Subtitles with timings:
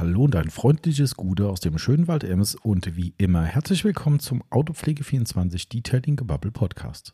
[0.00, 4.18] Hallo und ein freundliches Gute aus dem schönen Wald Ems und wie immer herzlich willkommen
[4.18, 7.12] zum Autopflege24 Detailing Gebubble Podcast.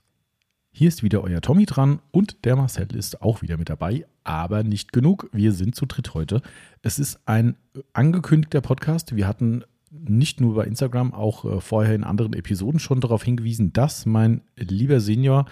[0.70, 4.62] Hier ist wieder euer Tommy dran und der Marcel ist auch wieder mit dabei, aber
[4.62, 5.28] nicht genug.
[5.32, 6.42] Wir sind zu dritt heute.
[6.80, 7.56] Es ist ein
[7.92, 9.16] angekündigter Podcast.
[9.16, 13.72] Wir hatten nicht nur bei Instagram, auch äh, vorher in anderen Episoden schon darauf hingewiesen,
[13.72, 15.46] dass mein lieber Senior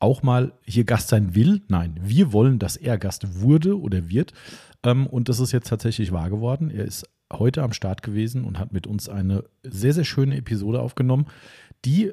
[0.00, 1.62] auch mal hier Gast sein will.
[1.68, 4.32] Nein, wir wollen, dass er Gast wurde oder wird.
[4.84, 6.70] Ähm, und das ist jetzt tatsächlich wahr geworden.
[6.70, 10.80] Er ist heute am Start gewesen und hat mit uns eine sehr, sehr schöne Episode
[10.80, 11.26] aufgenommen,
[11.84, 12.12] die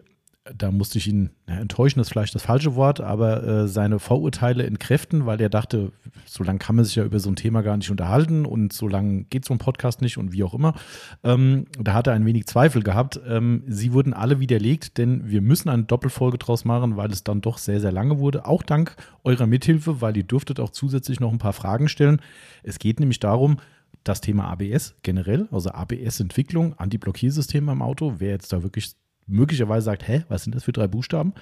[0.54, 4.66] da musste ich ihn ja, enttäuschen, ist vielleicht das falsche Wort, aber äh, seine Vorurteile
[4.66, 5.92] entkräften, weil er dachte,
[6.26, 8.88] so lange kann man sich ja über so ein Thema gar nicht unterhalten und so
[8.88, 10.76] lange geht so ein Podcast nicht und wie auch immer.
[11.24, 13.20] Ähm, da hat er ein wenig Zweifel gehabt.
[13.28, 17.42] Ähm, sie wurden alle widerlegt, denn wir müssen eine Doppelfolge draus machen, weil es dann
[17.42, 18.46] doch sehr, sehr lange wurde.
[18.46, 22.22] Auch dank eurer Mithilfe, weil ihr dürftet auch zusätzlich noch ein paar Fragen stellen.
[22.62, 23.58] Es geht nämlich darum,
[24.04, 28.94] das Thema ABS generell, also ABS-Entwicklung, Anti-Blockiersysteme im Auto, wer jetzt da wirklich
[29.28, 31.34] möglicherweise sagt, hä, was sind das für drei Buchstaben?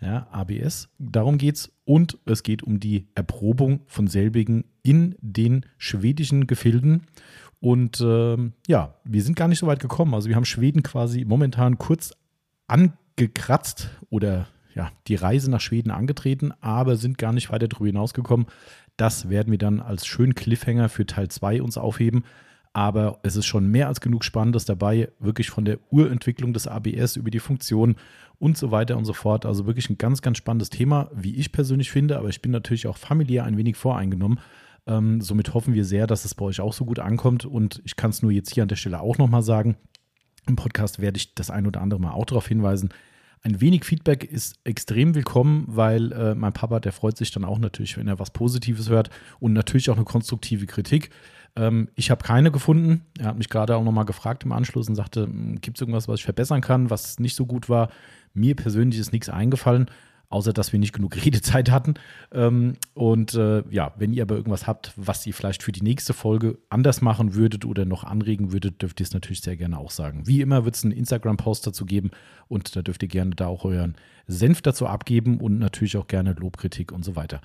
[0.00, 1.72] Ja, ABS, darum geht es.
[1.84, 7.02] Und es geht um die Erprobung von selbigen in den schwedischen Gefilden.
[7.60, 10.14] Und ähm, ja, wir sind gar nicht so weit gekommen.
[10.14, 12.12] Also wir haben Schweden quasi momentan kurz
[12.66, 18.46] angekratzt oder ja, die Reise nach Schweden angetreten, aber sind gar nicht weiter darüber hinausgekommen.
[18.96, 22.24] Das werden wir dann als schönen Cliffhanger für Teil 2 uns aufheben.
[22.72, 27.16] Aber es ist schon mehr als genug Spannendes dabei, wirklich von der Urentwicklung des ABS
[27.16, 27.96] über die Funktion
[28.38, 29.44] und so weiter und so fort.
[29.44, 32.18] Also wirklich ein ganz, ganz spannendes Thema, wie ich persönlich finde.
[32.18, 34.40] Aber ich bin natürlich auch familiär ein wenig voreingenommen.
[34.86, 37.44] Ähm, somit hoffen wir sehr, dass es bei euch auch so gut ankommt.
[37.44, 39.76] Und ich kann es nur jetzt hier an der Stelle auch nochmal sagen.
[40.46, 42.88] Im Podcast werde ich das ein oder andere Mal auch darauf hinweisen.
[43.44, 47.58] Ein wenig Feedback ist extrem willkommen, weil äh, mein Papa, der freut sich dann auch
[47.58, 51.10] natürlich, wenn er was Positives hört und natürlich auch eine konstruktive Kritik.
[51.56, 53.04] Ähm, ich habe keine gefunden.
[53.18, 56.08] Er hat mich gerade auch nochmal gefragt im Anschluss und sagte, hm, gibt es irgendwas,
[56.08, 57.90] was ich verbessern kann, was nicht so gut war?
[58.34, 59.90] Mir persönlich ist nichts eingefallen,
[60.32, 61.94] außer dass wir nicht genug Redezeit hatten.
[62.32, 66.12] Ähm, und äh, ja, wenn ihr aber irgendwas habt, was ihr vielleicht für die nächste
[66.14, 69.90] Folge anders machen würdet oder noch anregen würdet, dürft ihr es natürlich sehr gerne auch
[69.90, 70.26] sagen.
[70.26, 72.10] Wie immer wird es einen Instagram-Post dazu geben
[72.48, 73.94] und da dürft ihr gerne da auch euren
[74.26, 77.40] Senf dazu abgeben und natürlich auch gerne Lobkritik und so weiter.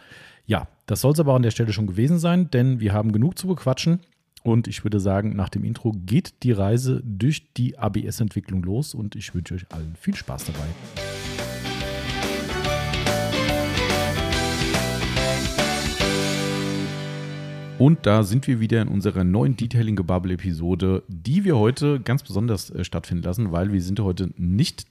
[0.46, 3.38] Ja, das soll es aber an der Stelle schon gewesen sein, denn wir haben genug
[3.38, 4.00] zu bequatschen.
[4.44, 9.16] Und ich würde sagen, nach dem Intro geht die Reise durch die ABS-Entwicklung los und
[9.16, 11.07] ich wünsche euch allen viel Spaß dabei.
[17.78, 22.84] Und da sind wir wieder in unserer neuen Detailing-Gebubble-Episode, die wir heute ganz besonders äh,
[22.84, 24.86] stattfinden lassen, weil wir sind heute nicht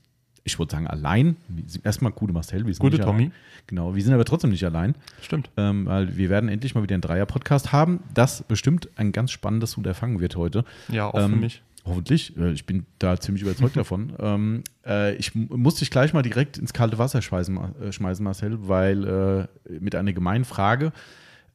[0.45, 1.37] ich würde sagen, allein.
[1.83, 2.65] Erstmal gute Marcel.
[2.67, 3.25] Wir sind gute Tommy.
[3.25, 3.33] Allein.
[3.67, 4.95] Genau, wir sind aber trotzdem nicht allein.
[5.21, 5.51] Stimmt.
[5.57, 9.77] Ähm, weil wir werden endlich mal wieder einen Dreier-Podcast haben, das bestimmt ein ganz spannendes
[9.77, 10.65] Unterfangen wird heute.
[10.87, 11.63] Ja, auch ähm, für mich.
[11.85, 12.37] Hoffentlich.
[12.37, 14.13] Ich bin da ziemlich überzeugt davon.
[14.21, 18.69] Ähm, äh, ich muss dich gleich mal direkt ins kalte Wasser schmeißen, äh, schmeißen Marcel,
[18.69, 20.93] weil äh, mit einer gemeinen Frage.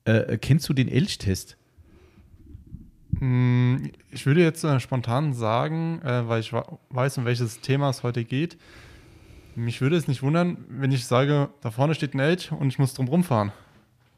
[0.06, 1.58] Äh, kennst du den Elchtest?
[3.20, 3.78] Mm,
[4.10, 8.24] ich würde jetzt äh, spontan sagen, äh, weil ich weiß, um welches Thema es heute
[8.24, 8.58] geht.
[9.56, 12.80] Mich würde es nicht wundern, wenn ich sage, da vorne steht ein Elch und ich
[12.80, 13.52] muss drum rumfahren.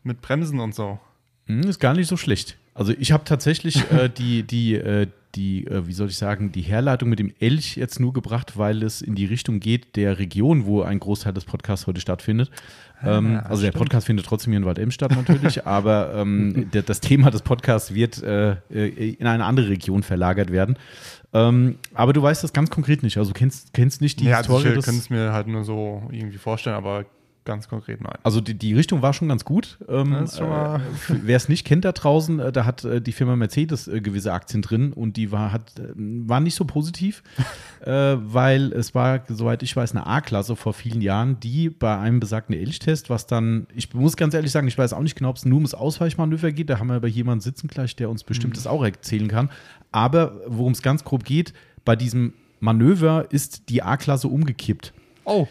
[0.04, 1.00] Mit Bremsen und so.
[1.48, 2.58] Hm, ist gar nicht so schlecht.
[2.74, 6.62] Also ich habe tatsächlich äh, die, die, äh, die, äh, wie soll ich sagen, die
[6.62, 10.66] Herleitung mit dem Elch jetzt nur gebracht, weil es in die Richtung geht der Region,
[10.66, 12.52] wo ein Großteil des Podcasts heute stattfindet.
[13.04, 17.02] Ähm, also der Podcast findet trotzdem hier in Waldem statt natürlich, aber ähm, der, das
[17.02, 20.78] Thema des Podcasts wird äh, äh, in eine andere Region verlagert werden.
[21.34, 23.18] Ähm, aber du weißt das ganz konkret nicht.
[23.18, 24.70] Also kennst, kennst nicht die ja, Historie.
[24.70, 27.06] Ja, ich kann es mir halt nur so irgendwie vorstellen, aber
[27.46, 28.18] ganz konkret nein.
[28.24, 29.78] Also die, die Richtung war schon ganz gut.
[29.88, 33.88] Ähm, äh, Wer es nicht kennt da draußen, äh, da hat äh, die Firma Mercedes
[33.88, 37.24] äh, gewisse Aktien drin und die war, hat, äh, war nicht so positiv,
[37.82, 42.20] äh, weil es war, soweit ich weiß, eine A-Klasse vor vielen Jahren, die bei einem
[42.20, 45.38] besagten Elchtest, was dann, ich muss ganz ehrlich sagen, ich weiß auch nicht genau, ob
[45.38, 48.54] es nur ums Ausweichmanöver geht, da haben wir aber jemanden sitzen gleich, der uns bestimmt
[48.54, 48.58] mhm.
[48.58, 49.50] das auch erzählen kann.
[49.92, 51.54] Aber worum es ganz grob geht,
[51.86, 54.94] bei diesem Manöver ist die A-Klasse umgekippt.
[55.26, 55.48] Oh.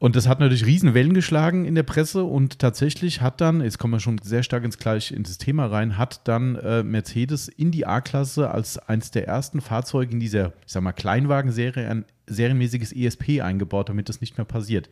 [0.00, 3.78] Und das hat natürlich riesen Wellen geschlagen in der Presse und tatsächlich hat dann, jetzt
[3.78, 7.70] kommen wir schon sehr stark ins gleich ins Thema rein, hat dann äh, Mercedes in
[7.70, 12.92] die A-Klasse als eines der ersten Fahrzeuge in dieser, ich sag mal, Kleinwagenserie ein serienmäßiges
[12.92, 14.88] ESP eingebaut, damit das nicht mehr passiert.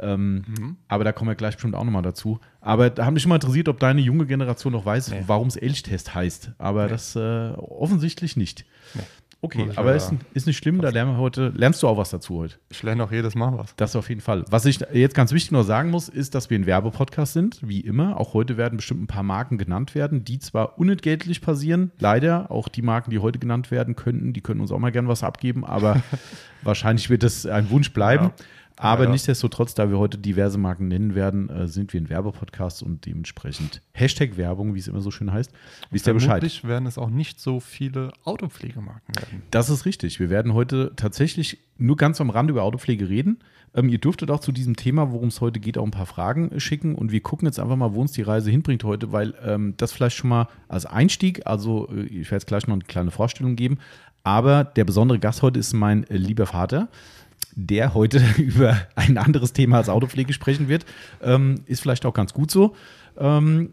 [0.00, 0.76] Ähm, mhm.
[0.88, 2.40] Aber da kommen wir gleich bestimmt auch nochmal dazu.
[2.60, 5.24] Aber da haben mich mal interessiert, ob deine junge Generation noch weiß, nee.
[5.26, 6.52] warum es Elchtest heißt.
[6.58, 6.90] Aber nee.
[6.90, 8.64] das äh, offensichtlich nicht.
[8.94, 9.02] Nee.
[9.44, 12.38] Okay, aber ist, ist nicht schlimm, da lernen wir heute, lernst du auch was dazu
[12.38, 12.54] heute.
[12.70, 13.74] Ich lerne auch jedes Mal was.
[13.74, 14.44] Das auf jeden Fall.
[14.48, 17.80] Was ich jetzt ganz wichtig noch sagen muss, ist, dass wir ein Werbepodcast sind, wie
[17.80, 18.20] immer.
[18.20, 22.52] Auch heute werden bestimmt ein paar Marken genannt werden, die zwar unentgeltlich passieren, leider.
[22.52, 25.24] Auch die Marken, die heute genannt werden könnten, die können uns auch mal gern was
[25.24, 26.00] abgeben, aber
[26.62, 28.26] wahrscheinlich wird das ein Wunsch bleiben.
[28.26, 28.44] Ja.
[28.82, 29.10] Aber ja.
[29.10, 33.80] nichtsdestotrotz, da wir heute diverse Marken nennen werden, äh, sind wir ein Werbepodcast und dementsprechend
[33.92, 35.52] Hashtag Werbung, wie es immer so schön heißt.
[35.92, 36.40] Wisst ihr Bescheid?
[36.40, 39.42] Vermutlich werden es auch nicht so viele Autopflegemarken werden.
[39.52, 40.18] Das ist richtig.
[40.18, 43.38] Wir werden heute tatsächlich nur ganz am Rand über Autopflege reden.
[43.72, 46.58] Ähm, ihr dürftet auch zu diesem Thema, worum es heute geht, auch ein paar Fragen
[46.58, 46.96] schicken.
[46.96, 49.92] Und wir gucken jetzt einfach mal, wo uns die Reise hinbringt heute, weil ähm, das
[49.92, 53.54] vielleicht schon mal als Einstieg, also äh, ich werde jetzt gleich noch eine kleine Vorstellung
[53.54, 53.78] geben.
[54.24, 56.88] Aber der besondere Gast heute ist mein äh, lieber Vater
[57.54, 60.84] der heute über ein anderes Thema als Autopflege sprechen wird.
[61.22, 62.74] Ähm, ist vielleicht auch ganz gut so.
[63.18, 63.72] Ähm,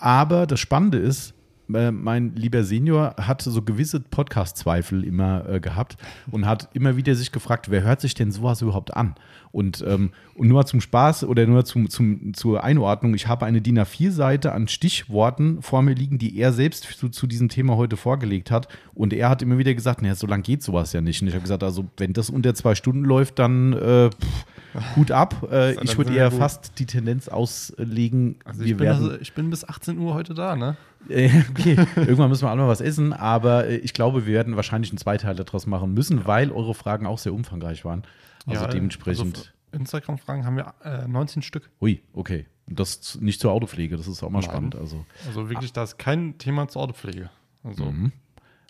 [0.00, 1.34] aber das Spannende ist,
[1.68, 5.96] mein lieber Senior hat so gewisse Podcast-Zweifel immer äh, gehabt
[6.30, 9.14] und hat immer wieder sich gefragt, wer hört sich denn sowas überhaupt an?
[9.52, 13.60] Und, ähm, und nur zum Spaß oder nur zum, zum, zur Einordnung, ich habe eine
[13.60, 17.96] DIN A4-Seite an Stichworten vor mir liegen, die er selbst zu, zu diesem Thema heute
[17.96, 18.68] vorgelegt hat.
[18.94, 21.20] Und er hat immer wieder gesagt, naja, so lange geht sowas ja nicht.
[21.20, 24.46] Und ich habe gesagt, also wenn das unter zwei Stunden läuft, dann äh, pff,
[24.96, 25.48] Hut ab.
[25.50, 26.38] Äh, ich würde eher gut.
[26.38, 30.56] fast die Tendenz auslegen, also ich, bin also, ich bin bis 18 Uhr heute da,
[30.56, 30.76] ne?
[31.08, 34.54] Äh, okay, irgendwann müssen wir alle mal was essen, aber äh, ich glaube, wir werden
[34.54, 36.26] wahrscheinlich einen Zweiteil daraus machen müssen, ja.
[36.28, 38.04] weil eure Fragen auch sehr umfangreich waren.
[38.46, 39.36] Also ja, dementsprechend.
[39.36, 41.70] Also Instagram-Fragen haben wir äh, 19 Stück.
[41.80, 42.46] Ui, okay.
[42.68, 44.50] Das nicht zur Autopflege, das ist auch mal Nein.
[44.50, 44.76] spannend.
[44.76, 47.30] Also, also wirklich, da ist kein Thema zur Autopflege.
[47.64, 47.86] Also.
[47.86, 48.12] Mhm.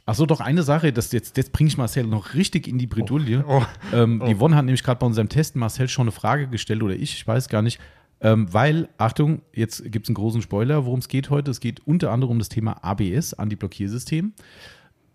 [0.05, 3.45] Achso, doch eine Sache, das jetzt, jetzt bringe ich Marcel noch richtig in die Bredouille.
[3.47, 3.61] Oh.
[3.61, 3.97] Oh.
[3.97, 4.27] Ähm, oh.
[4.27, 7.15] Die Yvonne hat nämlich gerade bei unserem Test Marcel schon eine Frage gestellt oder ich,
[7.15, 7.81] ich weiß gar nicht.
[8.21, 11.51] Ähm, weil, Achtung, jetzt gibt es einen großen Spoiler, worum es geht heute.
[11.51, 14.33] Es geht unter anderem um das Thema ABS, Anti-Blockiersystem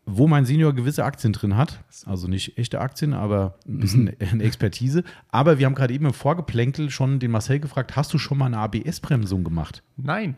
[0.07, 1.83] wo mein Senior gewisse Aktien drin hat.
[2.05, 4.15] Also nicht echte Aktien, aber ein bisschen mhm.
[4.31, 5.03] eine Expertise.
[5.29, 8.45] Aber wir haben gerade eben im Vorgeplänkel schon den Marcel gefragt, hast du schon mal
[8.45, 9.83] eine ABS-Bremsung gemacht?
[9.97, 10.35] Nein,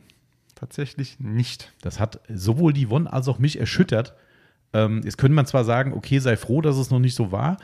[0.55, 1.71] tatsächlich nicht.
[1.81, 4.15] Das hat sowohl die Won als auch mich erschüttert.
[4.73, 7.57] Ähm, jetzt könnte man zwar sagen, okay, sei froh, dass es noch nicht so war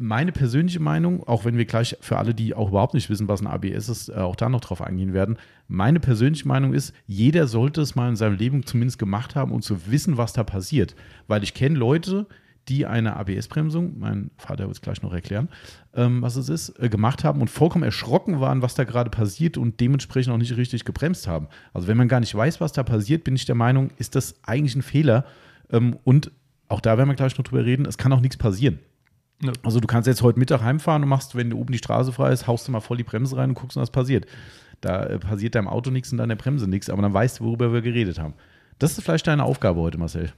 [0.00, 3.40] meine persönliche Meinung, auch wenn wir gleich für alle, die auch überhaupt nicht wissen, was
[3.40, 5.38] ein ABS ist, äh, auch da noch drauf eingehen werden.
[5.68, 9.62] Meine persönliche Meinung ist, jeder sollte es mal in seinem Leben zumindest gemacht haben, um
[9.62, 10.94] zu wissen, was da passiert.
[11.28, 12.26] Weil ich kenne Leute,
[12.68, 15.48] die eine ABS-Bremsung, mein Vater wird es gleich noch erklären,
[15.94, 19.56] ähm, was es ist, äh, gemacht haben und vollkommen erschrocken waren, was da gerade passiert
[19.56, 21.48] und dementsprechend auch nicht richtig gebremst haben.
[21.72, 24.36] Also wenn man gar nicht weiß, was da passiert, bin ich der Meinung, ist das
[24.44, 25.24] eigentlich ein Fehler.
[25.70, 26.30] Ähm, und
[26.70, 28.78] auch da werden wir gleich noch drüber reden, es kann auch nichts passieren.
[29.42, 29.52] Ja.
[29.62, 32.46] Also du kannst jetzt heute Mittag heimfahren und machst, wenn oben die Straße frei ist,
[32.46, 34.26] haust du mal voll die Bremse rein und guckst, was passiert.
[34.80, 37.72] Da äh, passiert deinem Auto nichts und deiner Bremse nichts, aber dann weißt du, worüber
[37.72, 38.34] wir geredet haben.
[38.78, 40.32] Das ist vielleicht deine Aufgabe heute, Marcel.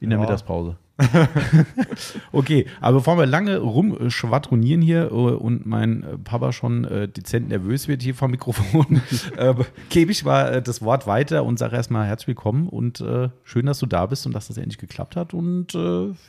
[0.00, 0.24] In der ja.
[0.24, 0.76] Mittagspause.
[2.32, 7.48] okay, aber bevor wir lange rumschwadronieren hier äh, und mein äh, Papa schon äh, dezent
[7.48, 9.02] nervös wird hier vom Mikrofon,
[9.90, 13.02] gebe ich mal das Wort weiter und sage erstmal herzlich willkommen und
[13.44, 15.34] schön, dass du da bist und dass das endlich geklappt hat.
[15.34, 15.72] Und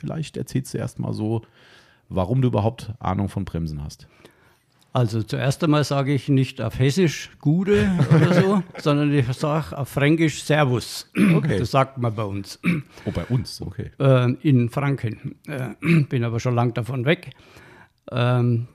[0.00, 1.42] vielleicht erzählst du erstmal so,
[2.08, 4.06] warum du überhaupt Ahnung von Bremsen hast.
[4.94, 9.88] Also zuerst einmal sage ich nicht auf Hessisch Gude oder so, sondern ich sage auf
[9.88, 11.10] Fränkisch Servus.
[11.34, 11.58] Okay.
[11.58, 12.60] Das sagt man bei uns.
[13.04, 13.90] Oh, bei uns, okay.
[13.98, 15.34] Äh, in Franken.
[15.48, 15.70] Äh,
[16.04, 17.30] bin aber schon lang davon weg.
[18.12, 18.68] Ähm,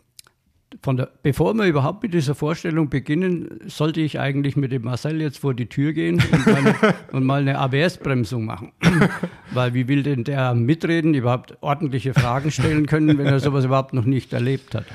[0.86, 5.39] der, bevor wir überhaupt mit dieser Vorstellung beginnen, sollte ich eigentlich mit dem Marcel jetzt
[5.39, 6.75] vor die Tür gehen und, meine,
[7.12, 8.71] und mal eine ABS-Bremsung machen.
[9.51, 13.94] Weil wie will denn der mitreden, überhaupt ordentliche Fragen stellen können, wenn er sowas überhaupt
[13.94, 14.85] noch nicht erlebt hat?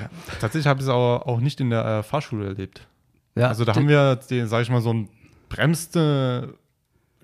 [0.40, 2.86] Tatsächlich habe ich es auch, auch nicht in der äh, Fahrschule erlebt.
[3.34, 5.08] Ja, also da haben wir, sage ich mal, so ein
[5.48, 6.54] bremste,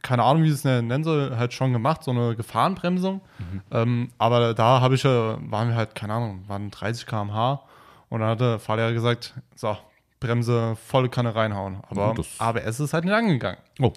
[0.02, 3.20] keine Ahnung, wie ich es nennen soll, halt schon gemacht, so eine Gefahrenbremsung.
[3.38, 3.60] Mhm.
[3.70, 7.62] Ähm, aber da habe ich, waren wir halt, keine Ahnung, waren 30 km/h
[8.10, 9.76] und dann hat der Fahrlehrer gesagt, so,
[10.18, 11.78] Bremse volle Kanne reinhauen.
[11.88, 13.58] Aber ABS ist halt nicht angegangen.
[13.80, 13.92] Oh.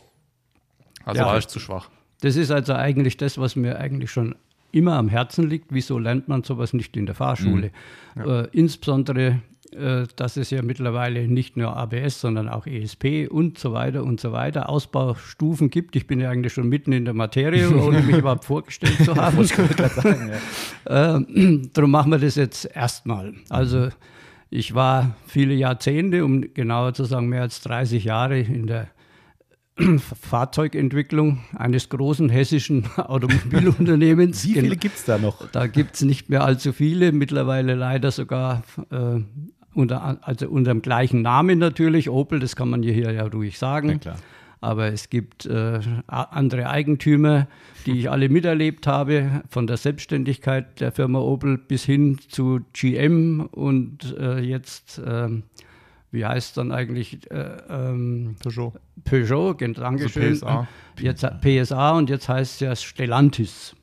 [1.03, 1.89] Also ja, war ich zu schwach.
[2.21, 4.35] Das ist also eigentlich das, was mir eigentlich schon
[4.71, 5.73] immer am Herzen liegt.
[5.73, 7.71] Wieso lernt man sowas nicht in der Fahrschule?
[8.15, 8.25] Mhm.
[8.25, 8.41] Ja.
[8.41, 9.41] Äh, insbesondere,
[10.15, 14.31] dass es ja mittlerweile nicht nur ABS, sondern auch ESP und so weiter und so
[14.31, 15.95] weiter Ausbaustufen gibt.
[15.95, 19.41] Ich bin ja eigentlich schon mitten in der Materie, ohne mich überhaupt vorgestellt zu haben.
[19.41, 20.31] ich sagen,
[20.87, 21.17] ja.
[21.17, 23.33] äh, darum machen wir das jetzt erstmal.
[23.49, 23.89] Also
[24.49, 28.87] ich war viele Jahrzehnte, um genauer zu sagen mehr als 30 Jahre in der
[30.21, 34.45] Fahrzeugentwicklung eines großen hessischen Automobilunternehmens.
[34.45, 35.49] Wie viele gibt es da noch?
[35.51, 39.21] Da gibt es nicht mehr allzu viele, mittlerweile leider sogar äh,
[39.75, 43.99] unter, also unter dem gleichen Namen natürlich, Opel, das kann man hier ja ruhig sagen.
[44.03, 44.15] Ja.
[44.61, 47.47] Aber es gibt äh, andere Eigentümer,
[47.85, 53.41] die ich alle miterlebt habe, von der Selbstständigkeit der Firma Opel bis hin zu GM
[53.51, 55.27] und äh, jetzt, äh,
[56.11, 57.29] wie heißt es dann eigentlich?
[57.29, 58.73] Äh, ähm, Peugeot.
[59.03, 60.23] Peugeot, gen- Dankeschön.
[60.31, 60.67] Also PSA.
[61.01, 63.75] Jetzt, PSA und jetzt heißt es ja Stellantis.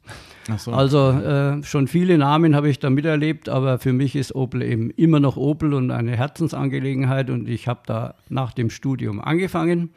[0.56, 0.72] So.
[0.72, 4.90] Also äh, schon viele Namen habe ich da miterlebt, aber für mich ist Opel eben
[4.90, 9.90] immer noch Opel und eine Herzensangelegenheit und ich habe da nach dem Studium angefangen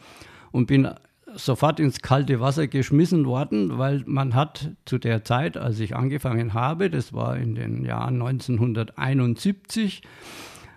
[0.51, 0.89] und bin
[1.35, 6.53] sofort ins kalte Wasser geschmissen worden, weil man hat zu der Zeit, als ich angefangen
[6.53, 10.03] habe, das war in den Jahren 1971,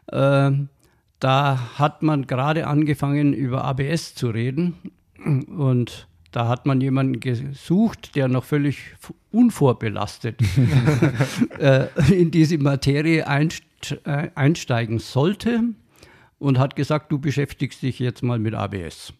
[0.07, 0.51] äh,
[1.19, 4.75] da hat man gerade angefangen über ABS zu reden
[5.57, 8.95] und da hat man jemanden gesucht, der noch völlig
[9.33, 10.39] unvorbelastet
[11.59, 15.63] äh, in diese Materie äh, einsteigen sollte
[16.39, 19.15] und hat gesagt, du beschäftigst dich jetzt mal mit ABS.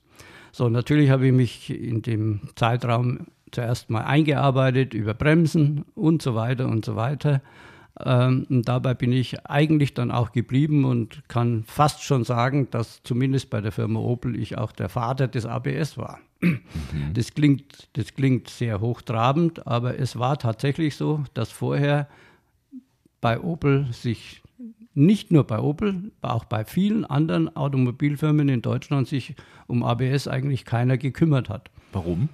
[0.53, 6.35] So, natürlich habe ich mich in dem Zeitraum zuerst mal eingearbeitet über Bremsen und so
[6.35, 7.41] weiter und so weiter.
[8.05, 13.03] Ähm, und dabei bin ich eigentlich dann auch geblieben und kann fast schon sagen, dass
[13.03, 16.19] zumindest bei der Firma Opel ich auch der Vater des ABS war.
[17.15, 22.09] Das, klingt, das klingt sehr hochtrabend, aber es war tatsächlich so, dass vorher
[23.23, 24.43] bei Opel sich
[24.95, 29.35] nicht nur bei Opel, auch bei vielen anderen Automobilfirmen in Deutschland sich
[29.67, 31.71] um ABS eigentlich keiner gekümmert hat.
[31.93, 32.29] Warum?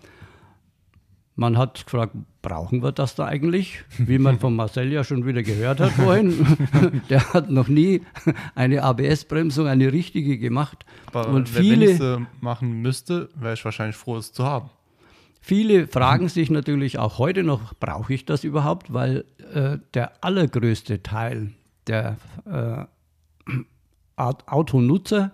[1.35, 3.85] Man hat gefragt, brauchen wir das da eigentlich?
[3.99, 6.45] Wie man von Marcel ja schon wieder gehört hat vorhin.
[7.09, 8.03] Der hat noch nie
[8.55, 10.85] eine ABS-Bremsung, eine richtige gemacht.
[11.07, 14.45] Aber Und wenn, wenn ich viele, sie machen müsste, wäre ich wahrscheinlich froh, es zu
[14.45, 14.71] haben.
[15.41, 18.93] viele fragen sich natürlich auch heute noch, brauche ich das überhaupt?
[18.93, 21.53] Weil äh, der allergrößte Teil
[21.87, 22.85] der äh,
[24.17, 25.33] Aut- Autonutzer,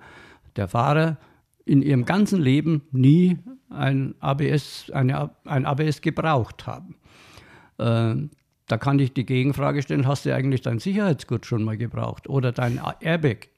[0.57, 1.17] der Fahrer,
[1.65, 3.37] in ihrem ganzen Leben nie
[3.71, 6.95] ein ABS, eine, ein ABS gebraucht haben.
[7.79, 8.15] Äh,
[8.67, 12.53] da kann ich die Gegenfrage stellen, hast du eigentlich dein Sicherheitsgurt schon mal gebraucht oder
[12.53, 13.49] dein Airbag?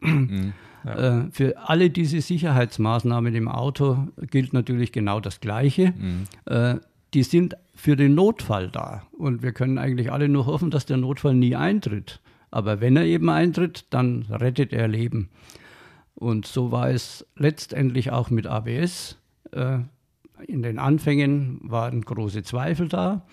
[0.84, 5.92] Äh, für alle diese Sicherheitsmaßnahmen im Auto gilt natürlich genau das Gleiche.
[6.46, 6.76] Äh,
[7.12, 10.96] die sind für den Notfall da und wir können eigentlich alle nur hoffen, dass der
[10.96, 12.20] Notfall nie eintritt.
[12.50, 15.28] Aber wenn er eben eintritt, dann rettet er Leben.
[16.14, 19.18] Und so war es letztendlich auch mit ABS.
[19.52, 19.78] Äh,
[20.46, 23.26] in den Anfängen waren große Zweifel da.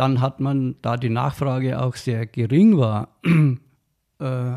[0.00, 3.20] Dann hat man, da die Nachfrage auch sehr gering war,
[4.18, 4.52] äh,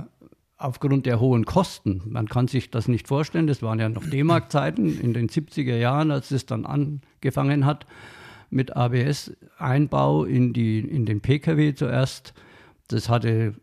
[0.55, 4.97] aufgrund der hohen Kosten, man kann sich das nicht vorstellen, das waren ja noch D-Mark-Zeiten
[5.01, 7.85] in den 70er Jahren, als es dann angefangen hat
[8.51, 12.33] mit ABS-Einbau in, die, in den Pkw zuerst.
[12.87, 13.55] Das hatte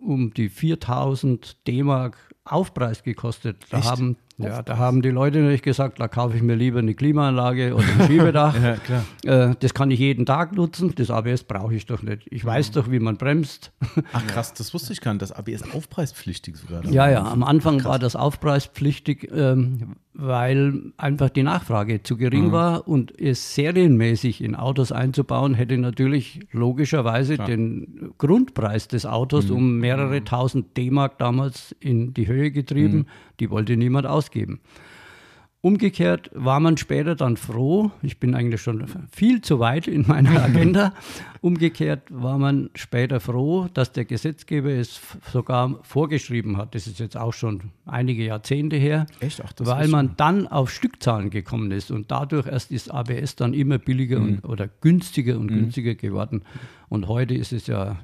[0.00, 2.16] um die 4000 D-Mark
[2.46, 3.66] Aufpreis gekostet.
[3.68, 6.94] Da haben, ja, da haben die Leute natürlich gesagt, da kaufe ich mir lieber eine
[6.94, 8.54] Klimaanlage oder ein Schiebedach.
[8.62, 9.04] Ja, klar.
[9.24, 12.26] Äh, das kann ich jeden Tag nutzen, das ABS brauche ich doch nicht.
[12.30, 13.72] Ich weiß doch, wie man bremst.
[14.12, 15.22] Ach krass, das wusste ich gar nicht.
[15.22, 16.84] Das ABS aufpreispflichtig sogar.
[16.86, 22.88] Ja, ja, am Anfang war das aufpreispflichtig, ähm, weil einfach die Nachfrage zu gering war
[22.88, 30.24] und es serienmäßig in Autos einzubauen, hätte natürlich logischerweise den Grundpreis des Autos um mehrere
[30.24, 33.06] tausend D-Mark damals in die Höhe getrieben.
[33.40, 34.60] Die wollte niemand ausgeben.
[35.60, 40.40] Umgekehrt war man später dann froh, ich bin eigentlich schon viel zu weit in meiner
[40.44, 40.94] Agenda,
[41.40, 45.00] umgekehrt war man später froh, dass der Gesetzgeber es
[45.32, 46.76] sogar vorgeschrieben hat.
[46.76, 49.42] Das ist jetzt auch schon einige Jahrzehnte her, Echt?
[49.44, 53.78] Ach, weil man dann auf Stückzahlen gekommen ist und dadurch erst ist ABS dann immer
[53.78, 56.42] billiger und, oder günstiger und günstiger geworden.
[56.88, 57.98] Und heute ist es ja,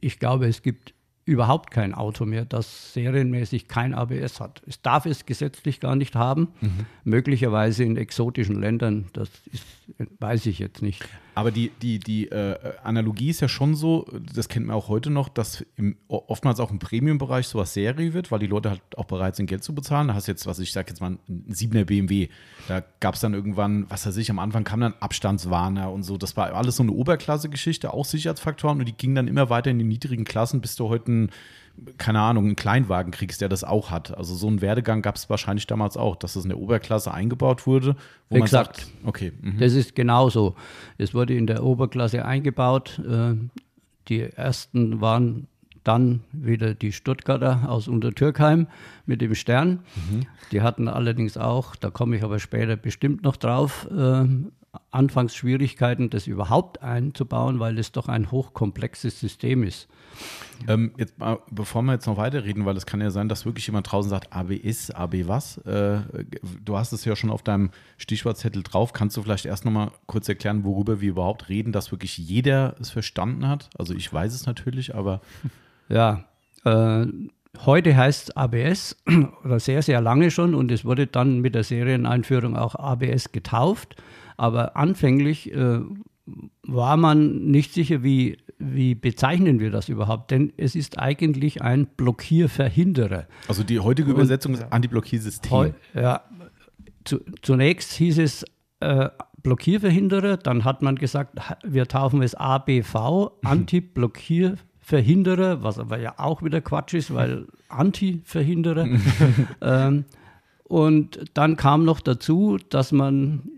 [0.00, 0.93] ich glaube, es gibt
[1.24, 4.62] überhaupt kein Auto mehr, das serienmäßig kein ABS hat.
[4.66, 6.48] Es darf es gesetzlich gar nicht haben.
[7.04, 9.64] Möglicherweise in exotischen Ländern, das ist,
[10.18, 11.02] weiß ich jetzt nicht.
[11.34, 15.10] Aber die, die, die äh, Analogie ist ja schon so, das kennt man auch heute
[15.10, 19.06] noch, dass im, oftmals auch im Premium-Bereich sowas Serie wird, weil die Leute halt auch
[19.06, 20.08] bereit sind, Geld zu bezahlen.
[20.08, 22.28] Da hast du jetzt, was ich sage jetzt mal, ein 7er BMW.
[22.68, 26.16] Da gab es dann irgendwann, was weiß ich, am Anfang kam dann Abstandswarner und so.
[26.16, 29.78] Das war alles so eine Oberklasse-Geschichte, auch Sicherheitsfaktoren und die gingen dann immer weiter in
[29.78, 31.30] die niedrigen Klassen, bis du heute ein,
[31.98, 34.16] keine Ahnung, einen Kleinwagen kriegst, der das auch hat.
[34.16, 37.66] Also so einen Werdegang gab es wahrscheinlich damals auch, dass das in der Oberklasse eingebaut
[37.66, 37.96] wurde,
[38.30, 38.78] wo Exakt.
[38.78, 39.58] man sagt, okay, mhm.
[39.58, 40.54] Das ist genauso.
[40.98, 43.00] Es wurde in der Oberklasse eingebaut.
[43.08, 43.34] Äh,
[44.08, 45.46] Die ersten waren
[45.82, 48.66] dann wieder die Stuttgarter aus Untertürkheim
[49.06, 49.80] mit dem Stern.
[50.50, 53.86] Die hatten allerdings auch, da komme ich aber später bestimmt noch drauf,
[54.74, 59.88] äh, Anfangsschwierigkeiten, das überhaupt einzubauen, weil es doch ein hochkomplexes System ist.
[60.68, 63.66] Ähm, jetzt mal, bevor wir jetzt noch weiterreden, weil es kann ja sein, dass wirklich
[63.66, 65.58] jemand draußen sagt, ABS, AB was?
[65.58, 66.00] Äh,
[66.64, 68.92] du hast es ja schon auf deinem Stichwortzettel drauf.
[68.92, 72.90] Kannst du vielleicht erst nochmal kurz erklären, worüber wir überhaupt reden, dass wirklich jeder es
[72.90, 73.70] verstanden hat?
[73.78, 75.20] Also ich weiß es natürlich, aber.
[75.88, 76.24] Ja,
[76.64, 77.06] äh,
[77.64, 78.96] heute heißt es ABS
[79.44, 83.96] oder sehr, sehr lange schon und es wurde dann mit der Serieneinführung auch ABS getauft.
[84.36, 85.80] Aber anfänglich äh,
[86.62, 91.86] war man nicht sicher, wie, wie bezeichnen wir das überhaupt, denn es ist eigentlich ein
[91.86, 93.26] Blockierverhinderer.
[93.48, 95.74] Also die heutige Und, Übersetzung ist Antiblockiersystem.
[95.94, 96.22] Ja,
[97.04, 98.44] zu, zunächst hieß es
[98.80, 99.10] äh,
[99.42, 106.62] Blockierverhinderer, dann hat man gesagt, wir taufen es ABV, Antiblockierverhinderer, was aber ja auch wieder
[106.62, 108.88] Quatsch ist, weil Anti-Verhinderer.
[109.60, 110.06] ähm,
[110.64, 113.50] und dann kam noch dazu, dass man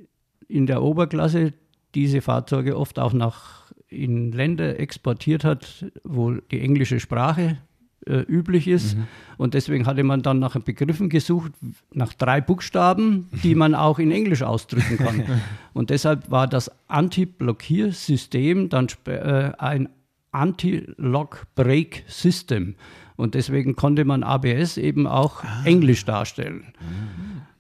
[0.49, 1.53] in der Oberklasse
[1.95, 7.59] diese Fahrzeuge oft auch nach in Länder exportiert hat, wo die englische Sprache
[8.07, 8.97] äh, üblich ist.
[8.97, 9.07] Mhm.
[9.37, 11.53] Und deswegen hatte man dann nach Begriffen gesucht,
[11.93, 15.25] nach drei Buchstaben, die man auch in Englisch ausdrücken kann.
[15.73, 19.89] Und deshalb war das Anti-Blockiersystem dann äh, ein
[20.33, 22.75] Anti-Lock-Break System.
[23.17, 25.63] Und deswegen konnte man ABS eben auch ah.
[25.65, 26.75] Englisch darstellen.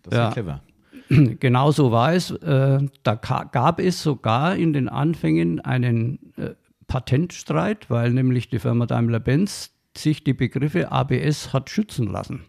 [0.02, 0.62] Das ist ja clever.
[1.40, 2.30] Genau so war es.
[2.30, 6.50] Äh, da gab es sogar in den Anfängen einen äh,
[6.86, 12.44] Patentstreit, weil nämlich die Firma Daimler-Benz sich die Begriffe ABS hat schützen lassen.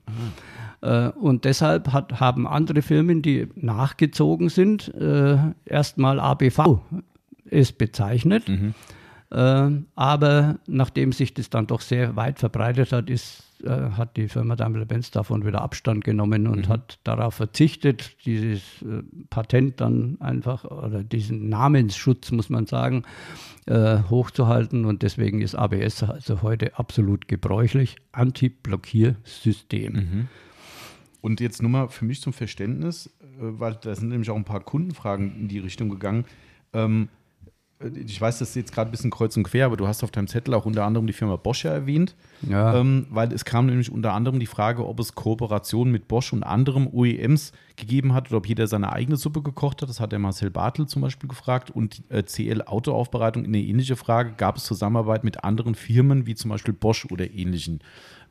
[0.81, 1.07] Aha.
[1.07, 4.93] Äh, und deshalb hat, haben andere Firmen, die nachgezogen sind,
[5.65, 6.81] erstmal ABV
[7.49, 8.47] es bezeichnet.
[8.47, 8.73] Mhm.
[9.95, 14.55] aber nachdem sich das dann doch sehr weit verbreitet hat, ist äh, hat die Firma
[14.55, 16.69] Daimler-Benz davon wieder Abstand genommen und mhm.
[16.69, 23.03] hat darauf verzichtet, dieses äh, Patent dann einfach oder diesen Namensschutz, muss man sagen,
[23.65, 24.85] äh, hochzuhalten.
[24.85, 27.97] Und deswegen ist ABS also heute absolut gebräuchlich.
[28.11, 29.93] Anti-Blockiersystem.
[29.93, 30.27] Mhm.
[31.21, 34.45] Und jetzt nur mal für mich zum Verständnis, äh, weil da sind nämlich auch ein
[34.45, 36.25] paar Kundenfragen in die Richtung gegangen.
[36.73, 37.09] Ähm,
[37.79, 40.09] ich weiß, das ist jetzt gerade ein bisschen kreuz und quer, aber du hast auf
[40.09, 42.15] deinem Zettel auch unter anderem die Firma Bosch ja erwähnt.
[42.41, 42.75] Ja.
[42.75, 46.43] Ähm, weil es kam nämlich unter anderem die Frage, ob es Kooperationen mit Bosch und
[46.43, 49.89] anderen OEMs gegeben hat oder ob jeder seine eigene Suppe gekocht hat.
[49.89, 51.69] Das hat der Marcel Bartel zum Beispiel gefragt.
[51.69, 54.33] Und äh, CL Autoaufbereitung eine ähnliche Frage.
[54.35, 57.81] Gab es Zusammenarbeit mit anderen Firmen, wie zum Beispiel Bosch oder ähnlichen?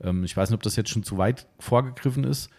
[0.02, 2.50] Ähm, ich weiß nicht, ob das jetzt schon zu weit vorgegriffen ist.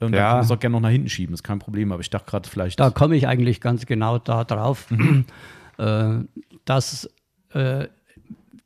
[0.00, 0.18] Ähm, ja.
[0.18, 1.90] Da kann man es auch gerne noch nach hinten schieben, ist kein Problem.
[1.90, 2.78] Aber ich dachte gerade vielleicht.
[2.78, 4.86] Da komme ich eigentlich ganz genau da drauf.
[5.78, 6.24] Äh,
[6.64, 7.08] dass
[7.52, 7.86] äh,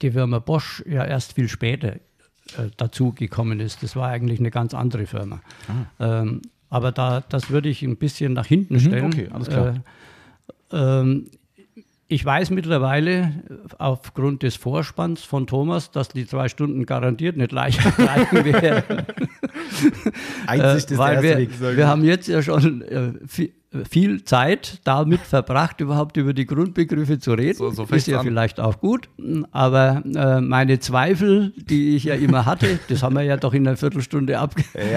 [0.02, 2.00] die Firma Bosch ja erst viel später äh,
[2.76, 3.82] dazu gekommen ist.
[3.82, 5.40] Das war eigentlich eine ganz andere Firma.
[5.98, 6.20] Ah.
[6.20, 9.06] Ähm, aber da, das würde ich ein bisschen nach hinten mhm, stellen.
[9.06, 9.74] Okay, alles klar.
[10.72, 11.26] Ähm,
[12.12, 13.32] ich weiß mittlerweile
[13.78, 19.06] aufgrund des Vorspanns von Thomas, dass die zwei Stunden garantiert nicht leicht reichen werden.
[20.46, 23.12] Einsicht ist Weil der wir, Weg, wir haben jetzt ja schon äh,
[23.88, 27.56] viel, Zeit damit verbracht, überhaupt über die Grundbegriffe zu reden.
[27.56, 28.26] So, so ist ja an.
[28.26, 29.08] vielleicht auch gut.
[29.52, 33.66] Aber äh, meine Zweifel, die ich ja immer hatte, das haben wir ja doch in
[33.66, 34.48] einer Viertelstunde ja.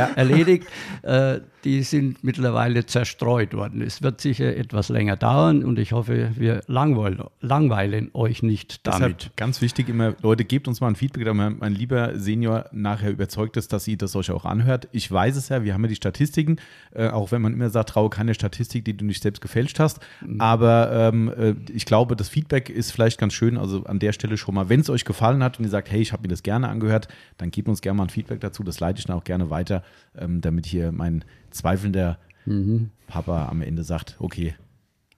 [0.16, 0.68] erledigt,
[1.04, 3.82] äh, die sind mittlerweile zerstreut worden.
[3.82, 9.22] Es wird sicher etwas länger dauern und ich hoffe, wir langweilen, langweilen euch nicht damit.
[9.22, 13.12] Deshalb ganz wichtig immer, Leute, gebt uns mal ein Feedback, damit mein lieber Senior nachher
[13.12, 14.90] überzeugt ist, dass ihr das euch auch anhört.
[14.92, 16.58] Ich weiß es ja, wir haben ja die Statistiken,
[16.94, 18.34] äh, auch wenn man immer sagt, traue keine
[18.64, 20.00] Statistik, die du nicht selbst gefälscht hast.
[20.22, 20.40] Mhm.
[20.40, 23.58] Aber ähm, äh, ich glaube, das Feedback ist vielleicht ganz schön.
[23.58, 26.02] Also an der Stelle schon mal, wenn es euch gefallen hat und ihr sagt, hey,
[26.02, 28.64] ich habe mir das gerne angehört, dann gebt uns gerne mal ein Feedback dazu.
[28.64, 29.84] Das leite ich dann auch gerne weiter,
[30.18, 32.90] ähm, damit hier mein zweifelnder mhm.
[33.08, 34.56] Papa am Ende sagt, okay,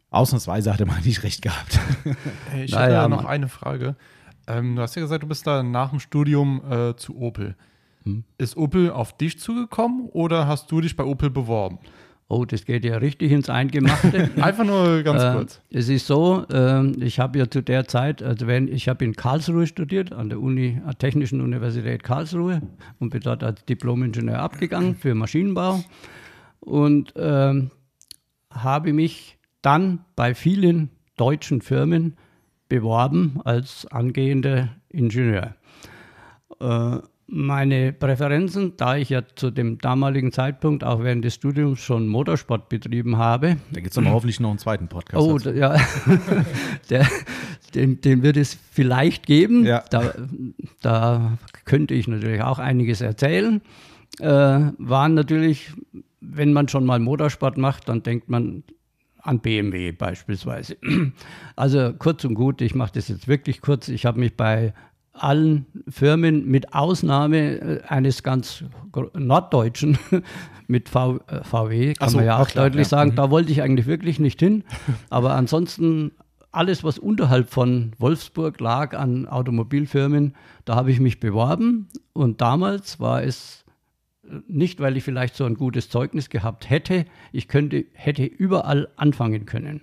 [0.09, 1.79] ausnahmsweise hat er mal nicht recht gehabt.
[2.49, 3.95] Hey, ich naja, hätte ja noch eine Frage.
[4.47, 7.55] Ähm, du hast ja gesagt, du bist da nach dem Studium äh, zu Opel.
[8.03, 8.23] Hm.
[8.37, 11.79] Ist Opel auf dich zugekommen oder hast du dich bei Opel beworben?
[12.27, 14.31] Oh, das geht ja richtig ins Eingemachte.
[14.41, 15.61] Einfach nur ganz äh, kurz.
[15.69, 19.15] Es ist so, äh, ich habe ja zu der Zeit, also wenn ich habe in
[19.15, 22.63] Karlsruhe studiert, an der Uni, Technischen Universität Karlsruhe
[22.99, 25.83] und bin dort als Diplom-Ingenieur abgegangen für Maschinenbau
[26.61, 27.69] und ähm,
[28.49, 32.15] habe mich dann bei vielen deutschen Firmen
[32.69, 35.55] beworben als angehender Ingenieur.
[37.27, 42.69] Meine Präferenzen, da ich ja zu dem damaligen Zeitpunkt auch während des Studiums schon Motorsport
[42.69, 43.57] betrieben habe.
[43.71, 45.25] Da gibt es aber hoffentlich noch einen zweiten Podcast.
[45.25, 45.57] Oh, dazu.
[45.57, 45.75] ja.
[46.91, 47.07] Der,
[47.73, 49.65] den, den, wird es vielleicht geben.
[49.65, 49.83] Ja.
[49.89, 50.13] Da,
[50.81, 53.61] da könnte ich natürlich auch einiges erzählen.
[54.19, 55.73] Äh, waren natürlich,
[56.21, 58.63] wenn man schon mal Motorsport macht, dann denkt man
[59.25, 60.77] an BMW beispielsweise.
[61.57, 63.87] Also kurz und gut, ich mache das jetzt wirklich kurz.
[63.87, 64.73] Ich habe mich bei
[65.17, 68.63] allen Firmen mit Ausnahme äh, eines ganz
[69.13, 69.97] norddeutschen
[70.67, 72.89] mit v, äh, VW, kann so, man ja auch klar, deutlich ja.
[72.89, 73.15] sagen, mhm.
[73.15, 74.63] da wollte ich eigentlich wirklich nicht hin.
[75.09, 76.11] Aber ansonsten
[76.51, 81.87] alles, was unterhalb von Wolfsburg lag an Automobilfirmen, da habe ich mich beworben.
[82.13, 83.65] Und damals war es
[84.47, 89.45] nicht, weil ich vielleicht so ein gutes Zeugnis gehabt hätte, ich könnte, hätte überall anfangen
[89.45, 89.81] können.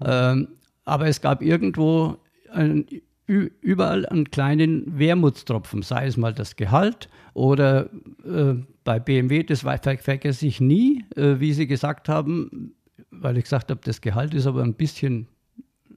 [0.00, 0.48] Ähm,
[0.84, 2.16] aber es gab irgendwo
[2.52, 2.86] ein,
[3.60, 7.90] überall einen kleinen Wermutstropfen, sei es mal das Gehalt oder
[8.24, 12.74] äh, bei BMW, das ver vergesse ich nie, äh, wie Sie gesagt haben,
[13.10, 15.28] weil ich gesagt habe, das Gehalt ist aber ein bisschen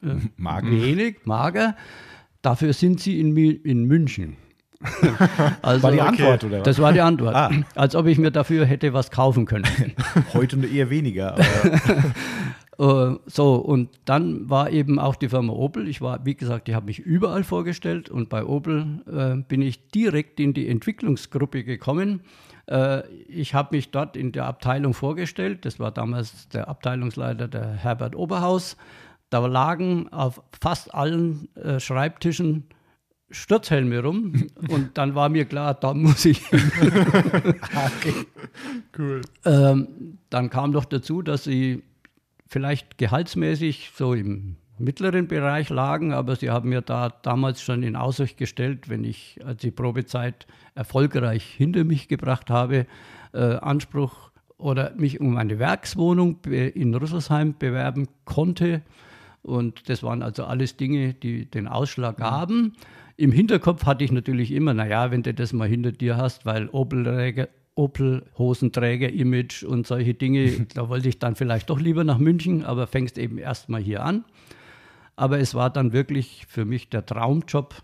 [0.02, 0.72] äh, mager.
[0.72, 1.76] wenig, mager.
[2.42, 4.38] Dafür sind Sie in, in München.
[5.62, 6.46] Also, war die Antwort, okay.
[6.48, 6.64] oder was?
[6.64, 7.36] Das war die Antwort.
[7.36, 7.52] Ah.
[7.76, 9.66] Als ob ich mir dafür hätte was kaufen können.
[10.34, 11.36] Heute eher weniger.
[12.80, 15.88] uh, so, und dann war eben auch die Firma Opel.
[15.88, 19.90] Ich war, wie gesagt, ich habe mich überall vorgestellt und bei Opel uh, bin ich
[19.90, 22.22] direkt in die Entwicklungsgruppe gekommen.
[22.70, 25.66] Uh, ich habe mich dort in der Abteilung vorgestellt.
[25.66, 28.78] Das war damals der Abteilungsleiter, der Herbert Oberhaus.
[29.30, 32.68] Da lagen auf fast allen Schreibtischen
[33.32, 36.62] Sturzhelme rum und dann war mir klar, da muss ich hin.
[36.82, 38.14] okay.
[38.98, 39.22] Cool.
[39.46, 41.84] Ähm, dann kam noch dazu, dass sie
[42.48, 47.96] vielleicht gehaltsmäßig so im mittleren Bereich lagen, aber sie haben mir da damals schon in
[47.96, 52.86] Aussicht gestellt, wenn ich die Probezeit erfolgreich hinter mich gebracht habe,
[53.34, 58.82] äh, Anspruch oder mich um eine Werkswohnung in Rüsselsheim bewerben konnte.
[59.42, 62.58] Und das waren also alles Dinge, die den Ausschlag gaben.
[62.58, 62.74] Mhm.
[63.18, 66.68] Im Hinterkopf hatte ich natürlich immer, naja, wenn du das mal hinter dir hast, weil
[66.70, 72.18] Opel, Opel Hosenträger, Image und solche Dinge, da wollte ich dann vielleicht doch lieber nach
[72.18, 74.26] München, aber fängst eben erstmal hier an.
[75.16, 77.76] Aber es war dann wirklich für mich der Traumjob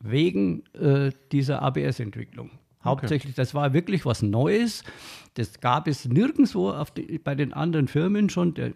[0.00, 2.50] wegen äh, dieser ABS-Entwicklung.
[2.82, 3.42] Hauptsächlich, okay.
[3.42, 4.84] das war wirklich was Neues.
[5.34, 8.54] Das gab es nirgendwo die, bei den anderen Firmen schon.
[8.54, 8.72] Der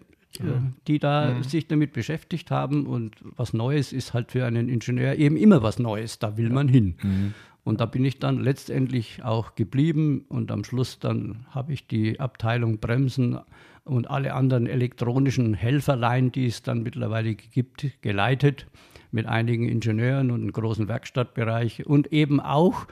[0.87, 1.43] die da mhm.
[1.43, 2.85] sich damit beschäftigt haben.
[2.85, 6.19] Und was Neues ist halt für einen Ingenieur eben immer was Neues.
[6.19, 6.95] Da will man hin.
[7.01, 7.33] Mhm.
[7.63, 12.19] Und da bin ich dann letztendlich auch geblieben und am Schluss dann habe ich die
[12.19, 13.39] Abteilung Bremsen
[13.83, 18.67] und alle anderen elektronischen Helferlein, die es dann mittlerweile gibt, geleitet
[19.11, 22.85] mit einigen Ingenieuren und einem großen Werkstattbereich und eben auch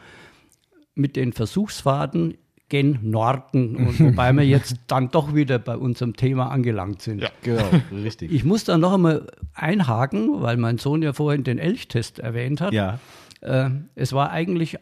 [0.95, 2.36] mit den Versuchsfahrten
[2.73, 7.21] gen Norden, und wobei wir jetzt dann doch wieder bei unserem Thema angelangt sind.
[7.21, 8.31] Ja, genau, richtig.
[8.31, 12.73] Ich muss da noch einmal einhaken, weil mein Sohn ja vorhin den Elchtest erwähnt hat.
[12.73, 12.97] Ja.
[13.41, 14.79] Äh, es war eigentlich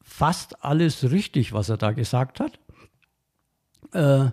[0.00, 2.58] fast alles richtig, was er da gesagt hat.
[3.92, 4.30] Äh,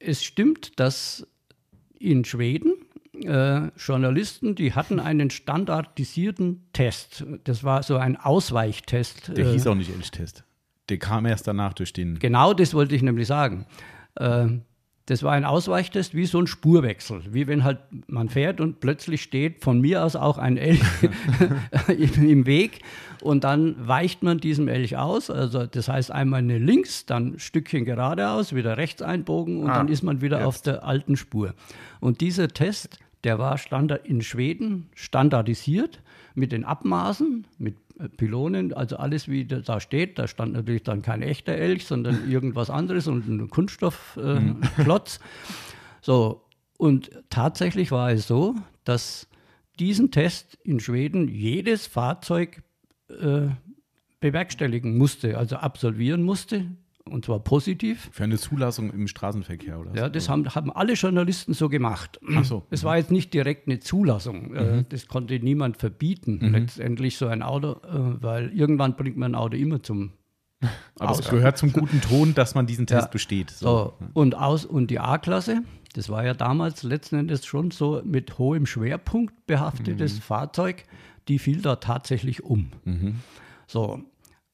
[0.00, 1.28] es stimmt, dass
[1.96, 2.72] in Schweden
[3.22, 7.24] äh, Journalisten, die hatten einen standardisierten Test.
[7.44, 9.36] Das war so ein Ausweichtest.
[9.36, 10.42] Der hieß auch nicht Elchtest.
[10.88, 12.18] Der kam erst danach durch den.
[12.18, 13.66] Genau das wollte ich nämlich sagen.
[14.16, 14.48] Äh,
[15.06, 17.22] das war ein Ausweichtest wie so ein Spurwechsel.
[17.30, 20.80] Wie wenn halt man fährt und plötzlich steht von mir aus auch ein Elch
[22.18, 22.80] im Weg
[23.20, 25.28] und dann weicht man diesem Elch aus.
[25.28, 29.78] Also das heißt einmal eine links, dann ein Stückchen geradeaus, wieder rechts einbogen und ah,
[29.78, 30.46] dann ist man wieder jetzt.
[30.46, 31.54] auf der alten Spur.
[32.00, 36.00] Und dieser Test, der war Standard in Schweden standardisiert
[36.34, 37.76] mit den Abmaßen, mit
[38.16, 40.18] Pylonen, also alles wie da steht.
[40.18, 45.16] Da stand natürlich dann kein echter Elch, sondern irgendwas anderes und ein Kunststoffklotz.
[45.16, 45.20] Äh,
[46.00, 46.44] so,
[46.78, 49.28] und tatsächlich war es so, dass
[49.78, 52.62] diesen Test in Schweden jedes Fahrzeug
[53.08, 53.48] äh,
[54.20, 56.66] bewerkstelligen musste, also absolvieren musste
[57.04, 58.10] und zwar positiv.
[58.12, 59.94] Für eine Zulassung im Straßenverkehr, oder?
[59.94, 62.20] Ja, das haben, haben alle Journalisten so gemacht.
[62.34, 62.66] Ach so.
[62.70, 64.54] Es war jetzt nicht direkt eine Zulassung.
[64.54, 64.86] Äh, mhm.
[64.88, 66.52] Das konnte niemand verbieten, mhm.
[66.52, 70.12] letztendlich so ein Auto, äh, weil irgendwann bringt man ein Auto immer zum.
[70.98, 71.20] Aber Auto.
[71.20, 73.10] es gehört zum guten Ton, dass man diesen Test ja.
[73.10, 73.50] besteht.
[73.50, 73.66] So.
[73.66, 73.94] so.
[74.14, 75.62] Und, aus, und die A-Klasse,
[75.94, 80.20] das war ja damals letzten Endes schon so mit hohem Schwerpunkt behaftetes mhm.
[80.20, 80.84] Fahrzeug,
[81.28, 82.70] die fiel da tatsächlich um.
[82.84, 83.16] Mhm.
[83.66, 84.04] So,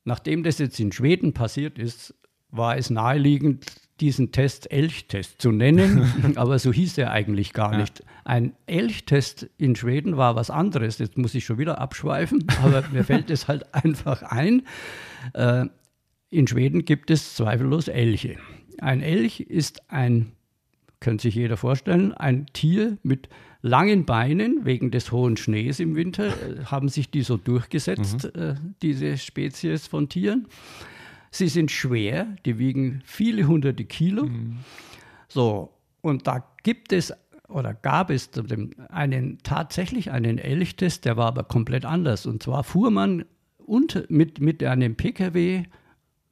[0.08, 2.14] Nachdem das jetzt in Schweden passiert ist,
[2.50, 3.66] war es naheliegend,
[4.00, 7.80] diesen Test Elchtest zu nennen, aber so hieß er eigentlich gar ja.
[7.80, 8.02] nicht.
[8.24, 10.98] Ein Elchtest in Schweden war was anderes.
[10.98, 14.62] Jetzt muss ich schon wieder abschweifen, aber mir fällt es halt einfach ein.
[15.34, 15.66] Äh,
[16.30, 18.36] in Schweden gibt es zweifellos Elche.
[18.80, 20.32] Ein Elch ist ein,
[21.00, 23.28] könnte sich jeder vorstellen, ein Tier mit
[23.62, 24.64] langen Beinen.
[24.64, 28.40] Wegen des hohen Schnees im Winter äh, haben sich die so durchgesetzt, mhm.
[28.40, 30.46] äh, diese Spezies von Tieren.
[31.30, 34.24] Sie sind schwer, die wiegen viele hunderte Kilo.
[34.24, 34.58] Mhm.
[35.28, 37.12] So, Und da gibt es
[37.48, 38.30] oder gab es
[38.90, 42.26] einen, tatsächlich einen Elchtest, der war aber komplett anders.
[42.26, 43.24] Und zwar fuhr man
[43.58, 45.64] unter, mit, mit einem Pkw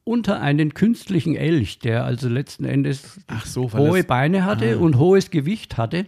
[0.04, 4.80] unter einen künstlichen Elch, der also letzten Endes so, hohe Beine hatte ah.
[4.80, 6.06] und hohes Gewicht hatte.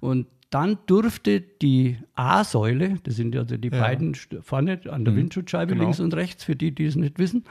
[0.00, 3.80] Und dann durfte die A-Säule, das sind also die ja.
[3.80, 5.18] beiden vorne an der mhm.
[5.18, 5.84] Windschutzscheibe genau.
[5.84, 7.44] links und rechts, für die, die es nicht wissen,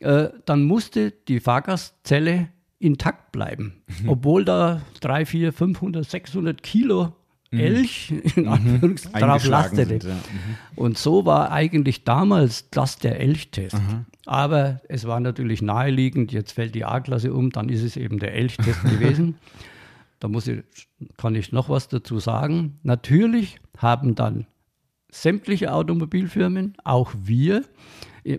[0.00, 2.48] äh, dann musste die Fahrgastzelle
[2.78, 4.08] intakt bleiben, mhm.
[4.08, 7.12] obwohl da 3, 4, 500, 600 Kilo
[7.50, 7.60] mhm.
[7.60, 8.48] Elch in mhm.
[8.48, 9.86] Anführungszeichen drauf lastete.
[9.86, 10.14] Sind, ja.
[10.14, 10.56] mhm.
[10.76, 13.74] Und so war eigentlich damals das der Elchtest.
[13.74, 14.06] Mhm.
[14.26, 18.34] Aber es war natürlich naheliegend, jetzt fällt die A-Klasse um, dann ist es eben der
[18.34, 19.36] Elchtest gewesen.
[20.20, 20.62] Da muss ich,
[21.16, 22.78] kann ich noch was dazu sagen.
[22.82, 24.46] Natürlich haben dann
[25.10, 27.64] sämtliche Automobilfirmen, auch wir,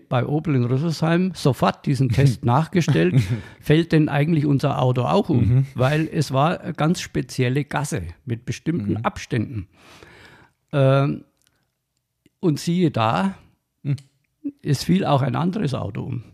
[0.08, 3.20] bei Opel in Rüsselsheim sofort diesen Test nachgestellt,
[3.60, 5.48] fällt denn eigentlich unser Auto auch um?
[5.48, 5.66] Mhm.
[5.74, 8.96] Weil es war eine ganz spezielle Gasse mit bestimmten mhm.
[8.98, 9.68] Abständen.
[10.72, 11.24] Ähm,
[12.40, 13.34] und siehe da,
[13.82, 13.96] mhm.
[14.62, 16.24] es fiel auch ein anderes Auto um.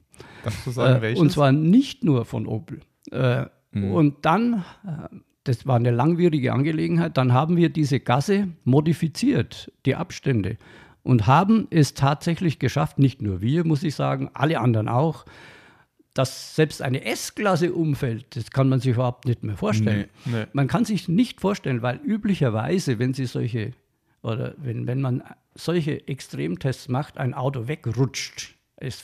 [0.44, 1.20] Darfst du sagen, äh, welches?
[1.20, 2.80] Und zwar nicht nur von Opel.
[3.10, 3.92] Äh, mhm.
[3.92, 5.14] und dann, äh,
[5.48, 10.58] das war eine langwierige Angelegenheit, dann haben wir diese Gasse modifiziert, die Abstände
[11.02, 15.24] und haben es tatsächlich geschafft, nicht nur wir, muss ich sagen, alle anderen auch,
[16.12, 20.08] dass selbst eine S-Klasse umfällt, das kann man sich überhaupt nicht mehr vorstellen.
[20.26, 20.46] Nee, nee.
[20.52, 23.72] Man kann sich nicht vorstellen, weil üblicherweise, wenn Sie solche
[24.20, 25.22] oder wenn, wenn man
[25.54, 28.56] solche Extremtests macht, ein Auto wegrutscht.
[28.76, 29.02] Es,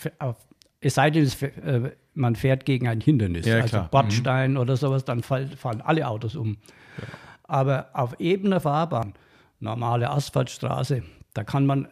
[0.80, 4.58] es sei denn, es, äh, man fährt gegen ein Hindernis, ja, also Bordstein mhm.
[4.58, 6.56] oder sowas, dann fall, fallen alle Autos um.
[6.98, 7.04] Ja.
[7.44, 9.14] Aber auf ebener Fahrbahn,
[9.60, 11.02] normale Asphaltstraße,
[11.34, 11.88] da kann man,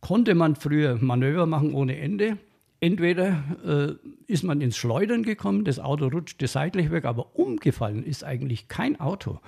[0.00, 2.38] konnte man früher Manöver machen ohne Ende.
[2.80, 8.24] Entweder äh, ist man ins Schleudern gekommen, das Auto rutschte seitlich weg, aber umgefallen ist
[8.24, 9.40] eigentlich kein Auto.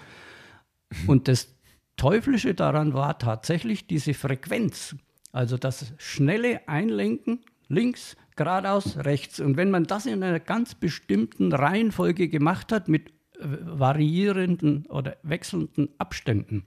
[1.06, 1.54] Und das
[1.96, 4.96] Teuflische daran war tatsächlich diese Frequenz,
[5.32, 9.40] also das schnelle Einlenken links, geradeaus, rechts.
[9.40, 15.16] Und wenn man das in einer ganz bestimmten Reihenfolge gemacht hat mit äh, variierenden oder
[15.22, 16.66] wechselnden Abständen,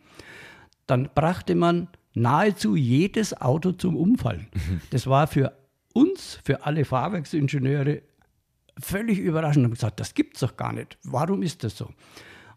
[0.87, 4.47] dann brachte man nahezu jedes Auto zum Umfallen.
[4.53, 4.81] Mhm.
[4.89, 5.53] Das war für
[5.93, 8.01] uns, für alle Fahrwerksingenieure,
[8.79, 9.63] völlig überraschend.
[9.63, 10.97] Wir haben gesagt, das gibt es doch gar nicht.
[11.03, 11.89] Warum ist das so?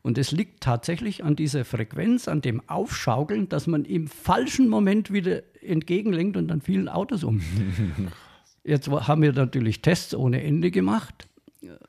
[0.02, 5.12] Und es liegt tatsächlich an dieser Frequenz, an dem Aufschaukeln, dass man im falschen Moment
[5.12, 7.40] wieder entgegenlenkt und dann fielen Autos um.
[8.64, 11.26] Jetzt haben wir natürlich Tests ohne Ende gemacht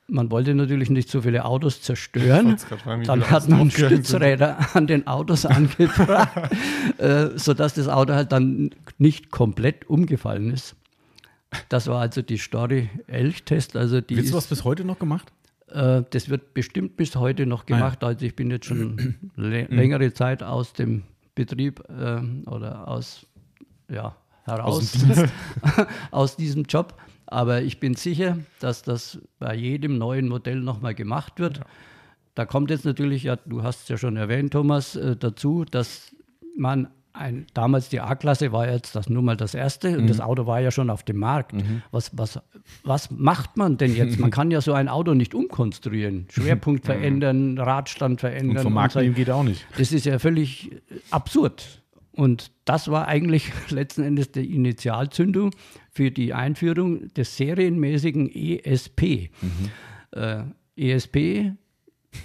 [0.07, 2.57] man wollte natürlich nicht so viele Autos zerstören.
[2.57, 4.75] Fragen, Dann hat man Stützräder sind.
[4.75, 6.51] an den Autos angebracht,
[6.97, 10.75] äh, sodass das Auto halt dann nicht komplett umgefallen ist.
[11.69, 13.75] Das war also die Story Elchtest.
[13.75, 15.31] Also die Wird sowas bis heute noch gemacht?
[15.67, 18.01] Äh, das wird bestimmt bis heute noch gemacht.
[18.01, 18.09] Nein.
[18.11, 21.03] Also ich bin jetzt schon längere Zeit aus dem
[21.35, 23.25] Betrieb äh, oder aus,
[23.89, 25.29] ja, heraus aus,
[26.11, 26.95] aus diesem Job.
[27.25, 31.57] Aber ich bin sicher, dass das bei jedem neuen Modell nochmal gemacht wird.
[31.57, 31.65] Ja.
[32.35, 36.15] Da kommt jetzt natürlich, ja, du hast es ja schon erwähnt, Thomas, äh, dazu, dass
[36.57, 39.99] man ein, damals die A-Klasse war jetzt das nur mal das erste mhm.
[39.99, 41.53] und das Auto war ja schon auf dem Markt.
[41.53, 41.83] Mhm.
[41.91, 42.39] Was, was,
[42.83, 44.19] was macht man denn jetzt?
[44.19, 46.25] Man kann ja so ein Auto nicht umkonstruieren.
[46.29, 48.57] Schwerpunkt verändern, Radstand verändern.
[48.57, 48.99] Und vom Markt so.
[48.99, 49.65] geht auch nicht.
[49.77, 50.71] Das ist ja völlig
[51.11, 51.82] absurd.
[52.13, 55.51] Und das war eigentlich letzten Endes die Initialzündung
[55.89, 59.29] für die Einführung des serienmäßigen ESP.
[59.41, 59.69] Mhm.
[60.11, 60.43] Äh,
[60.75, 61.53] ESP,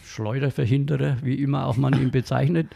[0.05, 2.69] Schleuderverhinderer, wie immer auch man ihn bezeichnet,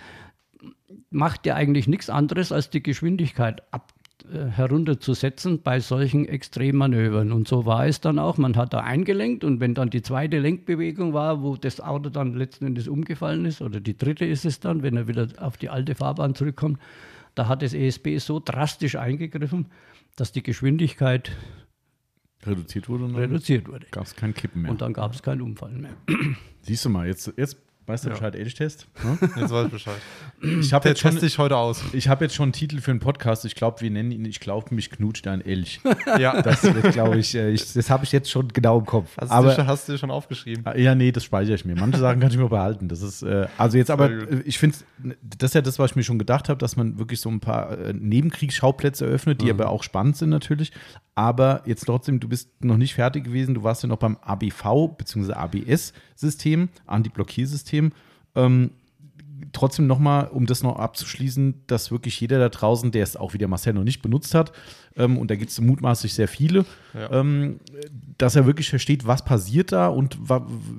[1.11, 3.92] macht ja eigentlich nichts anderes, als die Geschwindigkeit ab,
[4.30, 7.32] herunterzusetzen bei solchen Extremmanövern.
[7.32, 8.38] Und so war es dann auch.
[8.38, 12.35] Man hat da eingelenkt und wenn dann die zweite Lenkbewegung war, wo das Auto dann
[12.35, 15.68] letzten Endes umgefallen ist, oder die dritte ist es dann, wenn er wieder auf die
[15.68, 16.78] alte Fahrbahn zurückkommt,
[17.35, 19.66] da hat das ESP so drastisch eingegriffen,
[20.16, 21.32] dass die Geschwindigkeit
[22.44, 23.14] reduziert wurde.
[23.16, 23.87] Reduziert wurde.
[23.90, 24.70] Gab es kein Kippen mehr.
[24.70, 25.92] Und dann gab es keinen Unfall mehr.
[26.62, 28.14] Siehst du mal, jetzt, jetzt Weißt du ja.
[28.14, 28.86] Bescheid, Elch-Test?
[29.02, 29.18] Ne?
[29.36, 29.96] Jetzt weiß ich Bescheid.
[30.60, 31.82] Ich habe jetzt schon, ich heute aus.
[31.92, 33.44] Ich habe jetzt schon einen Titel für einen Podcast.
[33.44, 35.80] Ich glaube, wir nennen ihn, ich glaube, mich knutscht ein Elch.
[36.18, 36.42] ja.
[36.42, 39.16] Das glaube ich, äh, ich, das habe ich jetzt schon genau im Kopf.
[39.20, 40.64] Hast, aber, du, hast du schon aufgeschrieben?
[40.64, 41.74] Ah, ja, nee, das speichere ich mir.
[41.74, 42.86] Manche Sachen kann ich mir behalten.
[42.86, 44.76] Das ist, äh, also jetzt aber, äh, ich finde,
[45.22, 47.40] das ist ja das, was ich mir schon gedacht habe, dass man wirklich so ein
[47.40, 49.60] paar äh, Nebenkriegsschauplätze eröffnet, die mhm.
[49.60, 50.72] aber auch spannend sind natürlich.
[51.14, 53.54] Aber jetzt trotzdem, du bist noch nicht fertig gewesen.
[53.54, 55.34] Du warst ja noch beim ABV bzw.
[56.26, 57.92] ABS-System, Anti-Blockiersystem.
[58.35, 58.70] Ähm,
[59.52, 63.38] trotzdem nochmal, um das noch abzuschließen, dass wirklich jeder da draußen, der es auch wie
[63.38, 64.52] der Marcel noch nicht benutzt hat,
[64.96, 67.11] ähm, und da gibt es mutmaßlich sehr viele, Ja.
[67.20, 67.58] ähm,
[68.18, 70.16] dass er wirklich versteht, was passiert da und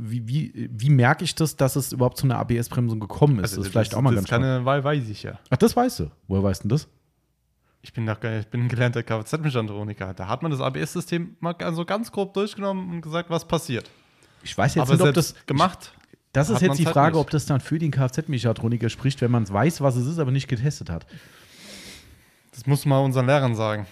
[0.01, 3.51] wie, wie, wie merke ich das, dass es überhaupt zu einer ABS-Bremsung gekommen ist.
[3.58, 5.38] das ist vielleicht auch mal Also das ganz kann, weil weiß ich ja.
[5.49, 6.12] Ach, das weißt du.
[6.27, 6.88] Woher weißt du denn das?
[7.82, 10.13] Ich bin, gar- ich bin ein gelernter Kfz-Mechatroniker.
[10.13, 13.89] Da hat man das ABS-System mal so ganz grob durchgenommen und gesagt, was passiert.
[14.43, 15.93] Ich weiß jetzt Aber nicht, ob das gemacht.
[16.34, 17.21] Das ist jetzt die halt Frage, nicht.
[17.21, 20.47] ob das dann für den Kfz-Mechatroniker spricht, wenn man weiß, was es ist, aber nicht
[20.47, 21.06] getestet hat.
[22.51, 23.86] Das muss man unseren Lehrern sagen.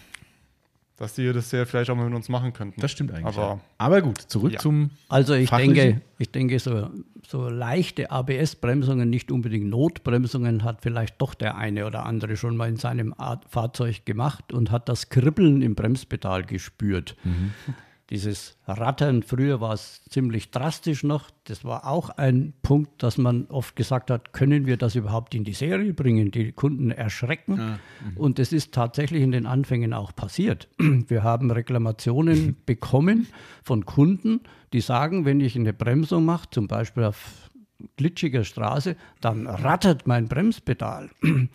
[0.97, 2.79] Dass die das ja vielleicht auch mal mit uns machen könnten.
[2.79, 3.25] Das stimmt eigentlich.
[3.25, 3.59] Aber ja.
[3.79, 4.59] aber gut, zurück Ja.
[4.59, 4.91] zum.
[5.09, 5.73] Also ich Fachlichen?
[5.73, 6.91] denke, ich denke, so,
[7.27, 12.69] so leichte ABS-Bremsungen, nicht unbedingt Notbremsungen, hat vielleicht doch der eine oder andere schon mal
[12.69, 13.15] in seinem
[13.49, 17.15] Fahrzeug gemacht und hat das Kribbeln im Bremspedal gespürt.
[18.11, 21.29] Dieses Rattern, früher war es ziemlich drastisch noch.
[21.45, 25.45] Das war auch ein Punkt, dass man oft gesagt hat, können wir das überhaupt in
[25.45, 27.79] die Serie bringen, die Kunden erschrecken.
[28.15, 30.67] Und das ist tatsächlich in den Anfängen auch passiert.
[30.77, 33.27] Wir haben Reklamationen bekommen
[33.63, 34.41] von Kunden,
[34.73, 37.49] die sagen, wenn ich eine Bremsung mache, zum Beispiel auf
[37.95, 41.09] glitschiger Straße, dann rattert mein Bremspedal.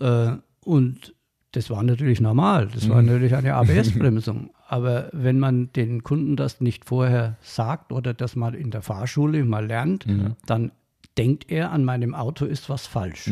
[0.00, 1.12] Äh, und
[1.50, 2.68] das war natürlich normal.
[2.72, 4.50] Das war natürlich eine ABS-Bremsung.
[4.70, 9.42] Aber wenn man den Kunden das nicht vorher sagt oder das mal in der Fahrschule
[9.44, 10.04] mal lernt,
[10.46, 10.72] dann
[11.16, 13.28] denkt er, an meinem Auto ist was falsch.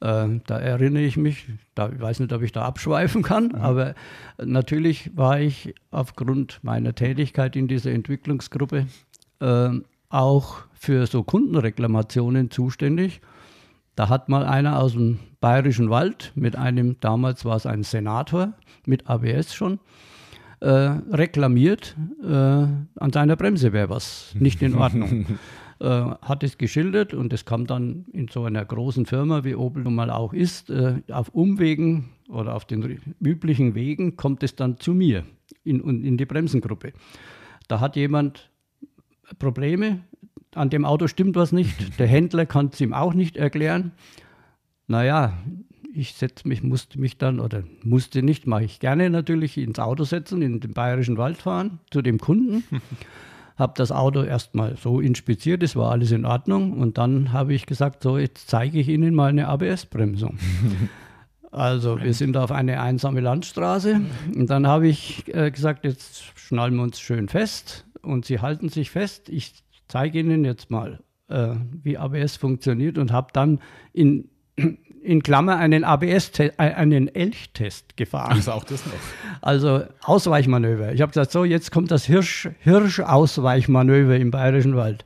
[0.00, 3.94] Äh, da erinnere ich mich, da, ich weiß nicht, ob ich da abschweifen kann, aber
[4.42, 8.86] natürlich war ich aufgrund meiner Tätigkeit in dieser Entwicklungsgruppe
[9.40, 9.70] äh,
[10.08, 13.20] auch für so Kundenreklamationen zuständig.
[13.96, 18.54] Da hat mal einer aus dem Bayerischen Wald mit einem, damals war es ein Senator
[18.86, 19.78] mit ABS schon,
[20.60, 25.38] äh, reklamiert, äh, an seiner Bremse wäre was nicht in Ordnung.
[25.80, 29.84] äh, hat es geschildert und es kam dann in so einer großen Firma, wie Opel
[29.84, 34.78] nun mal auch ist, äh, auf Umwegen oder auf den üblichen Wegen kommt es dann
[34.78, 35.24] zu mir
[35.64, 36.92] in, in, in die Bremsengruppe.
[37.68, 38.50] Da hat jemand
[39.38, 40.00] Probleme,
[40.54, 43.92] an dem Auto stimmt was nicht, der Händler kann es ihm auch nicht erklären.
[44.86, 45.34] Naja,
[45.92, 50.04] ich setze mich, musste mich dann, oder musste nicht, mache ich gerne natürlich, ins Auto
[50.04, 52.64] setzen, in den bayerischen Wald fahren, zu dem Kunden.
[53.58, 56.74] habe das Auto erstmal so inspiziert, es war alles in Ordnung.
[56.74, 60.38] Und dann habe ich gesagt, so, jetzt zeige ich Ihnen mal eine ABS-Bremsung.
[61.50, 64.02] Also wir sind auf eine einsame Landstraße
[64.36, 68.68] und dann habe ich äh, gesagt, jetzt schnallen wir uns schön fest und Sie halten
[68.68, 69.30] sich fest.
[69.30, 69.54] Ich
[69.88, 73.60] zeige Ihnen jetzt mal, äh, wie ABS funktioniert und habe dann
[73.94, 74.28] in,
[75.02, 78.32] in Klammer einen ABS, äh, einen Elchtest gefahren.
[78.32, 78.92] Also auch das noch.
[79.40, 80.92] Also Ausweichmanöver.
[80.92, 85.04] Ich habe gesagt, so, jetzt kommt das Hirsch, Hirsch-Ausweichmanöver im Bayerischen Wald.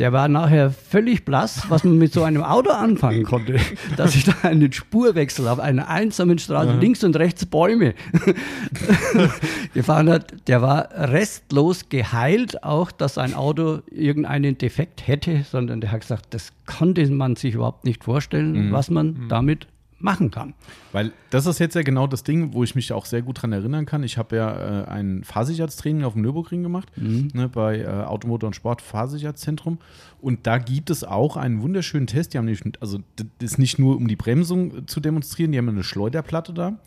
[0.00, 3.60] Der war nachher völlig blass, was man mit so einem Auto anfangen konnte.
[3.96, 7.94] Dass ich da einen Spurwechsel auf einer einsamen Straße, links und rechts Bäume
[9.74, 10.34] gefahren hat.
[10.48, 16.34] Der war restlos geheilt, auch dass sein Auto irgendeinen Defekt hätte, sondern der hat gesagt,
[16.34, 19.68] das konnte man sich überhaupt nicht vorstellen, was man damit
[20.04, 20.52] machen kann.
[20.92, 23.52] Weil das ist jetzt ja genau das Ding, wo ich mich auch sehr gut dran
[23.52, 24.02] erinnern kann.
[24.04, 26.92] Ich habe ja äh, ein Fahrsicherheitstraining auf dem Nürburgring gemacht,
[27.34, 29.78] ne, bei äh, Automotor und Sport Fahrsicherheitszentrum.
[30.20, 32.34] Und da gibt es auch einen wunderschönen Test.
[32.34, 35.68] Die haben nämlich, also das ist nicht nur um die Bremsung zu demonstrieren, die haben
[35.70, 36.78] eine Schleuderplatte da.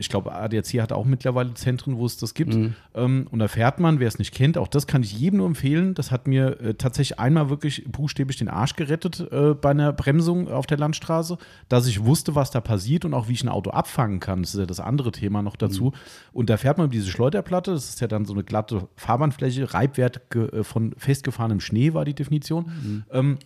[0.00, 2.54] Ich glaube, ADAC hat auch mittlerweile Zentren, wo es das gibt.
[2.94, 5.46] Ähm, und da fährt man, wer es nicht kennt, auch das kann ich jedem nur
[5.46, 5.94] empfehlen.
[5.94, 10.48] Das hat mir äh, tatsächlich einmal wirklich buchstäblich den Arsch gerettet äh, bei einer Bremsung
[10.48, 13.70] auf der Landstraße, dass ich wusste, was da passiert und auch wie ich ein Auto
[13.70, 14.42] abfangen kann.
[14.42, 15.92] Das ist ja das andere Thema noch dazu.
[16.32, 19.72] Und da fährt man über diese Schleuderplatte, das ist ja dann so eine glatte Fahrbahnfläche,
[19.74, 23.04] Reibwert äh, von festgefahrenem Schnee war die Definition.
[23.12, 23.38] Ähm,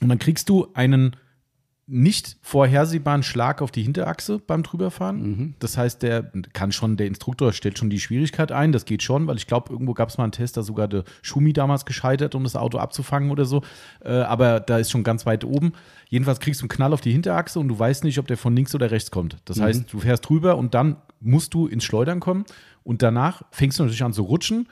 [0.00, 1.16] und dann kriegst du einen
[1.86, 5.20] nicht vorhersehbaren Schlag auf die Hinterachse beim drüberfahren.
[5.58, 9.26] Das heißt, der kann schon, der Instruktor stellt schon die Schwierigkeit ein, das geht schon,
[9.26, 12.34] weil ich glaube, irgendwo gab es mal einen Test, da sogar der Schumi damals gescheitert,
[12.34, 13.62] um das Auto abzufangen oder so.
[14.02, 15.72] Äh, aber da ist schon ganz weit oben.
[16.08, 18.56] Jedenfalls kriegst du einen Knall auf die Hinterachse und du weißt nicht, ob der von
[18.56, 19.36] links oder rechts kommt.
[19.44, 22.44] Das heißt, du fährst drüber und dann musst du ins Schleudern kommen
[22.82, 24.68] und danach fängst du natürlich an zu rutschen.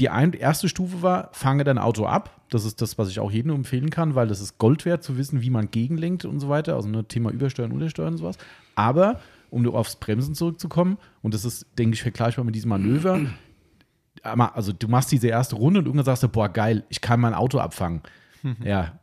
[0.00, 2.40] Die ein, erste Stufe war, fange dein Auto ab.
[2.50, 5.18] Das ist das, was ich auch jedem empfehlen kann, weil das ist Gold wert zu
[5.18, 6.76] wissen, wie man gegenlenkt und so weiter.
[6.76, 8.38] Also ein Thema Übersteuern, Untersteuern und sowas.
[8.74, 13.20] Aber, um nur aufs Bremsen zurückzukommen, und das ist, denke ich, vergleichbar mit diesem Manöver,
[14.22, 17.34] also du machst diese erste Runde und irgendwann sagst du, boah, geil, ich kann mein
[17.34, 18.02] Auto abfangen.
[18.62, 18.98] Ja.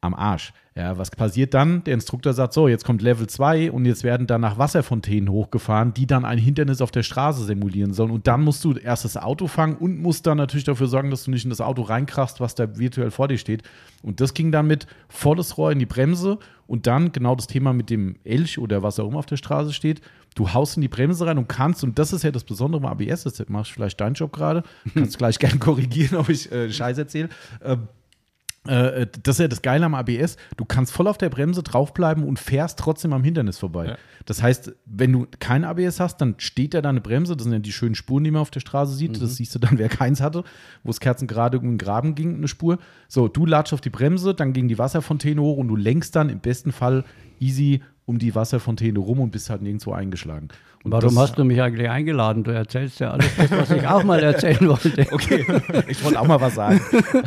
[0.00, 0.52] am Arsch.
[0.80, 1.84] Ja, was passiert dann?
[1.84, 6.06] Der Instruktor sagt so, jetzt kommt Level 2 und jetzt werden danach Wasserfontänen hochgefahren, die
[6.06, 8.10] dann ein Hindernis auf der Straße simulieren sollen.
[8.10, 11.24] Und dann musst du erst das Auto fangen und musst dann natürlich dafür sorgen, dass
[11.24, 13.62] du nicht in das Auto reinkrachst, was da virtuell vor dir steht.
[14.02, 17.74] Und das ging dann mit volles Rohr in die Bremse und dann genau das Thema
[17.74, 20.00] mit dem Elch oder was auch immer auf der Straße steht.
[20.34, 22.92] Du haust in die Bremse rein und kannst, und das ist ja das Besondere beim
[22.92, 24.62] ABS, das machst vielleicht deinen Job gerade,
[24.94, 27.28] kannst gleich gerne korrigieren, ob ich äh, Scheiß erzähle.
[27.62, 27.88] Ähm,
[28.66, 30.36] äh, das ist ja das Geile am ABS.
[30.56, 33.86] Du kannst voll auf der Bremse draufbleiben und fährst trotzdem am Hindernis vorbei.
[33.86, 33.96] Ja.
[34.26, 37.36] Das heißt, wenn du kein ABS hast, dann steht da deine Bremse.
[37.36, 39.12] Das sind ja die schönen Spuren, die man auf der Straße sieht.
[39.12, 39.20] Mhm.
[39.20, 40.44] Das siehst du dann, wer keins hatte,
[40.82, 42.78] wo es kerzengerade um den Graben ging, eine Spur.
[43.08, 46.28] So, du latsch auf die Bremse, dann ging die Wasserfontäne hoch und du lenkst dann
[46.28, 47.04] im besten Fall
[47.38, 50.48] easy um die Wasserfontäne rum und bist halt nirgendwo eingeschlagen.
[50.82, 52.42] Und Warum hast du mich eigentlich eingeladen?
[52.42, 55.06] Du erzählst ja alles das, was ich auch mal erzählen wollte.
[55.12, 55.44] Okay,
[55.88, 56.80] ich wollte auch mal was sagen.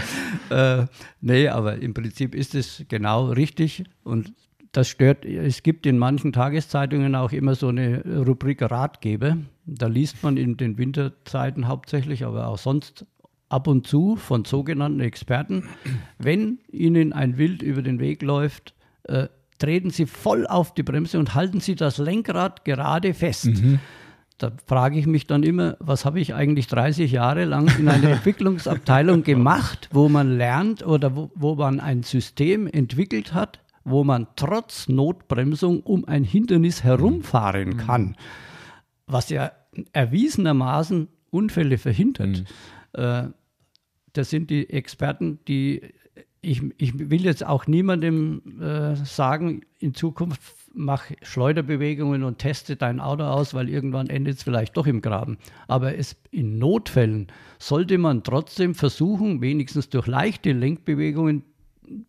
[0.49, 0.85] äh,
[1.21, 4.33] nee, aber im Prinzip ist es genau richtig und
[4.71, 5.23] das stört.
[5.23, 9.37] Es gibt in manchen Tageszeitungen auch immer so eine Rubrik Ratgeber.
[9.67, 13.05] Da liest man in den Winterzeiten hauptsächlich, aber auch sonst
[13.49, 15.69] ab und zu von sogenannten Experten,
[16.17, 18.73] wenn ihnen ein Wild über den Weg läuft,
[19.03, 19.27] äh,
[19.59, 23.45] treten Sie voll auf die Bremse und halten Sie das Lenkrad gerade fest.
[23.45, 23.79] Mhm.
[24.37, 28.09] Da frage ich mich dann immer, was habe ich eigentlich 30 Jahre lang in einer
[28.11, 34.27] Entwicklungsabteilung gemacht, wo man lernt oder wo, wo man ein System entwickelt hat, wo man
[34.35, 37.77] trotz Notbremsung um ein Hindernis herumfahren mhm.
[37.77, 38.15] kann,
[39.07, 39.51] was ja
[39.91, 42.43] erwiesenermaßen Unfälle verhindert.
[42.93, 43.01] Mhm.
[43.01, 43.23] Äh,
[44.13, 45.81] das sind die Experten, die
[46.43, 50.41] ich, ich will jetzt auch niemandem äh, sagen, in Zukunft
[50.73, 55.37] mach Schleuderbewegungen und teste dein Auto aus, weil irgendwann endet es vielleicht doch im Graben.
[55.67, 57.27] Aber es, in Notfällen
[57.59, 61.43] sollte man trotzdem versuchen, wenigstens durch leichte Lenkbewegungen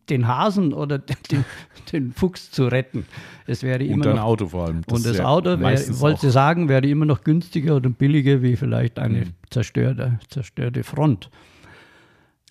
[0.09, 0.97] den Hasen oder
[1.31, 1.45] den,
[1.93, 3.05] den Fuchs zu retten.
[3.45, 4.81] Es wäre immer und ein noch, Auto vor allem.
[4.85, 8.99] Das und das Auto, wär, wollte sagen, wäre immer noch günstiger oder billiger wie vielleicht
[8.99, 9.33] eine mhm.
[9.49, 11.29] zerstörte, zerstörte Front.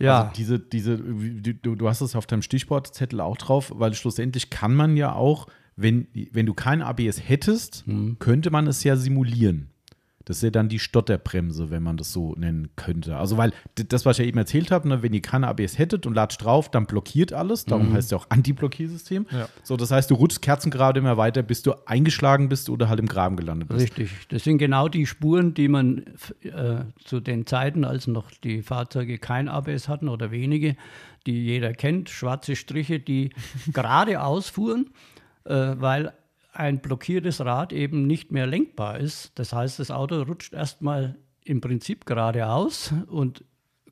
[0.00, 0.22] Ja.
[0.22, 4.74] Also diese, diese, du, du hast es auf deinem Stichwortzettel auch drauf, weil schlussendlich kann
[4.74, 8.18] man ja auch, wenn, wenn du kein ABS hättest, mhm.
[8.18, 9.70] könnte man es ja simulieren.
[10.24, 13.16] Das ist ja dann die Stotterbremse, wenn man das so nennen könnte.
[13.16, 16.06] Also, weil das, was ich ja eben erzählt habe, ne, wenn ihr keine ABS hättet
[16.06, 17.66] und latscht drauf, dann blockiert alles.
[17.66, 17.94] Darum mhm.
[17.94, 19.26] heißt es ja auch Anti-Blockiersystem.
[19.30, 19.48] Ja.
[19.62, 23.06] So, das heißt, du rutschst kerzengerade immer weiter, bis du eingeschlagen bist oder halt im
[23.06, 23.82] Graben gelandet bist.
[23.82, 24.10] Richtig.
[24.28, 26.04] Das sind genau die Spuren, die man
[26.42, 30.76] äh, zu den Zeiten, als noch die Fahrzeuge kein ABS hatten oder wenige,
[31.26, 33.30] die jeder kennt, schwarze Striche, die
[33.72, 34.90] geradeaus fuhren,
[35.44, 36.12] äh, weil
[36.54, 39.32] ein blockiertes Rad eben nicht mehr lenkbar ist.
[39.36, 43.44] Das heißt, das Auto rutscht erstmal im Prinzip geradeaus und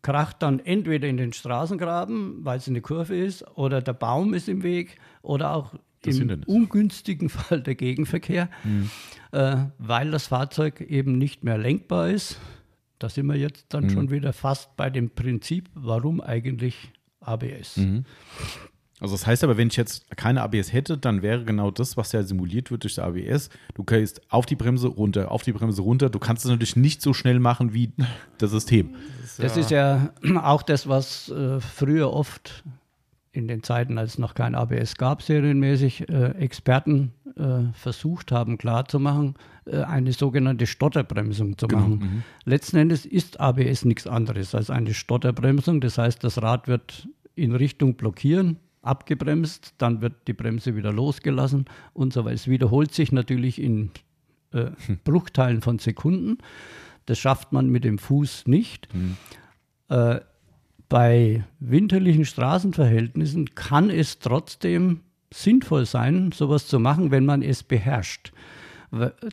[0.02, 4.48] kracht dann entweder in den Straßengraben, weil es eine Kurve ist, oder der Baum ist
[4.48, 6.46] im Weg, oder auch das im Hindernis.
[6.46, 8.90] ungünstigen Fall der Gegenverkehr, mhm.
[9.30, 12.40] äh, weil das Fahrzeug eben nicht mehr lenkbar ist.
[12.98, 13.90] Da sind wir jetzt dann mhm.
[13.90, 17.76] schon wieder fast bei dem Prinzip, warum eigentlich ABS.
[17.76, 18.04] Mhm.
[19.02, 22.12] Also das heißt aber, wenn ich jetzt keine ABS hätte, dann wäre genau das, was
[22.12, 23.50] ja simuliert wird durch das ABS.
[23.74, 26.08] Du gehst auf die Bremse runter, auf die Bremse runter.
[26.08, 27.90] Du kannst es natürlich nicht so schnell machen wie
[28.38, 28.94] das System.
[29.38, 32.62] Das ist ja, das ist ja auch das, was äh, früher oft
[33.32, 38.56] in den Zeiten, als es noch kein ABS gab, serienmäßig äh, Experten äh, versucht haben
[38.56, 39.34] klarzumachen,
[39.64, 41.80] äh, eine sogenannte Stotterbremsung zu genau.
[41.80, 41.98] machen.
[41.98, 42.22] Mhm.
[42.44, 45.80] Letzten Endes ist ABS nichts anderes als eine Stotterbremsung.
[45.80, 51.66] Das heißt, das Rad wird in Richtung blockieren, abgebremst, dann wird die Bremse wieder losgelassen
[51.94, 52.34] und so weiter.
[52.34, 53.90] Es wiederholt sich natürlich in
[54.52, 54.98] äh, hm.
[55.04, 56.38] Bruchteilen von Sekunden.
[57.06, 58.88] Das schafft man mit dem Fuß nicht.
[58.94, 59.16] Mhm.
[59.88, 60.20] Äh,
[60.88, 65.00] bei winterlichen Straßenverhältnissen kann es trotzdem
[65.32, 68.32] sinnvoll sein, sowas zu machen, wenn man es beherrscht.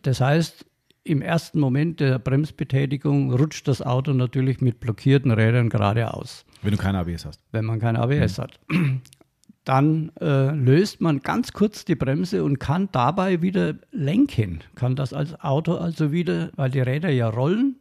[0.04, 0.66] Das heißt,
[1.04, 6.46] im ersten Moment der Bremsbetätigung rutscht das Auto natürlich mit blockierten Rädern geradeaus.
[6.62, 7.42] Wenn du kein ABS hast.
[7.52, 8.42] Wenn man kein ABS mhm.
[8.42, 8.60] hat
[9.70, 14.62] dann äh, löst man ganz kurz die Bremse und kann dabei wieder lenken.
[14.74, 17.76] Kann das als Auto also wieder, weil die Räder ja rollen,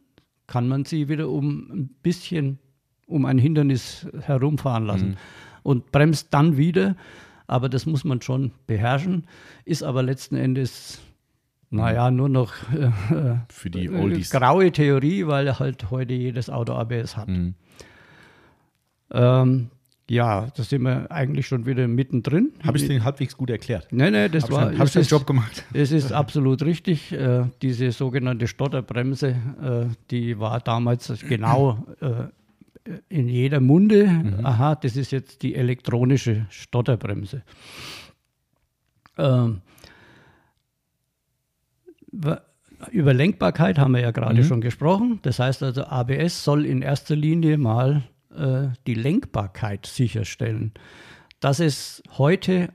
[0.45, 2.59] kann man sie wieder um ein bisschen
[3.07, 5.15] um ein Hindernis herumfahren lassen mhm.
[5.63, 6.95] und bremst dann wieder.
[7.47, 9.25] Aber das muss man schon beherrschen,
[9.65, 11.01] ist aber letzten Endes
[11.71, 12.91] naja, nur noch äh,
[13.49, 14.29] für die Oldies.
[14.29, 17.29] graue Theorie, weil halt heute jedes Auto ABS hat.
[17.29, 17.55] Mhm.
[19.11, 19.71] Ähm,
[20.09, 22.51] ja, da sind wir eigentlich schon wieder mittendrin.
[22.65, 23.87] Habe ich den halbwegs gut erklärt?
[23.91, 24.77] Nein, nein, das hab war.
[24.77, 25.63] Habe ich den Job gemacht?
[25.73, 27.11] Es ist absolut richtig.
[27.11, 34.45] Äh, diese sogenannte Stotterbremse, äh, die war damals genau äh, in jeder Munde, mhm.
[34.45, 37.43] aha, das ist jetzt die elektronische Stotterbremse.
[39.17, 39.61] Ähm,
[42.91, 44.45] über Lenkbarkeit haben wir ja gerade mhm.
[44.45, 45.19] schon gesprochen.
[45.21, 48.03] Das heißt also, ABS soll in erster Linie mal
[48.35, 50.73] äh, die Lenkbarkeit sicherstellen.
[51.39, 52.69] Dass es heute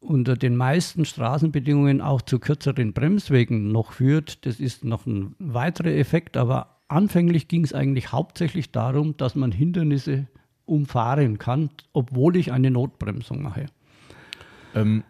[0.00, 5.92] unter den meisten Straßenbedingungen auch zu kürzeren Bremswegen noch führt, das ist noch ein weiterer
[5.92, 6.36] Effekt.
[6.36, 10.28] Aber anfänglich ging es eigentlich hauptsächlich darum, dass man Hindernisse
[10.64, 13.66] umfahren kann, obwohl ich eine Notbremsung mache.
[14.74, 15.04] Ähm,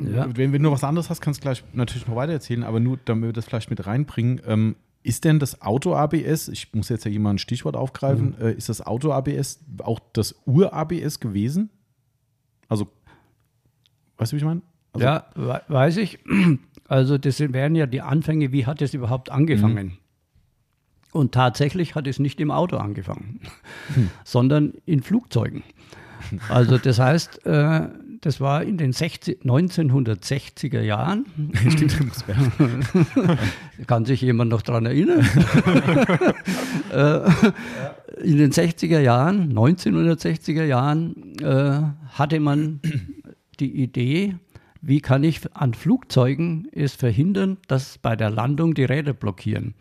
[0.00, 0.26] ja.
[0.36, 2.98] wenn, wenn du was anderes hast, kannst du gleich natürlich noch weiter erzählen, aber nur,
[3.04, 4.40] damit wir das vielleicht mit reinbringen.
[4.46, 8.46] Ähm, ist denn das Auto-ABS, ich muss jetzt ja jemand ein Stichwort aufgreifen, mhm.
[8.46, 11.70] äh, ist das Auto-ABS auch das Ur-ABS gewesen?
[12.68, 12.88] Also,
[14.18, 14.62] weißt du, wie ich meine?
[14.92, 15.26] Also, ja,
[15.68, 16.18] weiß ich.
[16.88, 19.86] Also, das wären ja die Anfänge, wie hat es überhaupt angefangen?
[19.86, 19.98] Mhm.
[21.10, 23.40] Und tatsächlich hat es nicht im Auto angefangen,
[23.94, 24.10] hm.
[24.22, 25.64] sondern in Flugzeugen.
[26.48, 27.88] Also das heißt, äh,
[28.26, 31.26] das war in den 60, 1960er Jahren.
[31.68, 32.24] Stimmt,
[33.86, 35.24] Kann sich jemand noch daran erinnern?
[36.92, 37.28] Äh,
[38.22, 41.82] in den 60er Jahren, 1960er Jahren, äh,
[42.16, 42.80] hatte man
[43.58, 44.36] die Idee,
[44.80, 49.74] wie kann ich an Flugzeugen es verhindern, dass bei der Landung die Räder blockieren.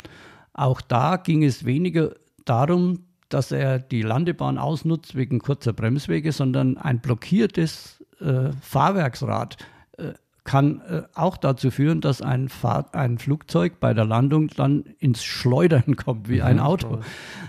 [0.54, 6.78] Auch da ging es weniger darum, dass er die Landebahn ausnutzt wegen kurzer Bremswege, sondern
[6.78, 9.58] ein blockiertes äh, Fahrwerksrad
[9.98, 10.14] äh,
[10.46, 15.24] kann äh, auch dazu führen, dass ein, Fahr ein Flugzeug bei der Landung dann ins
[15.24, 17.00] Schleudern kommt wie ein Auto,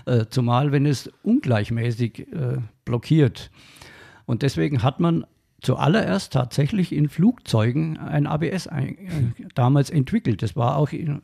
[0.05, 3.51] äh, zumal wenn es ungleichmäßig äh, blockiert.
[4.25, 5.25] Und deswegen hat man
[5.61, 10.41] zuallererst tatsächlich in Flugzeugen ein ABS ein, äh, damals entwickelt.
[10.41, 11.21] Das war auch in,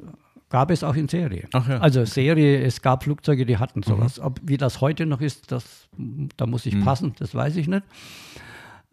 [0.49, 1.47] gab es auch in Serie.
[1.53, 1.79] Ja.
[1.79, 4.19] Also Serie, es gab Flugzeuge, die hatten sowas.
[4.19, 4.25] Mhm.
[4.25, 5.89] Ob, wie das heute noch ist, das,
[6.37, 6.85] da muss ich mhm.
[6.85, 7.83] passen, das weiß ich nicht.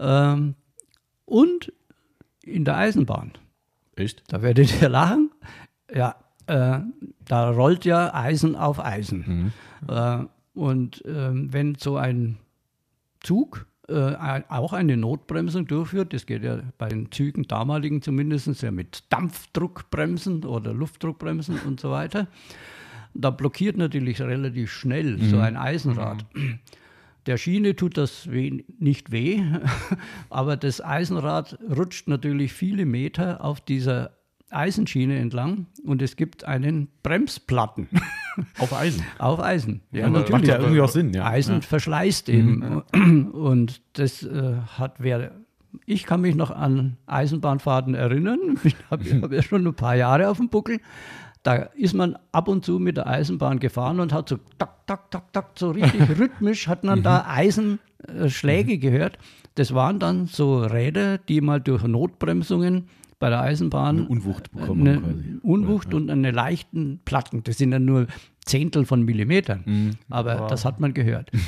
[0.01, 0.55] Ähm,
[1.27, 1.73] und
[2.43, 3.33] in der Eisenbahn.
[3.97, 4.25] Echt?
[4.29, 5.31] Da werdet ihr lachen.
[5.95, 6.81] Ja, äh,
[7.27, 9.53] da rollt ja Eisen auf Eisen.
[9.87, 9.93] Mhm.
[9.95, 10.25] Äh,
[10.55, 12.39] und äh, wenn so ein
[13.21, 18.71] Zug äh, auch eine Notbremsung durchführt, das geht ja bei den Zügen damaligen zumindest ja
[18.71, 22.29] mit Dampfdruckbremsen oder Luftdruckbremsen und so weiter,
[23.15, 25.31] da blockiert natürlich relativ schnell mhm.
[25.31, 26.25] so ein Eisenrad.
[26.35, 26.61] Mhm.
[27.27, 29.43] Der Schiene tut das weh, nicht weh,
[30.31, 34.13] aber das Eisenrad rutscht natürlich viele Meter auf dieser
[34.51, 37.89] Eisenschiene entlang und es gibt einen Bremsplatten.
[38.59, 39.05] Auf Eisen?
[39.19, 39.83] Auf Eisen.
[39.93, 40.33] Ja, ja natürlich.
[40.33, 41.13] Macht ja irgendwie auch Sinn.
[41.13, 41.27] Ja.
[41.27, 41.61] Eisen ja.
[41.61, 42.83] verschleißt eben.
[42.93, 43.29] Mhm.
[43.29, 45.33] Und das äh, hat wer.
[45.87, 48.59] Ich kann mich noch an Eisenbahnfahrten erinnern.
[48.65, 50.81] Ich habe hab ja schon ein paar Jahre auf dem Buckel.
[51.43, 55.11] Da ist man ab und zu mit der Eisenbahn gefahren und hat so tak, tak,
[55.11, 57.29] tak, tak, so richtig rhythmisch hat man da mhm.
[57.29, 58.81] Eisenschläge mhm.
[58.81, 59.19] gehört.
[59.55, 62.89] Das waren dann so Räder, die mal durch Notbremsungen
[63.19, 64.87] bei der Eisenbahn eine Unwucht bekommen.
[64.87, 65.39] Eine quasi.
[65.43, 65.97] Unwucht ja.
[65.97, 67.43] und eine leichten Platten.
[67.45, 68.07] Das sind ja nur
[68.45, 69.63] Zehntel von Millimetern.
[69.65, 69.91] Mhm.
[70.09, 70.51] Aber wow.
[70.51, 71.31] das hat man gehört.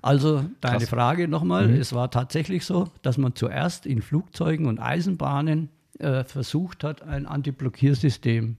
[0.00, 0.88] Also deine Krass.
[0.90, 1.80] Frage nochmal, mhm.
[1.80, 7.26] es war tatsächlich so, dass man zuerst in Flugzeugen und Eisenbahnen äh, versucht hat, ein
[7.26, 8.58] Antiblockiersystem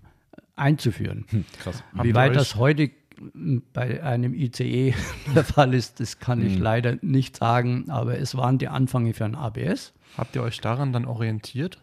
[0.60, 1.26] einzuführen.
[1.30, 1.84] Hm, krass.
[1.94, 2.92] Wie weit das heute
[3.74, 4.94] bei einem ICE
[5.36, 6.62] der Fall ist, das kann ich hm.
[6.62, 9.94] leider nicht sagen, aber es waren die Anfänge für ein ABS.
[10.18, 11.80] Habt ihr euch daran dann orientiert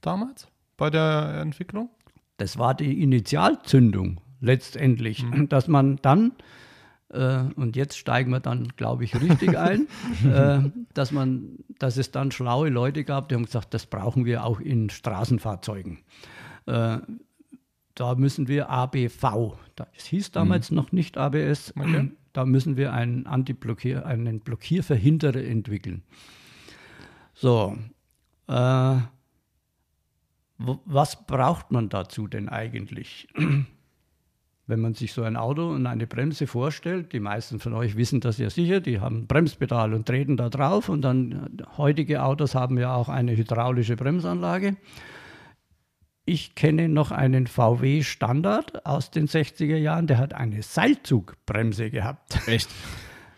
[0.00, 1.90] damals bei der Entwicklung?
[2.36, 5.48] Das war die Initialzündung letztendlich, mhm.
[5.48, 6.32] dass man dann
[7.10, 9.86] äh, und jetzt steigen wir dann, glaube ich, richtig ein,
[10.24, 14.44] äh, dass man, dass es dann schlaue Leute gab, die haben gesagt, das brauchen wir
[14.44, 15.98] auch in Straßenfahrzeugen.
[17.94, 20.76] Äh, da müssen wir ABV, das hieß damals mhm.
[20.76, 22.10] noch nicht ABS, okay.
[22.32, 26.02] da müssen wir einen Antiblockierer, einen Blockierverhinderer entwickeln.
[27.34, 27.76] So,
[28.48, 28.96] äh,
[30.58, 33.28] was braucht man dazu denn eigentlich?
[34.66, 38.20] Wenn man sich so ein Auto und eine Bremse vorstellt, die meisten von euch wissen
[38.20, 42.54] das ja sicher, die haben ein Bremspedal und treten da drauf und dann heutige Autos
[42.54, 44.76] haben ja auch eine hydraulische Bremsanlage.
[46.26, 52.38] Ich kenne noch einen VW Standard aus den 60er Jahren, der hat eine Seilzugbremse gehabt.
[52.46, 52.68] Echt?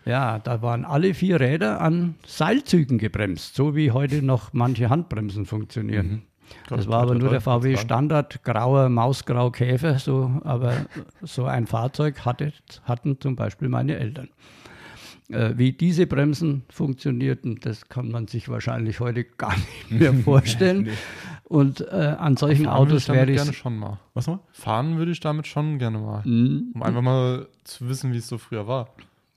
[0.05, 5.45] Ja, da waren alle vier Räder an Seilzügen gebremst, so wie heute noch manche Handbremsen
[5.45, 6.07] funktionieren.
[6.07, 6.21] Mhm.
[6.69, 10.85] Das war aber nur der VW Standard, grauer Mausgrau Käfer, so, aber
[11.21, 12.53] so ein Fahrzeug hatte,
[12.85, 14.29] hatten zum Beispiel meine Eltern.
[15.29, 20.83] Äh, wie diese Bremsen funktionierten, das kann man sich wahrscheinlich heute gar nicht mehr vorstellen.
[20.83, 20.91] nee.
[21.49, 23.55] Und äh, an solchen Fahren würde Autos ich damit wäre gerne es.
[23.55, 23.99] schon mal.
[24.13, 24.39] Was mal?
[24.51, 26.21] Fahren würde ich damit schon gerne mal.
[26.25, 26.71] Mhm.
[26.75, 28.89] Um einfach mal zu wissen, wie es so früher war.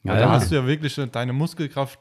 [0.03, 0.27] Ja, Weil ja.
[0.27, 2.01] da hast du ja wirklich deine Muskelkraft.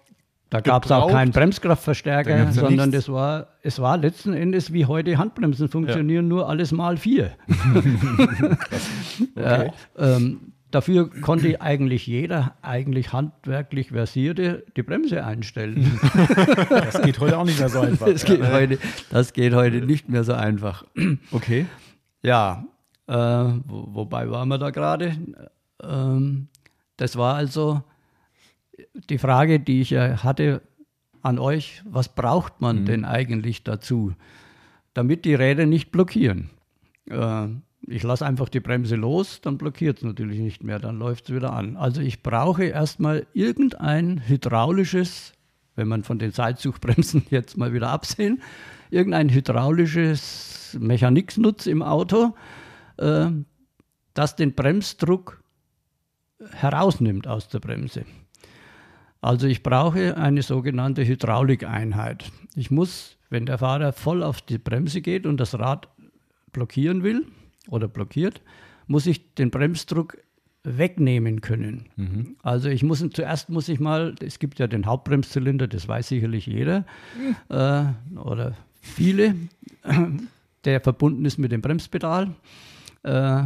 [0.50, 3.06] Da gab es auch keinen Da Bremskraftverstärker, ja sondern nichts.
[3.06, 7.34] das war, es war letzten Endes wie heute Handbremsen funktionieren, nur alles mal vier.
[9.36, 16.00] ja, ähm, dafür konnte eigentlich jeder eigentlich handwerklich Versierte die Bremse einstellen.
[16.70, 18.08] Das geht heute auch nicht mehr so einfach.
[18.08, 18.78] Das geht, heute,
[19.10, 20.86] das geht heute nicht mehr so einfach.
[21.32, 21.66] Okay.
[22.22, 22.66] Ja,
[23.08, 25.18] äh, wo, wobei waren wir da gerade?
[25.82, 26.48] Ähm,
[26.98, 27.82] das war also
[28.94, 30.62] die Frage, die ich ja hatte
[31.22, 34.14] an euch, was braucht man denn eigentlich dazu,
[34.94, 36.50] damit die Räder nicht blockieren?
[37.10, 37.48] Äh,
[37.90, 41.36] ich lasse einfach die Bremse los, dann blockiert es natürlich nicht mehr, dann läuft es
[41.36, 41.76] wieder an.
[41.76, 45.34] Also ich brauche erstmal irgendein hydraulisches,
[45.76, 48.42] wenn man von den Seilzugbremsen jetzt mal wieder absehen,
[48.92, 52.36] irgendein hydraulisches Mechaniknutz im Auto,
[52.98, 53.28] äh,
[54.14, 55.44] das den Bremsdruck
[56.52, 58.06] herausnimmt aus der Bremse.
[59.22, 62.32] Also ich brauche eine sogenannte Hydraulikeinheit.
[62.56, 65.90] Ich muss, wenn der Fahrer voll auf die Bremse geht und das Rad
[66.52, 67.26] blockieren will
[67.70, 68.42] oder blockiert,
[68.88, 70.18] muss ich den Bremsdruck
[70.64, 71.86] wegnehmen können.
[72.44, 76.46] Also ich muss zuerst muss ich mal, es gibt ja den Hauptbremszylinder, das weiß sicherlich
[76.46, 76.86] jeder
[77.50, 77.86] äh,
[78.18, 79.36] oder viele,
[80.66, 82.36] der verbunden ist mit dem Bremspedal.
[83.04, 83.44] Äh,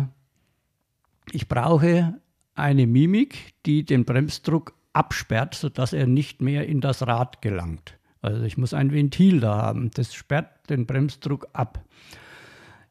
[1.31, 2.15] ich brauche
[2.55, 7.97] eine Mimik, die den Bremsdruck absperrt, sodass er nicht mehr in das Rad gelangt.
[8.21, 11.83] Also ich muss ein Ventil da haben, das sperrt den Bremsdruck ab.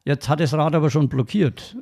[0.05, 1.77] Jetzt hat das Rad aber schon blockiert.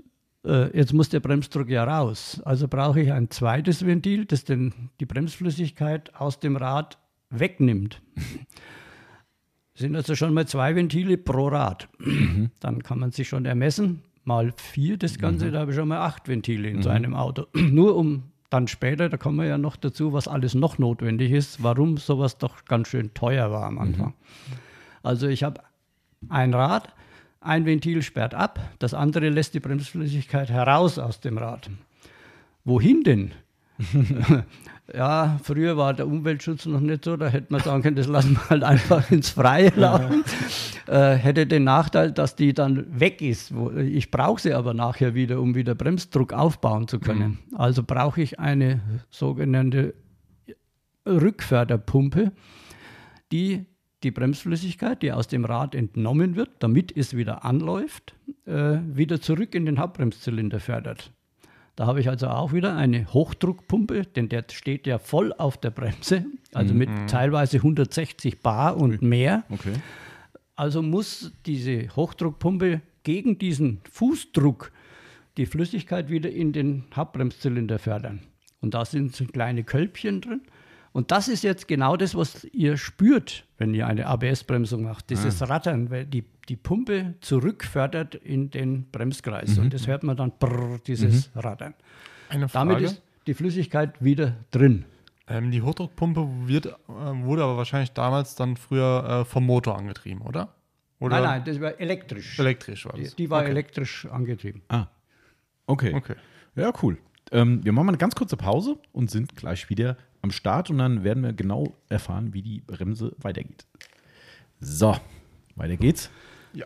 [0.45, 2.41] Äh, Jetzt muss der Bremsdruck ja raus.
[2.45, 6.97] Also brauche ich ein zweites Ventil, das den, die Bremsflüssigkeit aus dem Rad
[7.29, 8.01] wegnimmt.
[9.73, 11.87] Sind also schon mal zwei Ventile pro Rad.
[12.59, 16.01] Dann kann man sich schon ermessen, mal vier das Ganze, da habe ich schon mal
[16.01, 17.45] acht Ventile in so einem Auto.
[17.55, 21.63] Nur um dann später, da kommen wir ja noch dazu, was alles noch notwendig ist,
[21.63, 24.13] warum sowas doch ganz schön teuer war am Anfang.
[25.03, 25.61] Also ich habe
[26.27, 26.93] ein Rad,
[27.41, 31.69] ein Ventil sperrt ab, das andere lässt die Bremsflüssigkeit heraus aus dem Rad.
[32.63, 33.31] Wohin denn?
[34.93, 38.35] ja, früher war der Umweltschutz noch nicht so, da hätte man sagen können, das lassen
[38.35, 40.23] wir halt einfach ins Freie laufen.
[40.85, 43.51] Äh, hätte den Nachteil, dass die dann weg ist.
[43.77, 47.39] Ich brauche sie aber nachher wieder, um wieder Bremsdruck aufbauen zu können.
[47.55, 49.95] Also brauche ich eine sogenannte
[51.07, 52.31] Rückförderpumpe,
[53.31, 53.65] die
[54.03, 59.55] die Bremsflüssigkeit, die aus dem Rad entnommen wird, damit es wieder anläuft, äh, wieder zurück
[59.55, 61.11] in den Hauptbremszylinder fördert.
[61.75, 65.71] Da habe ich also auch wieder eine Hochdruckpumpe, denn der steht ja voll auf der
[65.71, 69.43] Bremse, also mit teilweise 160 Bar und mehr.
[69.49, 69.73] Okay.
[70.55, 74.71] Also muss diese Hochdruckpumpe gegen diesen Fußdruck
[75.37, 78.19] die Flüssigkeit wieder in den Hauptbremszylinder fördern.
[78.59, 80.41] Und da sind so kleine Kölbchen drin.
[80.93, 85.09] Und das ist jetzt genau das, was ihr spürt, wenn ihr eine ABS-Bremsung macht.
[85.09, 89.57] Dieses Rattern, weil die, die Pumpe zurückfördert in den Bremskreis.
[89.57, 91.73] Und das hört man dann, brrr, dieses Rattern.
[92.29, 92.69] Eine Frage.
[92.73, 94.83] Damit ist die Flüssigkeit wieder drin.
[95.27, 100.21] ähm, die Hochdruckpumpe wird, äh, wurde aber wahrscheinlich damals dann früher äh, vom Motor angetrieben,
[100.21, 100.49] oder?
[100.99, 102.37] Oder Nein, nein, das war elektrisch.
[102.37, 103.15] elektrisch war Die, das?
[103.15, 103.49] die war okay.
[103.51, 104.61] elektrisch angetrieben.
[104.67, 104.87] Ah.
[105.67, 105.93] Okay.
[105.95, 106.15] Okay.
[106.55, 106.97] Ja, cool.
[107.31, 110.77] Ähm, wir machen mal eine ganz kurze Pause und sind gleich wieder am Start und
[110.77, 113.65] dann werden wir genau erfahren, wie die Bremse weitergeht.
[114.59, 114.95] So,
[115.55, 116.09] weiter geht's.
[116.53, 116.65] Ja.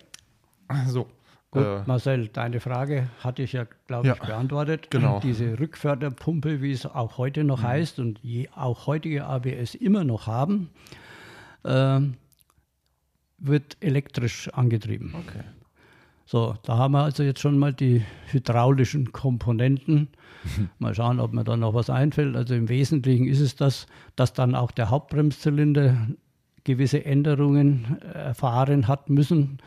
[0.88, 1.07] So.
[1.51, 4.89] Gut, Äh, Marcel, deine Frage hatte ich ja, glaube ich, Ja, beantwortet.
[4.91, 5.20] genau.
[5.22, 10.28] Diese Rückförderpumpe, wie es auch heute noch heißt und je, auch heutige ABS immer noch
[10.28, 10.70] haben,
[11.63, 12.16] ähm,
[13.38, 15.13] wird elektrisch angetrieben.
[15.16, 15.43] okay.
[16.28, 20.08] So, da haben wir also jetzt schon mal die hydraulischen Komponenten.
[20.80, 22.36] Mal schauen, ob mir da noch was einfällt.
[22.36, 26.08] Also im Wesentlichen ist es das, dass dann auch der Hauptbremszylinder
[26.64, 29.60] gewisse Änderungen erfahren hat müssen.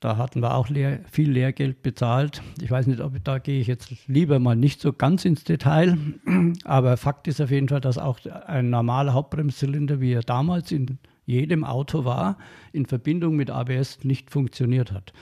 [0.00, 2.40] Da hatten wir auch leer, viel Lehrgeld bezahlt.
[2.60, 5.98] Ich weiß nicht, ob da gehe ich jetzt lieber mal nicht so ganz ins Detail.
[6.64, 10.98] Aber Fakt ist auf jeden Fall, dass auch ein normaler Hauptbremszylinder, wie er damals in
[11.26, 12.38] jedem Auto war,
[12.72, 15.12] in Verbindung mit ABS nicht funktioniert hat.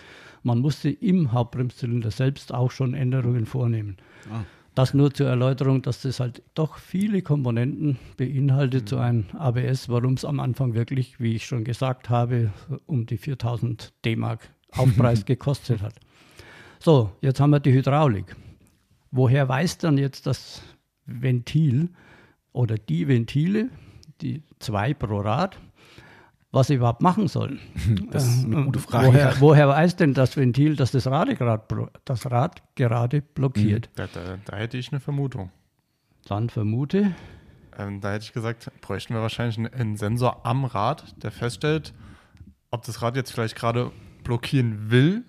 [0.46, 3.96] Man musste im Hauptbremszylinder selbst auch schon Änderungen vornehmen.
[4.76, 10.14] Das nur zur Erläuterung, dass das halt doch viele Komponenten beinhaltet, so ein ABS, warum
[10.14, 12.52] es am Anfang wirklich, wie ich schon gesagt habe,
[12.86, 15.94] um die 4000 D-Mark Aufpreis gekostet hat.
[16.78, 18.36] So, jetzt haben wir die Hydraulik.
[19.10, 20.62] Woher weiß dann jetzt das
[21.06, 21.88] Ventil
[22.52, 23.68] oder die Ventile,
[24.20, 25.58] die zwei pro Rad,
[26.52, 27.60] was sie überhaupt machen sollen.
[28.10, 29.08] Das ist eine gute Frage.
[29.08, 31.28] Woher, woher weiß denn das Ventil, dass das Rad,
[31.70, 33.90] blo- das Rad gerade blockiert?
[33.96, 35.50] Da, da, da hätte ich eine Vermutung.
[36.26, 37.12] Dann vermute,
[37.78, 41.92] Ähm, da hätte ich gesagt, bräuchten wir wahrscheinlich einen, einen Sensor am Rad, der feststellt,
[42.70, 43.90] ob das Rad jetzt vielleicht gerade
[44.24, 45.24] blockieren will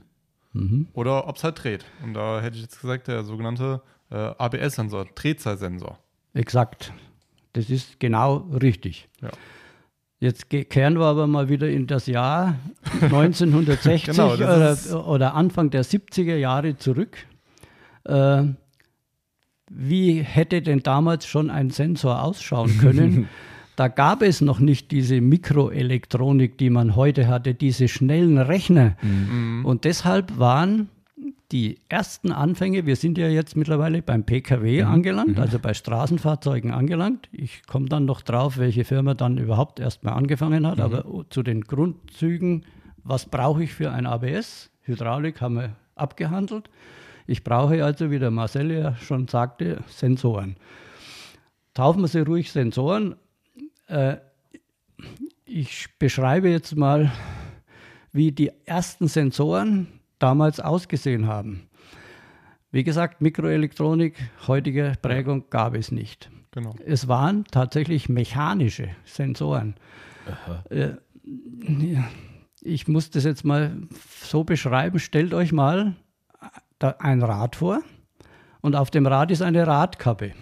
[0.53, 0.87] Mhm.
[0.93, 1.85] oder ob es halt dreht.
[2.03, 5.99] Und da hätte ich jetzt gesagt, der sogenannte äh, ABS-Sensor, Drehzahlsensor.
[6.33, 6.93] exakt.
[7.53, 9.09] Das ist genau richtig.
[9.21, 9.29] Ja.
[10.19, 12.55] Jetzt kehren wir aber mal wieder in das Jahr
[13.01, 17.17] 1960 Genau, das oder, oder Anfang der 70er Jahre zurück.
[18.05, 18.43] Äh,
[19.69, 23.27] wie hätte denn damals schon ein Sensor ausschauen können?
[23.75, 28.95] da gab es noch nicht diese Mikroelektronik, die man heute hatte, diese schnellen Rechner.
[29.63, 30.89] Und deshalb waren
[31.51, 37.29] die ersten Anfänge, wir sind ja jetzt mittlerweile beim PKW angelangt, also bei Straßenfahrzeugen angelangt.
[37.31, 41.61] Ich komme dann noch drauf, welche Firma dann überhaupt erstmal angefangen hat, aber zu den
[41.61, 42.65] Grundzügen,
[43.03, 44.69] was brauche ich für ein ABS?
[44.81, 46.69] Hydraulik haben wir abgehandelt.
[47.27, 50.57] Ich brauche also, wie der Marcel ja schon sagte, Sensoren.
[51.73, 53.15] Taufen wir sie ruhig Sensoren.
[53.87, 54.17] Äh,
[55.45, 57.11] ich beschreibe jetzt mal,
[58.11, 59.87] wie die ersten Sensoren
[60.19, 61.69] damals ausgesehen haben.
[62.71, 64.15] Wie gesagt, Mikroelektronik,
[64.47, 66.29] heutige Prägung gab es nicht.
[66.51, 66.75] Genau.
[66.85, 69.75] Es waren tatsächlich mechanische Sensoren.
[70.69, 70.91] Äh,
[71.23, 72.07] ja,
[72.61, 73.77] ich muss das jetzt mal
[74.21, 74.99] so beschreiben.
[74.99, 75.95] Stellt euch mal
[76.79, 77.81] da ein Rad vor
[78.61, 80.33] und auf dem Rad ist eine Radkappe.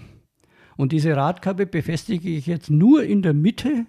[0.78, 3.86] Und diese Radkappe befestige ich jetzt nur in der Mitte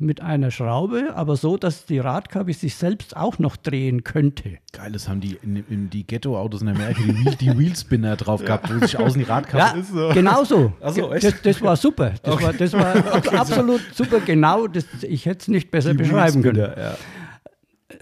[0.00, 4.58] mit einer Schraube, aber so, dass die Radkappe sich selbst auch noch drehen könnte.
[4.72, 8.44] Geil, das haben die in, in die Ghetto-Autos in Amerika die, Wheel, die Wheelspinner drauf
[8.44, 9.58] gehabt, wo sich außen die Radkappe.
[9.58, 10.10] Ja, ist so.
[10.14, 10.72] genau so.
[10.88, 12.12] So, das, das war super.
[12.22, 14.66] Das war, das war absolut super genau.
[14.66, 16.58] Das, ich hätte es nicht besser beschreiben können.
[16.76, 16.96] Ja.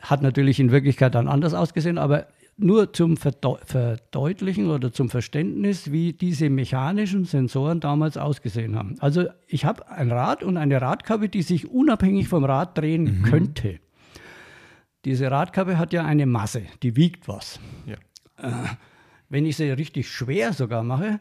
[0.02, 2.26] Hat natürlich in Wirklichkeit dann anders ausgesehen, aber
[2.58, 8.96] nur zum Verdeu Verdeutlichen oder zum Verständnis, wie diese mechanischen Sensoren damals ausgesehen haben.
[9.00, 13.78] Also ich habe ein Rad und eine Radkappe, die sich unabhängig vom Rad drehen könnte.
[15.04, 17.60] Diese Radkappe hat ja eine Masse, die wiegt was.
[17.86, 17.96] Ja.
[19.28, 21.20] Wenn ich sie richtig schwer sogar mache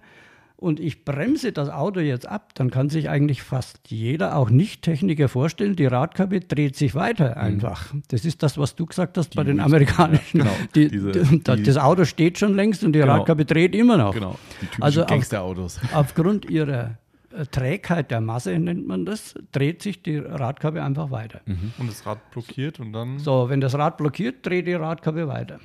[0.59, 5.29] und ich bremse das Auto jetzt ab, dann kann sich eigentlich fast jeder, auch Nicht-Techniker,
[5.29, 7.93] vorstellen, die Radkappe dreht sich weiter einfach.
[8.07, 10.37] Das ist das, was du gesagt hast bei den amerikanischen.
[10.39, 10.55] ja, genau.
[10.73, 13.13] die, Diese- die, die- das Auto steht schon längst und die Genau.
[13.17, 14.13] Radkappe dreht immer noch.
[14.15, 15.79] Genau, die typischen Also auf- Gangsterautos.
[15.93, 16.97] Aufgrund ihrer
[17.31, 21.41] äh, Trägheit der Masse, nennt man das, dreht sich die Radkappe einfach weiter.
[21.77, 23.19] Und das Rad blockiert und dann.
[23.19, 25.59] So, wenn das Rad blockiert, dreht die Radkappe weiter.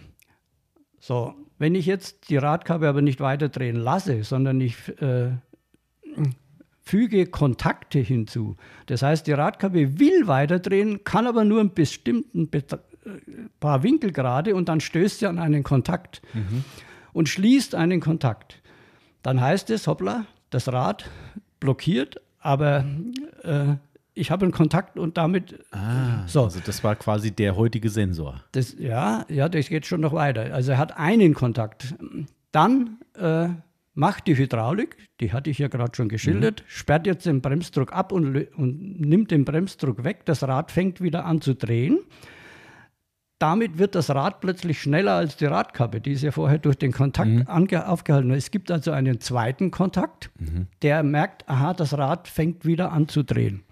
[1.00, 5.30] So, wenn ich jetzt die Radkappe aber nicht weiter drehen lasse, sondern ich äh,
[6.80, 8.56] füge Kontakte hinzu.
[8.86, 12.78] Das heißt, die Radkappe will weiterdrehen, kann aber nur einen bestimmten Bet äh,
[13.60, 16.20] paar Winkelgrade und dann stößt sie an einen Kontakt
[17.12, 18.60] und schließt einen Kontakt.
[19.22, 21.08] Dann heißt es, hoppla, das Rad
[21.60, 22.84] blockiert, aber
[23.44, 23.76] äh,
[24.14, 26.44] ich habe einen Kontakt und damit Ah, So.
[26.44, 28.42] Also das war quasi der heutige Sensor.
[28.52, 30.52] das, ja, ja, das geht schon noch weiter.
[30.54, 31.94] Also er hat einen Kontakt.
[32.52, 33.48] Dann äh,
[33.94, 38.12] macht die Hydraulik, die hatte ich ja gerade schon geschildert, sperrt jetzt den Bremsdruck ab
[38.12, 40.24] und, und nimmt den Bremsdruck weg.
[40.26, 41.98] Das Rad fängt wieder an zu drehen.
[43.42, 46.92] Damit wird das Rad plötzlich schneller als die Radkappe, die ist ja vorher durch den
[46.92, 48.30] Kontakt ange aufgehalten.
[48.30, 50.30] Es gibt also einen zweiten Kontakt,
[50.82, 53.64] der merkt, aha, das Rad fängt wieder an zu drehen.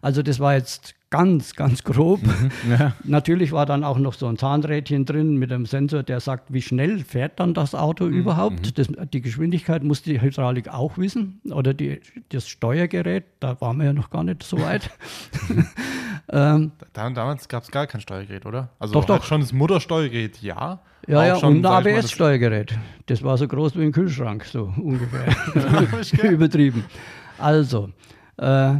[0.00, 2.20] Also das war jetzt ganz, ganz grob.
[2.68, 2.94] Ja.
[3.04, 6.62] Natürlich war dann auch noch so ein Zahnrädchen drin mit einem Sensor, der sagt, wie
[6.62, 8.78] schnell fährt dann das Auto überhaupt.
[8.78, 12.00] Das, die Geschwindigkeit muss die Hydraulik auch wissen oder die,
[12.30, 14.90] das Steuergerät, da waren wir ja noch gar nicht so weit.
[16.30, 18.70] ähm, Da, damals gab es gar kein Steuergerät, oder?
[18.78, 19.26] Also Doch, halt doch.
[19.26, 20.80] schon das Muttersteuergerät, ja.
[21.06, 22.74] ja, ja, schon, und ein ABS-Steuergerät.
[23.04, 25.26] Das war so groß wie ein Kühlschrank, so ungefähr.
[26.30, 26.84] Übertrieben.
[27.36, 27.90] Also,
[28.38, 28.76] äh,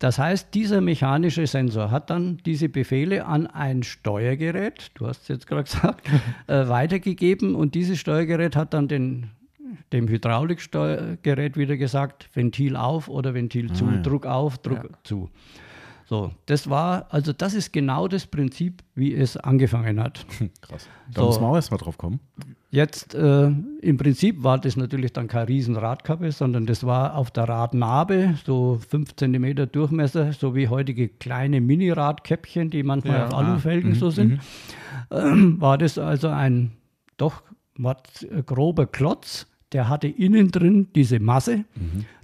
[0.00, 5.28] das heißt, dieser mechanische Sensor hat dann diese Befehle an ein Steuergerät, du hast es
[5.28, 6.08] jetzt gerade gesagt,
[6.48, 9.30] äh, weitergegeben und dieses Steuergerät hat dann den,
[9.92, 14.00] dem Hydrauliksteuergerät wieder gesagt, Ventil auf oder Ventil zu, Ah, ja.
[14.00, 15.30] Druck auf, Druck zu.
[16.10, 20.26] So, das war, also das ist genau das Prinzip, wie es angefangen hat.
[20.60, 20.88] Krass.
[21.14, 21.26] Da So.
[21.28, 22.18] muss man auch erstmal drauf kommen.
[22.72, 23.46] Jetzt äh,
[23.80, 28.34] im Prinzip war das natürlich dann keine riesen Radkappe, sondern das war auf der Radnabe,
[28.44, 33.90] so 5 cm Durchmesser, so wie heutige kleine Mini-Radkäppchen, die manchmal Ja, auf ah, Alufelgen
[33.90, 34.40] mhm, so sind.
[35.12, 36.72] Ähm, war das also ein
[37.18, 37.42] doch
[37.78, 41.64] wat- grober Klotz, der hatte innen drin diese Masse,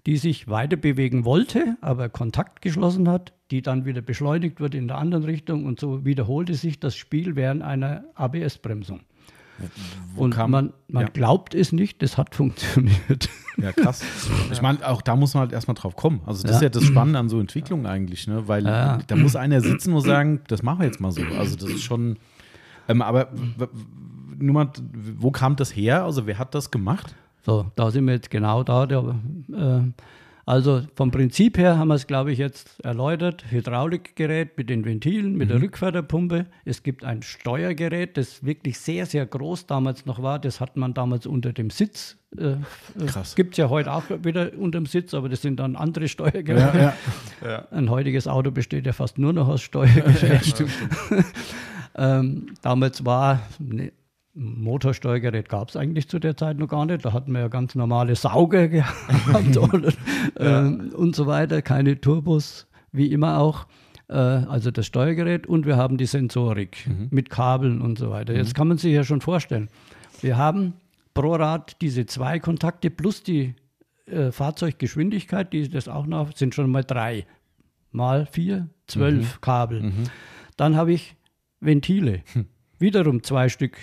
[0.07, 4.89] die sich weiter bewegen wollte, aber Kontakt geschlossen hat, die dann wieder beschleunigt wird in
[4.89, 9.01] der anderen Richtung und so wiederholte sich das Spiel während einer ABS-Bremsung.
[10.17, 11.09] Und kam- man, man ja.
[11.09, 13.31] glaubt es nicht, das hat funktioniert.
[13.57, 14.05] Ja, krass.
[14.53, 16.21] Ich meine, auch da muss man halt erstmal drauf kommen.
[16.27, 18.47] Also das ist ja das Spannende an so Entwicklungen eigentlich, ne?
[18.49, 18.99] Weil Ja.
[19.07, 21.23] da muss einer sitzen und sagen, das machen wir jetzt mal so.
[21.39, 22.19] Also das ist schon.
[22.89, 23.31] Ähm, aber
[24.39, 24.73] nur mal,
[25.19, 26.05] wo kam das her?
[26.05, 27.15] Also wer hat das gemacht?
[27.47, 28.87] So, da sind wir jetzt genau da.
[28.87, 29.15] Der,
[29.53, 29.81] äh,
[30.47, 33.45] also vom Prinzip her haben wir es, glaube ich, jetzt erläutert.
[33.53, 36.47] Hydraulikgerät mit den Ventilen, mit der Rückförderpumpe.
[36.65, 40.41] Es gibt ein Steuergerät, das wirklich sehr, sehr groß damals noch war.
[40.41, 42.17] Das hat man damals unter dem Sitz.
[42.37, 42.57] Äh,
[43.07, 43.37] Krass.
[43.37, 46.95] Gibt es ja heute auch wieder unter dem Sitz, aber das sind dann andere Steuergeräte.
[47.45, 47.69] Ja.
[47.71, 50.65] Ein heutiges Auto besteht ja fast nur noch aus Steuergerät.
[51.97, 53.93] ähm, damals war ne,
[54.37, 57.05] Motorsteuergerät gab es eigentlich zu der Zeit noch gar nicht.
[57.05, 59.93] Da hatten wir ja ganz normale Sauger gehabt oder,
[60.39, 63.67] ähm, und so weiter, keine Turbos, wie immer auch.
[64.09, 68.35] Äh, also das Steuergerät und wir haben die Sensorik mit Kabeln und so weiter.
[68.35, 69.69] Jetzt kann man sich ja schon vorstellen.
[70.21, 70.75] Wir haben
[71.15, 73.55] pro Rad diese zwei Kontakte plus die
[74.05, 77.27] äh, Fahrzeuggeschwindigkeit, die das auch noch sind schon mal drei
[77.91, 79.93] mal vier, zwölf Kabel.
[80.59, 81.17] Dann habe ich
[81.61, 82.23] Ventile,
[82.79, 83.79] wiederum zwei Stück.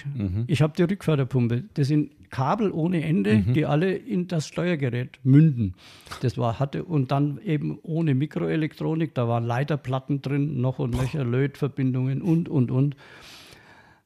[0.47, 1.63] Ich habe die Rückförderpumpe.
[1.73, 5.75] Das sind Kabel ohne Ende, die alle in das Steuergerät münden.
[6.21, 11.23] Das war, hatte, und dann eben ohne Mikroelektronik, da waren Leiterplatten drin, noch und nöcher,
[11.23, 12.95] Lötverbindungen und, und, und.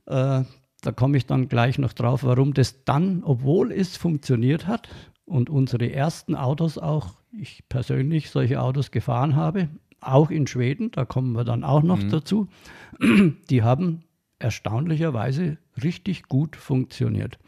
[0.08, 0.44] Äh,
[0.82, 4.90] da komme ich dann gleich noch drauf, warum das dann, obwohl es funktioniert hat
[5.26, 9.70] und unsere ersten Autos auch, ich persönlich solche Autos gefahren habe,
[10.00, 12.48] auch in Schweden, da kommen wir dann auch noch dazu,
[13.50, 14.04] die haben
[14.40, 17.40] erstaunlicherweise richtig gut funktioniert.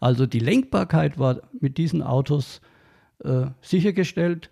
[0.00, 2.60] Also die Lenkbarkeit war mit diesen Autos
[3.22, 4.50] äh, sichergestellt.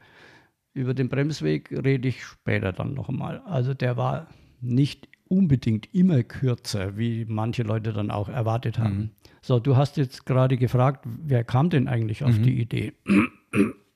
[0.72, 3.38] Über den Bremsweg rede ich später dann noch einmal.
[3.40, 4.28] Also der war
[4.60, 9.10] nicht unbedingt immer kürzer, wie manche Leute dann auch erwartet haben.
[9.42, 12.92] So, du hast jetzt gerade gefragt, wer kam denn eigentlich auf die Idee?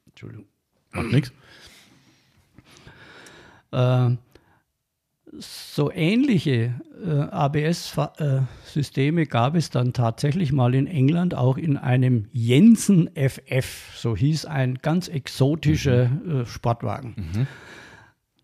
[0.06, 0.46] Entschuldigung.
[0.92, 1.32] Macht nichts.
[3.72, 4.16] Äh,
[5.38, 6.74] so ähnliche
[7.04, 14.16] äh, ABS-Systeme gab es dann tatsächlich mal in England, auch in einem Jensen FF, so
[14.16, 17.46] hieß ein ganz exotischer äh, Sportwagen.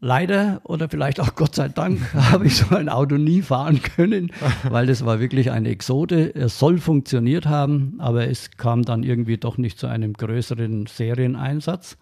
[0.00, 4.30] Leider oder vielleicht auch Gott sei Dank habe ich so ein Auto nie fahren können,
[4.68, 6.34] weil das war wirklich eine Exote.
[6.34, 11.96] Es soll funktioniert haben, aber es kam dann irgendwie doch nicht zu einem größeren Serieneinsatz.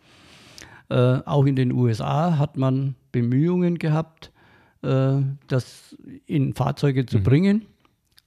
[0.89, 4.32] Äh, auch in den USA hat man Bemühungen gehabt,
[4.83, 7.67] äh, das in Fahrzeuge zu bringen.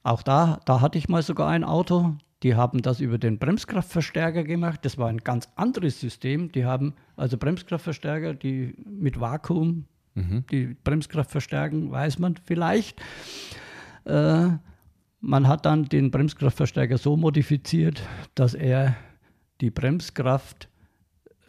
[0.02, 2.14] Auch da, da hatte ich mal sogar ein Auto.
[2.42, 4.80] Die haben das über den Bremskraftverstärker gemacht.
[4.84, 6.52] Das war ein ganz anderes System.
[6.52, 9.86] Die haben also Bremskraftverstärker, die mit Vakuum
[10.50, 13.00] die Bremskraft verstärken, weiß man vielleicht.
[14.04, 14.48] Äh,
[15.20, 18.02] man hat dann den Bremskraftverstärker so modifiziert,
[18.34, 18.96] dass er
[19.60, 20.68] die Bremskraft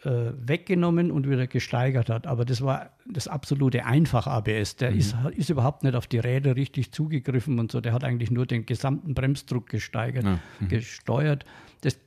[0.04, 2.26] äh, weggenommen und wieder gesteigert hat.
[2.26, 4.76] Aber das war das absolute Einfach-ABS.
[4.76, 7.80] Der ist, ist überhaupt nicht auf die Räder richtig zugegriffen und so.
[7.80, 10.24] Der hat eigentlich nur den gesamten Bremsdruck gesteigert,
[10.68, 11.44] gesteuert.
[11.80, 11.98] Das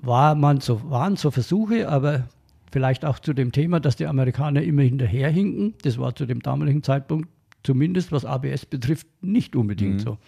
[0.00, 2.28] war man so, waren so Versuche, aber
[2.70, 5.74] vielleicht auch zu dem Thema, dass die Amerikaner immer hinterherhinken.
[5.82, 7.28] Das war zu dem damaligen Zeitpunkt,
[7.62, 10.18] zumindest was ABS betrifft, nicht unbedingt so.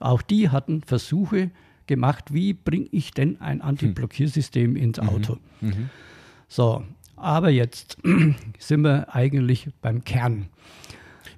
[0.00, 1.50] Auch die hatten Versuche
[1.86, 5.38] gemacht, wie bringe ich denn ein Antiblockiersystem ins Auto.
[6.54, 6.84] So,
[7.16, 7.96] aber jetzt
[8.58, 10.50] sind wir eigentlich beim Kern.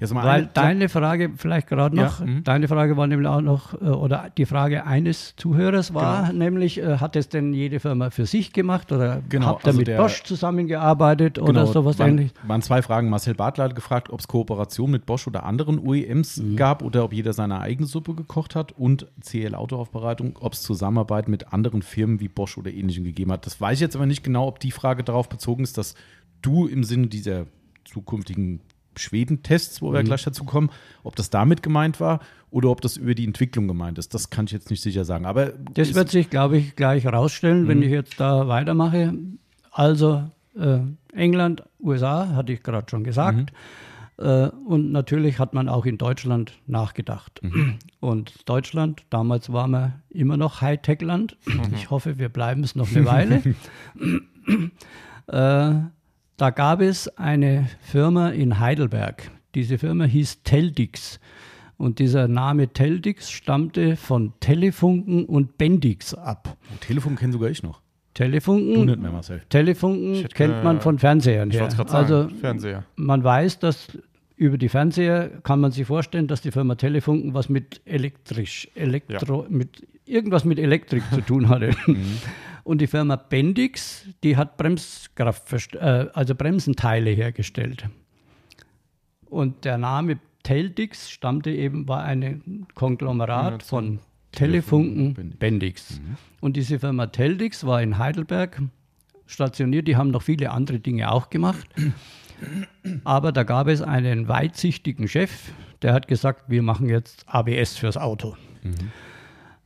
[0.01, 2.45] Jetzt mal Weil eine- deine Frage vielleicht gerade noch, Ja, mhm.
[2.45, 6.99] deine Frage war nämlich auch noch, äh, oder die Frage eines Zuhörers war nämlich, äh,
[6.99, 9.97] hat es denn jede Firma für sich gemacht oder Genau, habt ihr also mit der-
[9.99, 12.35] Bosch zusammengearbeitet oder Genau, sowas waren, ähnliches?
[12.47, 13.09] waren zwei Fragen.
[13.11, 16.57] Marcel Bartler hat gefragt, ob es Kooperation mit Bosch oder anderen OEMs Mhm.
[16.57, 21.29] gab oder ob jeder seine eigene Suppe gekocht hat und CL Autoaufbereitung, ob es Zusammenarbeit
[21.29, 23.47] mit anderen Firmen wie Bosch oder ähnlichem gegeben hat.
[23.47, 25.95] Das weiß ich jetzt aber nicht genau, ob die Frage darauf bezogen ist, dass
[26.43, 27.47] du im Sinne dieser
[27.85, 28.61] zukünftigen
[28.99, 30.05] Schweden-Tests, wo wir Mhm.
[30.07, 30.71] gleich dazu kommen,
[31.03, 32.21] ob das damit gemeint war
[32.51, 34.15] oder ob das über die Entwicklung gemeint ist.
[34.15, 35.27] Das kann ich jetzt nicht sicher sagen.
[35.27, 37.69] Aber Das wird sich, glaube ich, gleich rausstellen, Mhm.
[37.69, 39.15] wenn ich jetzt da weitermache.
[39.73, 40.25] Also
[40.57, 40.79] äh,
[41.13, 43.53] England, USA, hatte ich gerade schon gesagt.
[44.19, 44.25] Mhm.
[44.25, 47.41] Äh, und natürlich hat man auch in Deutschland nachgedacht.
[47.43, 47.75] Mhm.
[47.99, 51.37] Und Deutschland, damals waren wir immer noch Hightech-Land.
[51.75, 53.43] Ich hoffe, wir bleiben es noch eine Weile.
[55.27, 55.75] äh,
[56.37, 59.31] da gab es eine Firma in Heidelberg.
[59.55, 61.21] Diese Firma hieß Teldix.
[61.77, 66.57] Und dieser Name Teldix stammte von Telefunken und Bendix ab.
[66.81, 67.81] Telefon kennen sogar ich noch.
[68.15, 68.75] Telefunken.
[68.75, 69.43] Du nicht mehr, Marcel.
[69.49, 71.67] Telefunken Ich hätte kennt man von Fernsehern Ich her.
[71.69, 72.85] gerade sagen, Also Fernseher.
[72.95, 73.99] man weiß, dass
[74.37, 79.47] über die Fernseher kann man sich vorstellen, dass die Firma Telefunken was mit elektrisch, Elektro,
[79.49, 81.71] mit irgendwas mit Elektrik zu tun hatte.
[82.65, 87.89] Und die Firma Bendix, die hat Bremskraft, äh, also Bremsenteile hergestellt.
[89.27, 94.01] Und der Name Teldix stammte eben, war ein Konglomerat von
[94.33, 95.39] Telefunken Bendix.
[95.39, 96.01] Bendix.
[96.41, 98.63] Und diese Firma Teldix war in Heidelberg
[99.27, 99.87] stationiert.
[99.87, 101.69] Die haben noch viele andere Dinge auch gemacht.
[103.05, 105.53] Aber da gab es einen weitsichtigen Chef,
[105.83, 108.37] der hat gesagt, wir machen jetzt ABS fürs Auto.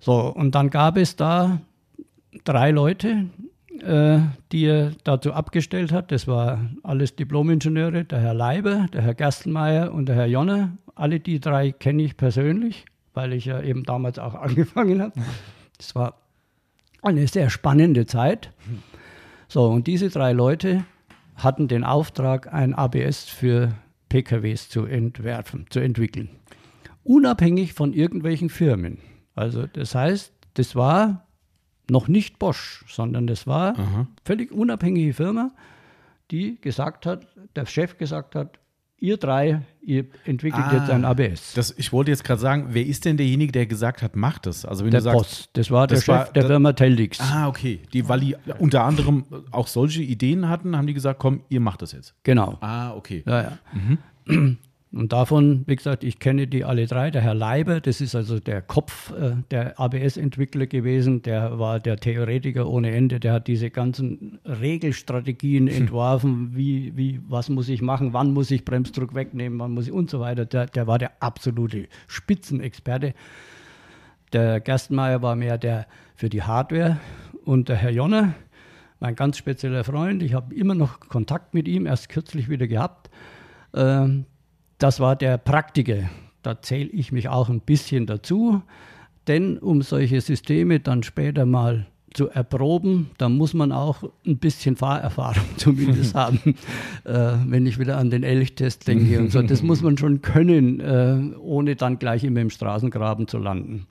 [0.01, 1.61] So, und dann gab es da
[2.45, 3.27] drei Leute,
[3.81, 4.21] äh,
[4.53, 6.13] die er dazu abgestellt hat.
[6.13, 10.77] Das war alles Diplomingenieure, der Herr Leiber, der Herr Gerstenmeier und der Herr Jonner.
[10.95, 15.13] Alle die drei kenne ich persönlich, weil ich ja eben damals auch angefangen habe.
[15.77, 16.21] Das war
[17.03, 18.51] eine sehr spannende Zeit.
[19.47, 20.85] So, und diese drei Leute
[21.37, 23.75] hatten den Auftrag, ein ABS für
[24.09, 26.31] PKWs zu entwerfen, zu entwickeln.
[27.05, 28.99] Unabhängig von irgendwelchen Firmen.
[29.35, 31.28] Also das heißt, das war
[31.91, 35.51] noch nicht Bosch, sondern das war völlig unabhängige Firma,
[36.31, 37.27] die gesagt hat,
[37.57, 38.59] der Chef gesagt hat,
[39.01, 40.75] ihr drei, ihr entwickelt Ah.
[40.77, 41.55] jetzt ein ABS.
[41.55, 44.65] Das, ich wollte jetzt gerade sagen, wer ist denn derjenige, der gesagt hat, macht das?
[44.65, 46.73] Also wenn der du sagst, Boss, das war der das Chef war- der da- Firma
[46.73, 47.21] Teldix.
[47.21, 51.43] ah, okay, die, weil die unter anderem auch solche Ideen hatten, haben die gesagt, komm,
[51.49, 52.15] ihr macht das jetzt.
[52.25, 52.59] Genau.
[52.61, 53.23] Ah, okay.
[53.27, 53.59] Ja, ja.
[54.91, 57.11] Und davon, wie gesagt, ich kenne die alle drei.
[57.11, 61.99] Der Herr Leiber, das ist also der Kopf äh, der ABS-Entwickler gewesen, der war der
[61.99, 68.15] Theoretiker ohne Ende, der hat diese ganzen Regelstrategien entworfen, wie, wie, was muss ich machen,
[68.15, 70.47] wann muss ich Bremsdruck wegnehmen, wann muss ich und so weiter.
[70.47, 73.13] Der, der war der absolute Spitzenexperte.
[74.33, 76.99] Der Gerstenmeier war mehr der für die Hardware
[77.45, 78.35] und der Herr Jonner,
[79.01, 83.11] mein ganz spezieller Freund, ich habe immer noch Kontakt mit ihm, erst kürzlich wieder gehabt.
[83.75, 84.25] Ähm,
[84.79, 86.09] das war der Praktiker.
[86.43, 88.63] Da zähle ich mich auch ein bisschen dazu,
[89.27, 94.77] denn um solche Systeme dann später mal zu erproben, da muss man auch ein bisschen
[94.77, 96.55] Fahrerfahrung zumindest haben.
[97.05, 100.81] Äh, wenn ich wieder an den Elchtest denke und so, das muss man schon können,
[100.81, 103.87] äh, ohne dann gleich immer im Straßengraben zu landen.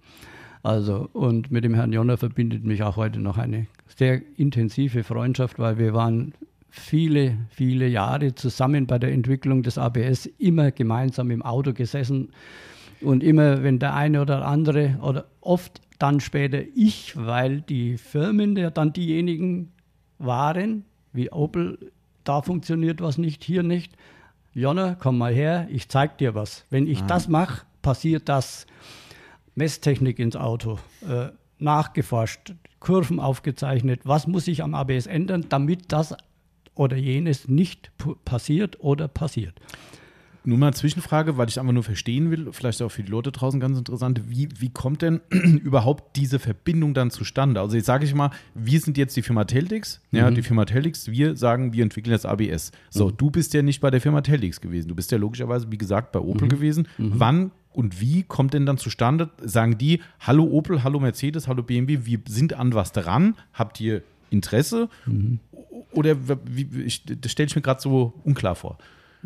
[0.64, 5.60] Also, und mit dem Herrn Jonner verbindet mich auch heute noch eine sehr intensive Freundschaft,
[5.60, 6.34] weil wir waren
[6.70, 12.30] viele, viele Jahre zusammen bei der Entwicklung des ABS, immer gemeinsam im Auto gesessen
[13.02, 18.56] und immer, wenn der eine oder andere oder oft dann später ich, weil die Firmen
[18.56, 19.72] ja dann diejenigen
[20.20, 21.92] waren, wie Opel,
[22.24, 23.94] da funktioniert was nicht, hier nicht.
[24.54, 26.66] Jonna, komm mal her, ich zeig dir was.
[26.70, 28.66] Wenn ich das mache, passiert das.
[29.56, 36.16] Messtechnik ins Auto, äh, nachgeforscht, Kurven aufgezeichnet, was muss ich am ABS ändern, damit das
[36.80, 37.92] oder jenes nicht
[38.26, 39.60] passiert oder passiert.
[40.48, 43.60] Nur mal Zwischenfrage, weil ich einfach nur verstehen will, vielleicht auch für die Leute draußen
[43.60, 47.60] ganz interessant, wie, wie kommt denn überhaupt diese Verbindung dann zustande?
[47.60, 51.12] Also jetzt sage ich mal, wir sind jetzt die Firma Teltix, ja, die Firma Teltix,
[51.12, 52.72] wir sagen, wir entwickeln jetzt ABS.
[52.90, 55.78] So, du bist ja nicht bei der Firma Teltix gewesen, du bist ja logischerweise, wie
[55.78, 56.88] gesagt, bei Opel gewesen.
[56.98, 62.06] Wann und wie kommt denn dann zustande, sagen die, hallo Opel, hallo Mercedes, hallo BMW,
[62.06, 64.90] wir sind an was dran, habt ihr Interesse?
[65.92, 66.16] Oder
[66.46, 68.78] wie, ich, das stelle ich mir gerade so unklar vor.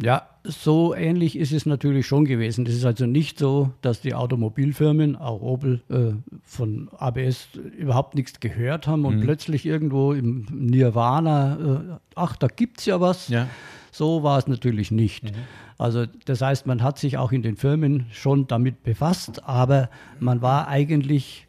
[0.02, 2.66] Ja, so ähnlich ist es natürlich schon gewesen.
[2.66, 8.40] Es ist also nicht so, dass die Automobilfirmen, auch Opel, äh, von ABS überhaupt nichts
[8.40, 13.28] gehört haben und plötzlich irgendwo im Nirvana, äh, ach, da gibt es ja was.
[13.28, 13.48] Ja.
[13.92, 15.34] So war es natürlich nicht.
[15.78, 19.90] Also das heißt, man hat sich auch in den Firmen schon damit befasst, aber
[20.20, 21.48] man war eigentlich,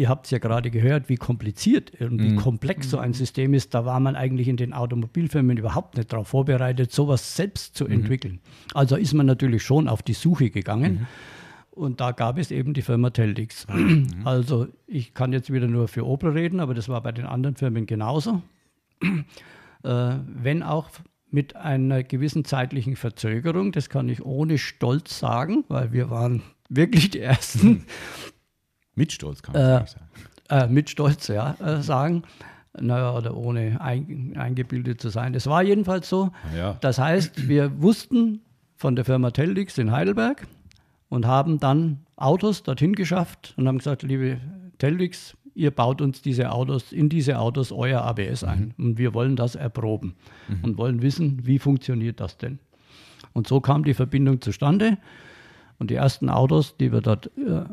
[0.00, 3.74] ihr habt es ja gerade gehört, wie kompliziert und wie komplex so ein System ist.
[3.74, 8.40] Da war man eigentlich in den Automobilfirmen überhaupt nicht darauf vorbereitet, sowas selbst zu entwickeln.
[8.72, 11.06] Also ist man natürlich schon auf die Suche gegangen.
[11.70, 13.66] Und da gab es eben die Firma Teldix.
[14.24, 17.56] Also ich kann jetzt wieder nur für Opel reden, aber das war bei den anderen
[17.56, 18.42] Firmen genauso.
[19.82, 20.90] Äh, wenn auch
[21.30, 27.10] mit einer gewissen zeitlichen Verzögerung, das kann ich ohne Stolz sagen, weil wir waren wirklich
[27.10, 27.86] die Ersten,
[28.94, 30.06] Mit Stolz kann man Äh, sagen.
[30.48, 32.22] äh, mit Stolz ja, äh, sagen,
[32.78, 35.32] naja, oder ohne ein, eingebildet zu sein.
[35.32, 36.30] Das war jedenfalls so.
[36.56, 36.76] Ja.
[36.80, 38.40] Das heißt, wir wussten
[38.76, 40.46] von der Firma Teldix in Heidelberg
[41.08, 44.38] und haben dann Autos dorthin geschafft und haben gesagt, liebe
[44.78, 48.72] Teldix, ihr baut uns diese Autos, in diese Autos euer ABS ein.
[48.78, 50.14] Und wir wollen das erproben
[50.62, 52.60] und wollen wissen, wie funktioniert das denn.
[53.32, 54.96] Und so kam die Verbindung zustande.
[55.78, 57.64] Und die ersten Autos, die wir dort äh, äh,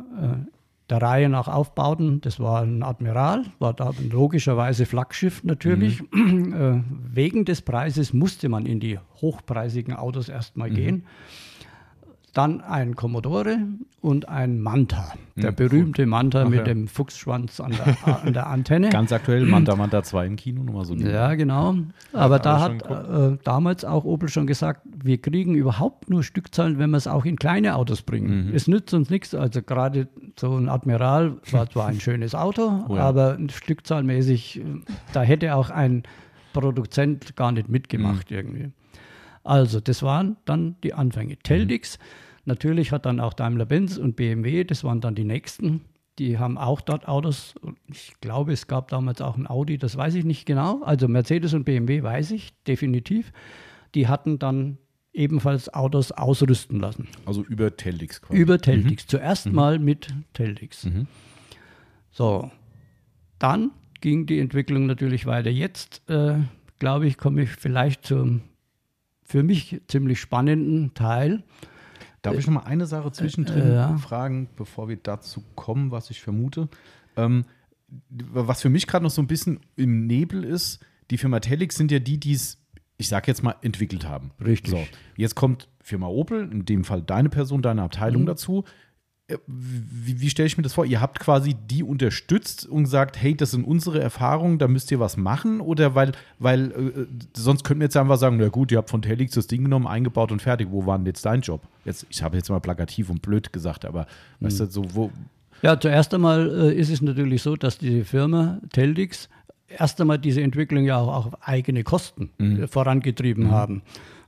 [0.90, 2.22] der Reihe nach aufbauten.
[2.22, 6.02] Das war ein Admiral, war da logischerweise Flaggschiff natürlich.
[6.12, 6.38] Mhm.
[6.58, 6.82] Äh,
[7.14, 10.76] wegen des Preises musste man in die hochpreisigen Autos erstmal mhm.
[10.76, 11.04] gehen
[12.38, 13.58] dann ein Commodore
[14.00, 15.14] und ein Manta.
[15.36, 16.64] Der hm, berühmte Manta Ach, mit ja.
[16.66, 18.90] dem Fuchsschwanz an der, an der, Antenne.
[18.90, 20.94] Ganz aktuell Manta Manta 2 im Kino, nochmal so.
[20.94, 21.76] Ja, genau.
[22.14, 26.78] Aber ja, da hat äh, damals auch Opel schon gesagt, wir kriegen überhaupt nur Stückzahlen,
[26.78, 28.50] wenn wir es auch in kleine Autos bringen.
[28.50, 28.56] Mhm.
[28.56, 29.34] Es nützt uns nichts.
[29.34, 30.08] Also gerade
[30.40, 33.02] so ein Admiral war zwar ein schönes Auto, oh ja.
[33.02, 34.62] aber stückzahlmäßig,
[35.12, 36.04] da hätte auch ein
[36.54, 38.38] Produzent gar nicht mitgemacht mhm.
[38.38, 38.72] irgendwie.
[39.48, 41.38] Also, das waren dann die Anfänge.
[41.38, 42.27] Teldix, mhm.
[42.48, 45.82] Natürlich hat dann auch Daimler-Benz und BMW, das waren dann die nächsten.
[46.20, 47.54] Die haben auch dort Autos.
[47.92, 50.82] Ich glaube, es gab damals auch ein Audi, das weiß ich nicht genau.
[50.82, 53.32] Also Mercedes und BMW weiß ich definitiv.
[53.94, 54.80] Die hatten dann
[55.14, 57.08] ebenfalls Autos ausrüsten lassen.
[57.26, 58.40] Also über Teldix quasi.
[58.40, 59.06] Über Teldix.
[59.06, 59.10] Mhm.
[59.10, 59.54] Zuerst mhm.
[59.54, 60.86] mal mit Teldix.
[60.86, 61.08] Mhm.
[62.10, 62.50] So,
[63.38, 63.72] dann
[64.02, 65.50] ging die Entwicklung natürlich weiter.
[65.50, 66.40] Jetzt, äh,
[66.80, 68.42] glaube ich, komme ich vielleicht zum
[69.24, 71.44] für mich ziemlich spannenden Teil.
[72.32, 73.98] Darf ich noch mal eine Sache zwischendrin äh, ja.
[73.98, 76.70] fragen, bevor wir dazu kommen, was ich vermute?
[77.16, 77.46] Ähm,
[78.10, 81.92] was für mich gerade noch so ein bisschen im Nebel ist, die Firma Telix sind
[81.92, 82.62] ja die, die es,
[82.98, 84.32] ich sage jetzt mal, entwickelt haben.
[84.44, 84.72] Richtig.
[84.72, 88.28] So, jetzt kommt Firma Opel, in dem Fall deine Person, deine Abteilung mhm.
[88.28, 88.66] dazu.
[89.28, 90.86] Äh, wie, wie stelle ich mir das vor?
[90.86, 95.00] Ihr habt quasi die unterstützt und gesagt, hey, das sind unsere Erfahrungen, da müsst ihr
[95.00, 95.60] was machen?
[95.60, 99.02] Oder weil, weil äh, sonst könnten wir jetzt einfach sagen, na gut, ihr habt von
[99.02, 100.70] Telix das Ding genommen, eingebaut und fertig.
[100.72, 101.62] Wo war denn jetzt dein Job?
[101.84, 104.08] Jetzt, ich habe jetzt mal plakativ und blöd gesagt, aber
[104.40, 104.46] mhm.
[104.46, 105.12] weißt du, so wo.
[105.62, 109.28] Ja, zuerst einmal äh, ist es natürlich so, dass die Firma Teldix
[109.68, 112.64] erst einmal diese Entwicklung ja auch, auch auf eigene Kosten mhm.
[112.64, 113.52] Äh, vorangetrieben mhm.
[113.52, 113.82] haben.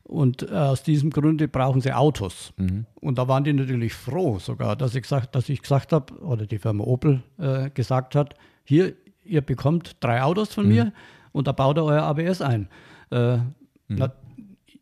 [0.10, 2.52] Und äh, aus diesem Grunde brauchen sie Autos.
[2.58, 2.88] Mhm.
[2.96, 6.48] Und da waren die natürlich froh sogar, dass ich gesagt, dass ich gesagt habe, oder
[6.48, 8.34] die Firma Opel äh, gesagt hat,
[8.64, 8.94] hier,
[9.24, 10.72] ihr bekommt drei Autos von mhm.
[10.72, 10.94] mir
[11.32, 12.70] und da baut ihr euer ABS ein.
[13.12, 13.54] Äh, mhm.
[13.90, 14.12] na,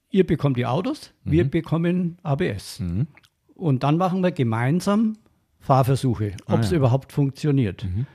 [0.10, 1.50] ihr bekommt die Autos, wir mhm.
[1.50, 2.80] bekommen ABS.
[2.80, 3.08] Mhm.
[3.54, 5.18] Und dann machen wir gemeinsam
[5.60, 6.78] Fahrversuche, ob es ah, ja.
[6.78, 7.84] überhaupt funktioniert.
[7.84, 8.06] Mhm.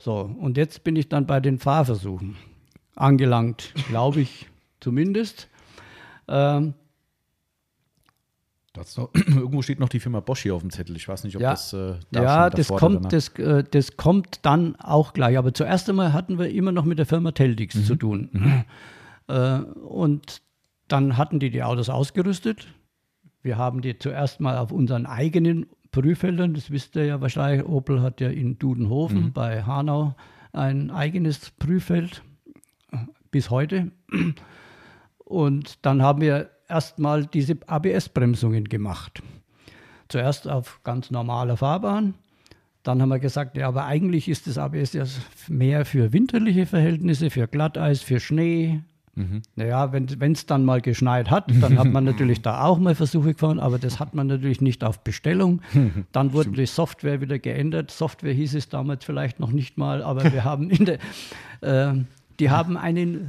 [0.00, 2.34] So, und jetzt bin ich dann bei den Fahrversuchen
[2.96, 4.48] angelangt, glaube ich
[4.80, 5.48] zumindest.
[6.30, 6.74] Ähm,
[8.96, 10.96] noch, irgendwo steht noch die Firma Bosch hier auf dem Zettel.
[10.96, 14.40] Ich weiß nicht, ob ja, das äh, da Ja, das kommt, das, äh, das kommt
[14.42, 15.36] dann auch gleich.
[15.36, 17.84] Aber zuerst einmal hatten wir immer noch mit der Firma Teldix mhm.
[17.84, 18.28] zu tun.
[18.32, 18.64] Mhm.
[19.28, 20.42] Äh, und
[20.88, 22.68] dann hatten die die Autos ausgerüstet.
[23.42, 28.00] Wir haben die zuerst mal auf unseren eigenen Prüffeldern, das wisst ihr ja wahrscheinlich, Opel
[28.02, 29.32] hat ja in Dudenhofen mhm.
[29.32, 30.14] bei Hanau
[30.52, 32.22] ein eigenes Prüffeld
[32.92, 32.98] äh,
[33.30, 33.90] bis heute.
[35.30, 39.22] Und dann haben wir erstmal diese ABS-Bremsungen gemacht.
[40.08, 42.14] Zuerst auf ganz normaler Fahrbahn.
[42.82, 45.04] Dann haben wir gesagt, ja, aber eigentlich ist das ABS ja
[45.46, 48.80] mehr für winterliche Verhältnisse, für Glatteis, für Schnee.
[49.14, 49.42] Mhm.
[49.54, 53.34] Naja, wenn es dann mal geschneit hat, dann hat man natürlich da auch mal Versuche
[53.34, 55.62] gefahren, aber das hat man natürlich nicht auf Bestellung.
[56.12, 57.92] Dann wurde die Software wieder geändert.
[57.92, 60.98] Software hieß es damals vielleicht noch nicht mal, aber wir haben in der,
[61.60, 61.94] äh,
[62.40, 63.28] die haben einen,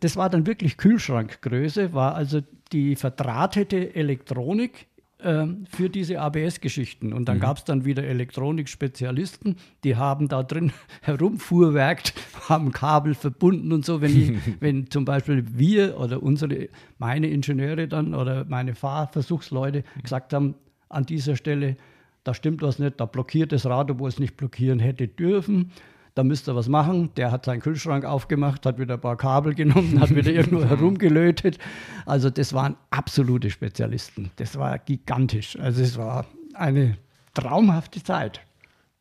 [0.00, 2.40] das war dann wirklich Kühlschrankgröße, war also
[2.72, 4.86] die verdrahtete Elektronik
[5.18, 7.12] äh, für diese ABS-Geschichten.
[7.12, 7.42] Und dann mhm.
[7.42, 10.72] gab es dann wieder Elektronik-Spezialisten, die haben da drin
[11.02, 12.14] herumfuhrwerkt,
[12.48, 14.00] haben Kabel verbunden und so.
[14.00, 16.68] Wenn, ich, wenn zum Beispiel wir oder unsere,
[16.98, 20.56] meine Ingenieure dann oder meine Fahrversuchsleute gesagt haben,
[20.88, 21.76] an dieser Stelle,
[22.24, 25.70] da stimmt was nicht, da blockiert das Rad, obwohl es nicht blockieren hätte dürfen
[26.14, 27.10] da müsste er was machen.
[27.16, 31.58] Der hat seinen Kühlschrank aufgemacht, hat wieder ein paar Kabel genommen, hat wieder irgendwo herumgelötet.
[32.06, 34.30] Also das waren absolute Spezialisten.
[34.36, 35.58] Das war gigantisch.
[35.58, 36.98] Also es war eine
[37.34, 38.40] traumhafte Zeit.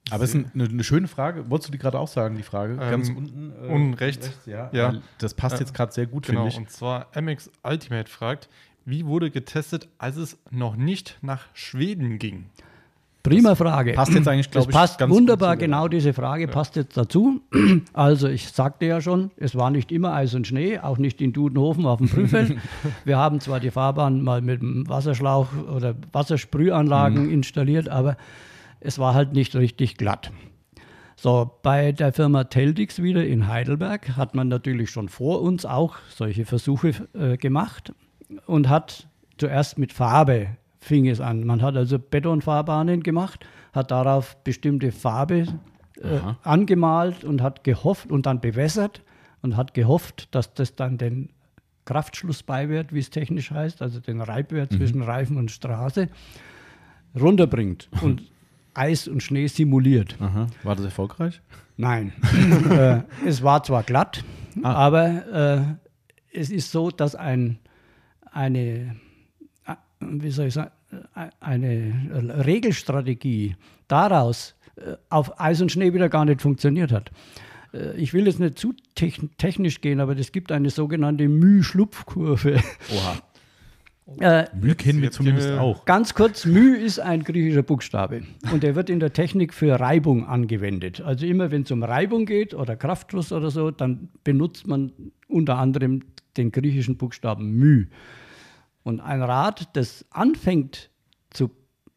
[0.09, 1.49] Aber es ist eine, eine, schöne Frage.
[1.49, 2.73] Wolltest du die gerade auch sagen, die Frage?
[2.73, 3.53] Ähm, Ganz unten.
[3.63, 4.27] Äh, unten rechts.
[4.27, 4.45] rechts.
[4.45, 4.69] ja.
[4.73, 4.95] ja.
[5.17, 6.57] Das passt jetzt gerade sehr gut, genau, finde ich.
[6.57, 8.49] Und zwar MX Ultimate fragt,
[8.85, 12.49] wie wurde getestet, als es noch nicht nach Schweden ging?
[13.23, 13.93] Prima Frage.
[13.93, 15.55] Passt jetzt eigentlich, glaube ich, passt ganz wunderbar.
[15.55, 16.51] Genau diese Frage ja.
[16.51, 17.41] passt jetzt dazu.
[17.93, 21.31] Also ich sagte ja schon, es war nicht immer Eis und Schnee, auch nicht in
[21.31, 22.57] Dudenhofen auf dem Prüffeld.
[23.05, 27.31] Wir haben zwar die Fahrbahn mal mit einem Wasserschlauch oder Wassersprühanlagen mhm.
[27.31, 28.17] installiert, aber
[28.79, 30.31] es war halt nicht richtig glatt.
[31.15, 35.95] So, bei der Firma Teldix wieder in Heidelberg hat man natürlich schon vor uns auch
[36.09, 37.93] solche Versuche äh, gemacht
[38.45, 39.07] und hat
[39.37, 40.49] zuerst mit Farbe
[40.83, 41.45] fing es an.
[41.45, 45.47] Man hat also Betonfahrbahnen gemacht, hat darauf bestimmte Farbe
[46.01, 49.01] äh, angemalt und hat gehofft und dann bewässert
[49.41, 51.29] und hat gehofft, dass das dann den
[51.85, 54.77] Kraftschluss beiwert, wie es technisch heißt, also den Reibwert mhm.
[54.77, 56.09] zwischen Reifen und Straße,
[57.19, 57.89] runterbringt.
[58.01, 58.23] Und
[58.75, 60.15] Eis und Schnee simuliert.
[60.19, 60.47] Aha.
[60.63, 61.41] War das erfolgreich?
[61.77, 62.11] Nein.
[62.71, 64.23] äh, es war zwar glatt,
[64.61, 64.73] Ah.
[64.73, 65.77] aber
[66.33, 67.59] äh, es ist so, dass ein,
[68.31, 68.95] eine,
[70.21, 70.71] wie soll ich sagen,
[71.39, 73.55] eine Regelstrategie
[73.87, 77.11] daraus äh, auf Eis und Schnee wieder gar nicht funktioniert hat.
[77.73, 82.55] Äh, Ich will jetzt nicht zu techn- technisch gehen, aber es gibt eine sogenannte Müh-Schlupfkurve.
[82.95, 83.15] Oha.
[84.19, 85.85] Äh, Mühe kennen wir zumindest auch.
[85.85, 90.27] Ganz kurz, Müh ist ein griechischer Buchstabe und der wird in der Technik für Reibung
[90.27, 90.99] angewendet.
[90.99, 94.91] Also immer wenn es um Reibung geht oder Kraftfluss oder so, dann benutzt man
[95.29, 96.01] unter anderem
[96.35, 97.85] den griechischen Buchstaben Müh.
[98.83, 100.89] Und ein Rad, das anfängt
[101.29, 101.49] zu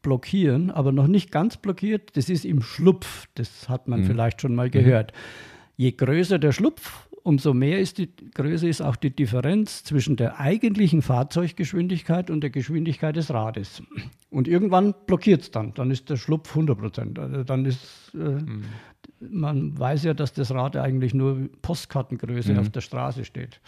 [0.03, 3.27] blockieren, aber noch nicht ganz blockiert, das ist im Schlupf.
[3.35, 5.13] Das hat man vielleicht schon mal gehört.
[5.77, 10.39] Je größer der Schlupf, umso mehr ist die größer ist auch die Differenz zwischen der
[10.39, 13.83] eigentlichen Fahrzeuggeschwindigkeit und der Geschwindigkeit des Rades.
[14.31, 15.75] Und irgendwann blockiert es dann.
[15.75, 17.19] Dann ist der Schlupf 100 Prozent.
[17.19, 18.45] Also dann ist, äh,
[19.29, 23.61] man weiß ja, dass das Rad eigentlich nur Postkartengröße auf der Straße steht.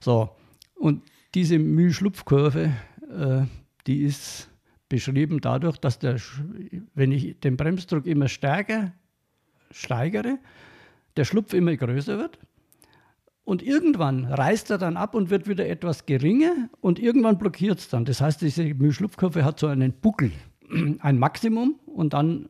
[0.00, 0.28] So,
[0.74, 1.02] und
[1.34, 2.72] diese Müh-Schlupfkurve,
[3.10, 3.42] äh,
[3.86, 4.50] die ist
[4.88, 6.16] beschrieben dadurch, dass der,
[6.94, 8.92] wenn ich den Bremsdruck immer stärker
[9.70, 10.38] steigere,
[11.16, 12.38] der Schlupf immer größer wird.
[13.44, 17.88] Und irgendwann reißt er dann ab und wird wieder etwas geringer und irgendwann blockiert es
[17.88, 18.04] dann.
[18.04, 20.32] Das heißt, diese Müh-Schlupfkurve hat so einen Buckel,
[21.00, 22.48] ein Maximum und dann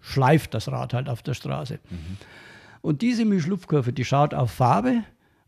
[0.00, 1.78] schleift das Rad halt auf der Straße.
[2.82, 5.04] Und diese Müh-Schlupfkurve, die schaut auf Farbe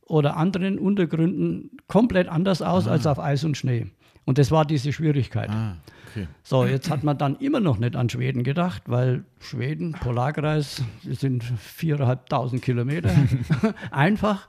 [0.06, 3.86] oder anderen Untergründen komplett anders aus als auf Eis und Schnee.
[4.24, 5.50] Und das war diese Schwierigkeit.
[5.50, 5.76] Ah,
[6.08, 6.26] okay.
[6.42, 11.44] So, jetzt hat man dann immer noch nicht an Schweden gedacht, weil Schweden, Polarkreis, sind
[11.44, 13.10] viereinhalbtausend Kilometer.
[13.90, 14.48] Einfach.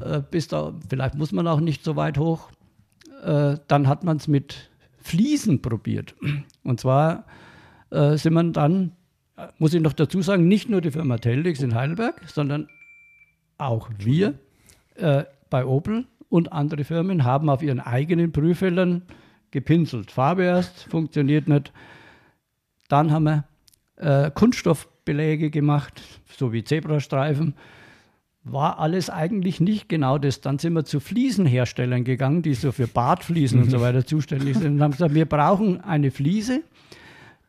[0.00, 2.50] Äh, bis da, vielleicht muss man auch nicht so weit hoch.
[3.22, 6.14] Äh, dann hat man es mit Fliesen probiert.
[6.62, 7.24] Und zwar
[7.90, 8.92] äh, sind man dann,
[9.58, 12.68] muss ich noch dazu sagen, nicht nur die Firma Teldix in Heidelberg, sondern
[13.62, 14.34] auch wir
[14.96, 19.02] äh, bei Opel und andere Firmen haben auf ihren eigenen Prüffeldern
[19.50, 20.10] gepinselt.
[20.10, 21.72] Farbe erst, funktioniert nicht.
[22.88, 23.44] Dann haben wir
[23.96, 26.02] äh, Kunststoffbeläge gemacht,
[26.36, 27.54] so wie Zebrastreifen.
[28.44, 30.40] War alles eigentlich nicht genau das.
[30.40, 34.74] Dann sind wir zu Fliesenherstellern gegangen, die so für Badfliesen und so weiter zuständig sind
[34.74, 36.62] und haben gesagt, wir brauchen eine Fliese,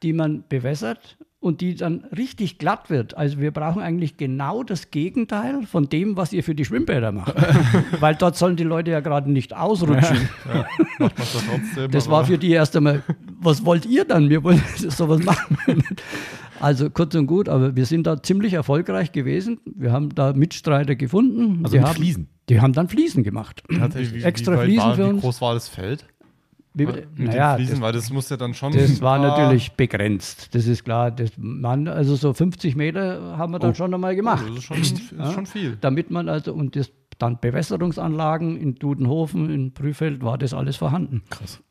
[0.04, 3.18] die man bewässert und die dann richtig glatt wird.
[3.18, 7.36] Also wir brauchen eigentlich genau das Gegenteil von dem, was ihr für die Schwimmbäder macht.
[8.00, 10.30] Weil dort sollen die Leute ja gerade nicht ausrutschen.
[10.46, 11.92] Macht man das trotzdem.
[11.92, 13.04] Das war für die erst einmal,
[13.42, 14.30] was wollt ihr dann?
[14.30, 15.84] Wir wollen sowas machen.
[16.62, 19.60] Also kurz und gut, aber wir sind da ziemlich erfolgreich gewesen.
[19.66, 21.60] Wir haben da Mitstreiter gefunden.
[21.64, 22.30] Also die mit haben, Fliesen.
[22.48, 23.64] Die haben dann Fliesen gemacht.
[23.68, 25.22] Wie, wie, extra wie Fliesen war, für Wie uns.
[25.22, 26.06] groß war das Feld?
[26.76, 28.74] Wie, mit naja, den Fliesen, das, weil das muss ja dann schon.
[28.74, 30.54] das war Ah, natürlich begrenzt.
[30.56, 31.12] Das ist klar.
[31.12, 33.74] Das man, also so 50 Meter haben wir dann Oh.
[33.76, 34.44] schon einmal Oh, gemacht.
[34.48, 35.78] das ist schon, ist schon viel.
[35.82, 41.22] Damit man also, und das, dann Bewässerungsanlagen in Dudenhofen, in Prüfeld, war das alles vorhanden.
[41.30, 41.62] Krass.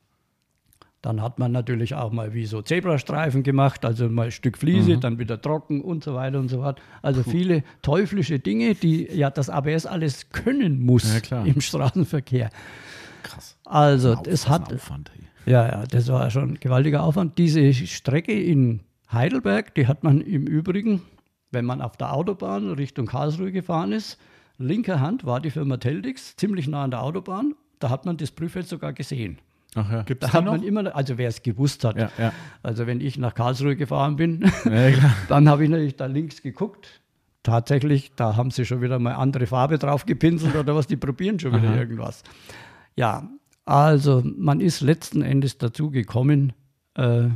[1.00, 4.60] Dann hat man natürlich auch mal wie so Zebrastreifen gemacht, also mal ein Stück Mhm.
[4.60, 6.80] Fliese, dann wieder trocken und so weiter und so fort.
[7.02, 11.44] Also viele teuflische Dinge, die ja das ABS alles können muss Ja, klar.
[11.44, 12.50] im Straßenverkehr.
[13.22, 13.56] Krass.
[13.64, 15.10] Also ein hat, Aufwand.
[15.46, 15.52] Ey.
[15.52, 17.38] ja, ja, das war schon ein gewaltiger Aufwand.
[17.38, 18.80] Diese Strecke in
[19.12, 21.02] Heidelberg, die hat man im Übrigen,
[21.50, 24.18] wenn man auf der Autobahn Richtung Karlsruhe gefahren ist,
[24.58, 27.54] linker Hand war die Firma Teldix, ziemlich nah an der Autobahn.
[27.78, 29.38] Da hat man das Prüffeld sogar gesehen.
[29.74, 30.02] Ach ja.
[30.02, 30.52] Gibt Da es hat noch?
[30.52, 31.96] man immer, also wer es gewusst hat.
[31.96, 32.32] Ja, ja.
[32.62, 34.90] Also wenn ich nach Karlsruhe gefahren bin, ja
[35.28, 37.00] dann habe ich natürlich da links geguckt.
[37.42, 41.40] Tatsächlich, da haben sie schon wieder mal andere Farbe drauf gepinselt oder was, die probieren
[41.40, 41.76] schon wieder Aha.
[41.78, 42.22] irgendwas.
[42.96, 43.28] Ja,
[43.64, 46.52] also man ist letzten Endes dazu gekommen,
[46.94, 47.28] äh,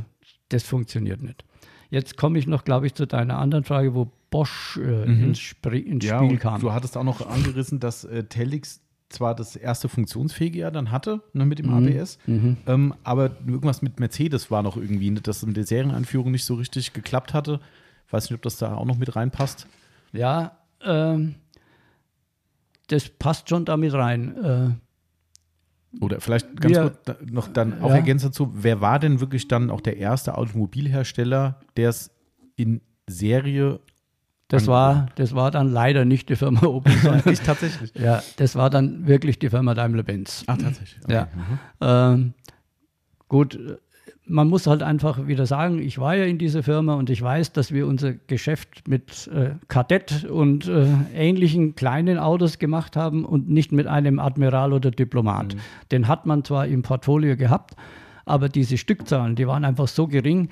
[0.49, 1.43] das funktioniert nicht.
[1.89, 5.79] Jetzt komme ich noch, glaube ich, zu deiner anderen Frage, wo Bosch äh, ins, Spri
[5.79, 6.59] ins Ja, Spiel kam.
[6.59, 11.21] du hattest auch noch angerissen, dass äh, Telix zwar das erste funktionsfähige ja dann hatte
[11.31, 11.87] ne, mit dem Mhm.
[11.97, 16.43] ABS, ähm, aber irgendwas mit Mercedes war noch irgendwie, ne, dass mit der Serieneinführung nicht
[16.43, 17.61] so richtig geklappt hatte.
[18.11, 19.65] Weiß nicht, ob das da auch noch mit reinpasst.
[20.11, 21.35] Ja, ähm,
[22.87, 24.35] das passt schon damit rein.
[24.43, 24.69] Äh,
[26.01, 27.95] Oder vielleicht ganz Wir- kurz noch dann auch Ja.
[27.95, 32.11] ergänzend dazu, wer war denn wirklich dann auch der erste Automobilhersteller, der es
[32.55, 33.79] in Serie
[34.49, 36.91] das, war, das war dann leider nicht die Firma Opel.
[36.97, 37.93] sondern- nicht tatsächlich?
[37.95, 40.43] ja, das war dann wirklich die Firma Daimler-Benz.
[40.47, 40.99] Ach, tatsächlich.
[41.09, 41.27] Ja.
[41.35, 41.59] Mhm.
[41.81, 42.33] Ähm,
[43.27, 43.59] gut,
[44.27, 47.53] man muss halt einfach wieder sagen, ich war ja in dieser Firma und ich weiß,
[47.53, 53.49] dass wir unser Geschäft mit äh, Kadett und äh, ähnlichen kleinen Autos gemacht haben und
[53.49, 55.55] nicht mit einem Admiral oder Diplomat.
[55.91, 57.75] Den hat man zwar im Portfolio gehabt,
[58.27, 60.49] Aber diese Stückzahlen, die waren einfach so gering,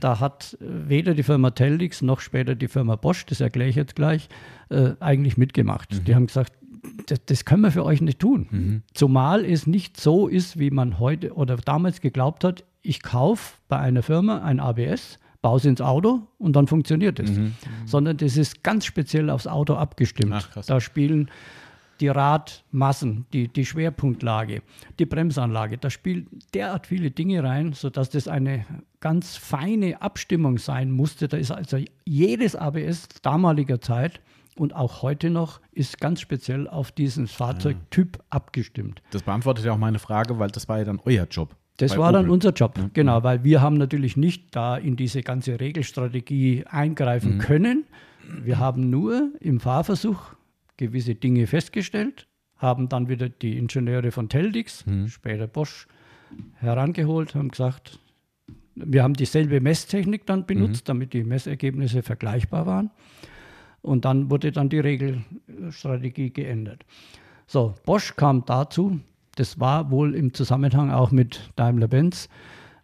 [0.00, 3.94] da hat weder die Firma Teldix noch später die Firma Bosch, das erkläre ich jetzt
[3.94, 4.28] gleich,
[4.70, 5.92] äh, eigentlich mitgemacht.
[5.92, 6.04] Mhm.
[6.04, 6.54] Die haben gesagt,
[7.06, 8.46] das, das, können wir für euch nicht tun.
[8.50, 8.82] Mhm.
[8.94, 13.78] Zumal es nicht so ist, wie man heute oder damals geglaubt hat, ich kaufe bei
[13.78, 17.30] einer Firma ein ABS, baue es ins Auto und dann funktioniert es.
[17.30, 17.54] Mhm.
[17.86, 20.32] Sondern das ist ganz speziell aufs Auto abgestimmt.
[20.34, 21.30] Ach, da spielen
[22.00, 24.62] die Radmassen, die, die Schwerpunktlage,
[24.98, 28.64] die Bremsanlage, da spielen derart viele Dinge rein, sodass das eine
[29.00, 31.28] ganz feine Abstimmung sein musste.
[31.28, 34.20] Da ist also jedes ABS damaliger Zeit
[34.56, 38.24] und auch heute noch ist ganz speziell auf diesen Fahrzeugtyp ja.
[38.30, 39.02] abgestimmt.
[39.10, 41.54] Das beantwortet ja auch meine Frage, weil das war ja dann euer Job.
[41.78, 42.22] Das war Opel.
[42.22, 42.90] dann unser Job, ja.
[42.92, 47.38] genau, weil wir haben natürlich nicht da in diese ganze Regelstrategie eingreifen mhm.
[47.38, 47.84] können.
[48.42, 50.34] Wir haben nur im Fahrversuch
[50.76, 52.26] gewisse Dinge festgestellt,
[52.56, 55.08] haben dann wieder die Ingenieure von Teldix, mhm.
[55.08, 55.86] später Bosch,
[56.56, 58.00] herangeholt, haben gesagt,
[58.74, 60.86] wir haben dieselbe Messtechnik dann benutzt, mhm.
[60.86, 62.90] damit die Messergebnisse vergleichbar waren.
[63.82, 66.84] Und dann wurde dann die Regelstrategie geändert.
[67.46, 69.00] So, Bosch kam dazu,
[69.38, 72.28] das war wohl im Zusammenhang auch mit Daimler-Benz.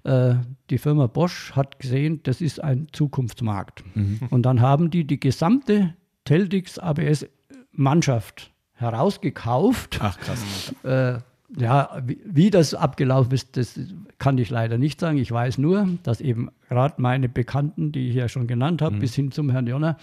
[0.05, 0.35] Äh,
[0.71, 3.83] die Firma Bosch hat gesehen, das ist ein Zukunftsmarkt.
[3.95, 4.21] Mhm.
[4.31, 5.95] Und dann haben die die gesamte
[6.25, 9.99] Teldix ABS-Mannschaft herausgekauft.
[10.01, 10.75] Ach krass.
[10.85, 11.19] Äh,
[11.57, 13.79] ja, wie, wie, das abgelaufen ist, das
[14.19, 15.19] kann ich leider nicht sagen.
[15.19, 19.01] Ich weiß nur, dass eben gerade meine Bekannten, die ich ja schon genannt habe, mhm.
[19.01, 19.97] bis hin zum Herrn Jonner,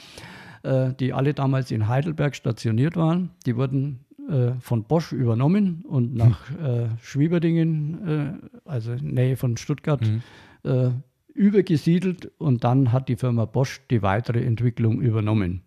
[0.63, 3.31] äh, die alle damals in Heidelberg stationiert waren.
[3.45, 3.99] Die wurden
[4.31, 6.65] äh, von Bosch übernommen und nach hm.
[6.65, 10.21] äh, Schwieberdingen, äh, also Nähe von Stuttgart, mhm.
[10.63, 10.91] Äh,
[11.33, 15.63] übergesiedelt und dann hat die Firma Bosch die weitere Entwicklung übernommen.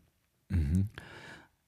[0.49, 0.89] Mhm.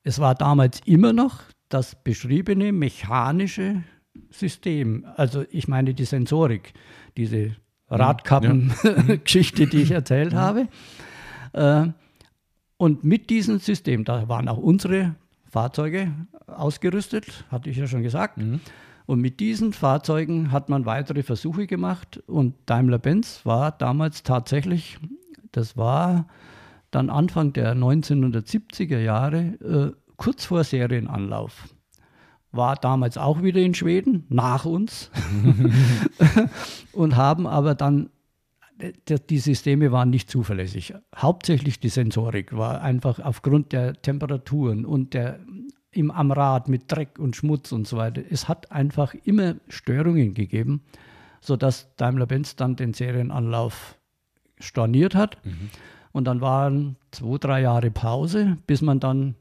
[0.05, 3.83] Es war damals immer noch das beschriebene mechanische
[4.31, 6.73] System, also ich meine die Sensorik,
[7.17, 7.55] diese hm.
[7.89, 9.69] Radkappen-Geschichte, ja.
[9.69, 10.39] die ich erzählt ja.
[10.39, 10.69] habe.
[11.53, 11.89] Äh,
[12.77, 15.17] und mit diesem System, da waren auch unsere
[15.57, 16.13] Fahrzeuge
[16.49, 18.37] ausgerüstet, hatte ich ja schon gesagt.
[18.37, 18.61] Mhm.
[19.07, 24.99] Und mit diesen Fahrzeugen hat man weitere Versuche gemacht und Daimler-Benz war damals tatsächlich,
[25.53, 26.27] das war
[26.91, 31.75] dann Anfang der 1970er Jahre, äh, kurz vor Serienanlauf.
[32.53, 35.11] War damals auch wieder in Schweden, nach uns,
[36.93, 38.11] und haben aber dann
[38.79, 40.95] die Systeme waren nicht zuverlässig.
[41.15, 45.41] Hauptsächlich die Sensorik war einfach aufgrund der Temperaturen und der
[45.93, 48.23] im, am Rad mit Dreck und Schmutz und so weiter.
[48.29, 50.83] Es hat einfach immer Störungen gegeben,
[51.41, 53.97] sodass Daimler-Benz dann den Serienanlauf
[54.59, 55.45] storniert hat.
[55.45, 55.71] Mhm.
[56.13, 59.35] Und dann waren zwei, drei Jahre Pause, bis man dann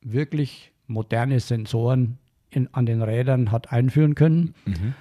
[0.00, 2.18] wirklich moderne Sensoren
[2.50, 4.54] in, an den Rädern hat einführen können.
[4.64, 4.94] Mhm.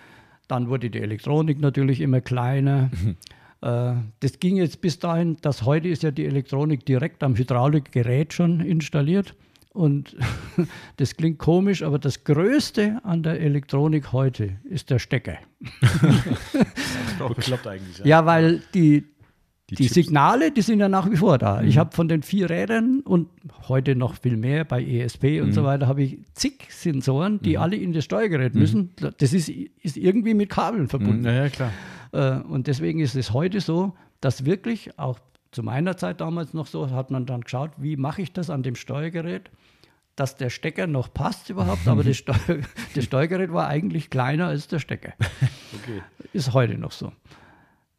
[0.48, 2.90] Dann wurde die Elektronik natürlich immer kleiner.
[2.92, 3.18] Mhm.
[3.66, 8.32] Äh, das ging jetzt bis dahin, dass heute ist ja die Elektronik direkt am Hydraulikgerät
[8.32, 9.34] schon installiert.
[9.74, 10.16] Und
[10.98, 15.38] das klingt komisch, aber das Größte an der Elektronik heute ist der Stecker.
[17.28, 17.98] Bekloppt eigentlich.
[18.00, 19.04] Ja, ja weil die,
[19.72, 21.62] die, die Signale, die sind ja nach wie vor da.
[21.62, 21.68] Mhm.
[21.68, 23.30] Ich habe von den vier Rädern und
[23.68, 25.54] heute noch viel mehr bei ESP und mhm.
[25.54, 27.64] so weiter, habe ich zig Sensoren, die mhm.
[27.64, 28.62] alle in das Steuergerät mhm.
[28.62, 28.92] müssen.
[29.18, 31.22] Das ist, ist irgendwie mit Kabeln verbunden.
[31.22, 31.26] Mhm.
[31.26, 31.72] Ja, ja, klar.
[32.16, 35.20] Äh, und deswegen ist es heute so, dass wirklich auch
[35.52, 38.64] zu meiner Zeit damals noch so, hat man dann geschaut, wie mache ich das an
[38.64, 39.52] dem Steuergerät,
[40.16, 42.34] dass der Stecker noch passt überhaupt, aber das, Steu
[42.96, 45.14] das Steuergerät war eigentlich kleiner als der Stecker.
[45.84, 46.02] Okay.
[46.32, 47.12] Ist heute noch so.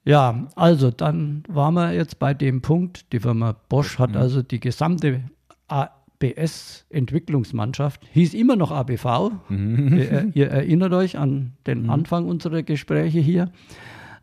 [0.03, 4.17] Ja, also dann waren wir jetzt bei dem Punkt, die Firma Bosch hat mhm.
[4.17, 5.25] also die gesamte
[5.69, 9.99] ABS-Entwicklungsmannschaft, hieß immer noch ABV, mhm.
[9.99, 11.91] ihr, ihr, erinnert euch an den mhm.
[11.91, 13.53] Anfang unserer Gespräche hier,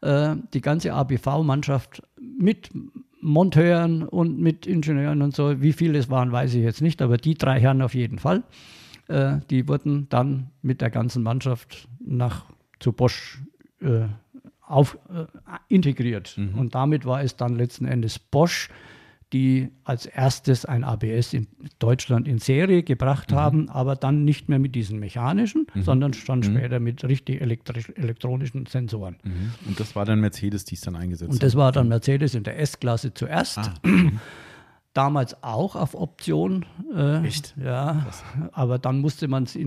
[0.04, 2.70] äh, die ganze ABV-Mannschaft mit
[3.22, 7.18] Monteuren und mit Ingenieuren und so, wie viele es waren, weiß ich jetzt nicht, aber
[7.18, 8.44] die drei Herren auf jeden Fall,
[9.08, 12.46] äh, die wurden dann mit der ganzen Mannschaft nach
[12.80, 13.42] zu Bosch
[13.82, 14.08] äh,
[14.62, 15.26] auf, äh,
[15.70, 16.38] integriert.
[16.38, 16.60] Mhm.
[16.60, 18.70] Und damit war es dann letzten Endes Bosch,
[19.34, 21.48] die als erstes ein ABS in
[21.80, 23.36] Deutschland in Serie gebracht mhm.
[23.36, 25.82] haben, aber dann nicht mehr mit diesen mechanischen, mhm.
[25.82, 26.44] sondern schon mhm.
[26.44, 29.18] später mit richtig elektronischen Sensoren.
[29.24, 29.54] Mhm.
[29.68, 31.34] Und das war dann Mercedes, die es dann eingesetzt hat?
[31.34, 33.58] Und das war dann Mercedes in der S-Klasse zuerst.
[33.58, 33.74] Ah.
[34.94, 36.66] Damals auch auf Option.
[36.96, 37.56] Äh, Echt?
[37.58, 38.24] Ja, Krass.
[38.52, 39.58] aber dann musste man es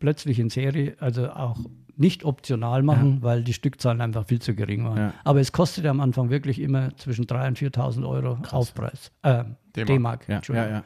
[0.00, 1.58] plötzlich in Serie, also auch
[1.96, 3.22] nicht optional machen, ja.
[3.22, 4.96] weil die Stückzahlen einfach viel zu gering waren.
[4.96, 5.14] Ja.
[5.24, 8.52] Aber es kostete am Anfang wirklich immer zwischen 3.000 und 4.000 Euro Krass.
[8.52, 9.12] Aufpreis.
[9.22, 9.44] Äh,
[9.76, 10.28] D-Mark.
[10.28, 10.84] Ja, ja, ja.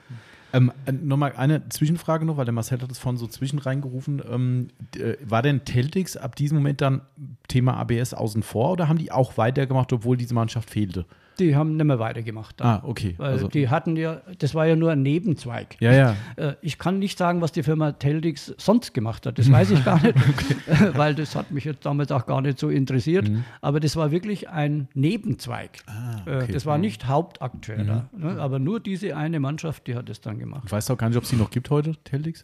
[0.52, 4.22] Ähm, äh, Nochmal eine Zwischenfrage noch, weil der Marcel hat es vorhin so zwischen reingerufen.
[4.30, 7.02] Ähm, äh, war denn Teltix ab diesem Moment dann
[7.48, 11.05] Thema ABS außen vor oder haben die auch weitergemacht, obwohl diese Mannschaft fehlte?
[11.39, 12.60] Die haben nicht mehr weitergemacht.
[12.60, 12.66] Dann.
[12.66, 13.15] Ah, okay.
[13.19, 15.77] Weil Also, die hatten ja, das war ja nur ein Nebenzweig.
[15.81, 16.16] ja, ja.
[16.36, 19.39] Äh, Ich kann nicht sagen, was die Firma Teldix sonst gemacht hat.
[19.39, 20.15] Das weiß ich gar nicht,
[20.97, 23.31] weil das hat mich jetzt damals auch gar nicht so interessiert.
[23.60, 25.78] Aber das war wirklich ein Nebenzweig.
[25.86, 25.93] Mhm.
[25.93, 26.48] Ah, Äh, okay.
[26.48, 26.52] Mhm.
[26.52, 28.09] Das war nicht Hauptakteur da.
[28.16, 28.40] Ne?
[28.40, 30.65] Aber nur diese eine Mannschaft, die hat es dann gemacht.
[30.66, 32.43] Ich weiß auch gar nicht, ob es die noch gibt heute, Teltix?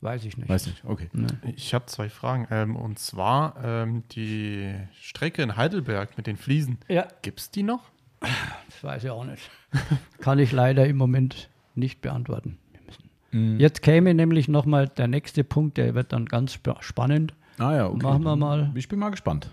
[0.00, 0.50] Weiß ich nicht.
[0.50, 1.08] Weiß nicht, okay.
[1.56, 2.46] Ich habe zwei Fragen.
[2.50, 4.70] Ähm, und zwar ähm, die
[5.00, 6.76] Strecke in Heidelberg mit den Fliesen.
[6.88, 7.80] Ja, Gibt es die noch?
[8.66, 9.50] Das weiß ich auch nicht.
[10.20, 12.58] kann ich leider im Moment nicht beantworten.
[13.32, 13.58] Mhm.
[13.58, 17.34] Jetzt käme nämlich nochmal der nächste Punkt, der wird dann ganz spa- spannend.
[17.58, 18.02] Ah ja, okay.
[18.02, 18.72] Machen wir mal.
[18.74, 19.50] Ich bin mal gespannt.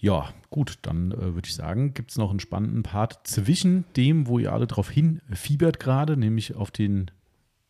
[0.00, 4.26] Ja, gut, dann äh, würde ich sagen, gibt es noch einen spannenden Part zwischen dem,
[4.28, 7.10] wo ihr alle drauf hinfiebert gerade, nämlich auf den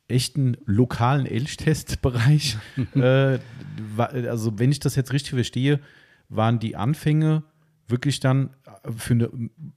[0.09, 2.59] echten lokalen Elchtest-Bereich.
[2.95, 3.39] äh,
[3.97, 5.81] also, wenn ich das jetzt richtig verstehe,
[6.29, 7.43] waren die Anfänge
[7.89, 8.51] wirklich dann
[8.97, 9.31] für eine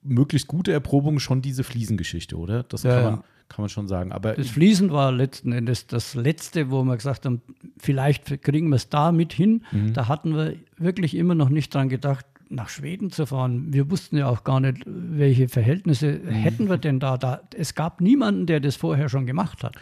[0.03, 2.63] möglichst gute Erprobung schon diese Fliesengeschichte, oder?
[2.63, 3.09] Das Ja, kann, ja.
[3.11, 3.19] man,
[3.49, 4.11] kann man schon sagen.
[4.11, 7.41] Aber Das Fließen war letzten Endes das Letzte, wo wir gesagt haben,
[7.77, 9.63] vielleicht kriegen wir es da mit hin.
[9.71, 9.93] Mhm.
[9.93, 13.71] Da hatten wir wirklich immer noch nicht dran gedacht, nach Schweden zu fahren.
[13.73, 16.27] Wir wussten ja auch gar nicht, welche Verhältnisse Mhm.
[16.29, 17.17] hätten wir denn da.
[17.17, 17.41] da.
[17.55, 19.75] Es gab niemanden, der das vorher schon gemacht hat.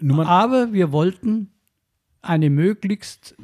[0.00, 1.50] mal, Aber wir wollten
[2.22, 3.42] eine möglichst äh,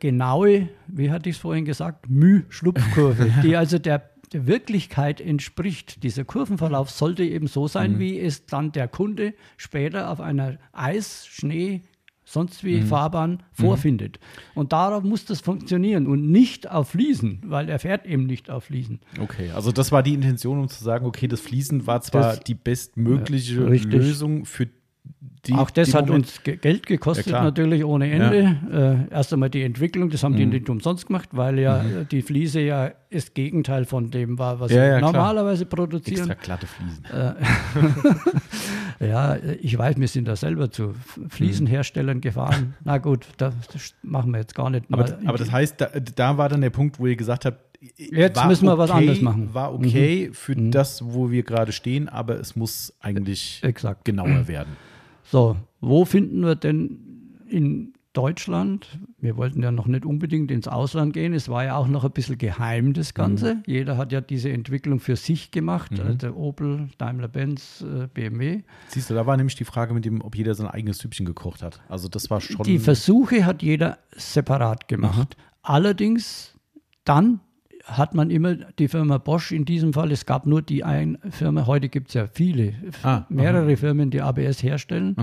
[0.00, 6.02] genaue, wie hatte ich es vorhin gesagt, Müh-Schlupfkurve, die also der, Wirklichkeit entspricht.
[6.02, 11.26] Dieser Kurvenverlauf sollte eben so sein, wie es dann der Kunde später auf einer Eis-,
[11.26, 11.82] Schnee-,
[12.24, 14.18] sonst wie Fahrbahn vorfindet.
[14.54, 18.64] Und darauf muss das funktionieren und nicht auf Fliesen, weil er fährt eben nicht auf
[18.64, 19.00] Fliesen.
[19.20, 22.40] Okay, also das war die Intention, um zu sagen, okay, das Fließen war zwar Das-
[22.40, 23.68] die bestmögliche Ja.
[23.68, 24.68] Lösung für
[25.46, 25.52] die.
[25.52, 29.06] Auch das hat Moment- uns ge Geld gekostet, Ja, natürlich ohne Ende.
[29.10, 32.22] Äh, erst einmal die Entwicklung, das haben die nicht umsonst gemacht, weil ja äh, die
[32.22, 35.12] Fliese ja das Gegenteil von dem war, was Ja, sie ja, klar.
[35.12, 36.30] normalerweise produzieren.
[36.30, 37.04] extra glatte Fliesen.
[39.00, 40.94] Ja, äh, ich weiß, wir sind da selber zu
[41.28, 42.74] Fliesenherstellern gefahren.
[42.84, 43.54] Na gut, das,
[44.02, 44.86] machen wir jetzt gar nicht.
[44.90, 47.58] Aber, aber das heißt, da, da war dann der Punkt, wo ihr gesagt habt,
[47.98, 49.46] Jetzt war müssen wir was okay, anderes machen.
[49.48, 49.54] Mhm.
[49.54, 54.06] War okay für das, wo wir gerade stehen, aber es muss eigentlich Exakt.
[54.06, 54.70] genauer werden.
[55.34, 59.00] So, wo finden wir denn in Deutschland?
[59.18, 61.34] Wir wollten ja noch nicht unbedingt ins Ausland gehen.
[61.34, 63.60] Es war ja auch noch ein bisschen geheim, das Ganze.
[63.66, 65.90] Jeder hat ja diese Entwicklung für sich gemacht.
[65.98, 68.62] Äh, Der Opel, Daimler-Benz, äh, BMW.
[68.86, 71.64] Siehst du, da war nämlich die Frage mit dem, ob jeder sein eigenes Süppchen gekocht
[71.64, 71.80] hat.
[71.88, 72.62] Also das war schon.
[72.62, 75.36] Die Versuche hat jeder separat gemacht.
[75.62, 76.56] Allerdings
[77.02, 77.40] dann
[77.84, 81.66] hat man immer die Firma Bosch in diesem Fall, es gab nur die eine Firma,
[81.66, 85.16] heute gibt es ja viele, Ah, mehrere Firmen, die ABS herstellen.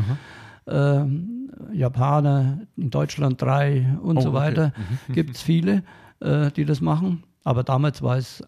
[0.68, 4.38] Ähm, Japaner, in Deutschland drei und Oh, so okay.
[4.38, 4.74] weiter,
[5.12, 5.84] gibt es viele,
[6.20, 7.24] äh, die das machen.
[7.44, 8.42] Aber damals war es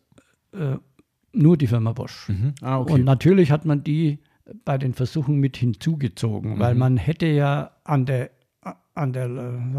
[0.54, 0.78] äh,
[1.34, 2.30] nur die Firma Bosch.
[2.30, 2.54] Mhm.
[2.62, 2.94] Ah, okay.
[2.94, 4.20] Und natürlich hat man die
[4.64, 6.60] bei den Versuchen mit hinzugezogen, Mhm.
[6.60, 8.30] weil man hätte ja an der,
[8.94, 9.28] an der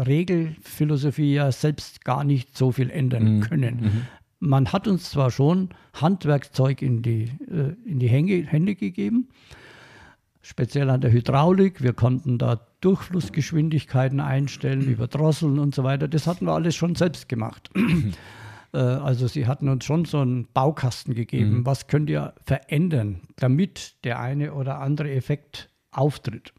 [0.05, 3.39] Regelphilosophie ja selbst gar nicht so viel ändern Mhm.
[3.41, 4.07] können.
[4.39, 9.29] Man hat uns zwar schon Handwerkzeug in die, äh, in die Hänge, Hände gegeben,
[10.41, 11.81] speziell an der Hydraulik.
[11.81, 16.07] Wir konnten da Durchflussgeschwindigkeiten einstellen über Drosseln und so weiter.
[16.07, 17.71] Das hatten wir alles schon selbst gemacht.
[18.73, 21.65] Äh, Also sie hatten uns schon so einen Baukasten gegeben.
[21.65, 26.53] Was könnt ihr verändern, damit der eine oder andere Effekt auftritt?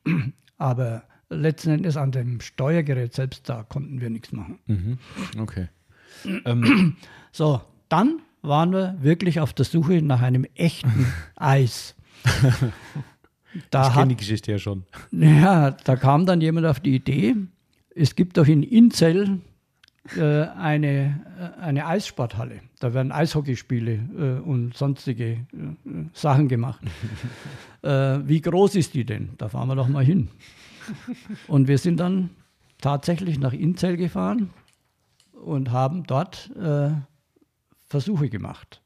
[0.56, 4.58] Aber letzten Endes an dem Steuergerät selbst, da konnten wir nichts machen.
[4.66, 4.98] Mhm.
[5.38, 5.68] Okay.
[6.44, 6.96] Ähm,
[7.32, 11.94] So, dann waren wir wirklich auf der Suche nach einem echten Eis.
[13.70, 14.84] Da ich kenne die Geschichte ja schon.
[15.12, 17.36] ja, da kam dann jemand auf die Idee,
[17.94, 19.40] es gibt doch in Inzell
[20.16, 21.20] äh, eine,
[21.58, 22.60] äh, eine Eissporthalle.
[22.78, 25.36] Da werden Eishockeyspiele äh, und sonstige äh,
[26.12, 26.80] Sachen gemacht.
[27.82, 29.30] äh, wie groß ist die denn?
[29.38, 30.28] Da fahren wir doch mal hin.
[31.48, 32.30] Und wir sind dann
[32.80, 34.50] tatsächlich nach Inzell gefahren
[35.42, 36.90] und haben dort äh,
[37.88, 38.82] Versuche gemacht.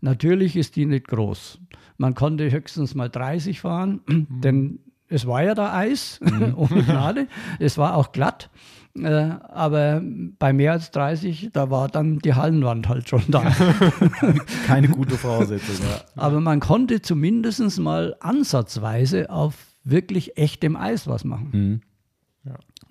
[0.00, 1.58] Natürlich ist die nicht groß.
[1.96, 6.20] Man konnte höchstens mal 30 fahren, denn es war ja da Eis,
[6.56, 7.28] ohne Gnade.
[7.58, 8.50] Es war auch glatt.
[8.94, 10.02] Äh, aber
[10.38, 13.40] bei mehr als 30, da war dann die Hallenwand halt schon da.
[14.66, 15.76] Keine gute Voraussetzung.
[15.86, 16.00] Ja.
[16.16, 19.54] aber man konnte zumindest mal ansatzweise auf
[19.84, 21.50] wirklich echtem Eis was machen.
[21.52, 21.80] Mhm.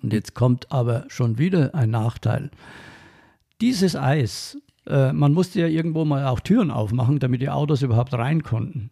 [0.06, 2.52] Und jetzt kommt aber schon wieder ein Nachteil.
[3.60, 4.56] Dieses Eis,
[4.86, 8.90] äh, man musste ja irgendwo mal auch Türen aufmachen, damit die Autos überhaupt rein konnten.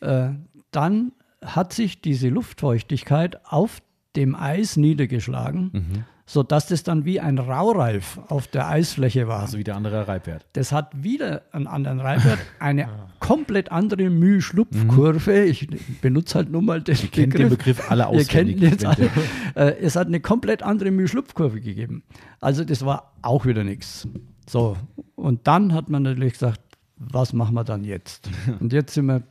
[0.00, 0.30] Äh,
[0.72, 1.12] dann
[1.44, 3.82] hat sich diese Luftfeuchtigkeit auf
[4.16, 9.40] dem Eis niedergeschlagen, sodass das dann wie ein Raureif auf der Eisfläche war.
[9.40, 10.46] Also wieder anderer Reibwert.
[10.54, 12.88] Das hat wieder einen anderen Reibwert, eine
[13.20, 15.44] komplett andere Mühe-Schlupfkurve.
[15.44, 15.68] Ich
[16.00, 18.60] benutze halt nur mal den Ihr kennt den Begriff alle Ihr kennt auswendig.
[18.62, 19.10] jetzt alle.
[19.54, 22.02] Äh, es hat eine komplett andere Mühe-Schlupfkurve gegeben.
[22.40, 24.08] Also das war auch wieder nichts.
[24.48, 24.78] So,
[25.14, 26.62] und dann hat man natürlich gesagt,
[26.96, 28.30] was machen wir dann jetzt?
[28.60, 29.22] Und jetzt sind wir,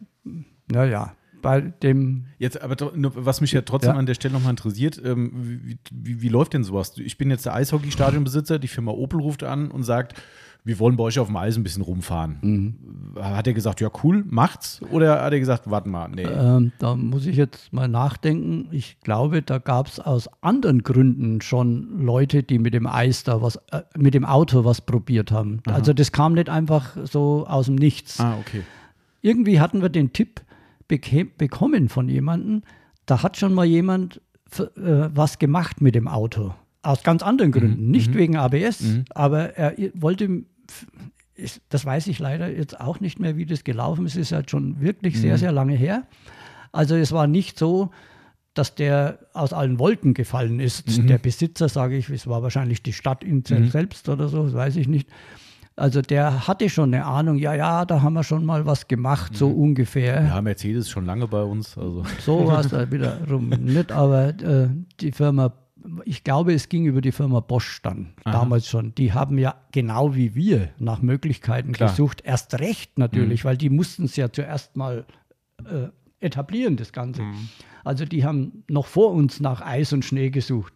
[0.71, 3.97] naja, bei dem Jetzt, aber was mich ja trotzdem Ja.
[3.99, 6.93] an der Stelle nochmal interessiert, ähm, wie, wie, wie läuft denn sowas?
[6.97, 10.13] Ich bin jetzt der Eishockeystadionbesitzer, die Firma Opel ruft an und sagt,
[10.63, 12.37] wir wollen bei euch auf dem Eis ein bisschen rumfahren.
[12.41, 13.19] Mhm.
[13.19, 14.79] Hat er gesagt, ja cool, macht's?
[14.91, 16.21] Oder hat er gesagt, warte mal, nee.
[16.21, 18.67] Ähm, da muss ich jetzt mal nachdenken.
[18.71, 23.41] Ich glaube, da gab es aus anderen Gründen schon Leute, die mit dem Eis da
[23.41, 25.61] was, äh, mit dem Auto was probiert haben.
[25.65, 28.19] Also das kam nicht einfach so aus dem Nichts.
[28.19, 28.61] ah, okay.
[29.23, 30.41] Irgendwie hatten wir den Tipp
[30.99, 32.61] bekommen von jemandem,
[33.05, 34.21] da hat schon mal jemand
[34.59, 36.53] äh, was gemacht mit dem Auto.
[36.83, 37.91] Aus ganz anderen Gründen.
[37.91, 40.43] Nicht wegen ABS, aber er wollte,
[41.69, 44.13] das weiß ich leider jetzt auch nicht mehr, wie das gelaufen ist.
[44.13, 46.07] Es ist halt schon wirklich sehr, sehr lange her.
[46.71, 47.91] Also es war nicht so,
[48.53, 50.87] dass der aus allen Wolken gefallen ist.
[51.07, 54.75] Der Besitzer, sage ich, es war wahrscheinlich die Stadt in selbst oder so, das weiß
[54.77, 55.07] ich nicht.
[55.75, 59.35] Also der hatte schon eine Ahnung, ja, ja, da haben wir schon mal was gemacht,
[59.35, 60.23] so ungefähr.
[60.25, 61.77] Ja, Mercedes ist schon lange bei uns.
[61.77, 62.03] Also.
[62.19, 64.69] So war es wiederum nicht, aber äh,
[64.99, 65.53] die Firma,
[66.03, 68.93] ich glaube, es ging über die Firma Bosch dann, damals schon.
[68.95, 71.89] Die haben ja genau wie wir nach Möglichkeiten Klar.
[71.89, 72.21] gesucht.
[72.23, 75.05] Erst recht natürlich, weil die mussten es ja zuerst mal
[75.65, 75.87] äh,
[76.19, 77.23] etablieren, das Ganze.
[77.83, 80.73] Also die haben noch vor uns nach Eis und Schnee gesucht.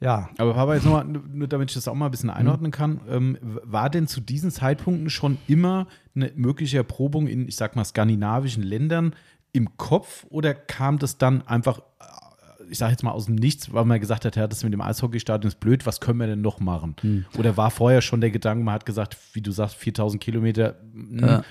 [0.00, 3.00] Ja, Aber Papa, jetzt nochmal, nur damit ich das auch mal ein bisschen einordnen kann,
[3.10, 7.84] ähm, war denn zu diesen Zeitpunkten schon immer eine mögliche Erprobung in, ich sag mal,
[7.84, 9.14] skandinavischen Ländern
[9.52, 13.72] im Kopf oder kam das dann einfach, äh, ich sag jetzt mal aus dem Nichts,
[13.72, 16.42] weil man gesagt hat, ja, das mit dem Eishockeystadion ist blöd, was können wir denn
[16.42, 16.94] noch machen?
[17.36, 21.26] Oder war vorher schon der Gedanke, man hat gesagt, wie du sagst, 4000 Kilometer, mh,
[21.26, 21.44] Ja.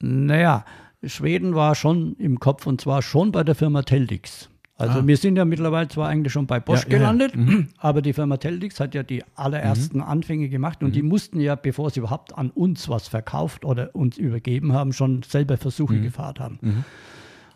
[0.00, 0.64] Naja,
[1.04, 4.48] Schweden war schon im Kopf und zwar schon bei der Firma Teldix.
[4.78, 6.90] Also wir sind ja mittlerweile zwar eigentlich schon bei Bosch Ah.
[6.90, 7.12] Ja, ja, ja.
[7.12, 7.18] Mhm.
[7.18, 11.08] gelandet, aber die Firma Teldix hat ja die allerersten Anfänge gemacht und die Mhm.
[11.08, 15.56] mussten ja, bevor sie überhaupt an uns was verkauft oder uns übergeben haben, schon selber
[15.56, 16.02] Versuche Mhm.
[16.02, 16.84] gefahren haben.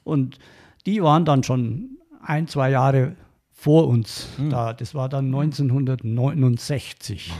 [0.03, 0.39] Und
[0.87, 3.17] die waren dann schon ein, zwei Jahre
[3.53, 4.49] vor uns Mhm.
[4.49, 4.73] da.
[4.73, 7.33] Das war dann 1969.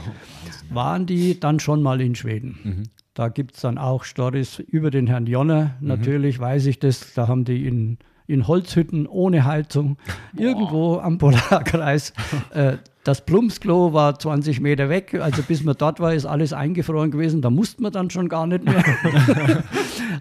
[0.69, 2.57] waren die dann schon mal in Schweden.
[2.63, 2.83] Mhm.
[3.13, 5.75] Da gibt es dann auch Stories über den Herrn Jonner.
[5.79, 5.87] Mhm.
[5.87, 7.13] Natürlich weiß ich das.
[7.13, 7.97] Da haben die in,
[8.31, 9.97] in Holzhütten ohne Heizung
[10.37, 12.13] irgendwo am Polarkreis.
[12.53, 15.15] Äh, das Plumpsklo war 20 Meter weg.
[15.15, 17.41] Also bis man dort war, ist alles eingefroren gewesen.
[17.41, 18.83] Da musste man dann schon gar nicht mehr.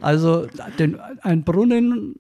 [0.01, 0.47] also
[0.79, 2.15] den, ein Brunnen,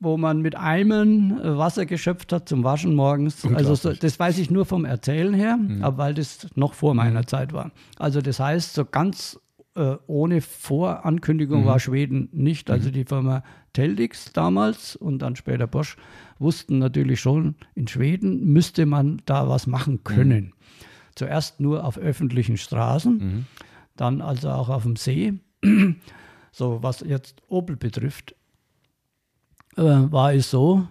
[0.00, 3.44] wo man mit Eimern Wasser geschöpft hat zum Waschen morgens.
[3.54, 7.26] Also so, das weiß ich nur vom Erzählen her, aber weil das noch vor meiner
[7.26, 7.72] Zeit war.
[7.98, 9.40] Also das heißt, so ganz
[9.74, 12.70] äh, ohne Vorankündigung war Schweden nicht.
[12.70, 13.42] Also die Firma
[13.72, 15.96] Teldix damals und dann später Bosch
[16.38, 20.52] wussten natürlich schon, in Schweden müsste man da was machen können.
[21.14, 23.46] Zuerst nur auf öffentlichen Straßen,
[23.96, 25.34] dann also auch auf dem See.
[26.56, 28.36] So, was jetzt Opel betrifft,
[29.76, 30.86] äh, war es so,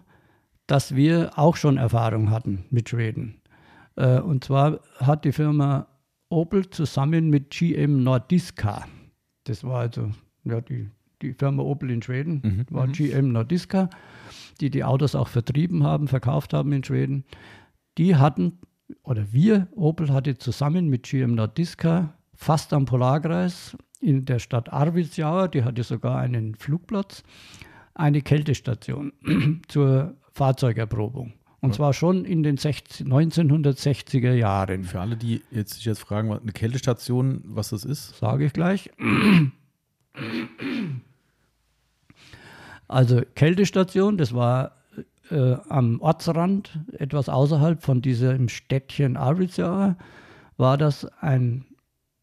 [0.67, 3.39] dass wir auch schon Erfahrung hatten mit Schweden.
[3.95, 5.87] Äh, und zwar hat die Firma
[6.33, 8.87] Opel zusammen mit GM Nordiska,
[9.45, 10.11] das war also
[10.43, 10.89] ja, die,
[11.21, 13.89] die Firma Opel in Schweden, war GM Nordiska,
[14.59, 17.23] die die Autos auch vertrieben haben, verkauft haben in Schweden.
[17.97, 18.59] Die hatten,
[19.03, 25.47] oder wir, Opel hatte zusammen mit GM Nordiska fast am Polarkreis in der Stadt Arvidsjaur,
[25.47, 27.23] die hatte sogar einen Flugplatz,
[27.93, 29.13] eine Kältestation
[29.67, 31.33] zur Fahrzeugerprobung.
[31.63, 34.83] Und zwar schon in den 60, 1960er Jahren.
[34.83, 38.17] für alle, die jetzt sich jetzt fragen, was- eine Kältestation, was das ist.
[38.17, 38.89] Sage ich gleich.
[42.87, 44.73] Also Kältestation, das war
[45.31, 49.95] äh, am Ortsrand, etwas außerhalb von diesem Städtchen Arvidsjaur,
[50.57, 51.65] war das ein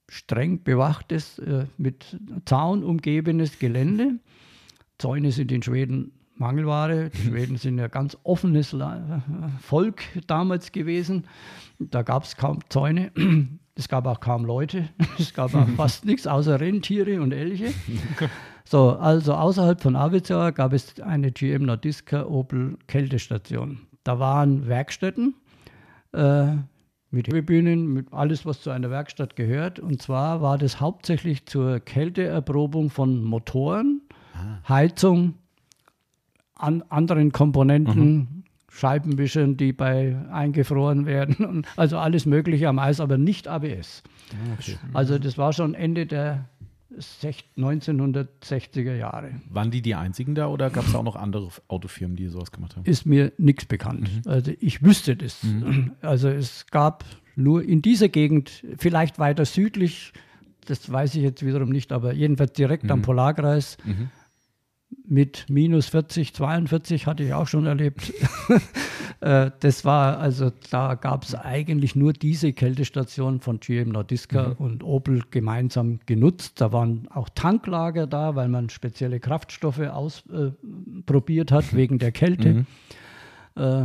[0.08, 4.18] streng bewachtes, äh, mit Zaun umgebenes Gelände.
[4.98, 7.10] Zäune sind in Schweden Mangelware.
[7.14, 9.22] Die Schweden sind ja ganz offenes La-
[9.60, 11.24] Volk damals gewesen.
[11.78, 13.12] Da gab es kaum Zäune.
[13.76, 14.88] Es gab auch kaum Leute.
[15.18, 17.72] Es gab auch fast nichts außer Rentiere und Elche.
[18.64, 23.78] So, also außerhalb von Arvidsjaur gab es eine GM Nordiska Opel Kältestation.
[24.04, 25.34] Da waren Werkstätten
[26.12, 26.56] äh,
[27.10, 29.78] mit Hebebühnen, mit alles, was zu einer Werkstatt gehört.
[29.80, 34.02] Und zwar war das hauptsächlich zur Kälteerprobung von Motoren,
[34.68, 35.34] Heizung,
[36.62, 43.48] an anderen Komponenten, Scheibenwischern, die bei eingefroren werden, also alles Mögliche am Eis, aber nicht
[43.48, 44.02] ABS.
[44.92, 46.44] Also das war schon Ende der
[46.98, 49.30] sech- 1960er Jahre.
[49.48, 52.76] Waren die die einzigen da oder gab es auch noch andere Autofirmen, die sowas gemacht
[52.76, 52.84] haben?
[52.84, 54.08] Ist mir nichts bekannt.
[54.26, 55.40] Also ich wüsste das.
[56.00, 57.04] Also es gab
[57.36, 60.12] nur in dieser Gegend, vielleicht weiter südlich,
[60.66, 63.76] das weiß ich jetzt wiederum nicht, aber jedenfalls direkt am Polarkreis
[65.10, 68.12] mit minus 40, 42 hatte ich auch schon erlebt.
[69.22, 74.82] Äh, das war, also da gab es eigentlich nur diese Kältestation von GM Nordiska und
[74.82, 76.58] Opel gemeinsam genutzt.
[76.62, 82.64] Da waren auch Tanklager da, weil man spezielle Kraftstoffe ausprobiert hat wegen der Kälte.
[83.56, 83.82] Äh,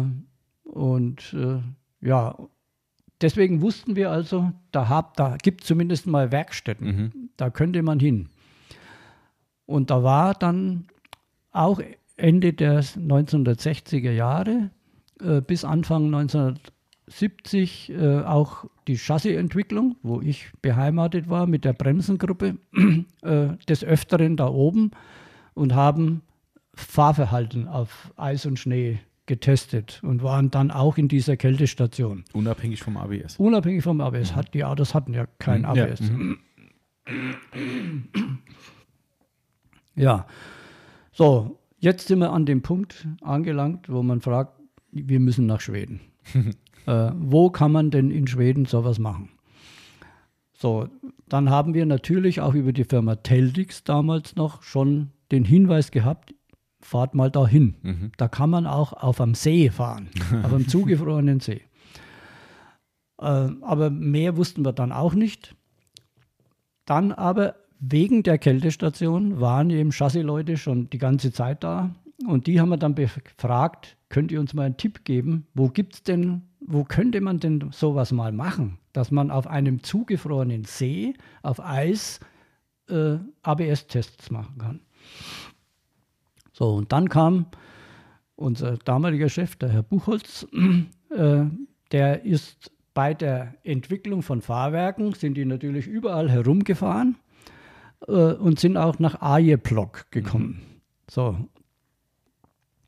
[0.64, 1.60] und äh,
[2.08, 2.38] ja,
[3.20, 7.30] deswegen wussten wir also, da, hab, da gibt es zumindest mal Werkstätten.
[7.36, 8.30] Da könnte man hin.
[9.66, 10.88] Und da war dann
[11.56, 11.82] auch
[12.18, 14.70] Ende der 1960er Jahre
[15.22, 22.58] äh, bis Anfang 1970 äh, auch die Chassisentwicklung, wo ich beheimatet war mit der Bremsengruppe,
[23.22, 24.92] äh, des Öfteren da oben
[25.54, 26.22] und haben
[26.74, 32.24] Fahrverhalten auf Eis und Schnee getestet und waren dann auch in dieser Kältestation.
[32.34, 33.38] Unabhängig vom ABS.
[33.38, 34.36] Unabhängig vom ABS.
[34.36, 36.02] Hat, die Autos hatten ja kein Ja, ABS.
[39.96, 40.28] Ja.
[41.18, 44.60] So, jetzt sind wir an dem Punkt angelangt, wo man fragt,
[44.92, 46.02] wir müssen nach Schweden.
[46.88, 49.30] äh, wo kann man denn in Schweden sowas machen?
[50.58, 50.90] So,
[51.30, 56.36] dann haben wir natürlich auch über die Firma Teldix damals noch schon den Hinweis gehabt,
[56.82, 58.12] fahrt mal dahin.
[58.18, 60.10] Da kann man auch auf am See fahren,
[60.44, 61.62] auf einem zugefrorenen See.
[63.22, 65.56] Äh, aber mehr wussten wir dann auch nicht.
[66.84, 67.56] Dann aber
[67.92, 71.94] wegen der Kältestation waren eben Chassisleute schon die ganze Zeit da.
[72.26, 76.02] Und die haben wir dann befragt, könnt ihr uns mal einen Tipp geben, wo gibt's
[76.04, 81.14] denn, wo könnte man denn sowas mal machen, dass man auf einem zugefrorenen See
[81.44, 82.20] auf Eis
[82.90, 84.80] äh, ABS-Tests machen kann.
[86.54, 87.48] So, und dann kam
[88.36, 90.48] unser damaliger Chef, der Herr Buchholz,
[91.10, 91.46] äh,
[91.92, 97.18] der ist bei der Entwicklung von Fahrwerken, sind die natürlich überall herumgefahren
[98.08, 100.62] äh, und sind auch nach Ajeplock gekommen.
[101.10, 101.38] So.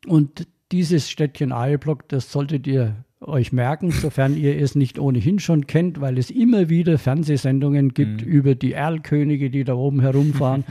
[0.05, 5.67] Und dieses Städtchen Ajeplock, das solltet ihr euch merken, sofern ihr es nicht ohnehin schon
[5.67, 10.63] kennt, weil es immer wieder Fernsehsendungen gibt über die Erlkönige, die da oben herumfahren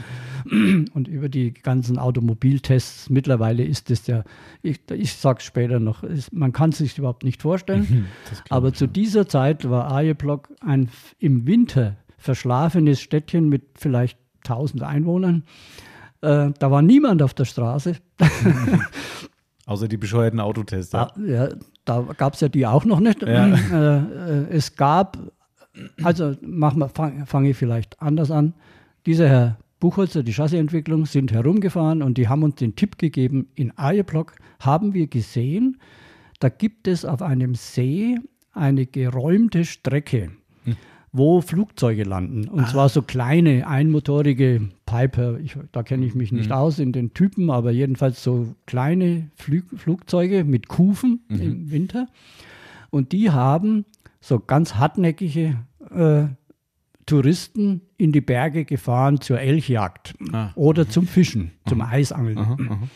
[0.94, 3.10] und über die ganzen Automobiltests.
[3.10, 4.24] Mittlerweile ist es ja,
[4.62, 8.06] ich, ich sage es später noch, ist, man kann es sich überhaupt nicht vorstellen.
[8.48, 10.88] Aber zu dieser Zeit war Ajeplock ein
[11.18, 14.18] im Winter verschlafenes Städtchen mit vielleicht
[14.51, 15.44] 1000 Einwohnern.
[16.23, 17.97] Äh, da war niemand auf der Straße.
[19.66, 21.12] Außer die bescheuerten Autotester.
[21.12, 21.48] Ah, ja,
[21.85, 23.23] da gab es ja die auch noch nicht.
[23.23, 23.47] Ja.
[23.47, 25.18] Äh, äh, es gab,
[26.02, 26.35] also
[26.94, 28.55] fange fang ich vielleicht anders an.
[29.06, 33.77] Dieser Herr Buchholzer, die Chassisentwicklung, sind herumgefahren und die haben uns den Tipp gegeben, in
[33.77, 35.78] Ajeplock haben wir gesehen,
[36.40, 38.18] da gibt es auf einem See
[38.52, 40.31] eine geräumte Strecke,
[41.16, 42.48] wo Flugzeuge landen.
[42.48, 45.38] Und zwar so kleine, einmotorige Piper.
[45.40, 49.64] Ich, da kenne ich mich nicht aus in den Typen, aber jedenfalls so kleine Flug,
[49.76, 52.09] Flugzeuge mit Kufen im Winter.
[52.90, 53.84] Und die haben
[54.20, 55.56] so ganz hartnäckige
[55.90, 56.24] äh,
[57.06, 60.51] Touristen in die Berge gefahren zur Elchjagd Ah.
[60.56, 62.88] oder zum Fischen, zum Eisangeln.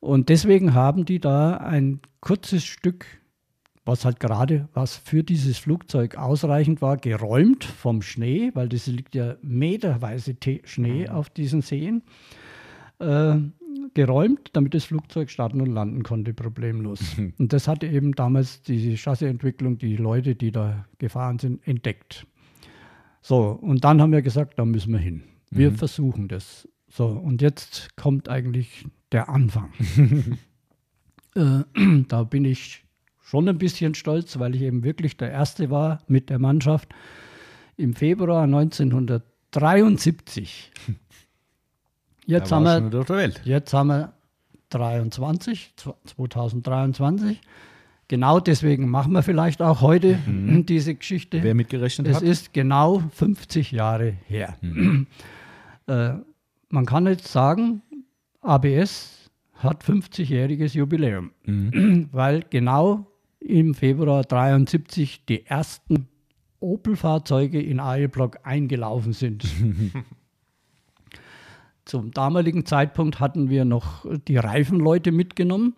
[0.00, 3.06] Und deswegen haben die da ein kurzes Stück,
[3.84, 9.14] was halt gerade was für dieses Flugzeug ausreichend war, geräumt vom Schnee, weil das liegt
[9.14, 12.02] ja meterweise Te Schnee auf diesen Seen,
[13.00, 13.36] äh,
[13.94, 17.00] geräumt, damit das Flugzeug starten und landen konnte, problemlos.
[17.38, 22.26] Und das hatte eben damals diese Chassisentwicklung, die Leute, die da gefahren sind, entdeckt.
[23.20, 25.22] So, und dann haben wir gesagt, da müssen wir hin.
[25.50, 26.68] Wir versuchen das.
[26.88, 29.70] So, und jetzt kommt eigentlich der Anfang.
[31.34, 31.62] äh,
[32.08, 32.84] da bin ich
[33.32, 36.90] schon ein bisschen stolz, weil ich eben wirklich der Erste war mit der Mannschaft
[37.78, 40.70] im Februar 1973.
[42.26, 42.90] Jetzt haben wir.
[43.44, 44.12] Jetzt haben wir
[44.68, 45.72] 23,
[46.04, 47.40] 2023.
[48.06, 50.18] Genau deswegen machen wir vielleicht auch heute
[50.68, 51.42] diese Geschichte.
[51.42, 52.22] Wer mitgerechnet es hat?
[52.22, 54.58] ist genau 50 Jahre her.
[55.86, 56.10] äh,
[56.68, 57.80] man kann jetzt sagen,
[58.42, 61.30] ABS hat 50-jähriges Jubiläum,
[62.12, 63.06] weil genau
[63.44, 66.08] im Februar 73 die ersten
[66.60, 69.44] Opel-Fahrzeuge in Ajeblock eingelaufen sind.
[71.84, 75.74] zum damaligen Zeitpunkt hatten wir noch die Reifenleute mitgenommen,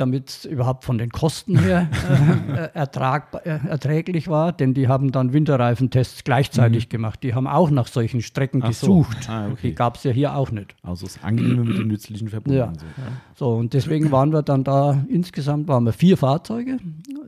[0.00, 1.88] damit es überhaupt von den Kosten her
[2.48, 6.88] äh, ertrag, äh, erträglich war, denn die haben dann Winterreifentests gleichzeitig mhm.
[6.88, 7.22] gemacht.
[7.22, 9.24] Die haben auch nach solchen Strecken Ach gesucht.
[9.24, 9.32] So.
[9.32, 9.68] Ah, okay.
[9.68, 10.74] Die gab es ja hier auch nicht.
[10.82, 12.58] Also das Angenehme mit den nützlichen verbunden.
[12.58, 12.72] Ja.
[12.72, 13.12] So, ja.
[13.34, 16.78] so, und deswegen waren wir dann da, insgesamt waren wir vier Fahrzeuge,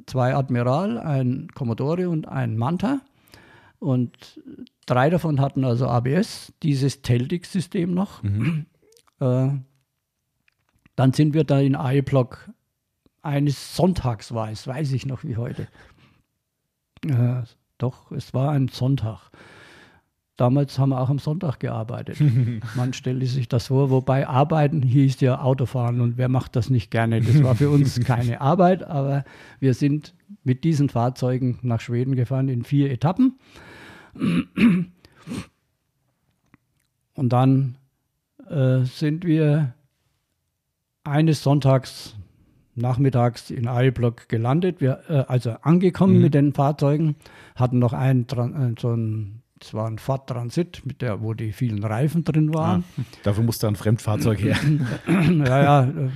[0.07, 3.01] zwei Admiral, ein Commodore und ein Manta.
[3.79, 4.41] Und
[4.87, 8.23] drei davon hatten also ABS, dieses Teldig-System noch.
[8.23, 8.67] Mhm.
[9.21, 9.49] Äh,
[10.97, 12.51] dann sind wir da in A-Block
[13.23, 15.69] eines Sonntags war es, weiß ich noch wie heute.
[17.07, 17.43] Äh,
[17.79, 19.31] doch, es war ein Sonntag.
[20.37, 22.19] Damals haben wir auch am Sonntag gearbeitet.
[22.75, 26.91] Man stellte sich das vor, wobei Arbeiten hieß ja Autofahren und wer macht das nicht
[26.91, 27.21] gerne?
[27.21, 29.25] Das war für uns keine Arbeit, aber
[29.61, 33.39] wir sind mit diesen Fahrzeugen nach Schweden gefahren in vier Etappen.
[34.15, 34.93] Und
[37.15, 37.77] dann
[38.49, 39.75] äh, sind wir
[41.05, 42.17] eines Sonntags
[42.75, 46.23] nachmittags in Eilblock gelandet, wir, äh, also angekommen mhm.
[46.23, 47.17] mit den Fahrzeugen,
[47.55, 51.53] hatten noch einen, äh, so ein, es war ein Ford Transit, mit der, wo die
[51.53, 52.85] vielen Reifen drin waren.
[52.99, 54.57] Ah, dafür musste ein Fremdfahrzeug her.
[55.09, 55.85] ja, ja.
[55.85, 56.11] Äh,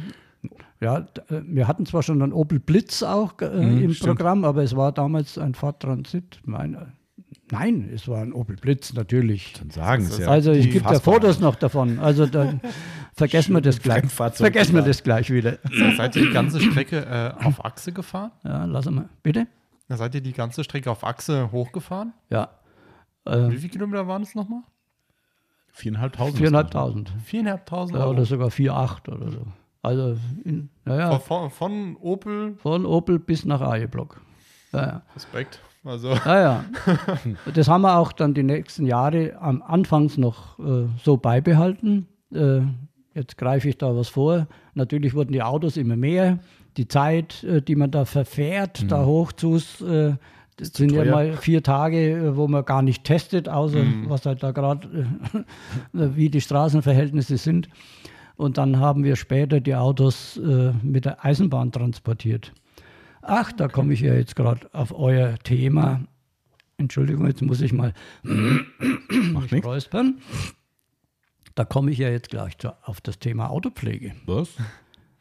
[0.81, 4.19] ja, äh, wir hatten zwar schon einen Opel Blitz auch äh, mhm, im stimmt.
[4.19, 6.41] Programm, aber es war damals ein Ford Transit.
[6.45, 6.93] Meine,
[7.51, 9.53] Nein, es war ein Opel Blitz, natürlich.
[9.53, 10.29] Dann sagen Sie ja.
[10.29, 12.01] Also ich gebe da Fotos noch davon.
[12.01, 12.61] Also dann
[13.15, 14.05] vergessen wir das gleich.
[14.11, 15.59] Vergessen wir das gleich wieder.
[15.97, 17.07] Seid ihr die ganze Strecke
[17.39, 18.33] äh, auf Achse gefahren?
[18.45, 19.09] Ja, lass mal.
[19.23, 19.47] Bitte?
[19.89, 22.13] seid ihr die ganze Strecke auf Achse hochgefahren?
[22.31, 22.51] Ja.
[23.25, 24.63] Äh, Wie viele Kilometer waren es nochmal?
[25.71, 26.39] Viereinhalbtausend.
[26.39, 27.13] Viereinhalbtausend.
[27.25, 27.99] Viereinhalbtausend.
[27.99, 29.47] Ja, oder sogar vier, acht oder so.
[29.83, 31.19] Also, in, naja.
[31.19, 32.57] Von, von, Opel?
[32.57, 34.21] Von Opel bis nach Aijeblock.
[34.73, 35.03] Ja, ja.
[35.15, 35.61] Respekt.
[35.87, 36.11] Also.
[36.11, 36.65] Ja, ja.
[37.55, 42.09] Das haben wir auch dann die nächsten Jahre am Anfangs noch äh, so beibehalten.
[42.35, 42.63] Äh,
[43.15, 44.47] jetzt greife ich da was vor.
[44.75, 46.41] Natürlich wurden die Autos immer mehr.
[46.77, 48.89] Die Zeit, äh, die man da verfährt, mhm.
[48.89, 50.15] da hoch zu, äh,
[50.57, 54.11] das sind ja mal vier Tage, äh, wo man gar nicht testet, außer mhm.
[54.11, 55.45] was halt da gerade, äh,
[56.17, 57.69] wie die Straßenverhältnisse sind.
[58.37, 60.39] Und dann haben wir später die Autos
[60.83, 62.53] mit der Eisenbahn transportiert.
[63.29, 66.01] Ach, da komme ich ja jetzt gerade auf euer Thema.
[66.79, 67.93] Entschuldigung, jetzt muss ich mal
[68.23, 70.19] mich räuspern.
[71.55, 74.13] Da komme ich ja jetzt gleich zu, auf das Thema Autopflege.
[74.27, 74.51] Was?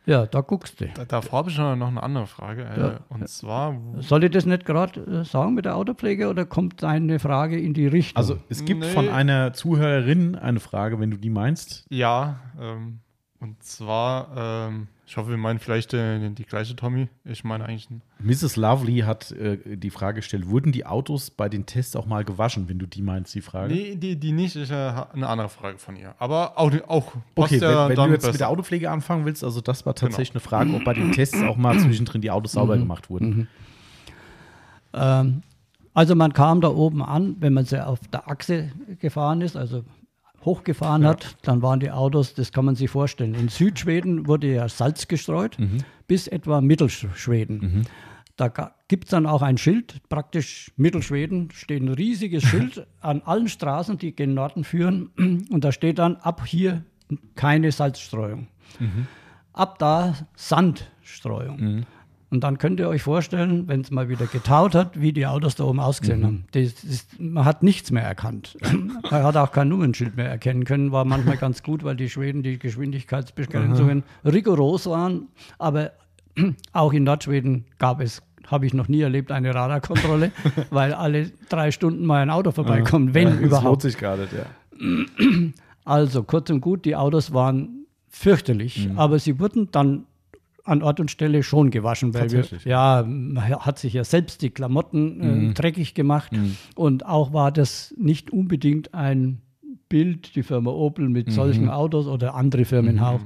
[0.06, 0.88] Ja, da guckst du.
[0.94, 2.66] Da, davor habe ich noch eine andere Frage.
[2.66, 3.00] Äh, ja.
[3.10, 3.76] Und zwar.
[4.00, 7.74] Soll ich das nicht gerade äh, sagen mit der Autopflege oder kommt deine Frage in
[7.74, 8.18] die Richtung?
[8.18, 8.90] Also, es gibt nee.
[8.90, 11.88] von einer Zuhörerin eine Frage, wenn du die meinst.
[11.90, 13.00] Ja, ähm,
[13.40, 17.10] und zwar, ähm, ich hoffe, wir meinen vielleicht äh, die gleiche Tommy.
[17.26, 17.88] Ich meine eigentlich.
[18.20, 18.56] Mrs.
[18.56, 22.70] Lovely hat äh, die Frage gestellt: Wurden die Autos bei den Tests auch mal gewaschen,
[22.70, 23.74] wenn du die meinst, die Frage?
[23.74, 24.56] Nee, die, die nicht.
[24.56, 26.16] Ich äh, habe eine andere Frage von ihr.
[26.18, 28.32] Aber auch, auch Okay, wenn, wenn du jetzt besser.
[28.32, 30.44] mit der Autopflege anfangen willst, also das war tatsächlich genau.
[30.44, 32.82] eine Frage, ob bei den Tests auch mal zwischendrin die Autos sauber mhm.
[32.82, 33.28] gemacht wurden.
[33.28, 33.48] Mhm.
[34.94, 35.42] Ähm,
[35.94, 39.84] also man kam da oben an, wenn man sehr auf der Achse gefahren ist, also
[40.46, 41.10] hochgefahren ja.
[41.10, 43.36] hat, dann waren die Autos, das kann man sich vorstellen.
[43.36, 45.80] In Südschweden wurde ja Salz gestreut, mhm.
[46.08, 47.58] bis etwa Mittelschweden.
[47.58, 47.82] Mhm.
[48.38, 53.48] Da gibt es dann auch ein Schild, praktisch Mittelschweden, steht ein riesiges Schild an allen
[53.48, 55.08] Straßen, die gen Norden führen.
[55.50, 56.84] Und da steht dann, ab hier
[57.36, 58.48] keine Salzstreuung.
[58.80, 59.08] Mhm.
[59.54, 61.86] Ab da Sandstreuung.
[62.30, 65.56] Und dann könnt ihr euch vorstellen, wenn es mal wieder getaut hat, wie die Autos
[65.56, 66.26] da oben ausgesehen mhm.
[66.26, 66.46] haben.
[66.52, 68.58] Das, das, man hat nichts mehr erkannt.
[69.12, 70.92] man hat auch kein Nummernschild mehr erkennen können.
[70.92, 75.28] War manchmal ganz gut, weil die Schweden die Geschwindigkeitsbegrenzungen rigoros waren.
[75.60, 75.92] Aber
[76.74, 80.32] auch in Nordschweden gab es habe ich noch nie erlebt, eine Radarkontrolle,
[80.70, 83.84] weil alle drei Stunden mal ein Auto vorbeikommt, wenn ja, überhaupt.
[83.84, 85.52] Das lohnt sich nicht, ja.
[85.84, 89.00] Also kurz und gut, die Autos waren fürchterlich, mhm.
[89.00, 90.06] aber sie wurden dann
[90.66, 94.50] an Ort und Stelle schon gewaschen, weil wir, ja, man hat sich ja selbst die
[94.50, 95.54] Klamotten äh, mhm.
[95.54, 96.58] dreckig gemacht mhm.
[96.76, 99.42] und auch war das nicht unbedingt ein
[99.88, 101.32] Bild, die Firma Opel mit mhm.
[101.32, 103.20] solchen Autos oder andere Firmen auch.
[103.20, 103.26] Mhm.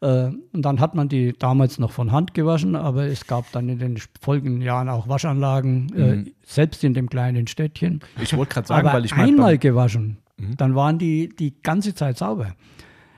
[0.00, 3.68] Äh, und dann hat man die damals noch von Hand gewaschen, aber es gab dann
[3.68, 6.32] in den folgenden Jahren auch Waschanlagen, äh, mhm.
[6.44, 8.00] selbst in dem kleinen Städtchen.
[8.22, 10.18] Ich wollte gerade sagen, aber weil ich einmal gewaschen,
[10.56, 12.54] dann waren die die ganze Zeit sauber.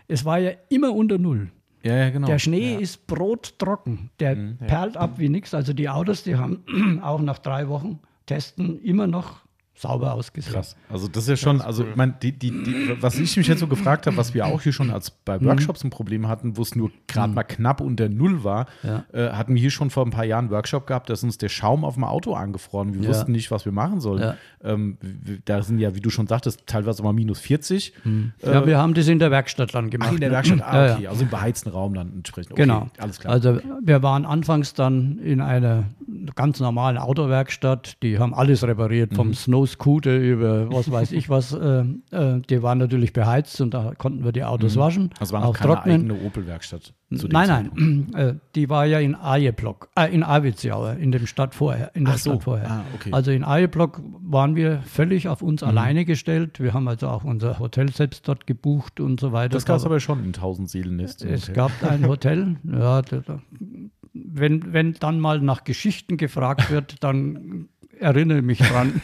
[0.07, 1.51] Es war ja immer unter Null.
[1.89, 2.27] Ja, ja, genau.
[2.27, 2.81] Der Schnee ja.
[2.81, 4.10] ist brottrocken.
[4.20, 5.55] Der mhm, perlt ab wie nichts.
[5.55, 9.40] Also die Autos, die haben auch nach drei Wochen Testen immer noch
[9.81, 10.53] sauber ausgesehen.
[10.55, 10.77] Krass.
[10.91, 13.61] Also das ist ja schon, also ich meine, die, die, die, was ich mich jetzt
[13.61, 16.63] so gefragt habe, was wir auch hier schon als bei Workshops ein Problem hatten, wo
[16.63, 19.05] es nur gerade mal knapp unter Null war, Ja.
[19.13, 21.39] äh, hatten wir hier schon vor ein paar Jahren einen Workshop gehabt, da ist uns
[21.39, 22.95] der Schaum auf dem Auto angefroren.
[22.95, 23.09] Wir Ja.
[23.09, 24.21] wussten nicht, was wir machen sollen.
[24.21, 24.35] Ja.
[24.65, 24.99] Ähm,
[25.45, 27.93] da sind ja, wie du schon sagtest, teilweise mal minus 40.
[28.43, 30.09] ja, wir haben das in der Werkstatt dann gemacht.
[30.11, 30.35] Ach, in der ne?
[30.37, 32.53] Werkstatt, ah, okay, also im beheizten Raum dann entsprechend.
[32.53, 32.89] Okay, Genau.
[32.99, 33.33] Alles klar.
[33.33, 35.85] Also wir waren anfangs dann in einer
[36.35, 37.97] ganz normalen Autowerkstatt.
[38.03, 39.17] Die haben alles repariert, Mhm.
[39.17, 39.35] vom
[39.69, 41.53] Snow Scooter über was weiß ich was.
[41.53, 45.40] Äh, äh, die waren natürlich beheizt und da konnten wir die Autos waschen, das war
[45.43, 45.95] noch keine trocknen.
[46.11, 46.95] eigene Opel-Werkstatt.
[47.11, 48.12] Nein, Zeitpunkt.
[48.12, 52.05] nein, äh, die war ja in Ajeblock, äh, in Aviziauer, in dem Stadt vorher, in
[52.05, 52.70] der Ach so, Stadt vorher.
[52.70, 53.11] ah, okay.
[53.12, 55.69] Also in Ajeblock waren wir völlig auf uns Mhm.
[55.69, 56.61] alleine gestellt.
[56.61, 59.55] Wir haben also auch unser Hotel selbst dort gebucht und so weiter.
[59.55, 61.24] Das gab es aber schon in 1000 Seelennest.
[61.24, 61.53] Es Okay.
[61.55, 63.40] gab ein Hotel, ja, da, da,
[64.12, 67.69] wenn, wenn dann mal nach Geschichten gefragt wird, dann
[68.01, 69.01] erinnere mich dran.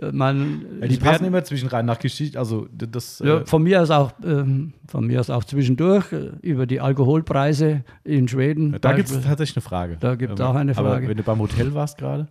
[0.12, 2.38] Man, Ja, die es passen immer zwischen rein nach Geschichte.
[2.38, 3.20] Also das.
[3.24, 6.80] ja, äh, von mir aus auch, ähm, von mir aus auch zwischendurch äh, über die
[6.80, 8.76] Alkoholpreise in Schweden.
[8.80, 9.96] da gibt es tatsächlich eine Frage.
[10.00, 11.08] Da gibt's Ähm, auch eine Aber Frage.
[11.08, 12.28] wenn du beim Hotel warst gerade.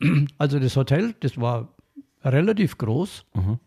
[0.38, 1.68] Also das Hotel, das war
[2.22, 3.24] relativ groß.
[3.34, 3.58] Mhm.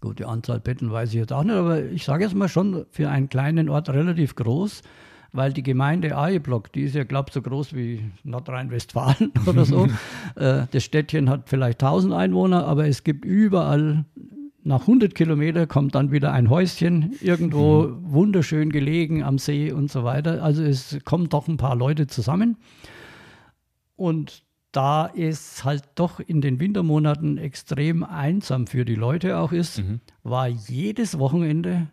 [0.00, 2.86] Gut, die Anzahl Betten weiß ich jetzt auch nicht, aber ich sage jetzt mal schon
[2.90, 4.82] für einen kleinen Ort relativ groß,
[5.32, 9.86] weil die Gemeinde Ajeblock, die ist ja, glaube ich, so groß wie Nordrhein-Westfalen oder so.
[10.36, 14.04] äh, das Städtchen hat vielleicht 1000 Einwohner, aber es gibt überall,
[14.64, 20.04] nach 100 Kilometer kommt dann wieder ein Häuschen, irgendwo wunderschön gelegen am See und so
[20.04, 20.42] weiter.
[20.42, 22.58] Also es kommen doch ein paar Leute zusammen.
[23.96, 29.82] Und da es halt doch in den Wintermonaten extrem einsam für die Leute auch ist,
[30.22, 31.88] war jedes Wochenende,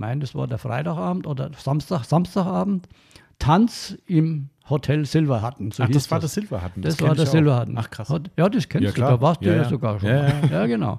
[0.00, 2.88] meine, das war der Freitagabend oder Samstag, Samstagabend,
[3.38, 5.70] Tanz im Hotel Silverhatten.
[5.72, 6.82] So Ach, das war das Silverhatten.
[6.82, 7.26] Das, kenn war der.
[7.26, 7.76] Silverhatten.
[7.76, 8.12] Ach, krass.
[8.36, 9.10] Ja, das kennst Ja, du, klar.
[9.12, 9.68] da warst du Ja, ja, ja.
[9.68, 10.08] sogar schon.
[10.08, 10.66] Ja, ja.
[10.66, 10.98] genau.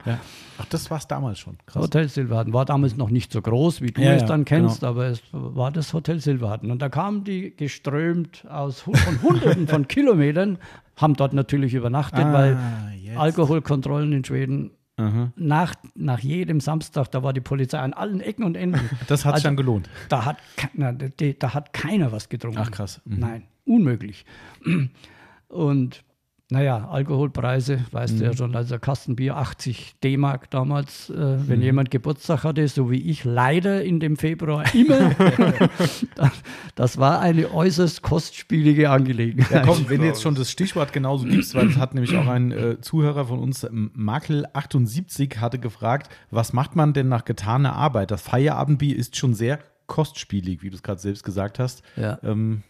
[0.57, 1.57] Ach, das war es damals schon.
[1.65, 1.81] Krass.
[1.83, 4.91] Hotel Silverhatten war damals noch nicht so groß, wie du es dann kennst, genau.
[4.91, 6.69] aber es war das Hotel Silverhatten.
[6.71, 10.57] Und da kamen die geströmt aus von Hunderten von Kilometern,
[10.97, 12.57] haben dort natürlich übernachtet, Ah, weil
[13.01, 13.17] jetzt.
[13.17, 15.31] Alkoholkontrollen in Schweden Aha.
[15.35, 18.89] nach, nach jedem Samstag, da war die Polizei an allen Ecken und Enden.
[19.07, 19.89] Das hat sich Also, dann gelohnt.
[20.09, 20.37] Da hat,
[20.73, 22.59] na, die, da hat keiner was getrunken.
[22.61, 23.01] Ach, krass.
[23.05, 23.19] Mhm.
[23.19, 24.25] Nein, unmöglich.
[25.47, 26.03] Und
[26.51, 28.19] naja, Alkoholpreise, weißt Mhm.
[28.19, 31.15] du ja schon, also Kastenbier 80 D-Mark damals, äh,
[31.47, 31.63] wenn Mhm.
[31.65, 35.09] jemand Geburtstag hatte, so wie ich leider in dem Februar immer,
[36.15, 36.31] das,
[36.75, 39.65] das war eine äußerst kostspielige Angelegenheit.
[39.65, 42.51] Komm, wenn du jetzt schon das Stichwort genauso gibst, weil es hat nämlich auch ein
[42.51, 48.11] äh, Zuhörer von uns, ähm, Makel78, hatte gefragt, was macht man denn nach getaner Arbeit?
[48.11, 51.81] Das Feierabendbier ist schon sehr kostspielig, wie du es gerade selbst gesagt hast.
[51.95, 52.19] Ja.
[52.23, 52.63] Ähm,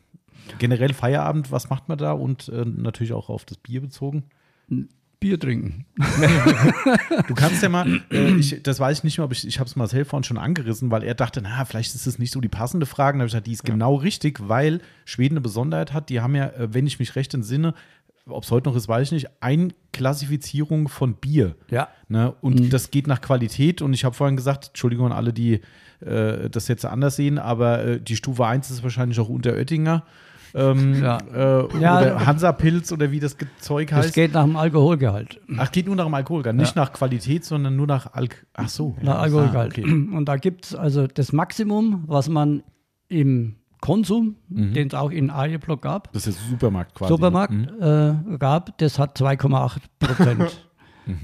[0.60, 2.14] generell Feierabend, was macht man da?
[2.14, 4.24] Und äh, natürlich auch auf das Bier bezogen.
[5.20, 5.86] Bier trinken.
[7.28, 9.70] Du kannst ja mal, äh, ich, das weiß ich nicht mehr, aber ich, ich habe
[9.70, 12.50] es Marcel vorhin schon angerissen, weil er dachte, na, vielleicht ist das nicht so die
[12.50, 13.18] passende Frage.
[13.18, 16.10] Da habe ich gesagt, die ist genau richtig, weil Schweden eine Besonderheit hat.
[16.10, 17.74] Die haben ja, äh, wenn ich mich recht entsinne,
[18.26, 21.56] ob es heute noch ist, weiß ich nicht, Einklassifizierung von Bier.
[21.70, 21.90] Ja.
[22.08, 22.34] Ne?
[22.42, 23.82] Und das geht nach Qualität.
[23.82, 25.62] Und ich habe vorhin gesagt, Entschuldigung an alle, die
[26.02, 30.04] äh, das jetzt anders sehen, aber äh, die Stufe 1 ist wahrscheinlich auch unter Oettinger.
[30.54, 31.18] Ähm, Ja.
[31.34, 32.00] äh, Ja.
[32.00, 34.14] oder Hansa-Pilz oder wie das Zeug Das heißt.
[34.14, 35.40] geht nach dem Alkoholgehalt.
[35.58, 38.46] Ach, geht nur nach dem Alkoholgehalt, nicht nach Qualität, sondern nur nach Alk.
[38.54, 38.96] Ach so.
[39.02, 39.72] Nach Ah, Alkoholgehalt.
[39.78, 39.84] okay.
[39.84, 42.64] Und da gibt es also das Maximum, was man
[43.08, 47.10] im Konsum, den es auch in Ajeblock gab, Das ist der Supermarkt quasi.
[47.10, 47.68] Supermarkt Mhm.
[48.34, 50.66] äh, gab, das hat 2,8 Prozent.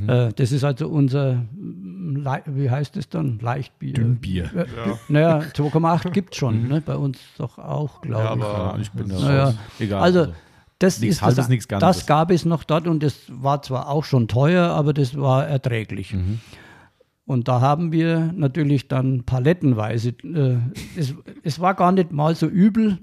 [0.07, 3.93] äh, das ist also unser, Le- wie heißt es dann, Leichtbier.
[3.93, 4.45] Dünnbier.
[4.55, 4.65] Äh,
[5.07, 6.81] Naja, 2,8 gibt es schon, ne?
[6.81, 8.41] bei uns doch auch, glaube Ja, ich.
[8.43, 9.53] aber- Ja, ich bin da Naja.
[9.79, 10.01] Egal.
[10.01, 10.27] Also,
[10.79, 11.87] das Nichts ist Halbes, das, nichts Ganzes.
[11.87, 15.47] das gab es noch dort und das war zwar auch schon teuer, aber das war
[15.47, 16.13] erträglich.
[16.13, 16.39] Mhm.
[17.25, 20.57] Und da haben wir natürlich dann palettenweise, äh,
[20.95, 21.13] es,
[21.43, 22.99] es war gar nicht mal so übel,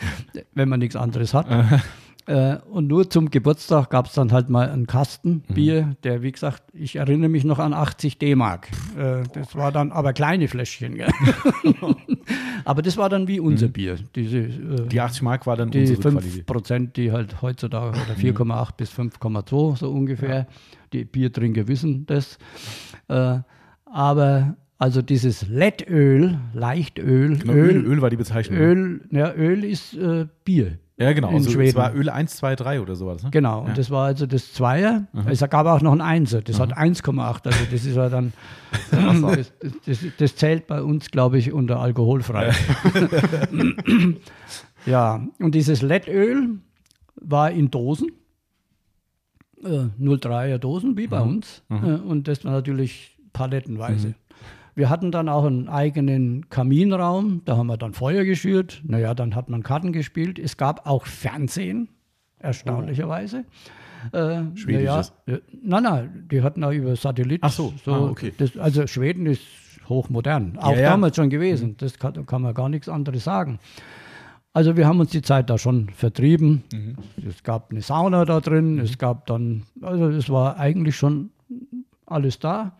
[0.54, 1.46] wenn man nichts anderes hat.
[2.28, 5.54] Äh, und nur zum Geburtstag gab es dann halt mal einen Kasten Mhm.
[5.54, 8.68] Bier, der, wie gesagt, ich erinnere mich noch an 80 D-Mark.
[8.98, 10.98] Äh, das war dann aber kleine Fläschchen.
[12.64, 13.96] Aber das war dann wie unser Bier.
[14.14, 14.48] Diese, äh,
[14.82, 14.88] Mhm.
[14.90, 16.46] die 80 Mark war dann die unsere 5 Qualität.
[16.46, 18.20] Prozent, die halt heutzutage, oder Mhm.
[18.20, 20.46] 4,8 bis 5,2 so ungefähr,
[20.92, 22.38] die Biertrinker wissen das.
[23.08, 23.38] Äh,
[23.86, 28.58] aber also dieses Lettöl, Leichtöl, Genau, Öl, Öl, Öl war die Bezeichnung.
[28.58, 30.78] Öl, ja, Öl ist äh, Bier.
[31.00, 31.28] Ja, genau.
[31.28, 31.76] in Also, es Schweden.
[31.76, 33.22] war Öl 1, 2, 3 oder sowas.
[33.22, 33.30] Ne?
[33.30, 35.06] Genau, und das war also das Zweier.
[35.26, 37.46] Es gab auch noch ein Einser, das hat 1,8.
[37.46, 38.32] Also das ist ja dann,
[38.90, 39.52] das,
[39.86, 42.52] das, das zählt bei uns, glaube ich, unter alkoholfrei.
[44.86, 46.58] ja, und dieses Lettöl
[47.14, 48.10] war in Dosen.
[49.64, 51.62] äh, 03er Dosen wie bei uns.
[51.70, 54.14] Äh, und das war natürlich palettenweise.
[54.78, 58.80] Wir hatten dann auch einen eigenen Kaminraum, da haben wir dann Feuer geschürt.
[58.84, 60.38] Naja, dann hat man Karten gespielt.
[60.38, 61.88] Es gab auch Fernsehen,
[62.38, 63.44] erstaunlicherweise.
[64.12, 65.12] Äh, Schwedisches?
[65.26, 67.40] naja, äh, nein, nein, die hatten auch über Satellit.
[67.42, 68.32] Ach so, ah, okay.
[68.38, 69.42] Das, also Schweden ist
[69.88, 70.90] hochmodern, auch ja.
[70.90, 71.76] damals schon gewesen.
[71.78, 73.58] Das kann, kann man gar nichts anderes sagen.
[74.52, 76.62] Also wir haben uns die Zeit da schon vertrieben.
[77.28, 81.30] Es gab eine Sauna da drin, es gab dann, also es war eigentlich schon
[82.06, 82.76] alles da.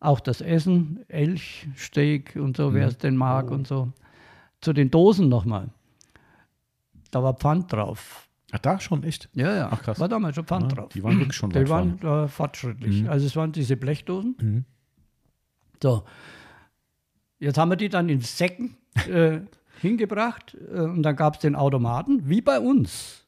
[0.00, 3.92] Auch das Essen, Elch, Steak und so, wer es denn mag und so.
[4.60, 5.68] Zu den Dosen nochmal.
[7.10, 8.28] Da war Pfand drauf.
[8.52, 9.28] Ach, da schon echt?
[9.32, 9.68] Ja, ja.
[9.72, 9.98] Ach, krass.
[9.98, 10.92] War damals schon Pfand Ja, drauf.
[10.92, 13.08] die waren wirklich schon Die waren äh, fortschrittlich.
[13.08, 14.36] Also es waren diese Blechdosen.
[14.40, 14.64] Mhm.
[15.82, 16.04] So.
[17.38, 18.76] Jetzt haben wir die dann in Säcken
[19.10, 19.40] äh,
[19.80, 23.24] hingebracht äh, und dann gab es den Automaten, wie bei uns.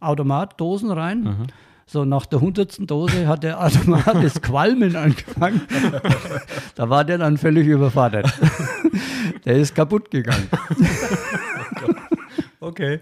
[0.00, 1.46] Automat, Dosen rein.
[1.92, 5.62] So, nach der hundertsten Dose hat der Automat das Qualmen angefangen.
[6.76, 8.32] da war der dann völlig überfordert.
[9.44, 10.48] der ist kaputt gegangen.
[12.60, 13.00] Okay.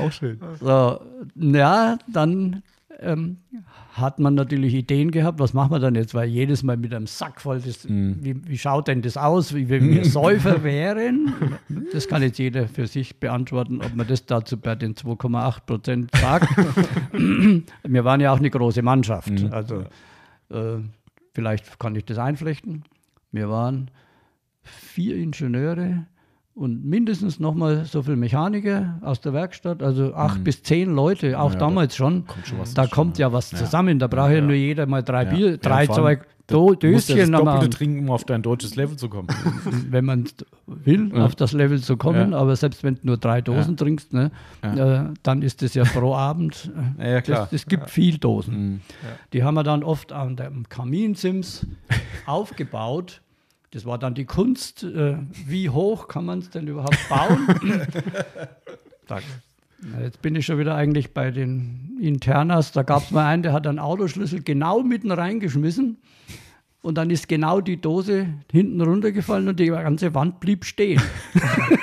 [0.00, 0.40] Auch schön.
[0.60, 1.00] So,
[1.36, 2.64] ja, dann
[3.00, 3.38] ähm,
[3.92, 7.06] hat man natürlich Ideen gehabt, was machen wir dann jetzt, weil jedes Mal mit einem
[7.06, 11.34] Sack voll, das, wie, wie schaut denn das aus, wie wenn wir Säufer wären?
[11.92, 16.10] Das kann jetzt jeder für sich beantworten, ob man das dazu bei den 2,8 Prozent
[16.16, 16.48] sagt.
[17.82, 19.84] wir waren ja auch eine große Mannschaft, also
[20.50, 20.78] äh,
[21.34, 22.84] vielleicht kann ich das einflechten.
[23.30, 23.90] Wir waren
[24.62, 26.06] vier Ingenieure
[26.54, 31.52] und mindestens nochmal so viele Mechaniker aus der Werkstatt, also acht bis zehn Leute, auch
[31.54, 32.26] Ja, damals schon.
[32.26, 33.98] kommt schon da kommt ja was zusammen.
[33.98, 37.16] Da braucht ja, nur jeder mal drei Bier, Ja, drei, zwei Do Du musst ja
[37.16, 39.28] das Döschen Doppelte trinken, um auf dein deutsches Level zu kommen.
[39.90, 40.24] wenn man
[40.66, 42.32] will, auf das Level zu kommen.
[42.32, 42.38] Ja.
[42.38, 44.30] Aber selbst wenn du nur drei Dosen trinkst, ne,
[44.60, 46.70] äh, dann ist es ja pro Abend.
[46.98, 47.20] äh, Ja, ja.
[47.22, 48.82] Das, es gibt viel Dosen.
[49.32, 51.66] Die haben wir dann oft an dem Kaminsims
[52.26, 53.21] aufgebaut.
[53.72, 54.84] Das war dann die Kunst.
[54.84, 55.16] Äh,
[55.46, 57.46] wie hoch kann man es denn überhaupt bauen?
[59.06, 59.18] da,
[59.80, 62.72] na, jetzt bin ich schon wieder eigentlich bei den Internas.
[62.72, 65.96] Da gab es mal einen, der hat einen Autoschlüssel genau mitten reingeschmissen.
[66.82, 71.00] Und dann ist genau die Dose hinten runtergefallen und die ganze Wand blieb stehen.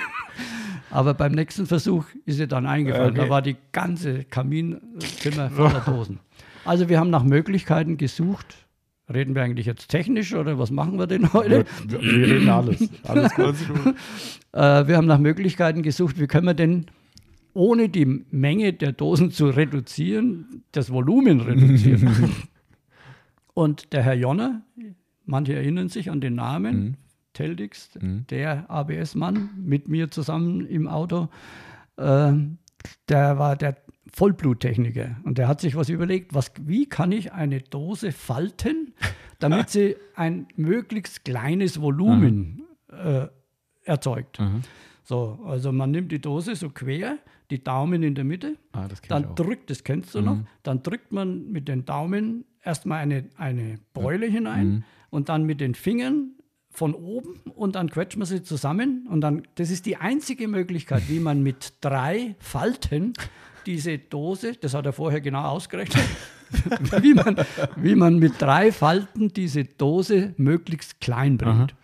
[0.91, 3.11] Aber beim nächsten Versuch ist sie dann eingefallen.
[3.11, 3.21] Okay.
[3.21, 6.19] Da war die ganze Kaminzimmer voller Dosen.
[6.65, 8.67] Also wir haben nach Möglichkeiten gesucht.
[9.11, 11.65] Reden wir eigentlich jetzt technisch oder was machen wir denn heute?
[11.87, 12.89] wir, wir reden alles.
[13.07, 13.55] Alles gut.
[14.51, 16.87] Äh, wir haben nach Möglichkeiten gesucht, wie können wir denn
[17.53, 22.31] ohne die Menge der Dosen zu reduzieren, das Volumen reduzieren.
[23.53, 24.63] Und der Herr Jonner,
[25.23, 26.97] manche erinnern sich an den Namen,
[27.33, 31.29] Teldix, der ABS-Mann mit mir zusammen im Auto,
[31.97, 32.33] äh,
[33.07, 33.77] der war der
[34.13, 35.17] Vollbluttechniker.
[35.23, 38.93] Und der hat sich was überlegt, was, wie kann ich eine Dose falten,
[39.39, 43.27] damit sie ein möglichst kleines Volumen äh,
[43.83, 44.39] erzeugt.
[45.03, 47.17] So, also man nimmt die Dose so quer,
[47.49, 51.51] die Daumen in der Mitte, Ah, dann drückt, das kennst du noch, dann drückt man
[51.51, 56.33] mit den Daumen erstmal eine, eine Beule hinein und dann mit den Fingern
[56.69, 61.09] von oben und dann quetscht man sie zusammen und dann, das ist die einzige Möglichkeit,
[61.09, 63.13] wie man mit drei Falten
[63.69, 66.03] diese Dose, das hat er vorher genau ausgerechnet,
[67.03, 67.35] wie, man,
[67.75, 71.75] wie man mit drei Falten diese Dose möglichst klein bringt.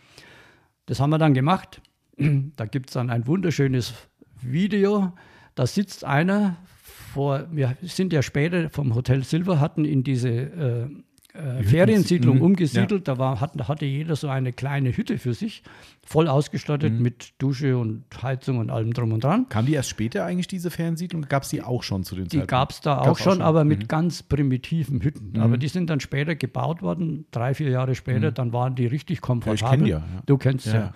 [0.87, 1.79] Das haben wir dann gemacht.
[2.17, 3.93] Da gibt es dann ein wunderschönes
[4.41, 5.13] Video.
[5.53, 10.87] Da sitzt einer vor, wir sind ja später vom Hotel Silver, hatten in diese äh,
[11.35, 12.41] äh, Feriensiedlung Mhm.
[12.41, 13.07] umgesiedelt.
[13.07, 15.63] Da war, hatten, hatte jeder so eine kleine Hütte für sich,
[16.05, 19.47] voll ausgestattet mit Dusche und Heizung und allem drum und dran.
[19.49, 21.23] Kam die erst später eigentlich, diese Fernsiedlung?
[21.23, 22.47] Gab es die auch schon zu den Die Zeiten?
[22.47, 23.67] gab es da Gab's auch schon, aber Mhm.
[23.69, 25.39] mit ganz primitiven Hütten.
[25.39, 29.21] Aber die sind dann später gebaut worden, drei, vier Jahre später, dann waren die richtig
[29.21, 29.77] komfortabel.
[29.77, 30.21] kenn die ja, ja.
[30.25, 30.73] Du kennst ja.
[30.73, 30.93] Ja,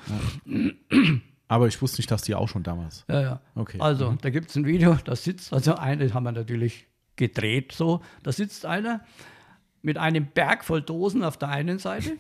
[0.48, 0.72] ja.
[1.48, 3.06] Aber ich wusste nicht, dass die auch schon damals.
[3.10, 3.42] Ja, ja.
[3.56, 3.78] Okay.
[3.80, 6.86] Also, da gibt es ein Video, da sitzt, also eine haben wir natürlich
[7.16, 9.02] gedreht so, da sitzt einer
[9.82, 12.12] mit einem Berg voll Dosen auf der einen Seite,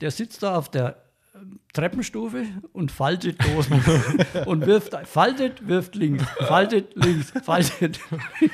[0.00, 0.96] der sitzt da auf der
[1.34, 3.80] ähm, Treppenstufe und faltet Dosen
[4.46, 8.00] und wirft, faltet, wirft links, faltet links, faltet.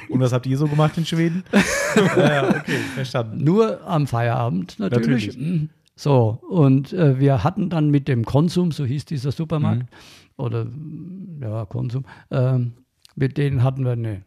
[0.09, 1.44] Und was habt ihr so gemacht in Schweden?
[2.16, 3.43] ja, okay, verstanden.
[3.43, 5.27] Nur am Feierabend natürlich.
[5.28, 5.39] Natürlich.
[5.39, 5.70] Mhm.
[5.97, 10.44] So, und äh, wir hatten dann mit dem Konsum, so hieß dieser Supermarkt, Mhm.
[10.44, 10.66] oder
[11.40, 12.74] ja, Konsum, ähm,
[13.16, 14.23] mit denen hatten wir eine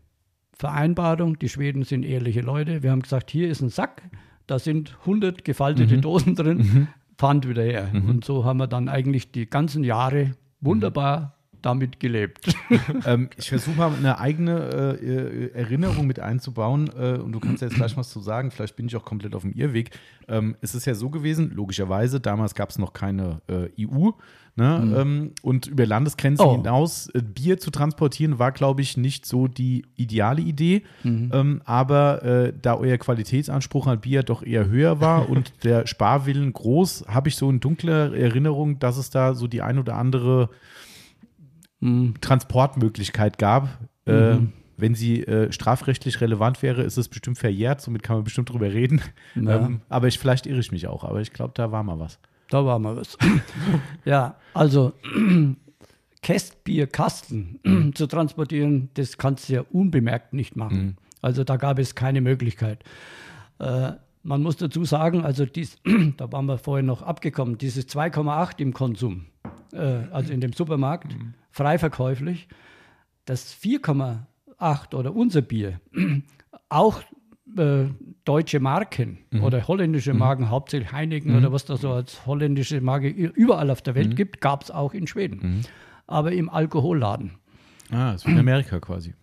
[0.62, 1.40] Vereinbarung.
[1.40, 2.84] Die Schweden sind ehrliche Leute.
[2.84, 4.04] Wir haben gesagt, hier ist ein Sack,
[4.46, 6.02] da sind 100 gefaltete Mhm.
[6.02, 7.90] Dosen drin, Pfand wieder her.
[7.94, 10.32] Und so haben wir dann eigentlich die ganzen Jahre
[10.62, 12.54] wunderbar damit gelebt.
[13.06, 17.68] ähm, ich versuche mal eine eigene äh, Erinnerung mit einzubauen äh, und du kannst ja
[17.68, 18.52] jetzt gleich was zu sagen.
[18.52, 19.92] Vielleicht bin ich auch komplett auf dem Irrweg.
[20.28, 24.12] Ähm, es ist ja so gewesen, logischerweise, damals gab es noch keine äh, EU.
[24.58, 24.82] Ne?
[24.84, 24.96] Mhm.
[24.96, 26.58] Ähm, und über Landesgrenzen oh.
[26.58, 30.84] hinaus äh, Bier zu transportieren, war, glaube ich, nicht so die ideale Idee.
[31.04, 31.32] Mhm.
[31.34, 36.52] Ähm, aber äh, da euer Qualitätsanspruch an Bier doch eher höher war und der Sparwillen
[36.52, 40.50] groß, habe ich so eine dunkle Erinnerung, dass es da so die ein oder andere
[41.82, 42.14] mhm.
[42.22, 43.68] Transportmöglichkeit gab.
[44.08, 44.54] Äh, mhm.
[44.78, 48.72] wenn sie äh, strafrechtlich relevant wäre, ist es bestimmt verjährt, somit kann man bestimmt drüber
[48.72, 49.02] reden.
[49.36, 49.66] Ja.
[49.66, 52.20] Ähm, aber ich, vielleicht irre ich mich auch, aber ich glaube, da war mal was.
[52.50, 53.18] Da war mal was.
[54.06, 54.94] ja, also
[56.22, 60.82] Kästbierkasten zu transportieren, das kannst du ja unbemerkt nicht machen.
[60.82, 60.96] Mhm.
[61.22, 62.84] Also da gab es keine Möglichkeit.
[63.60, 63.94] Äh,
[64.24, 65.78] man muss dazu sagen, also dies,
[66.18, 69.26] da waren wir vorhin noch abgekommen, dieses 2,8 im Konsum,
[69.74, 71.34] äh, also in dem Supermarkt, mhm.
[71.52, 72.48] Frei verkäuflich,
[73.26, 75.80] das 4,8 oder unser Bier,
[76.70, 77.02] auch
[77.58, 77.86] äh,
[78.24, 79.44] deutsche Marken mhm.
[79.44, 80.20] oder holländische mhm.
[80.20, 80.50] Marken, mhm.
[80.50, 81.38] hauptsächlich Heineken mhm.
[81.38, 84.16] oder was da so als holländische Marke überall auf der Welt mhm.
[84.16, 85.40] gibt, gab es auch in Schweden.
[85.42, 85.62] Mhm.
[86.08, 87.32] Aber im Alkoholladen.
[87.92, 89.14] Ah, das ist wie in Amerika quasi.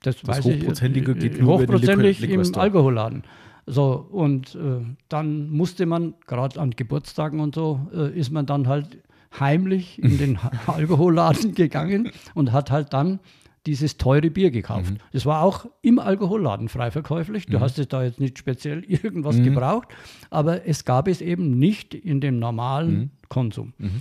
[0.00, 3.24] Das, das Hochprozentige ich, geht nur hochprozentig über im Alkoholladen.
[3.66, 8.68] So, und äh, dann musste man, gerade an Geburtstagen und so, äh, ist man dann
[8.68, 9.02] halt
[9.40, 13.20] heimlich in den Alkoholladen gegangen und hat halt dann
[13.66, 14.92] dieses teure Bier gekauft.
[14.92, 14.98] Mhm.
[15.12, 17.46] Das war auch im Alkoholladen frei verkäuflich.
[17.46, 17.62] Du mhm.
[17.62, 19.44] hast es da jetzt nicht speziell irgendwas mhm.
[19.44, 19.88] gebraucht,
[20.30, 23.10] aber es gab es eben nicht in dem normalen mhm.
[23.28, 23.74] Konsum.
[23.78, 24.00] Mhm.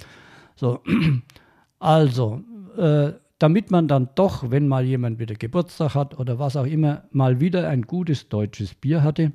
[0.56, 0.82] So,
[1.80, 2.44] also,
[2.78, 7.04] äh, damit man dann doch, wenn mal jemand wieder Geburtstag hat oder was auch immer,
[7.12, 9.34] mal wieder ein gutes deutsches Bier hatte,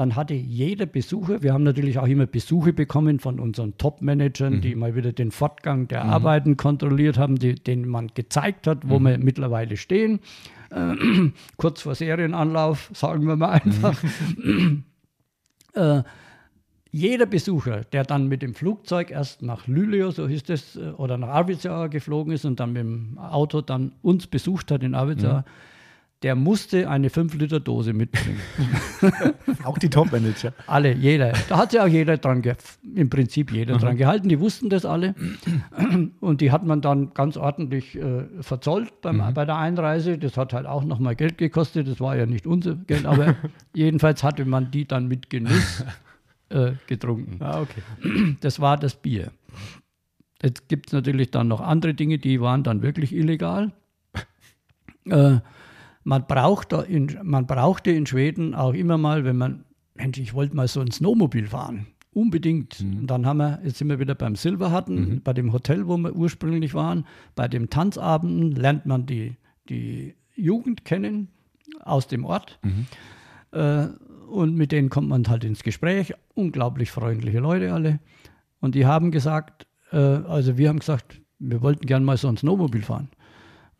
[0.00, 4.60] dann hatte jeder Besucher, wir haben natürlich auch immer Besuche bekommen von unseren Top-Managern, mhm.
[4.62, 6.10] die mal wieder den Fortgang der mhm.
[6.10, 9.04] Arbeiten kontrolliert haben, die, denen man gezeigt hat, wo mhm.
[9.04, 10.20] wir mittlerweile stehen.
[10.70, 10.94] Äh,
[11.58, 14.02] kurz vor Serienanlauf, sagen wir mal einfach.
[15.74, 16.02] äh,
[16.90, 21.18] jeder Besucher, der dann mit dem Flugzeug erst nach Lüleo, so hieß es, äh, oder
[21.18, 25.40] nach Arvidsjaur geflogen ist und dann mit dem Auto dann uns besucht hat in Arvidsjaur,
[25.40, 25.69] mhm
[26.22, 28.40] der musste eine 5-Liter-Dose mitbringen.
[29.64, 30.52] auch die Top-Manager.
[30.66, 31.32] Alle, jeder.
[31.48, 32.42] Da hat sich auch jeder dran,
[32.94, 33.80] im Prinzip jeder Aha.
[33.80, 34.28] dran gehalten.
[34.28, 35.14] Die wussten das alle.
[36.20, 39.34] Und die hat man dann ganz ordentlich äh, verzollt beim, mhm.
[39.34, 40.18] bei der Einreise.
[40.18, 41.88] Das hat halt auch nochmal Geld gekostet.
[41.88, 43.36] Das war ja nicht unser Geld, aber
[43.74, 45.84] jedenfalls hatte man die dann mit Genuss
[46.50, 47.38] äh, getrunken.
[47.40, 48.36] Ah, okay.
[48.42, 49.30] Das war das Bier.
[50.42, 53.72] Jetzt gibt es natürlich dann noch andere Dinge, die waren dann wirklich illegal.
[55.06, 55.38] Äh,
[56.10, 59.64] man, braucht in, man brauchte in Schweden auch immer mal, wenn man,
[59.94, 61.86] Mensch, ich wollte mal so ein Snowmobil fahren.
[62.12, 62.82] Unbedingt.
[62.82, 62.98] Mhm.
[62.98, 65.22] Und dann haben wir, jetzt sind wir wieder beim Silverhatten, mhm.
[65.22, 67.06] bei dem Hotel, wo wir ursprünglich waren.
[67.36, 69.36] Bei dem Tanzabenden lernt man die,
[69.68, 71.28] die Jugend kennen
[71.84, 72.58] aus dem Ort.
[72.64, 72.86] Mhm.
[73.52, 73.86] Äh,
[74.28, 76.12] und mit denen kommt man halt ins Gespräch.
[76.34, 78.00] Unglaublich freundliche Leute alle.
[78.58, 82.36] Und die haben gesagt, äh, also wir haben gesagt, wir wollten gerne mal so ein
[82.36, 83.10] Snowmobil fahren.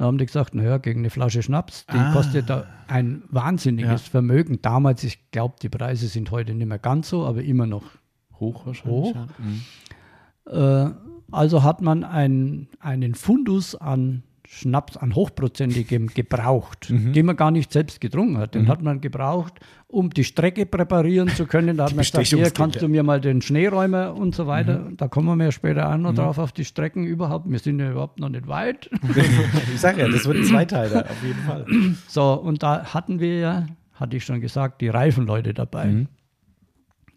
[0.01, 2.15] Da haben die gesagt, naja, gegen eine Flasche Schnaps, die ah.
[2.15, 4.11] kostet da ein wahnsinniges ja.
[4.11, 4.63] Vermögen.
[4.63, 7.85] Damals, ich glaube, die Preise sind heute nicht mehr ganz so, aber immer noch
[8.33, 9.15] hoch wahrscheinlich.
[9.15, 9.15] Hoch.
[9.15, 9.27] Ja.
[9.37, 10.89] Mhm.
[10.91, 10.95] Äh,
[11.31, 14.23] also hat man ein, einen Fundus an
[14.53, 17.13] Schnaps an hochprozentigem gebraucht, mhm.
[17.13, 18.57] den man gar nicht selbst getrunken hat.
[18.57, 18.69] Den mhm.
[18.69, 21.77] hat man gebraucht, um die Strecke präparieren zu können.
[21.77, 24.81] Da hat man gesagt, hier kannst du mir mal den Schneeräumer und so weiter.
[24.81, 24.97] Mhm.
[24.97, 26.17] Da kommen wir ja später auch noch mhm.
[26.17, 27.49] drauf auf die Strecken überhaupt.
[27.49, 28.91] Wir sind ja überhaupt noch nicht weit.
[29.73, 31.67] ich sage ja, das wird ein Zweiteiler, auf jeden Fall.
[32.09, 35.87] So, und da hatten wir ja, hatte ich schon gesagt, die Reifenleute dabei.
[35.87, 36.09] Mhm.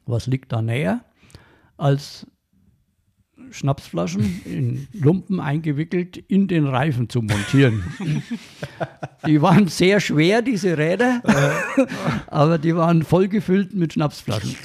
[0.05, 1.03] Was liegt da näher,
[1.77, 2.27] als
[3.53, 7.83] Schnapsflaschen in Lumpen eingewickelt in den Reifen zu montieren.
[9.27, 11.21] die waren sehr schwer, diese Räder,
[12.27, 14.55] aber die waren voll gefüllt mit Schnapsflaschen.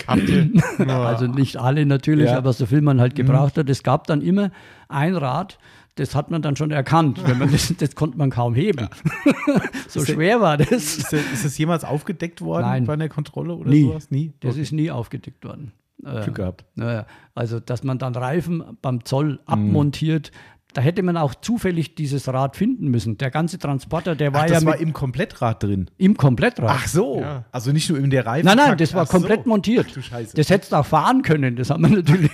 [0.88, 2.38] also nicht alle natürlich, ja.
[2.38, 3.68] aber so viel man halt gebraucht hat.
[3.68, 4.50] Es gab dann immer
[4.88, 5.58] ein Rad,
[5.98, 7.20] das hat man dann schon erkannt.
[7.26, 8.88] Wenn man das, das konnte man kaum heben.
[9.26, 9.60] Ja.
[9.88, 10.70] so ist schwer war das.
[10.70, 12.84] Ist, ist das jemals aufgedeckt worden Nein.
[12.86, 13.82] bei einer Kontrolle oder nie.
[13.82, 14.10] sowas?
[14.10, 14.32] Nie.
[14.40, 14.62] Das okay.
[14.62, 15.72] ist nie aufgedeckt worden.
[16.04, 16.64] Äh, Glück gehabt.
[16.74, 19.38] Naja, also, dass man dann Reifen beim Zoll mhm.
[19.46, 20.30] abmontiert.
[20.74, 23.16] Da hätte man auch zufällig dieses Rad finden müssen.
[23.16, 24.60] Der ganze Transporter, der war Ach, das ja.
[24.60, 25.90] Das war im Komplettrad drin.
[25.96, 26.70] Im Komplettrad.
[26.70, 27.20] Ach so.
[27.20, 27.44] Ja.
[27.50, 28.46] Also nicht nur in der Reifen.
[28.46, 29.48] Nein, nein, das war Ach komplett so.
[29.48, 29.86] montiert.
[29.88, 30.36] Ach, du Scheiße.
[30.36, 31.56] Das hättest du auch fahren können.
[31.56, 32.30] Das haben wir natürlich,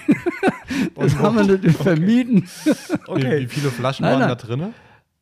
[0.97, 1.85] das haben wir natürlich okay.
[1.85, 2.49] vermieden.
[3.07, 3.43] Okay.
[3.43, 4.29] Wie viele Flaschen nein, waren nein.
[4.29, 4.75] da drin?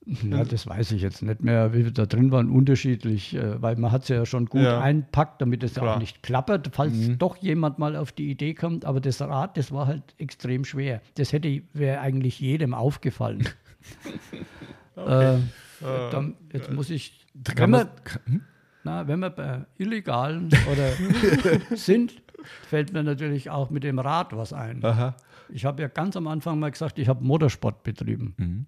[0.04, 3.76] Ja, das weiß ich jetzt nicht mehr, wie wir da drin waren, unterschiedlich, äh, weil
[3.76, 4.80] man hat es ja schon gut ja.
[4.80, 7.18] einpackt, damit es auch nicht klappert, falls mhm.
[7.18, 8.84] doch jemand mal auf die Idee kommt.
[8.84, 11.00] Aber das Rad, das war halt extrem schwer.
[11.14, 13.48] Das hätte wäre eigentlich jedem aufgefallen.
[14.94, 17.88] Äh, dann, jetzt muss ich, wenn man,
[18.26, 18.42] hm?
[18.84, 20.92] na, wenn wir bei Illegalen oder
[21.76, 22.22] sind,
[22.68, 24.84] fällt mir natürlich auch mit dem Rad was ein.
[24.84, 25.16] Aha.
[25.48, 28.34] Ich habe ja ganz am Anfang mal gesagt, ich habe Motorsport betrieben.
[28.36, 28.66] Mhm.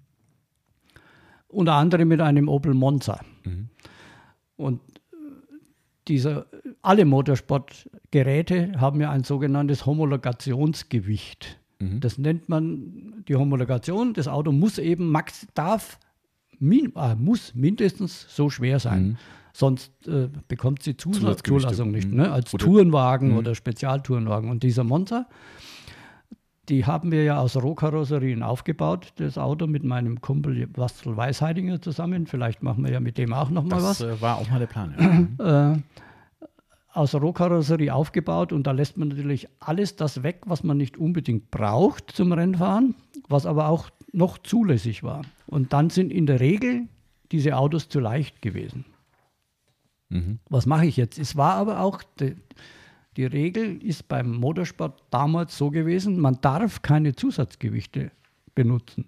[1.55, 3.21] Unter anderem mit einem Opel Monza.
[3.45, 3.69] Mhm.
[4.57, 4.81] Und
[5.13, 5.17] äh,
[6.09, 6.47] diese,
[6.83, 11.59] alle Motorsportgeräte haben ja ein sogenanntes Homologationsgewicht.
[11.81, 12.01] Mhm.
[12.01, 14.15] Das nennt man die Homologation.
[14.15, 15.99] Das Auto muss eben max, darf,
[16.59, 19.03] min, äh, muss mindestens so schwer sein.
[19.09, 19.17] Mhm.
[19.53, 21.69] Sonst äh, bekommt sie Zusatz Zusatzgewichte.
[21.69, 22.09] Zulassung nicht.
[22.09, 22.17] Mhm.
[22.17, 22.33] Ne?
[22.33, 23.37] Als Oder- Tourenwagen Mhm.
[23.39, 24.51] oder Spezialtourenwagen.
[24.51, 25.27] Und dieser Monza,
[26.69, 32.27] die haben wir ja aus Rohkarosserien aufgebaut, das Auto mit meinem Kumpel Wastel Weisheidinger zusammen.
[32.27, 34.59] Vielleicht machen wir ja mit dem auch noch mal was Das äh, war auch mal
[34.59, 35.37] der Plan.
[35.39, 35.73] Ja.
[35.73, 35.79] äh,
[36.95, 41.51] aus Rohkarosserie aufgebaut und da lässt man natürlich alles das weg, was man nicht unbedingt
[41.51, 42.95] braucht zum Rennfahren,
[43.29, 45.23] was aber auch noch zulässig war.
[45.47, 46.87] Und dann sind in der Regel
[47.33, 48.85] diese Autos zu leicht gewesen.
[50.09, 50.39] Mhm.
[50.49, 51.19] Was mache ich jetzt?
[51.19, 52.03] Es war aber auch,
[53.17, 58.11] die, Regel ist beim Motorsport damals so gewesen, man darf keine Zusatzgewichte
[58.55, 59.07] benutzen.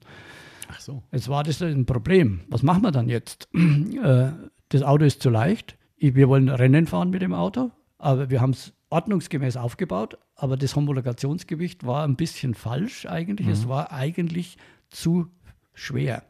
[0.68, 1.02] Ach so.
[1.12, 2.40] Jetzt war das ein Problem.
[2.48, 3.48] Was machen wir dann jetzt?
[3.54, 4.30] Äh,
[4.70, 5.76] das Auto ist zu leicht.
[5.96, 10.18] Ich- Wir wollen Rennen fahren mit dem Auto, aber wir haben es ordnungsgemäß aufgebaut.
[10.34, 13.46] Aber das Homologationsgewicht war ein bisschen falsch eigentlich.
[13.48, 14.58] Es war eigentlich
[14.90, 15.28] zu
[15.72, 16.24] schwer.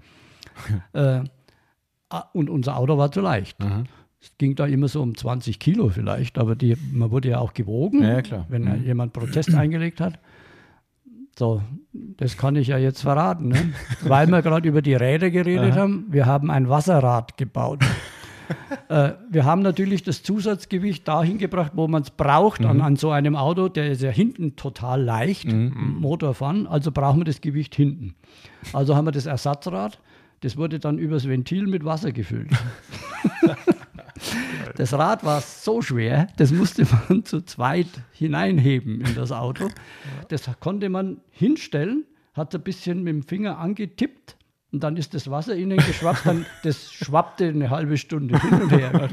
[0.93, 1.25] äh,
[2.33, 3.61] und unser Auto war zu leicht.
[3.63, 3.85] Aha.
[4.27, 7.55] Es ging da immer so um 20 Kilo vielleicht, aber die, man wurde ja auch
[7.55, 8.85] gewogen, Ja, wenn Mhm.
[8.85, 10.19] jemand Protest eingelegt hat.
[11.39, 11.63] So,
[11.93, 13.73] das kann ich ja jetzt verraten, ne?
[14.03, 16.07] weil wir gerade über die Räder geredet haben.
[16.11, 17.85] Wir haben ein Wasserrad gebaut.
[18.89, 22.67] äh, wir haben natürlich das Zusatzgewicht dahin gebracht, wo man es braucht Mhm.
[22.67, 23.69] an, an so einem Auto.
[23.69, 28.15] Der ist ja hinten total leicht, Motorfahren, also brauchen wir das Gewicht hinten.
[28.73, 30.01] Also haben wir das Ersatzrad,
[30.41, 32.51] das wurde dann übers Ventil mit Wasser gefüllt.
[34.77, 39.69] Das Rad war so schwer, das musste man zu zweit hineinheben in das Auto.
[40.29, 44.37] Das konnte man hinstellen, hat ein bisschen mit dem Finger angetippt
[44.73, 46.27] und dann ist das Wasser innen geschwappt.
[46.27, 49.09] Dann, das schwappte eine halbe Stunde hin und her.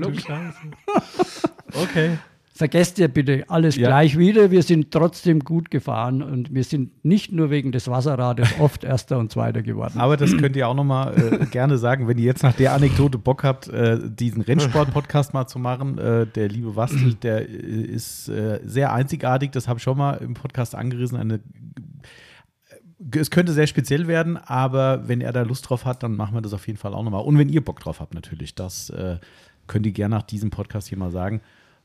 [1.74, 2.18] Okay.
[2.56, 3.88] Vergesst ihr bitte alles Ja.
[3.88, 4.52] gleich wieder.
[4.52, 9.18] Wir sind trotzdem gut gefahren und wir sind nicht nur wegen des Wasserrades oft Erster
[9.18, 9.96] und Zweiter geworden.
[9.98, 12.74] Aber das könnt ihr auch noch mal äh, gerne sagen, wenn ihr jetzt nach der
[12.74, 15.98] Anekdote Bock habt, äh, diesen Rennsport-Podcast mal zu machen.
[15.98, 19.52] Äh, der liebe Wastel, der äh, ist äh, sehr einzigartig.
[19.52, 21.18] Das habe ich schon mal im Podcast angerissen.
[21.18, 26.16] Eine, äh, es könnte sehr speziell werden, aber wenn er da Lust drauf hat, dann
[26.16, 27.18] machen wir das auf jeden Fall auch noch mal.
[27.18, 28.54] Und wenn ihr Bock drauf habt, natürlich.
[28.54, 29.18] Das äh,
[29.66, 31.42] könnt ihr gerne nach diesem Podcast hier mal sagen.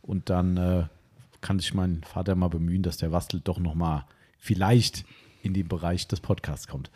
[0.08, 0.84] Und dann äh,
[1.42, 4.06] kann sich mein Vater mal bemühen, dass der Wastel doch noch mal
[4.38, 5.04] vielleicht
[5.42, 6.90] in den Bereich des Podcasts kommt.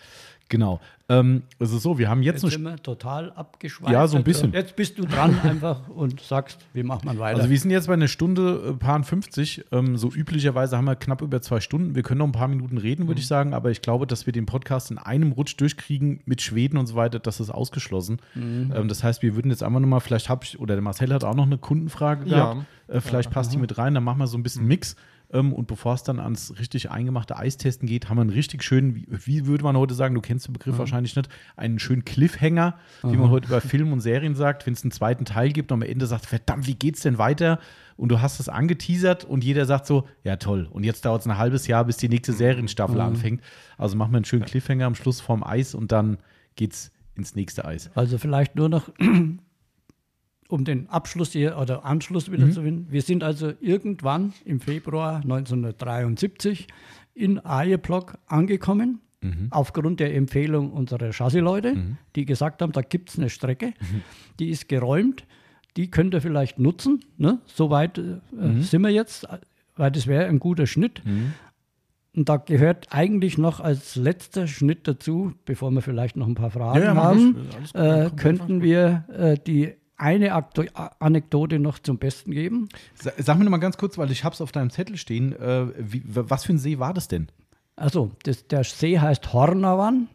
[0.52, 0.80] Genau.
[1.08, 3.90] Ähm, es ist so, wir haben jetzt, Jetzt eine sind wir total abgeschweift.
[3.90, 4.52] Ja, so ein bisschen.
[4.52, 7.38] Jetzt bist du dran einfach und sagst, wie macht man weiter.
[7.38, 9.64] Also wir sind jetzt bei einer Stunde äh, paar 50.
[9.72, 11.94] Ähm, so üblicherweise haben wir knapp über zwei Stunden.
[11.94, 13.08] Wir können noch ein paar Minuten reden, Mhm.
[13.08, 16.42] würde ich sagen, aber ich glaube, dass wir den Podcast in einem Rutsch durchkriegen mit
[16.42, 18.18] Schweden und so weiter, das ist ausgeschlossen.
[18.34, 18.72] Mhm.
[18.76, 21.24] Ähm, das heißt, wir würden jetzt einfach nochmal, vielleicht habe ich, oder der Marcel hat
[21.24, 22.36] auch noch eine Kundenfrage Ja.
[22.52, 22.66] gehabt.
[22.88, 24.96] Äh, vielleicht passt die mit rein, dann machen wir so ein bisschen Mix.
[25.32, 29.06] Und bevor es dann ans richtig eingemachte Eistesten geht, haben wir einen richtig schönen, wie,
[29.08, 33.16] wie würde man heute sagen, du kennst den Begriff wahrscheinlich nicht, einen schönen Cliffhanger, wie
[33.16, 35.88] man heute bei Filmen und Serien sagt, wenn es einen zweiten Teil gibt und am
[35.88, 37.58] Ende sagt, verdammt, wie geht's denn weiter?
[37.96, 41.26] Und du hast es angeteasert und jeder sagt so, ja toll, und jetzt dauert es
[41.26, 43.42] ein halbes Jahr, bis die nächste Serienstaffel anfängt.
[43.78, 46.18] Also machen wir einen schönen Cliffhanger am Schluss vorm Eis und dann
[46.56, 47.90] geht's ins nächste Eis.
[47.94, 48.90] Also vielleicht nur noch,
[50.52, 52.52] um den Abschluss hier oder Anschluss wieder Mhm.
[52.52, 52.86] zu finden.
[52.90, 56.66] Wir sind also irgendwann im Februar 1973
[57.14, 59.46] in Ajeblock angekommen, Mhm.
[59.50, 61.74] aufgrund der Empfehlung unserer Chassisleute,
[62.16, 64.02] die gesagt haben, da gibt es eine Strecke, Mhm.
[64.40, 65.24] die ist geräumt,
[65.76, 67.00] die könnt ihr vielleicht nutzen.
[67.16, 67.38] Ne?
[67.46, 68.62] Soweit äh, Mhm.
[68.62, 69.26] sind wir jetzt,
[69.76, 71.02] weil das wäre ein guter Schnitt.
[72.14, 76.50] Und da gehört eigentlich noch als letzter Schnitt dazu, bevor wir vielleicht noch ein paar
[76.50, 77.36] Fragen Ja, ja, haben,
[77.72, 80.32] äh, könnten wir äh, die eine
[81.00, 82.68] Anekdote noch zum Besten geben.
[82.94, 85.32] Sa- Sag mir noch mal ganz kurz, weil ich habe es auf deinem Zettel stehen.
[85.32, 87.28] Äh, wie, was für ein See war das denn?
[87.76, 90.08] Also, das, der See heißt Hornavan,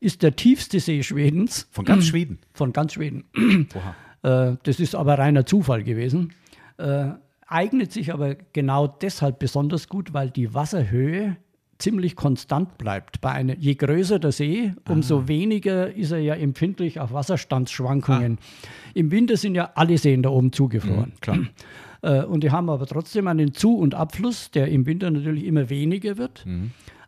[0.00, 2.38] ist der tiefste See Schwedens, Von ganz Schweden.
[2.52, 3.24] von ganz Schweden.
[3.74, 4.50] Oha.
[4.52, 6.32] Äh, das ist aber reiner Zufall gewesen.
[6.78, 7.10] Äh,
[7.46, 11.36] eignet sich aber genau deshalb besonders gut, weil die Wasserhöhe
[11.78, 13.20] ziemlich konstant bleibt.
[13.20, 18.38] Bei einer, je größer der See, umso weniger ist er ja empfindlich auf Wasserstandsschwankungen.
[18.94, 21.12] Im Winter sind ja alle Seen da oben zugefroren.
[21.20, 21.38] klar.
[22.02, 25.70] Äh, und die haben aber trotzdem einen Zu- und Abfluss, der im Winter natürlich immer
[25.70, 26.44] weniger wird.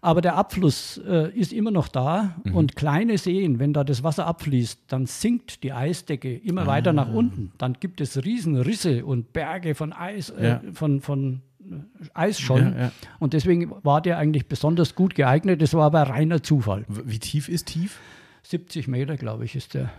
[0.00, 2.54] Aber der Abfluss äh, ist immer noch da Mhm.
[2.54, 6.94] und kleine Seen, wenn da das Wasser abfließt, dann sinkt die Eisdecke immer weiter Ah.
[6.94, 7.52] nach unten.
[7.58, 10.60] Dann gibt es riesen Risse und Berge von Eis, äh, Ja.
[10.72, 12.74] von, von äh, Eisschollen.
[12.74, 12.92] Ja, ja.
[13.18, 15.62] Und deswegen war der eigentlich besonders gut geeignet.
[15.62, 16.84] Das war aber reiner Zufall.
[16.88, 17.98] Wie tief ist tief?
[18.42, 19.90] 70 Meter, glaube ich, ist der.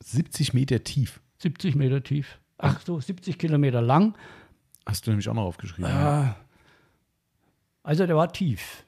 [0.00, 1.20] 70 Meter tief.
[1.38, 2.38] 70 Meter tief.
[2.58, 4.14] Ach so, 70 Kilometer lang.
[4.86, 5.90] Hast du nämlich auch noch aufgeschrieben.
[5.90, 6.36] Ja.
[7.82, 8.84] Also der war tief.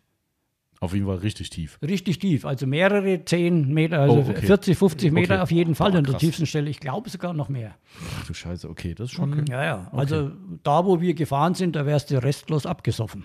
[0.82, 1.78] Auf jeden Fall richtig tief.
[1.82, 4.46] Richtig tief, also mehrere 10 Meter, also Oh, okay.
[4.46, 5.42] 40, 50 Meter Okay.
[5.42, 6.70] auf jeden Fall Boah, an der tiefsten Stelle.
[6.70, 7.74] Ich glaube sogar noch mehr.
[8.18, 9.44] Ach du Scheiße, okay, das ist schon.
[9.46, 9.88] Ja, ja.
[9.92, 10.30] Also
[10.62, 13.24] da, wo wir gefahren sind, da wärst du restlos abgesoffen.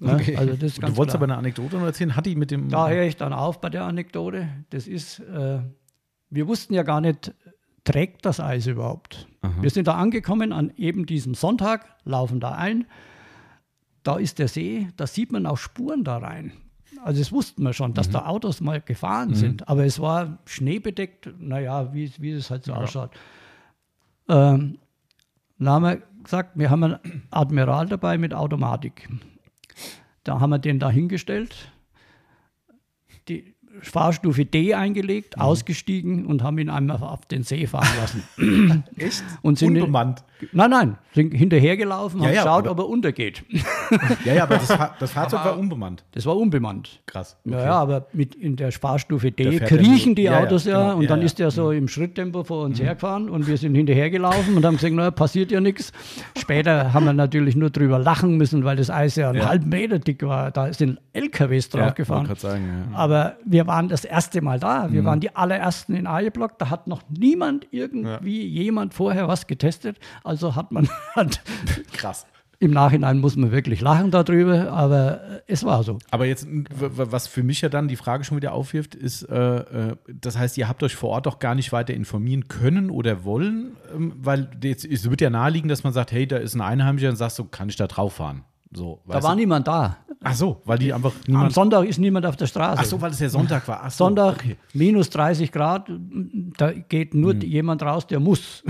[0.00, 0.34] Ja, Okay.
[0.36, 1.14] Also das du wolltest klar.
[1.16, 2.16] aber eine Anekdote noch erzählen?
[2.16, 2.70] Hat die mit dem.
[2.70, 4.48] Da höre ich dann auf bei der Anekdote.
[4.70, 5.58] Das ist, äh,
[6.30, 7.34] wir wussten ja gar nicht,
[7.84, 9.28] trägt das Eis überhaupt.
[9.60, 12.86] Wir sind da angekommen an eben diesem Sonntag, laufen da ein.
[14.04, 16.52] Da ist der See, da sieht man auch Spuren da rein.
[17.04, 19.68] Also das wussten wir schon, dass da Autos mal gefahren sind.
[19.68, 23.10] Aber es war schneebedeckt, naja, wie, wie es halt so ausschaut.
[24.26, 24.78] Ähm,
[25.58, 29.06] dann haben wir gesagt, wir haben einen Admiral dabei mit Automatik.
[30.24, 31.70] Da haben wir den da hingestellt,
[33.28, 38.84] die Fahrstufe D eingelegt, ausgestiegen und haben ihn einmal auf den See fahren lassen.
[38.96, 39.22] Echt?
[39.42, 40.24] Und sind Unbemannt.
[40.52, 43.44] Nein, nein, sind hinterhergelaufen, Ja, haben ja, geschaut, aber- ob er untergeht.
[44.24, 44.68] Ja, ja, aber das,
[44.98, 46.04] das Fahrzeug war unbemannt.
[46.12, 47.00] Das war unbemannt.
[47.06, 47.36] Krass.
[47.44, 50.96] Ja, ja, aber mit in der Fahrstufe D kriechen die Autos ja, genau.
[50.98, 51.20] und dann.
[51.20, 51.24] Mhm.
[51.26, 54.94] ist der so im Schritttempo vor uns hergefahren und wir sind hinterhergelaufen und haben gesagt,
[54.94, 55.92] naja, passiert ja nichts.
[56.36, 59.98] Später haben wir natürlich nur drüber lachen müssen, weil das Eis ja einen halben Meter
[59.98, 60.50] dick war.
[60.50, 62.28] Da sind LKWs Ja, drauf gefahren.
[62.28, 62.98] wollte gerade sagen, ja.
[62.98, 64.88] Aber wir waren das erste Mal da.
[64.88, 64.92] Mhm.
[64.92, 66.58] Wir waren die allerersten in Aijeblock.
[66.58, 69.96] Da hat noch niemand irgendwie jemand vorher was getestet.
[70.24, 71.40] Also hat man hat,
[71.92, 72.26] Krass.
[72.58, 75.98] im Nachhinein muss man wirklich lachen darüber, aber es war so.
[76.10, 79.96] Aber jetzt, was für mich ja dann die Frage schon wieder aufwirft, ist, äh, äh,
[80.08, 83.76] das heißt, ihr habt euch vor Ort doch gar nicht weiter informieren können oder wollen,
[83.94, 87.10] ähm, weil jetzt, es wird ja naheliegen, dass man sagt, hey, da ist ein Einheimischer
[87.10, 88.44] und sagst du, kann ich da drauf fahren?
[88.74, 89.38] So, Da war du?
[89.40, 89.96] niemand da.
[90.26, 91.52] Ach so, weil die einfach Am niemand.
[91.52, 92.80] Sonntag ist niemand auf der Straße.
[92.80, 93.80] Ach so, weil es ja Sonntag war.
[93.84, 94.56] Ach so, Sonntag Okay.
[94.72, 95.90] minus 30 Grad,
[96.56, 98.62] da geht nur jemand raus, der muss.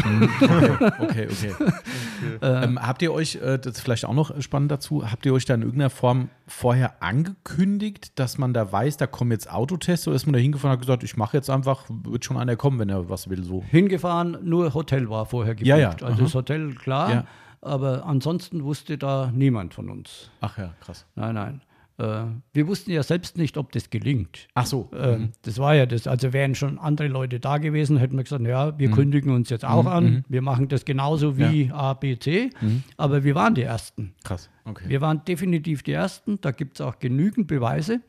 [0.98, 1.54] Okay, okay.
[2.42, 5.44] ähm, habt ihr euch, äh, das ist vielleicht auch noch spannend dazu, habt ihr euch
[5.44, 10.16] da in irgendeiner Form vorher angekündigt, dass man da weiß, da kommen jetzt Autotests oder
[10.16, 12.78] ist man da hingefahren und hat gesagt, ich mache jetzt einfach, wird schon einer kommen,
[12.78, 13.62] wenn er was will, so.
[13.70, 15.66] Hingefahren, nur Hotel war vorher gebucht.
[15.68, 16.16] Ja, ja, Also aha.
[16.18, 17.24] das Hotel, klar, Ja.
[17.64, 20.30] Aber ansonsten wusste da niemand von uns.
[20.40, 21.06] Ach ja, krass.
[21.14, 21.60] Nein, nein.
[21.96, 24.48] Äh, wir wussten ja selbst nicht, ob das gelingt.
[24.54, 24.90] Ach so.
[24.92, 26.08] Äh, Das war ja das.
[26.08, 28.78] Also wären schon andere Leute da gewesen, hätten wir gesagt, ja, Mhm.
[28.78, 30.24] wir kündigen uns jetzt auch an.
[30.28, 32.50] Wir machen das genauso wie A, B, C.
[32.60, 32.82] Mhm.
[32.96, 34.14] Aber wir waren die Ersten.
[34.24, 34.50] Krass.
[34.64, 34.88] Okay.
[34.88, 36.40] Wir waren definitiv die Ersten.
[36.40, 38.00] Da gibt es auch genügend Beweise.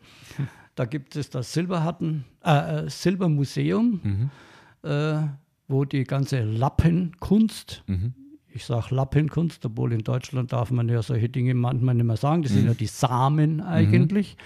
[0.74, 4.90] Da gibt es das Silberhatten, äh, äh, Silbermuseum, Mhm.
[4.90, 5.28] äh,
[5.68, 8.14] wo die ganze Lappenkunst, Mhm.
[8.56, 12.42] Ich sage Lappenkunst, obwohl in Deutschland darf man ja solche Dinge manchmal nicht mehr sagen.
[12.42, 14.38] Das sind ja die Samen eigentlich.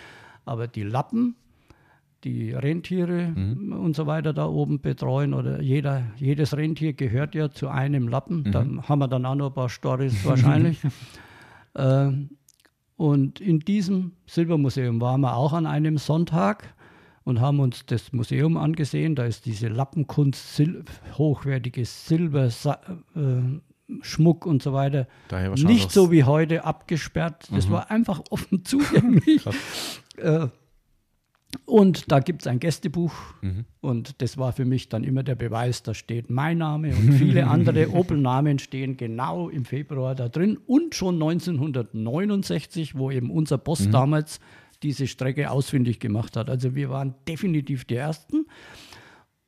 [0.45, 1.36] Aber die Lappen,
[2.23, 7.68] die Rentiere und so weiter da oben betreuen oder jeder, jedes Rentier gehört ja zu
[7.68, 8.52] einem Lappen.
[8.52, 10.80] Da haben wir dann auch noch ein paar Stories wahrscheinlich.
[11.76, 12.31] ähm,
[12.98, 16.73] und in diesem Silbermuseum waren wir auch an einem Sonntag
[17.26, 19.14] und haben uns das Museum angesehen.
[19.14, 20.81] Da ist diese Lappenkunst, Sil
[21.15, 23.60] hochwertige Silber, äh,
[24.02, 25.07] Schmuck und so weiter.
[25.68, 27.48] Nicht so wie heute abgesperrt.
[27.53, 29.44] Das war einfach offen zugänglich.
[30.18, 30.48] äh,
[31.66, 33.11] und da gibt es ein Gästebuch
[33.82, 37.48] und das war für mich dann immer der Beweis, da steht mein Name und viele
[37.48, 43.90] andere Opel-Namen stehen genau im Februar da drin und schon 1969, wo eben unser Boss
[43.90, 44.40] damals
[44.84, 46.49] diese Strecke ausfindig gemacht hat.
[46.49, 48.45] Also wir waren definitiv die Ersten,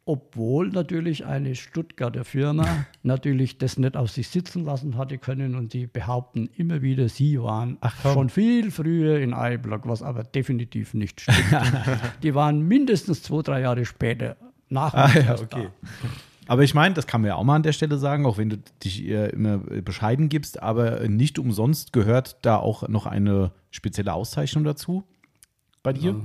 [0.06, 5.74] obwohl natürlich eine Stuttgarter Firma natürlich das nicht auf sich sitzen lassen hatte können und
[5.74, 11.22] die behaupten immer wieder, sie waren schon viel früher in Eiblock, was aber definitiv nicht
[11.22, 11.38] stimmt.
[12.24, 14.38] die waren mindestens zwei, drei Jahre später
[14.70, 15.70] nach Ah, ja, okay.
[16.48, 18.50] Aber ich meine, das kann man ja auch mal an der Stelle sagen, auch wenn
[18.50, 24.14] du dich immer äh, bescheiden gibst, aber nicht umsonst gehört da auch noch eine spezielle
[24.14, 25.04] Auszeichnung dazu
[25.84, 26.16] bei dir.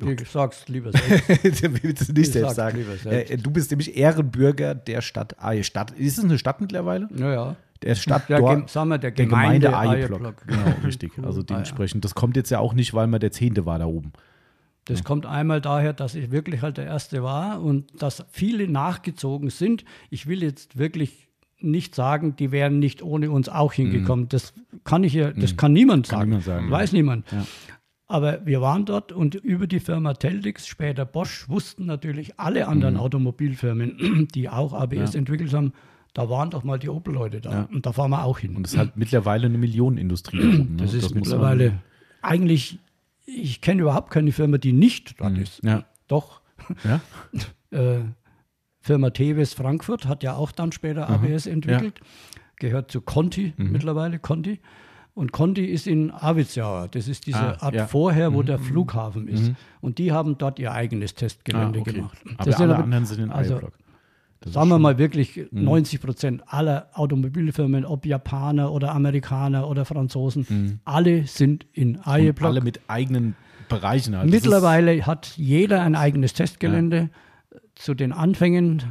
[0.00, 0.92] Ich sag's lieber
[1.42, 1.82] selbst.
[1.82, 2.78] Willst du nicht Ich selbst sagen.
[2.78, 3.30] lieber selbst.
[3.32, 5.62] Äh, Du bist nämlich Ehrenbürger der Stadt Ei.
[5.62, 7.08] Stadt, ist es eine Stadt mittlerweile?
[7.10, 7.56] Naja.
[7.82, 9.96] Der Stadt Der, Gem- sagen wir, der, der Gemeinde, Gemeinde.
[10.08, 10.42] Eierblock.
[10.46, 11.12] Genau, richtig.
[11.22, 14.12] Also dementsprechend, das kommt jetzt ja auch nicht, weil man der Zehnte war da oben.
[14.86, 19.50] Das kommt einmal daher, dass ich wirklich halt der Erste war und dass viele nachgezogen
[19.50, 19.84] sind.
[20.10, 21.28] Ich will jetzt wirklich
[21.60, 24.28] nicht sagen, die wären nicht ohne uns auch hingekommen.
[24.28, 24.54] Das
[24.84, 26.22] kann ich ja, das kann niemand sagen.
[26.22, 26.28] Mhm.
[26.30, 27.26] niemand sagen, Weiß niemand.
[28.10, 32.94] Aber wir waren dort und über die Firma Teldix, später Bosch, wussten natürlich alle anderen
[32.94, 33.00] Mhm.
[33.00, 35.74] Automobilfirmen, die auch ABS entwickelt haben,
[36.14, 37.50] da waren doch mal die Opel-Leute da.
[37.52, 37.68] Ja.
[37.70, 38.56] Und da fahren wir auch hin.
[38.56, 40.38] Und es ist halt mittlerweile eine Millionenindustrie.
[40.40, 40.82] geworden, ne?
[40.82, 41.80] das ist man- mittlerweile
[42.22, 42.78] eigentlich,
[43.26, 45.62] ich kenne überhaupt keine Firma, die nicht dort ist.
[45.62, 45.68] Mhm.
[45.68, 45.84] Ja.
[46.08, 46.40] Doch,
[46.84, 47.00] Ja?
[47.78, 48.00] äh,
[48.80, 52.00] Firma Teves Frankfurt hat ja auch dann später ABS entwickelt,
[52.56, 53.70] gehört zu Conti Mhm.
[53.72, 54.60] mittlerweile, Conti.
[55.18, 56.86] Und Conti ist in Arvidsjaur.
[56.90, 57.86] Das ist diese Ah, Art ja.
[57.88, 59.50] vorher, wo der Flughafen ist.
[59.80, 61.92] Und die haben dort ihr eigenes Testgelände Ah, okay.
[61.92, 62.18] gemacht.
[62.36, 63.72] Aber Das alle aber- anderen sind in also, Eierblock.
[64.40, 70.80] Das Sagen wir mal wirklich, 90 Prozent aller Automobilfirmen, ob Japaner oder Amerikaner oder Franzosen,
[70.84, 72.48] alle sind in und Eierblock.
[72.50, 73.34] alle mit eigenen
[73.68, 74.16] Bereichen.
[74.16, 74.30] Halt.
[74.30, 77.10] Mittlerweile hat jeder ein eigenes Testgelände.
[77.74, 78.82] Zu den Anfängen,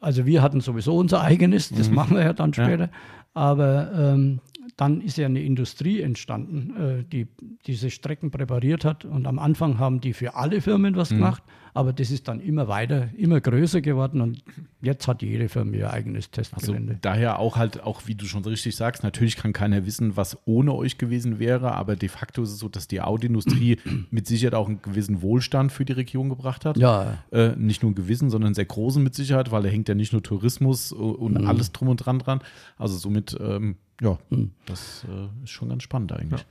[0.00, 2.54] also wir hatten sowieso unser eigenes, das machen wir ja dann Mhm.
[2.56, 2.64] Ja.
[2.64, 2.88] später,
[3.34, 4.40] aber ähm,
[4.76, 7.28] dann ist ja eine Industrie entstanden, äh, die
[7.66, 10.96] diese Strecken präpariert hat und am Anfang haben die für alle Firmen Mhm.
[10.98, 11.42] was gemacht,
[11.74, 14.42] aber das ist dann immer weiter, immer größer geworden und
[14.80, 16.42] jetzt hat jede Firma ihr eigenes Also
[16.72, 16.98] Testgelände.
[17.02, 20.72] daher auch halt, auch wie du schon richtig sagst, natürlich kann keiner wissen, was ohne
[20.72, 23.78] euch gewesen wäre, aber de facto ist es so, dass die Autoindustrie
[24.10, 26.76] mit Sicherheit auch einen gewissen Wohlstand für die Region gebracht hat.
[26.76, 29.88] ja, Äh, nicht nur einen gewissen, sondern einen sehr großen mit Sicherheit, weil da hängt
[29.88, 31.46] ja nicht nur Tourismus äh, und Mhm.
[31.48, 32.40] alles drum und dran dran.
[32.78, 34.18] Also somit, ähm, ja,
[34.66, 36.44] das äh, ist schon ganz spannend eigentlich.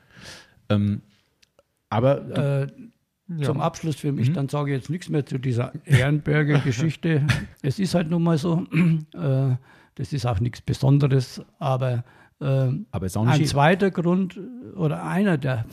[0.69, 1.01] Ähm,
[1.89, 2.67] aber du, äh,
[3.29, 3.43] Ja.
[3.45, 4.17] Zum Abschluss für Mhm.
[4.17, 7.25] mich, dann sage ich jetzt nichts mehr zu dieser Ehrenberger Geschichte.
[7.61, 8.65] es ist halt nun mal so,
[9.13, 9.55] äh,
[9.95, 12.03] das ist auch nichts Besonderes, aber
[12.41, 14.37] äh, aber ein zweiter Grund
[14.75, 15.65] oder einer der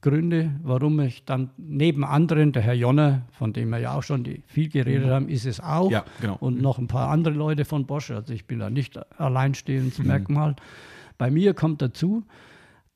[0.00, 4.24] Gründe, warum ich dann neben anderen, der Herr Jonner, von dem wir ja auch schon
[4.46, 5.86] viel geredet haben, ist es auch.
[5.88, 5.92] Mhm.
[5.92, 6.36] Ja, genau.
[6.40, 8.10] Und noch ein paar andere Leute von Bosch.
[8.10, 9.02] Also ich bin da nicht Mhm.
[9.18, 10.56] alleinstehendes Merkmal.
[11.18, 12.24] Bei mir kommt dazu,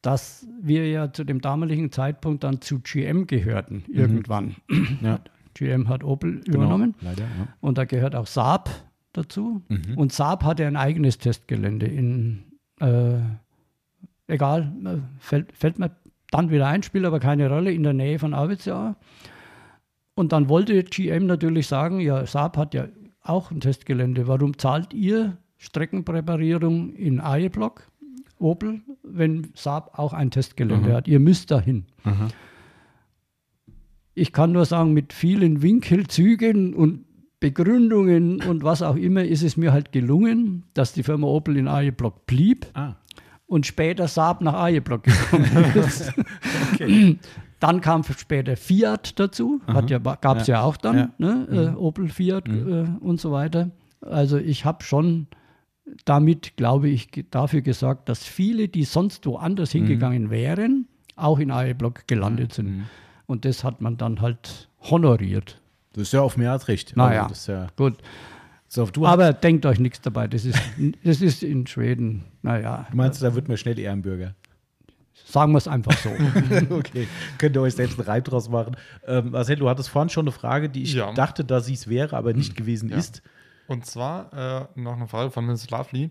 [0.02, 4.56] dass wir ja zu dem damaligen Zeitpunkt dann zu GM gehörten, irgendwann.
[5.02, 5.20] ja,
[5.54, 6.42] GM hat Opel Mhm.
[6.44, 7.24] genau, übernommen leider.
[7.24, 7.48] Ja.
[7.60, 8.70] und da gehört auch Saab
[9.12, 9.62] dazu.
[9.68, 9.96] Mhm.
[9.96, 12.44] Und Saab hatte ein eigenes Testgelände in,
[12.80, 13.18] äh,
[14.26, 14.72] egal,
[15.18, 15.90] fällt, fällt mir
[16.30, 18.96] dann wieder ein, spielt aber keine Rolle, in der Nähe von Arvidsjaur.
[20.14, 22.86] Und dann wollte GM natürlich sagen, ja, Saab hat ja
[23.22, 27.89] auch ein Testgelände, warum zahlt ihr Streckenpräparierung in Eiblock,
[28.40, 30.94] Opel, wenn Saab auch ein Testgelände Mhm.
[30.94, 31.08] hat?
[31.08, 31.84] Ihr müsst dahin.
[32.04, 32.28] Aha.
[34.14, 37.04] Ich kann nur sagen, mit vielen Winkelzügen und
[37.38, 41.68] Begründungen und was auch immer ist es mir halt gelungen, dass die Firma Opel in
[41.68, 42.96] Aje-Block blieb Ah,
[43.46, 46.12] und später Saab nach Aje-Block gekommen ist.
[47.60, 50.62] Dann kam später Fiat dazu, hat ja, gab es ja.
[50.62, 51.10] auch dann, Ja.
[51.18, 51.72] Ne?
[51.74, 53.70] Äh, Opel, Fiat äh, und so weiter.
[54.02, 55.26] Also ich habe schon
[56.04, 60.86] damit, glaube ich, dafür gesorgt, dass viele, die sonst woanders hingegangen wären,
[61.16, 62.86] auch in Aje-Block gelandet sind.
[63.26, 65.60] Und das hat man dann halt honoriert.
[65.92, 66.96] das ist ja auf mehr recht.
[66.96, 67.22] Naja.
[67.22, 67.98] Also das ist ja, Gut,
[68.68, 70.28] so, aber denkt euch nichts dabei.
[70.28, 70.58] Das ist,
[71.04, 74.34] das ist in Schweden, naja, du meinst, da wird man schnell Ehrenbürger.
[75.26, 76.10] sagen wir es einfach so.
[76.70, 77.06] okay,
[77.38, 78.76] könnt ihr euch selbst einen Reim draus machen.
[79.06, 81.12] Ähm, Marcel, du hattest vorhin schon eine Frage, die ich Ja.
[81.12, 82.96] dachte, dass sie es wäre, aber nicht gewesen Ja.
[82.96, 83.22] ist.
[83.70, 85.70] Und zwar äh, noch eine Frage von Mrs.
[85.70, 86.10] Lovely.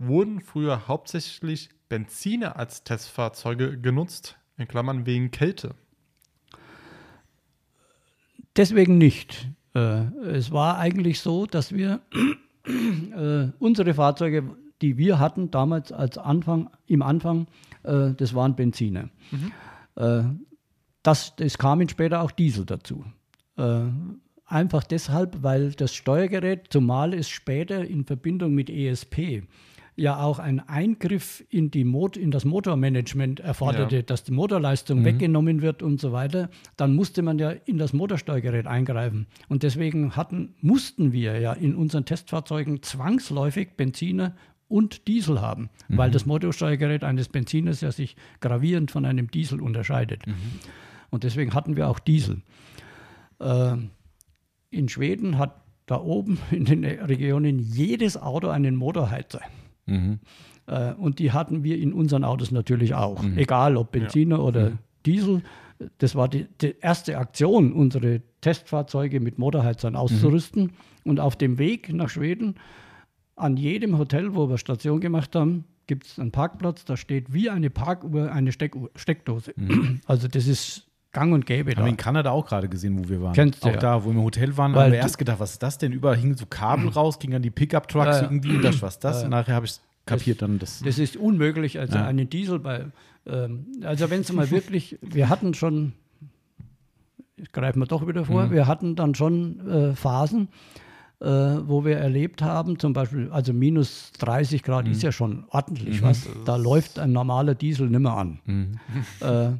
[0.00, 4.36] Wurden früher hauptsächlich Benziner als Testfahrzeuge genutzt?
[4.56, 5.76] In Klammern wegen Kälte.
[8.56, 9.48] Deswegen nicht.
[9.76, 12.00] Äh, es war eigentlich so, dass wir
[12.66, 17.46] äh, unsere Fahrzeuge, die wir hatten damals als Anfang, im Anfang,
[17.84, 19.08] äh, das waren Benziner.
[19.94, 20.24] Äh,
[21.04, 23.04] das, es kamen später auch Diesel dazu.
[24.50, 29.42] Einfach deshalb, weil das Steuergerät, zumal es später in Verbindung mit ESP
[29.94, 34.02] ja auch ein Eingriff in, die Mot in das Motormanagement erforderte, Ja.
[34.02, 38.66] dass die Motorleistung weggenommen wird und so weiter, dann musste man ja in das Motorsteuergerät
[38.68, 39.26] eingreifen.
[39.48, 44.36] Und deswegen hatten, mussten wir ja in unseren Testfahrzeugen zwangsläufig Benziner
[44.68, 50.22] und Diesel haben, weil das Motorsteuergerät eines Benziners ja sich gravierend von einem Diesel unterscheidet.
[51.10, 52.42] Und deswegen hatten wir auch Diesel.
[53.40, 53.76] Äh,
[54.70, 59.40] in Schweden hat da oben in den Regionen jedes Auto einen Motorheizer.
[59.86, 60.20] Mhm.
[60.66, 63.22] Äh, und die hatten wir in unseren Autos natürlich auch.
[63.36, 64.72] Egal ob Benziner oder
[65.06, 65.42] Diesel.
[65.98, 70.72] Das war die, die erste Aktion, unsere Testfahrzeuge mit Motorheizern auszurüsten.
[71.04, 72.56] Und auf dem Weg nach Schweden,
[73.36, 77.48] an jedem Hotel, wo wir Station gemacht haben, gibt es einen Parkplatz, da steht wie
[77.48, 79.54] eine Parkuhr eine Steckuhr, Steckdose.
[80.06, 81.84] Also das ist gang und gäbe Haben da.
[81.84, 83.32] wir in Kanada auch gerade gesehen, wo wir waren.
[83.34, 83.78] Kennst du auch ja.
[83.78, 85.92] da, wo wir im Hotel waren, Weil haben wir erst gedacht, was ist das denn?
[85.92, 88.22] Überall hingen so Kabel raus, ging an die Pickup-Trucks Ja, ja.
[88.22, 89.24] irgendwie und dachte, was das?
[89.24, 90.80] Und nachher habe ich es kapiert dann das.
[90.82, 91.78] Das ist unmöglich.
[91.78, 92.86] Also einen Diesel bei,
[93.26, 95.92] ähm, also wenn es mal wirklich, wir hatten schon,
[97.36, 98.50] ich greife mal doch wieder vor, Mhm.
[98.52, 100.48] wir hatten dann schon äh, Phasen,
[101.20, 104.92] äh, wo wir erlebt haben, zum Beispiel, also minus 30 Grad Mhm.
[104.92, 106.26] ist ja schon ordentlich was.
[106.44, 108.40] Da läuft ein normaler Diesel nimmer an.
[108.46, 108.72] Mhm.
[109.20, 109.50] Äh,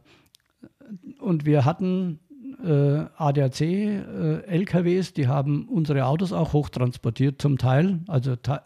[1.28, 2.18] und wir hatten
[2.64, 8.00] äh, ADAC äh, LKWs, die haben unsere Autos auch hochtransportiert zum Teil.
[8.08, 8.60] Also te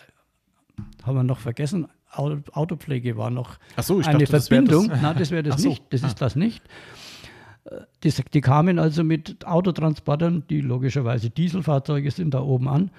[1.05, 4.89] haben wir noch vergessen, Au- Autopflege war noch Ach so, ich eine dachte, das Verbindung.
[4.89, 5.68] das- Nein, das wäre das so.
[5.70, 5.82] nicht.
[5.90, 6.62] Das ist das nicht.
[7.64, 12.90] Äh, Die, die kamen also mit Autotransportern, die logischerweise Dieselfahrzeuge sind, da oben an.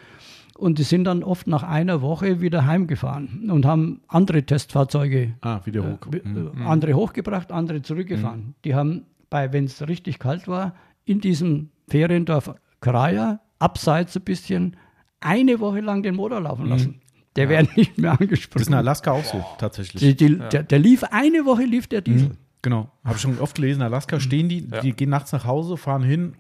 [0.56, 5.60] Und die sind dann oft nach einer Woche wieder heimgefahren und haben andere Testfahrzeuge Ah,
[5.66, 6.08] wieder hoch.
[6.14, 8.54] äh, äh, andere hochgebracht, andere zurückgefahren.
[8.64, 9.04] Die haben,
[9.34, 14.78] bei wenn es richtig kalt war, in diesem Feriendorf Kraja, abseits ein bisschen,
[15.22, 17.02] eine Woche lang den Motor laufen lassen.
[17.36, 18.74] Der wäre nicht mehr Das ist in angesprochen.
[18.76, 20.02] Alaska auch so, tatsächlich.
[20.04, 22.38] Die, die, der, der lief, eine Woche lief der Diesel.
[22.62, 23.82] Genau, habe ich schon oft gelesen.
[23.82, 24.82] In Alaska stehen die, Ja.
[24.82, 26.36] die gehen nachts nach Hause, fahren hin,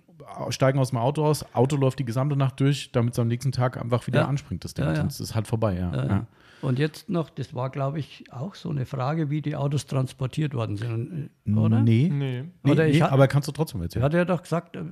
[0.49, 3.51] steigen aus dem Auto aus, Auto läuft die gesamte Nacht durch, damit es am nächsten
[3.51, 4.27] Tag einfach wieder Ja.
[4.27, 4.85] anspringt, das Ding.
[4.85, 4.97] Ja, ja.
[4.97, 6.27] Sonst ist halt vorbei, ja.
[6.63, 6.69] Ja.
[6.69, 10.53] Und jetzt noch, das war, glaube ich, auch so eine Frage, wie die Autos transportiert
[10.53, 11.81] worden sind, oder?
[11.81, 12.45] Nee, Nee.
[12.63, 14.03] nee, Oder ich nee ha- aber kannst du trotzdem Er erzählen.
[14.05, 14.83] hat ja doch gesagt, äh,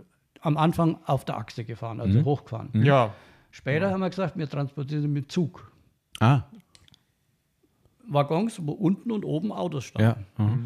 [0.41, 2.69] am Anfang auf der Achse gefahren, also hochgefahren.
[2.83, 3.13] Ja.
[3.51, 5.71] Später haben wir gesagt, wir transportieren sie mit Zug.
[6.19, 6.43] Ah,
[8.07, 10.25] Waggons, wo unten und oben Autos standen.
[10.37, 10.43] ja.
[10.43, 10.57] aha.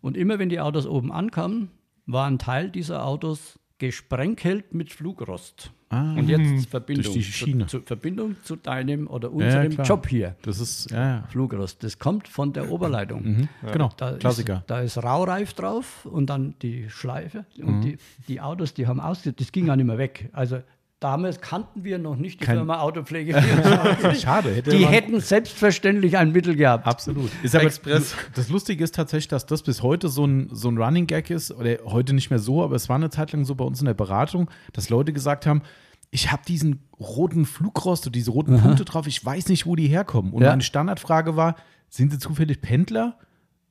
[0.00, 1.70] Und immer wenn die Autos oben ankamen,
[2.06, 5.72] war ein Teil dieser Autos gesprenkelt mit Flugrost.
[5.90, 7.66] Ah, Und jetzt Verbindung, Durch die Schiene.
[7.66, 9.86] Zu, zu Verbindung zu deinem oder Ja, unserem klar.
[9.86, 10.36] Job hier.
[10.42, 11.22] das ist, ja, ja.
[11.28, 11.82] Flugrost.
[11.84, 13.22] Das kommt von der Oberleitung.
[13.24, 13.48] Mhm.
[13.72, 14.58] Genau, Da Klassiker.
[14.58, 17.44] Ist, da ist Raureif drauf und dann die Schleife.
[17.58, 17.82] Und Mhm.
[17.82, 17.98] die,
[18.28, 19.32] die Autos, die haben ausge...
[19.34, 20.30] Das ging ja nicht mehr weg.
[20.32, 20.62] Also
[21.02, 24.20] damals kannten wir noch nicht die Kein- Firma Autopflege 24.
[24.22, 26.86] Schade, hätte die hätten selbstverständlich ein Mittel gehabt.
[26.86, 27.30] Absolut.
[27.42, 28.14] Ist aber Express.
[28.34, 31.50] Das Lustige ist tatsächlich, dass das bis heute so ein, so ein Running Gag ist,
[31.50, 33.86] oder heute nicht mehr so, aber es war eine Zeit lang so bei uns in
[33.86, 35.62] der Beratung, dass Leute gesagt haben,
[36.10, 39.88] ich habe diesen roten Flugrost und diese roten Punkte drauf, ich weiß nicht, wo die
[39.88, 40.32] herkommen.
[40.32, 40.50] Und Ja.
[40.50, 41.56] meine Standardfrage war,
[41.88, 43.18] sind sie zufällig Pendler?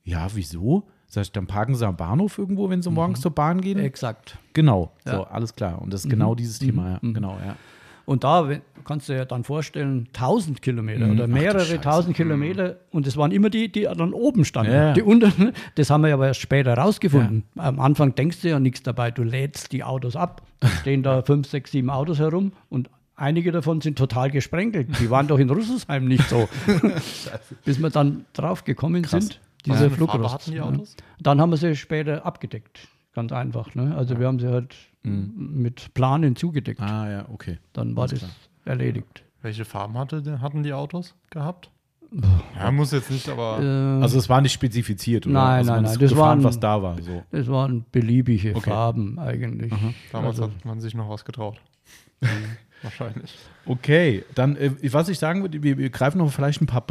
[0.03, 0.87] Ja, wieso?
[1.13, 3.77] Sag ich, dann parken sie am Bahnhof irgendwo, wenn sie morgens zur Bahn gehen?
[3.79, 4.37] Exakt.
[4.53, 5.11] Genau, Ja.
[5.17, 5.81] so, alles klar.
[5.81, 6.99] Und das ist genau dieses Thema, ja.
[7.01, 7.57] Genau, ja.
[8.05, 8.49] Und da
[8.85, 11.11] kannst du ja dann vorstellen, 1000 Kilometer Mhm.
[11.15, 11.81] oder Ach mehrere Scheiße.
[11.81, 12.77] tausend Kilometer.
[12.91, 14.71] Und es waren immer die, die dann oben standen.
[14.71, 14.93] Ja, ja.
[14.93, 17.43] Die unten, das haben wir ja aber erst später rausgefunden.
[17.57, 19.11] Am Anfang denkst du ja nichts dabei.
[19.11, 20.41] Du lädst die Autos ab.
[20.61, 24.87] Da stehen da fünf, sechs, sieben Autos herum und einige davon sind total gesprenkelt.
[24.99, 26.47] Die waren doch in Rüsselsheim nicht so.
[27.65, 29.25] Bis wir dann drauf gekommen Krass.
[29.25, 30.33] sind, diese Farbe Flugrost.
[30.33, 30.63] hatten die ja.
[30.63, 30.95] Autos?
[31.19, 32.87] Dann haben wir sie später abgedeckt.
[33.13, 33.75] Ganz einfach.
[33.75, 33.95] Ne?
[33.95, 36.79] Also wir haben sie halt mit Planen zugedeckt.
[36.79, 36.85] Mhm.
[36.87, 37.57] Ah, ja, okay.
[37.73, 38.29] Dann war Alles das
[38.65, 39.23] erledigt.
[39.41, 41.71] Welche Farben hatte, hatten die Autos gehabt?
[42.59, 45.33] Ja, muss jetzt nicht, aber Äh, Also es war nicht spezifiziert, oder?
[45.33, 47.01] Nein, also nein, nein, das gefahren, waren- was da war.
[47.01, 47.23] So.
[47.31, 48.69] das waren beliebige Okay.
[48.69, 49.73] Farben eigentlich.
[50.11, 51.59] damals Also- hat man sich noch was getraut.
[52.83, 53.35] Wahrscheinlich.
[53.65, 56.81] Okay, dann, äh, was ich sagen würde, wir, wir greifen noch vielleicht ein paar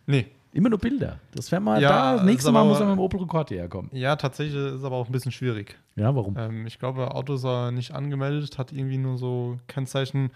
[0.06, 0.26] Nee.
[0.58, 1.20] Immer nur Bilder.
[1.36, 2.12] Das wäre mal Ja, da.
[2.14, 3.90] Das ist nächste Mal aber- muss er mit dem Opel Rekord hierher kommen.
[3.92, 5.78] Ja, tatsächlich ist es aber auch ein bisschen schwierig.
[5.94, 6.34] Ja, warum?
[6.36, 10.30] Ähm, ich glaube, Auto ist er nicht angemeldet, hat irgendwie nur so Kennzeichen,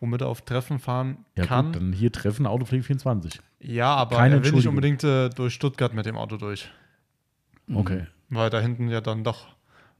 [0.00, 1.66] womit er auf Treffen fahren Ja, kann.
[1.66, 3.40] gut, dann hier treffen Autopflege 24.
[3.60, 6.68] ja, aber Keine er will nicht unbedingt äh, durch Stuttgart mit dem Auto durch.
[7.72, 8.06] Okay.
[8.30, 9.46] Weil da hinten ja dann doch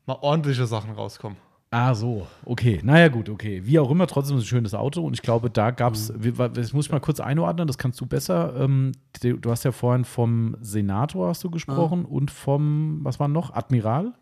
[0.06, 1.38] mal ordentliche Sachen rauskommen.
[1.70, 2.80] Ah, so, okay.
[2.82, 3.60] Naja, gut, okay.
[3.66, 5.02] Wie auch immer, trotzdem ein schönes Auto.
[5.04, 6.10] Und ich glaube, da gab es,
[6.54, 8.54] das muss ich mal kurz einordnen, das kannst du besser.
[8.58, 12.10] Ähm, du hast ja vorhin vom Senator hast du gesprochen Ah.
[12.12, 13.52] und vom, was war noch?
[13.54, 14.14] Admiral,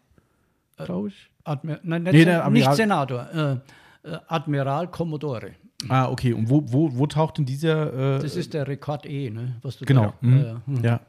[0.77, 1.31] glaube ich.
[1.44, 3.52] Admir nein, nicht, Nee, Admiral- nicht Senator, äh,
[4.09, 5.52] äh, Admiral Commodore.
[5.89, 6.32] Ah, okay.
[6.32, 8.16] Und wo, wo, wo taucht denn dieser.
[8.16, 9.55] Äh, Das ist der Rekord E, ne?
[9.62, 10.06] Was du genau.
[10.06, 10.39] Da, Mhm.
[10.39, 10.60] ja, ja.
[10.66, 10.85] Hm.
[10.85, 11.01] Ja.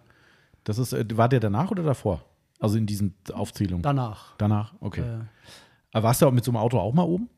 [0.65, 2.21] Das ist, äh, war der danach oder davor?
[2.59, 3.81] Also in diesen Aufzählungen?
[3.81, 4.35] Danach.
[4.37, 5.01] danach, okay.
[5.01, 5.19] Äh,
[5.93, 7.29] Aber warst du auch mit so einem Auto auch mal oben?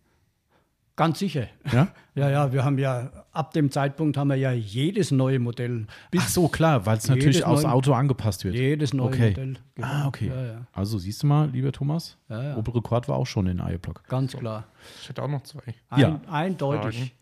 [0.95, 1.47] ganz sicher.
[1.71, 1.87] Ja?
[2.15, 6.27] Ja, ja, wir haben ja, ab dem Zeitpunkt haben wir ja jedes neue Modell, Ach
[6.27, 8.55] so, klar, weil es natürlich aufs Auto angepasst wird.
[8.55, 9.29] jedes neue Okay.
[9.29, 9.53] Modell.
[9.79, 10.27] Ah, okay.
[10.27, 12.57] Ja, ja, Also siehst du mal, lieber Thomas, Ja, ja.
[12.57, 14.03] Opel Rekord war auch schon in Eierblock.
[14.09, 14.65] ganz klar.
[15.01, 15.61] Ich hätte auch noch zwei.
[15.89, 16.19] Ein, Ja.
[16.29, 17.15] Eindeutig.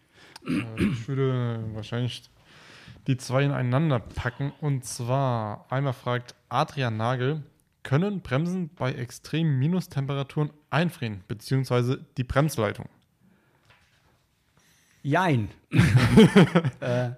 [0.48, 2.24] Äh, Ich würde wahrscheinlich
[3.06, 4.52] die zwei ineinander packen.
[4.62, 7.44] Und zwar einmal fragt Adrian Nagel,
[7.88, 12.90] können Bremsen bei extremen Minustemperaturen einfrieren, beziehungsweise die Bremsleitung?
[15.04, 15.48] Jein.
[16.82, 17.12] äh,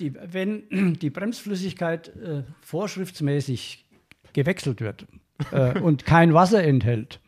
[0.00, 3.84] die, wenn die Bremsflüssigkeit äh, vorschriftsmäßig
[4.32, 5.06] gewechselt wird
[5.52, 7.20] äh, und kein Wasser enthält,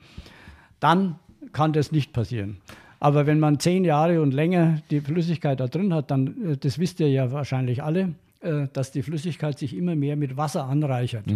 [0.81, 1.21] dann
[1.53, 2.59] kann das nicht passieren.
[2.99, 6.81] Aber wenn man zehn Jahre und länger die Flüssigkeit da drin hat, dann, äh, das
[6.81, 11.27] wisst ihr ja wahrscheinlich alle, äh, dass die Flüssigkeit sich immer mehr mit Wasser anreichert.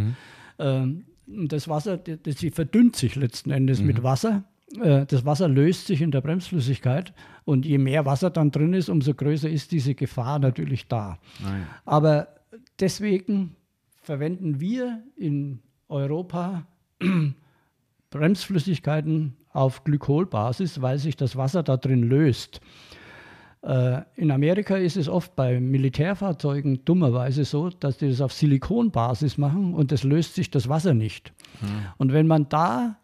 [0.59, 4.45] Ähm, und das Wasser, das, sie verdünnt sich letzten Endes mit Wasser.
[4.81, 7.13] Äh, Das Wasser löst sich in der Bremsflüssigkeit
[7.45, 11.19] und je mehr Wasser dann drin ist, umso größer ist diese Gefahr natürlich da.
[11.43, 11.67] Nein.
[11.85, 12.29] Aber
[12.81, 13.57] deswegen
[14.01, 16.67] verwenden wir in Europa
[18.11, 22.61] Bremsflüssigkeiten auf Glykolbasis, weil sich das Wasser da drin löst.
[23.63, 29.39] Äh, In Amerika ist es oft bei Militärfahrzeugen dummerweise so, dass die das auf Silikonbasis
[29.39, 31.33] machen und es löst sich das Wasser nicht.
[31.99, 32.99] Und wenn man da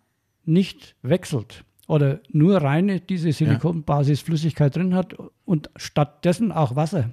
[0.44, 5.14] nicht wechselt oder nur reine diese Silikonbasisflüssigkeit drin hat
[5.44, 7.10] und stattdessen auch Wasser,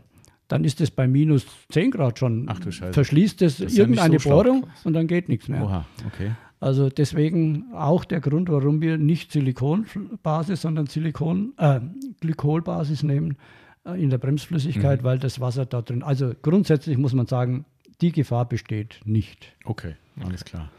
[0.47, 2.93] dann ist es bei minus 10 Grad schon, Ach du Scheiße.
[2.93, 4.29] verschließt es Das ist ja irgendeine so.
[4.29, 5.63] Bohrung und dann geht nichts mehr.
[5.63, 6.31] Oha, okay.
[6.59, 11.81] Also deswegen auch der Grund, warum wir nicht Silikonbasis, sondern Silikon, äh,
[12.21, 13.37] Glykolbasis nehmen
[13.85, 15.05] äh, in der Bremsflüssigkeit, Mhm.
[15.05, 16.01] weil das Wasser da drin.
[16.01, 17.65] Also grundsätzlich muss man sagen,
[18.01, 19.55] die Gefahr besteht nicht.
[19.65, 20.69] Okay, alles klar.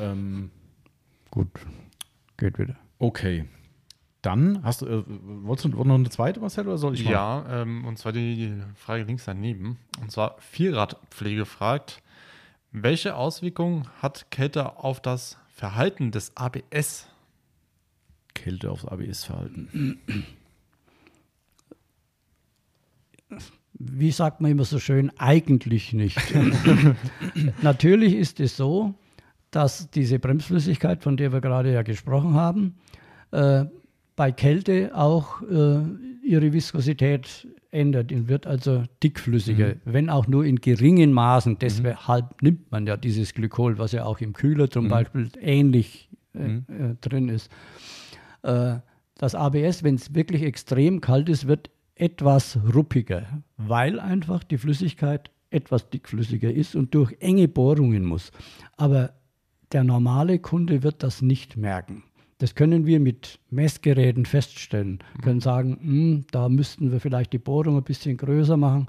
[0.00, 0.50] Ähm,
[1.30, 1.48] Gut,
[2.36, 2.76] geht wieder.
[2.98, 3.44] okay.
[4.22, 7.10] Dann hast du, äh, wolltest du noch eine zweite, Marcel, oder soll ich mal?
[7.12, 9.78] Ja, ähm, und zwar die Frage links daneben.
[10.02, 12.02] Und zwar Vierradpflege fragt,
[12.72, 17.08] welche Auswirkungen hat Kälte auf das Verhalten des ABS?
[18.34, 19.98] Kälte aufs ABS-Verhalten.
[23.74, 26.18] Wie sagt man immer so schön, eigentlich nicht.
[27.62, 28.94] Natürlich ist es so,
[29.50, 32.76] dass diese Bremsflüssigkeit, von der wir gerade ja gesprochen haben,
[33.32, 33.64] äh,
[34.20, 35.80] bei Kälte auch äh,
[36.22, 41.58] ihre Viskosität ändert und wird also dickflüssiger, wenn auch nur in geringen Maßen.
[41.58, 46.56] Deshalb nimmt man ja dieses Glykol, was ja auch im Kühler zum Beispiel ähnlich äh,
[46.56, 47.50] äh, drin ist.
[48.42, 48.80] Äh,
[49.16, 55.30] das ABS, wenn es wirklich extrem kalt ist, wird etwas ruppiger, weil einfach die Flüssigkeit
[55.48, 58.32] etwas dickflüssiger ist und durch enge Bohrungen muss.
[58.76, 59.14] Aber
[59.72, 62.02] der normale Kunde wird das nicht merken.
[62.40, 67.76] Das können wir mit Messgeräten feststellen, können sagen, "Hm, da müssten wir vielleicht die Bohrung
[67.76, 68.88] ein bisschen größer machen.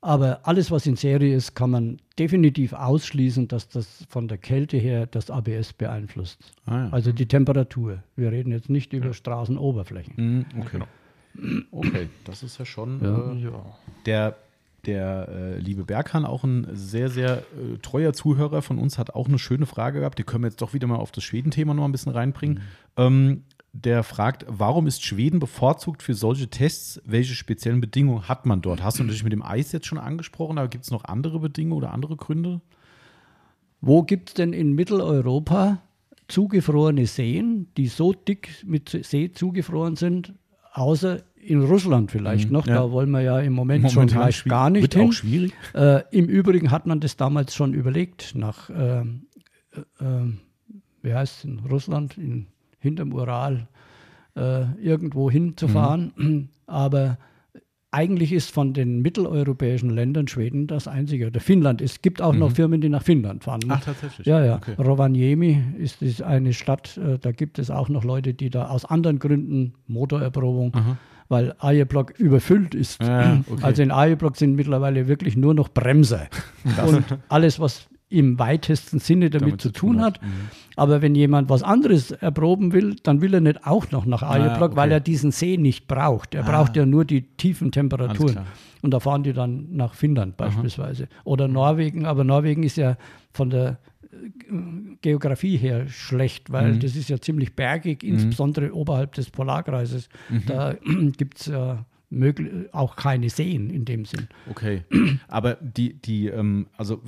[0.00, 4.76] Aber alles, was in Serie ist, kann man definitiv ausschließen, dass das von der Kälte
[4.76, 6.40] her das ABS beeinflusst.
[6.66, 6.88] Ah, ja.
[6.90, 8.02] Also die Temperatur.
[8.16, 10.14] Wir reden jetzt nicht über Straßenoberflächen.
[10.16, 10.80] Mhm, okay.
[11.70, 13.00] Okay, das ist ja schon.
[13.00, 13.32] Ja.
[13.32, 13.64] Äh, Ja.
[14.06, 14.36] der
[14.86, 19.28] der äh, liebe Berghahn, auch ein sehr, sehr äh, treuer Zuhörer von uns, hat auch
[19.28, 20.18] eine schöne Frage gehabt.
[20.18, 22.62] Die können wir jetzt doch wieder mal auf das Schweden-Thema noch ein bisschen reinbringen.
[22.96, 27.00] Ähm, der fragt, warum ist Schweden bevorzugt für solche Tests?
[27.04, 28.82] Welche speziellen Bedingungen hat man dort?
[28.82, 31.78] Hast du natürlich mit dem Eis jetzt schon angesprochen, aber gibt es noch andere Bedingungen
[31.78, 32.60] oder andere Gründe?
[33.80, 35.78] Wo gibt es denn in Mitteleuropa
[36.28, 40.34] zugefrorene Seen, die so dick mit See zugefroren sind,
[40.72, 42.66] außer in Russland vielleicht noch?
[42.66, 42.74] ja.
[42.74, 45.08] Da wollen wir ja im Moment, schon Momentan gleich schwi- gar nicht wird hin.
[45.08, 45.52] auch schwierig.
[45.74, 49.26] Äh, Im Übrigen hat man das damals schon überlegt, nach, ähm,
[49.74, 50.32] äh, äh,
[51.02, 52.46] wie heißt es in Russland, in,
[52.78, 53.68] hinterm Ural
[54.36, 56.48] äh, irgendwo hinzufahren.
[56.66, 57.18] Aber
[57.90, 61.26] eigentlich ist von den mitteleuropäischen Ländern Schweden das einzige.
[61.26, 61.82] Oder Finnland.
[61.82, 63.60] Es gibt auch noch Firmen, die nach Finnland fahren.
[63.68, 64.26] Ach, tatsächlich.
[64.26, 64.56] Ja, ja.
[64.56, 64.74] Okay.
[64.78, 68.84] Rovaniemi ist, ist eine Stadt, äh, da gibt es auch noch Leute, die da aus
[68.86, 70.72] anderen Gründen Motorerprobung,
[71.32, 73.02] weil Eierblock überfüllt ist.
[73.02, 73.62] Ja, okay.
[73.64, 76.26] Also in Eierblock sind mittlerweile wirklich nur noch Bremser.
[76.86, 80.20] Und alles, was im weitesten Sinne damit, Damit zu tun tun hat.
[80.20, 80.22] hat.
[80.22, 80.28] Mhm.
[80.76, 84.72] Aber wenn jemand was anderes erproben will, dann will er nicht auch noch nach Ajeblock,
[84.72, 84.76] okay.
[84.76, 86.34] weil er diesen See nicht braucht.
[86.34, 86.50] Er Ah.
[86.50, 88.40] braucht ja nur die tiefen Temperaturen.
[88.82, 91.08] Und da fahren die dann nach Finnland beispielsweise.
[91.24, 92.96] Oder Norwegen, aber Norwegen ist ja
[93.32, 93.78] von der
[95.00, 96.52] Geografie her schlecht, Mhm.
[96.52, 100.08] weil das ist ja ziemlich bergig, insbesondere oberhalb des Polarkreises.
[100.28, 100.42] Mhm.
[100.46, 100.74] Da
[101.16, 101.84] gibt es ja
[102.72, 104.28] auch keine Seen in dem Sinn.
[104.50, 104.82] Okay.
[105.28, 107.00] Aber die, die, ähm, also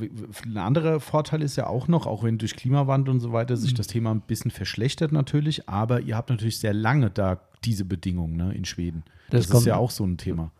[0.47, 3.58] ein anderer Vorteil ist ja auch noch, auch wenn durch Klimawandel und so weiter Mhm.
[3.60, 7.84] sich das Thema ein bisschen verschlechtert natürlich, aber ihr habt natürlich sehr lange da diese
[7.84, 9.02] Bedingungen ne, in Schweden.
[9.31, 10.52] Das Das, ist ja auch so ein Thema.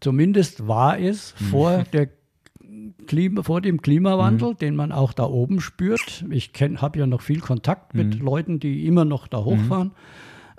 [0.00, 1.44] Zumindest war es Mhm.
[1.46, 2.08] vor, der
[3.06, 6.24] Klima, vor dem Klimawandel, den man auch da oben spürt.
[6.30, 8.24] Ich habe ja noch viel Kontakt mit Mhm.
[8.24, 9.92] Leuten, die immer noch da hochfahren.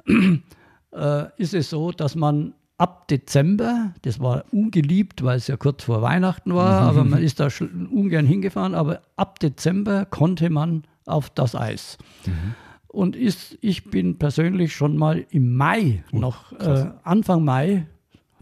[0.91, 5.83] Äh, ist es so, dass man ab Dezember, das war ungeliebt, weil es ja kurz
[5.85, 6.87] vor Weihnachten war, Mhm.
[6.89, 7.47] aber man ist da
[7.91, 11.97] ungern hingefahren, aber ab Dezember konnte man auf das Eis.
[12.27, 12.31] Mhm.
[12.89, 17.87] Und ist, ich bin persönlich schon mal im Mai, noch äh, Anfang Mai,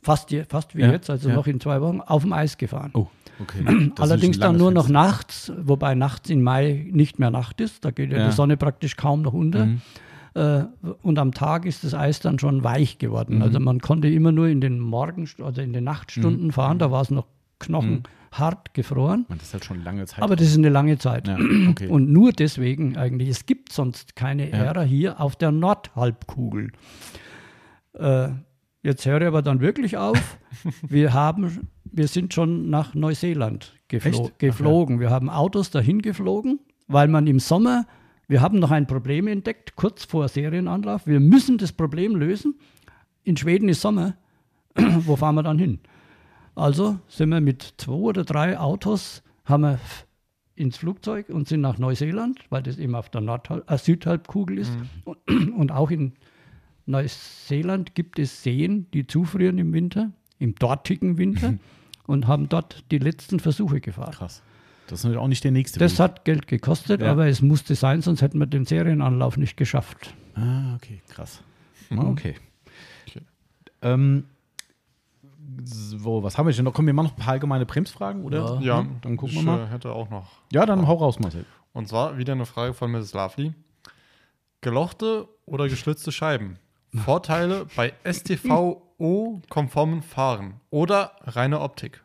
[0.04, 1.36] fast, fast wie Ja, jetzt, also ja.
[1.36, 2.92] noch in zwei Wochen, auf dem Eis gefahren.
[2.94, 3.08] Oh,
[3.42, 3.92] okay.
[4.00, 5.02] Allerdings dann nur noch Fenster.
[5.02, 7.84] nachts, wobei nachts im Mai nicht mehr Nacht ist.
[7.86, 8.24] Da geht ja, Ja.
[8.26, 8.30] Mhm.
[8.30, 9.68] die Sonne praktisch kaum noch unter.
[10.34, 10.64] Äh,
[11.02, 13.38] und am Tag ist das Eis dann schon weich geworden.
[13.38, 13.42] Mhm.
[13.42, 16.52] Also man konnte immer nur in den Morgen, also in den Nachtstunden Mhm.
[16.52, 16.80] fahren.
[16.80, 17.28] Da war es noch
[17.60, 19.26] knochenhart gefroren.
[19.28, 20.24] Man, Das ist halt schon lange Zeit.
[20.24, 21.28] Aber das ist eine lange Zeit.
[21.28, 21.38] ja,
[21.70, 21.88] okay.
[21.90, 24.58] Und nur deswegen eigentlich, es gibt sonst keine Ja.
[24.58, 26.72] Ära hier auf der Nordhalbkugel.
[27.94, 28.30] Äh,
[28.84, 30.38] jetzt höre ich aber dann wirklich auf.
[30.88, 34.40] wir, haben, wir sind schon nach Neuseeland geflo Echt?
[34.40, 35.00] Geflogen.
[35.00, 37.86] Wir haben Autos dahin geflogen, weil man im Sommer,
[38.28, 41.06] wir haben noch ein Problem entdeckt, kurz vor Serienanlauf.
[41.06, 42.56] Wir müssen das Problem lösen.
[43.24, 44.16] In Schweden ist Sommer.
[44.76, 45.80] Wo fahren wir dann hin?
[46.56, 49.80] Also sind wir mit zwei oder drei Autos, haben wir
[50.56, 54.72] ins Flugzeug und sind nach Neuseeland, weil das eben auf der Nordhal äh, Südhalbkugel ist.
[55.06, 55.18] Und,
[55.58, 56.14] und auch in
[56.92, 61.56] Neuseeland gibt es Seen, die zufrieren im Winter, im dortigen Winter,
[62.08, 64.12] und haben dort die letzten Versuche gefahren.
[64.12, 64.42] Krass.
[64.88, 66.00] Das ist natürlich auch nicht der nächste Das Weg.
[66.00, 67.12] hat Geld gekostet, Ja.
[67.12, 70.14] aber es musste sein, sonst hätten wir den Serienanlauf nicht geschafft.
[70.36, 71.42] Ah, okay, krass.
[71.90, 72.00] Mhm.
[72.00, 72.36] Ah, okay.
[73.08, 73.22] Okay.
[73.82, 74.26] Ähm,
[75.64, 76.74] so, was haben wir denn noch?
[76.74, 78.60] Kommen wir mal noch ein paar allgemeine Bremsfragen, oder?
[78.62, 78.82] Ja.
[78.82, 79.64] Ja, Dann gucken ich wir mal.
[79.66, 80.40] äh, hätte auch noch.
[80.52, 81.46] Ja, dann hau raus, Marcel.
[81.74, 83.14] Und zwar wieder eine Frage von Mrs.
[83.14, 83.54] Lovely.
[84.62, 86.58] Gelochte oder geschlitzte Scheiben?
[86.94, 92.04] Vorteile bei STVO-konformen Fahren oder reine Optik?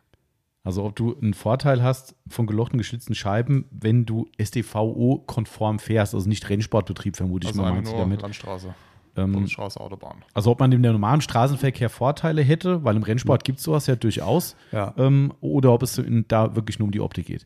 [0.63, 6.27] Also ob du einen Vorteil hast von gelochten, geschlitzten Scheiben, wenn du STVO-konform fährst, also
[6.27, 8.21] nicht Rennsportbetrieb, vermute ich Also mal, einfach meinst du nur damit.
[8.21, 8.75] Landstraße,
[9.15, 10.17] Ähm, Bundesstraße, Autobahn.
[10.33, 13.87] also ob man in der normalen Straßenverkehr Vorteile hätte, weil im Rennsport gibt es sowas
[13.87, 14.93] ja durchaus, Ja.
[14.97, 17.45] ähm, oder ob es in, da wirklich nur um die Optik geht.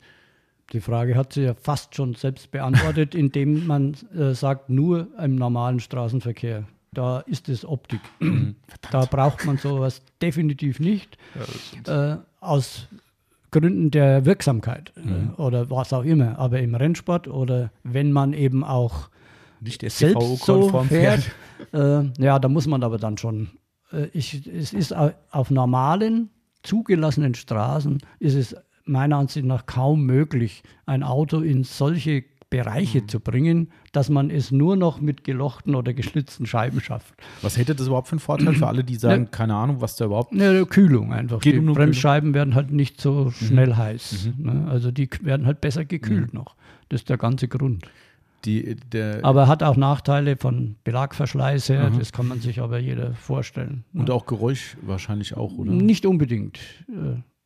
[0.73, 5.35] Die Frage hat sie ja fast schon selbst beantwortet, indem man äh, sagt, nur im
[5.35, 6.63] normalen Straßenverkehr.
[6.93, 8.01] Da ist es Optik.
[8.91, 11.17] da braucht man sowas definitiv nicht.
[11.87, 12.13] Ja.
[12.15, 12.87] Äh, aus
[13.51, 16.37] Gründen der Wirksamkeit äh, oder was auch immer.
[16.37, 19.09] Aber im Rennsport oder wenn man eben auch
[19.61, 21.31] Nicht selbst so fährt,
[21.71, 23.51] äh, ja, da muss man aber dann schon.
[23.93, 26.29] Äh, ich, es ist au- auf normalen,
[26.63, 28.53] zugelassenen Straßen ist es
[28.83, 34.51] meiner Ansicht nach kaum möglich, ein Auto in solche Bereiche zu bringen, dass man es
[34.51, 37.15] nur noch mit gelochten oder geschlitzten Scheiben schafft.
[37.41, 40.05] Was hätte das überhaupt für einen Vorteil für alle, die sagen, keine Ahnung, was da
[40.05, 40.33] überhaupt.
[40.33, 41.39] Eine Kühlung einfach.
[41.39, 44.31] Geht die um Bremsscheiben werden halt nicht so schnell heiß.
[44.37, 44.67] Ne?
[44.69, 46.55] Also die werden halt besser gekühlt noch.
[46.89, 47.85] Das ist der ganze Grund.
[48.43, 53.13] Die, der, Aber hat auch Nachteile von Belagverschleiß her, das kann man sich aber jeder
[53.13, 53.85] vorstellen.
[53.93, 55.71] und auch Geräusch wahrscheinlich auch, oder?
[55.71, 56.59] Nicht unbedingt.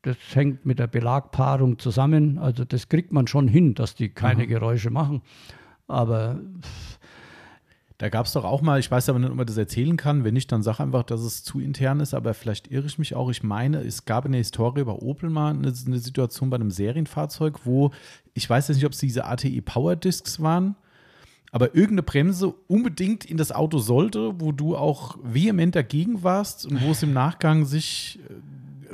[0.05, 2.37] Das hängt mit der Belagpaarung zusammen.
[2.37, 5.21] Also das kriegt man schon hin, dass die keine Geräusche machen.
[5.87, 6.39] Aber
[7.97, 10.25] Da gab es doch auch mal, ich weiß aber nicht, ob man das erzählen kann.
[10.25, 13.15] Wenn nicht, dann sag einfach, dass es zu intern ist, aber vielleicht irre ich mich
[13.15, 13.29] auch.
[13.29, 16.71] Ich meine, es gab in der Historie bei Opel mal eine, eine Situation bei einem
[16.71, 17.91] Serienfahrzeug, wo,
[18.33, 20.75] ich weiß jetzt nicht, ob es diese ATE Power Discs waren,
[21.53, 26.81] aber irgendeine Bremse unbedingt in das Auto sollte, wo du auch vehement dagegen warst und
[26.81, 28.33] wo es im Nachgang sich, äh,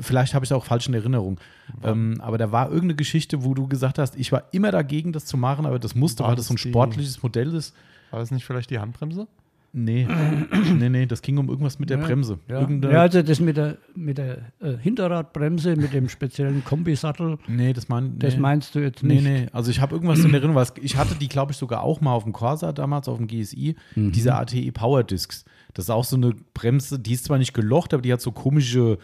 [0.01, 1.39] vielleicht habe ich es auch falsch in Erinnerung,
[1.83, 5.25] ähm, aber da war irgendeine Geschichte, wo du gesagt hast, ich war immer dagegen, das
[5.25, 7.73] zu machen, aber das musste, War weil das so ein sportliches Modell ist.
[8.09, 9.27] War das nicht vielleicht die Handbremse?
[9.73, 10.05] Nee,
[10.77, 12.39] nee, nee, das ging um irgendwas mit der Bremse.
[12.49, 17.38] ja, Irgendeine, ja also das mit der, mit der äh, Hinterradbremse, mit dem speziellen Kombisattel,
[17.47, 18.19] nee, das, mein, nee.
[18.19, 19.23] das meinst du jetzt Nee, nicht.
[19.23, 22.01] nee, also ich habe irgendwas in Erinnerung, was, ich hatte die, glaube ich, sogar auch
[22.01, 24.11] mal auf dem Corsa damals, auf dem GSI, Mhm.
[24.11, 25.45] diese ATE Power Discs.
[25.73, 28.33] Das ist auch so eine Bremse, die ist zwar nicht gelocht, aber die hat so
[28.33, 28.97] komische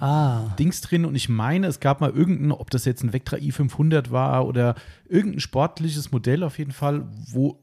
[0.00, 0.54] Ah.
[0.58, 4.10] Dings drin und ich meine, es gab mal irgendein, ob das jetzt ein Vectra i500
[4.10, 4.74] war oder
[5.08, 7.58] irgendein sportliches Modell auf jeden Fall, wo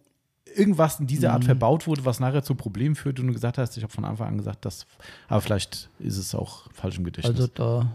[0.55, 1.47] irgendwas in dieser Art Mhm.
[1.47, 4.29] verbaut wurde, was nachher zu Problemen führt und du gesagt hast, ich habe von Anfang
[4.29, 4.85] an gesagt, das,
[5.27, 7.35] aber vielleicht ist es auch falsch im Gedächtnis.
[7.35, 7.91] Also da,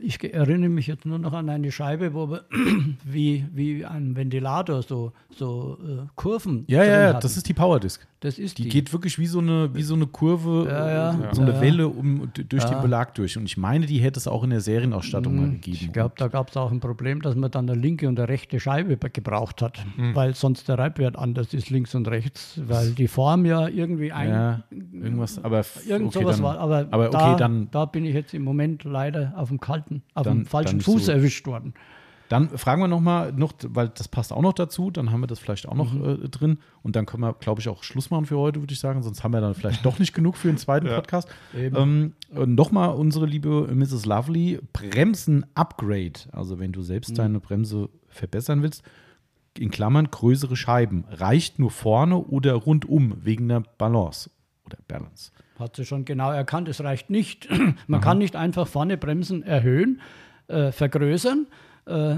[0.00, 2.44] ich erinnere mich jetzt nur noch an eine Scheibe, wo wir
[3.04, 8.06] wie, wie ein Ventilator so, so äh, Kurven ja, ja, ja, das ist die Powerdisk.
[8.24, 11.10] Das ist Die geht wirklich wie so eine, wie so eine Kurve, Ja, ja.
[11.30, 11.60] äh, so eine Ja.
[11.60, 12.70] Welle um, durch Ja.
[12.70, 13.36] den Belag durch.
[13.36, 15.52] Und ich meine, die hätte es auch in der Serienausstattung mal Mhm.
[15.60, 15.78] gegeben.
[15.80, 18.28] Ich glaube, da gab es auch ein Problem, dass man dann eine linke und eine
[18.28, 22.90] rechte Scheibe be- gebraucht hat, weil sonst der Reibwert anders ist, links und rechts, weil
[22.92, 24.62] die Form ja irgendwie ein, ja,
[24.92, 26.58] irgendwas, aber irgend okay, sowas dann, war.
[26.58, 30.02] Aber, aber okay, da, dann- da bin ich jetzt im Moment leider auf dem kalten,
[30.14, 31.12] auf Dann- dem falschen Fuß so.
[31.12, 31.74] erwischt worden.
[32.30, 35.38] Dann fragen wir nochmal, noch, weil das passt auch noch dazu, dann haben wir das
[35.38, 36.24] vielleicht auch noch Mhm.
[36.24, 36.58] äh, drin.
[36.82, 39.02] Und dann können wir, glaube ich, auch Schluss machen für heute, würde ich sagen.
[39.02, 40.94] Sonst haben wir dann vielleicht doch nicht genug für den zweiten Ja.
[40.96, 41.28] Podcast.
[41.54, 44.06] Ähm, und nochmal unsere liebe Mrs.
[44.06, 46.12] Lovely, Bremsen-Upgrade.
[46.32, 47.14] Also wenn du selbst Mhm.
[47.16, 48.82] deine Bremse verbessern willst,
[49.58, 51.04] in Klammern größere Scheiben.
[51.10, 54.30] Reicht nur vorne oder rundum wegen der Balance
[54.66, 55.30] oder Balance.
[55.58, 57.48] Hat sie schon genau erkannt, es reicht nicht.
[57.86, 60.00] Man kann nicht einfach vorne Bremsen erhöhen,
[60.48, 61.46] äh, vergrößern,
[61.86, 62.16] äh,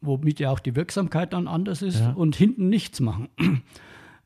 [0.00, 2.12] womit ja auch die Wirksamkeit dann anders ist, Ja.
[2.12, 3.28] und hinten nichts machen.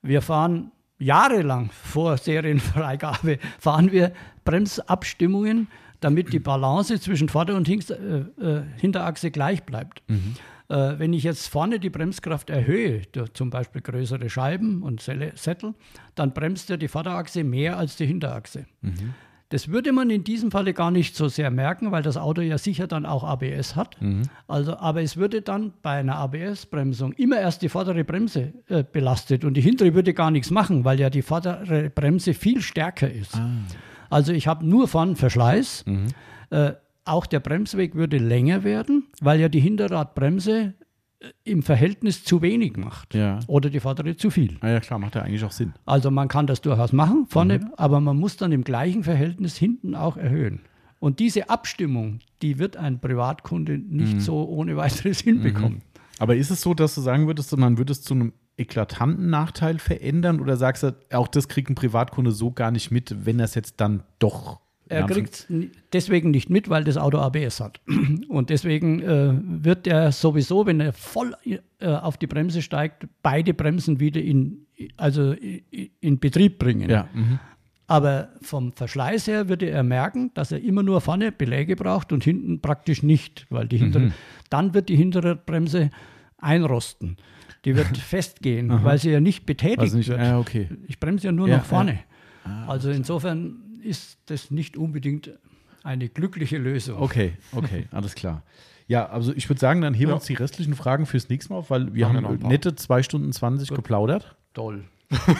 [0.03, 4.13] Wir fahren jahrelang vor Serienfreigabe, fahren wir
[4.45, 5.69] Bremsabstimmungen,
[6.01, 7.97] damit die Balance zwischen Vorder- und Hinks, äh,
[8.41, 10.03] äh, Hinterachse gleich bleibt.
[10.69, 15.75] Äh, wenn ich jetzt vorne die Bremskraft erhöhe, durch zum Beispiel größere Scheiben und Sättel,
[16.15, 18.67] dann bremst ja die Vorderachse mehr als die Hinterachse.
[19.55, 22.59] Das würde man in diesem Falle gar nicht so sehr merken, weil das Auto ja
[22.59, 23.97] sicher dann auch ABS hat.
[24.49, 29.45] Also, aber es würde dann bei einer ABS-Bremsung immer erst die vordere Bremse äh, belastet
[29.45, 33.41] und die hintere würde gar nichts machen, weil ja die vordere Bremse viel stärker ist.
[34.11, 35.85] Also ich habe nur vorne Verschleiß.
[36.51, 36.73] Äh,
[37.05, 40.75] auch der Bremsweg würde länger werden, weil ja die Hinterradbremse
[41.45, 43.15] im Verhältnis zu wenig macht.
[43.15, 43.41] Ja.
[43.47, 44.57] Oder die vordere zu viel.
[44.61, 45.73] Ah ja, klar, macht ja eigentlich auch Sinn.
[45.87, 47.73] Also man kann das durchaus machen vorne, Mhm.
[47.77, 50.61] aber man muss dann im gleichen Verhältnis hinten auch erhöhen.
[51.01, 54.21] Und diese Abstimmung, die wird ein Privatkunde nicht Mhm.
[54.21, 55.83] so ohne weiteres hinbekommen.
[56.19, 59.79] Aber ist es so, dass du sagen würdest, man würde es zu einem eklatanten Nachteil
[59.79, 63.47] verändern oder sagst du, auch das kriegt ein Privatkunde so gar nicht mit, wenn er
[63.47, 64.61] es jetzt dann doch.
[64.89, 65.47] Er kriegt es
[65.93, 67.81] deswegen nicht mit, weil das Auto ABS hat.
[68.29, 73.55] Und deswegen äh, wird er sowieso, wenn er voll äh, auf die Bremse steigt, beide
[73.55, 75.63] Bremsen wieder in, also in,
[76.01, 76.91] in Betrieb bringen.
[76.91, 77.39] Ja, mhm.
[77.87, 82.25] Aber vom Verschleiß her würde er merken, dass er immer nur vorne Beläge braucht und
[82.25, 84.13] hinten praktisch nicht, weil die hintere,
[84.49, 85.91] dann wird die hintere Bremse
[86.39, 87.17] einrosten.
[87.65, 90.21] Die wird festgehen, weil sie ja nicht betätigt also nicht, wird.
[90.21, 90.69] ja, okay.
[90.87, 92.01] Ich bremse ja nur Ja, noch vorne.
[92.47, 92.67] ja.
[92.67, 95.31] also insofern ist das nicht unbedingt
[95.83, 97.01] eine glückliche Lösung.
[97.01, 98.43] Okay, okay, alles klar.
[98.87, 100.15] Ja, also ich würde sagen, dann heben wir Ja.
[100.17, 102.51] uns die restlichen Fragen fürs nächste Mal auf, weil wir Machen wir haben paar.
[102.51, 104.37] nette zwei Stunden 20 geplaudert.
[104.53, 104.85] Toll.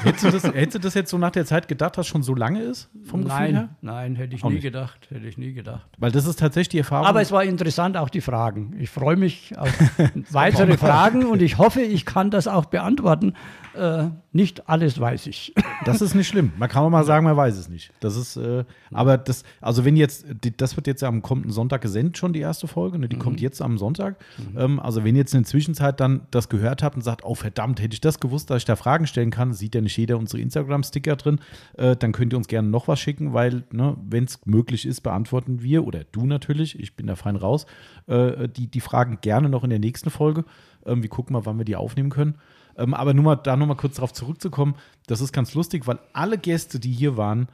[0.03, 2.23] Hättest du, das, hättest du das jetzt so nach der Zeit gedacht, dass es schon
[2.23, 2.91] so lange ist?
[3.05, 3.69] Vom Gefühl Nein, her?
[3.81, 4.65] nein, hätte ich Auch nie nicht.
[4.65, 5.09] gedacht.
[5.11, 5.87] Hätte ich nie gedacht.
[5.99, 7.07] Weil das ist tatsächlich die Erfahrung.
[7.07, 8.75] Aber es war interessant, auch die Fragen.
[8.79, 9.71] Ich freue mich auf
[10.31, 13.35] weitere Fragen und ich hoffe, ich kann das auch beantworten.
[13.75, 15.55] Äh, nicht alles weiß ich.
[15.85, 16.53] Das ist nicht schlimm.
[16.57, 17.93] Man kann auch mal sagen, man weiß es nicht.
[18.01, 20.25] Das ist, äh, aber das, also wenn jetzt,
[20.57, 23.07] das wird jetzt am kommenden Sonntag gesendet, schon die erste Folge, ne?
[23.07, 24.17] die kommt jetzt am Sonntag.
[24.57, 27.35] Ähm, also wenn ihr jetzt in der Zwischenzeit dann das gehört habt und sagt, oh
[27.35, 30.19] verdammt, hätte ich das gewusst, dass ich da Fragen stellen kann, sieht ja nicht jeder
[30.19, 31.41] unsere Instagram-Sticker drin,
[31.79, 35.01] äh, dann könnt ihr uns gerne noch was schicken, weil, ne, wenn es möglich ist,
[35.01, 37.65] beantworten wir, oder du natürlich, ich bin da fein raus,
[38.07, 40.45] äh, die, die Fragen gerne noch in der nächsten Folge.
[40.85, 42.35] Ähm, wir gucken mal, wann wir die aufnehmen können.
[42.77, 44.75] Ähm, aber nur mal, da nochmal kurz darauf zurückzukommen,
[45.07, 47.49] das ist ganz lustig, weil alle Gäste, die hier waren,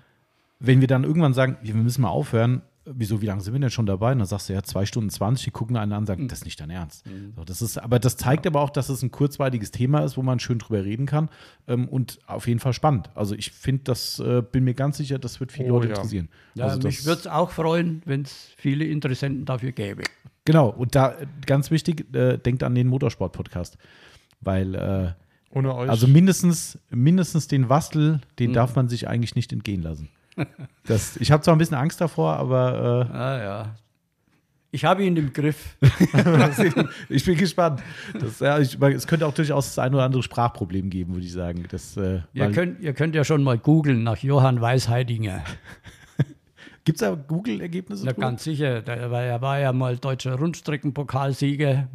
[0.58, 3.70] wenn wir dann irgendwann sagen, wir müssen mal aufhören, wieso, wie lange sind wir denn
[3.70, 4.12] schon dabei?
[4.12, 6.41] Und dann sagst du, ja, zwei Stunden 20, die gucken einen an und sagen, das
[6.41, 7.05] ist nicht dein Ernst.
[7.36, 10.23] So, das ist, aber das zeigt aber auch, dass es ein kurzweiliges Thema ist, wo
[10.23, 11.28] man schön drüber reden kann
[11.68, 13.10] ähm, und auf jeden Fall spannend.
[13.15, 15.94] Also ich finde, das äh, bin mir ganz sicher, das wird viele Oh, Leute ja.
[15.94, 16.28] interessieren.
[16.55, 20.02] Ja, also mich würde es auch freuen, wenn es viele Interessenten dafür gäbe.
[20.44, 21.15] Genau, und da
[21.47, 23.76] ganz wichtig, äh, denkt an den Motorsport-Podcast.
[24.41, 25.12] Weil äh,
[25.50, 25.91] Ohne euch.
[25.91, 30.09] Also mindestens, mindestens den Wastel, den darf man sich eigentlich nicht entgehen lassen.
[30.84, 33.74] Das, ich habe zwar ein bisschen Angst davor, aber Ah ja.
[34.72, 35.76] Ich habe ihn im Griff.
[35.82, 37.82] äh, ich bin gespannt.
[38.18, 41.32] Das, ja, ich, es könnte auch durchaus das ein oder andere Sprachproblem geben, würde ich
[41.32, 41.64] sagen.
[41.70, 45.42] Das, äh, Ihr könnt, ihr könnt ja schon mal googeln nach Johann Weisheidinger.
[46.84, 48.06] Gibt es da Google-Ergebnisse?
[48.06, 48.80] Na, ganz sicher.
[48.82, 51.88] Der war, er war ja mal deutscher Rundstreckenpokalsieger.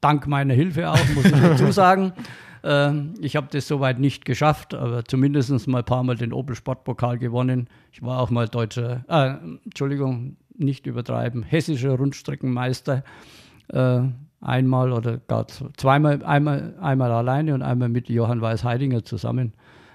[0.00, 2.12] Dank meiner Hilfe auch, muss ich dazu sagen.
[2.64, 6.56] Ähm, ich habe das soweit nicht geschafft, aber zumindest mal ein paar Mal den Opel
[6.56, 7.68] Sportpokal gewonnen.
[7.92, 9.34] Ich war auch mal deutscher, äh,
[9.64, 13.04] Entschuldigung, nicht übertreiben, hessischer Rundstreckenmeister.
[13.68, 14.00] Äh,
[14.40, 19.52] einmal oder gar zweimal, einmal, einmal alleine und einmal mit Johann Weiß-Heidinger zusammen.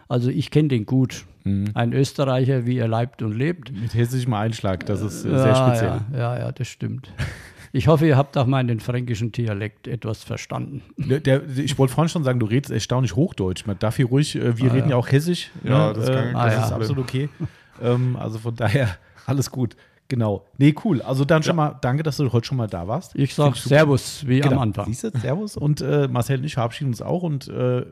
[0.07, 1.25] Also ich kenne den gut.
[1.43, 1.71] Mhm.
[1.73, 3.71] Ein Österreicher, wie er leibt und lebt.
[3.71, 6.01] Mit hessischem Einschlag, das ist äh, sehr speziell.
[6.13, 7.11] Ja, ja, ja, das stimmt.
[7.71, 10.81] Ich hoffe, ihr habt auch meinen fränkischen Dialekt etwas verstanden.
[10.97, 13.65] Der, der, ich wollte vorhin schon sagen, du redest erstaunlich Hochdeutsch.
[13.65, 14.91] Man darf hier ruhig, äh, wir ah, reden ja.
[14.91, 15.51] ja auch Hessisch.
[15.63, 15.93] Ja, ne?
[15.93, 17.29] das, kann, äh, das ah, ist absolut okay.
[17.81, 19.75] ähm, also von daher alles gut.
[20.07, 20.43] Genau.
[20.57, 21.03] Nee, cool.
[21.03, 23.15] Also dann schon mal, danke, dass du heute schon mal da warst.
[23.15, 24.55] Ich sag Servus, wie genau.
[24.55, 24.87] am Anfang.
[24.87, 25.55] Siehst du, Servus.
[25.55, 27.85] Und äh, Marcel und ich verabschieden uns auch und äh,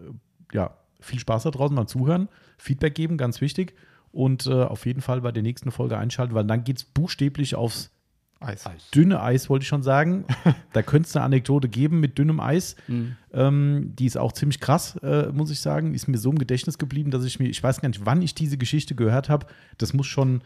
[0.52, 2.28] ja, viel Spaß da draußen beim Zuhören.
[2.58, 3.76] Feedback geben, ganz wichtig.
[4.12, 7.54] Und äh, auf jeden Fall bei der nächsten Folge einschalten, weil dann geht es buchstäblich
[7.54, 7.92] aufs
[8.40, 8.66] Eis.
[8.94, 10.26] Dünne Eis, wollte ich schon sagen.
[10.74, 12.76] da könnte es eine Anekdote geben mit dünnem Eis.
[12.88, 13.16] Mhm.
[13.34, 15.94] Ähm, die ist auch ziemlich krass, äh, muss ich sagen.
[15.94, 18.36] Ist mir so im Gedächtnis geblieben, dass ich mir, ich weiß gar nicht, wann ich
[18.36, 19.48] diese Geschichte gehört habe.
[19.78, 20.42] Das muss schon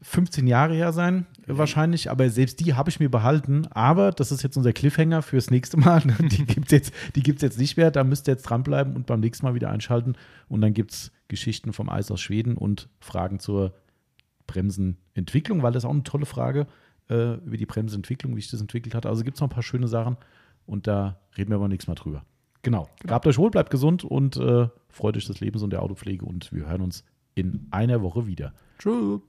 [0.00, 1.58] 15 Jahre her sein, mhm.
[1.58, 3.66] wahrscheinlich, aber selbst die habe ich mir behalten.
[3.70, 6.00] Aber das ist jetzt unser Cliffhanger fürs nächste Mal.
[6.18, 7.90] Die gibt es jetzt, jetzt nicht mehr.
[7.90, 10.14] Da müsst ihr jetzt dranbleiben und beim nächsten Mal wieder einschalten.
[10.48, 13.74] Und dann gibt es Geschichten vom Eis aus Schweden und Fragen zur
[14.46, 16.66] Bremsenentwicklung, weil das ist auch eine tolle Frage
[17.08, 19.06] äh, über die Bremsenentwicklung, wie sich das entwickelt hat.
[19.06, 20.16] Also gibt es noch ein paar schöne Sachen
[20.66, 22.24] und da reden wir aber nächstes Mal drüber.
[22.62, 22.88] Genau.
[23.00, 23.14] genau.
[23.14, 26.52] Habt euch wohl, bleibt gesund und äh, freut euch des Lebens und der Autopflege und
[26.52, 27.04] wir hören uns
[27.34, 28.52] in einer Woche wieder.
[28.78, 29.20] Tschüss.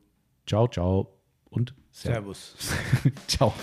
[0.45, 2.55] Ciao, ciao und Servus.
[3.27, 3.53] ciao.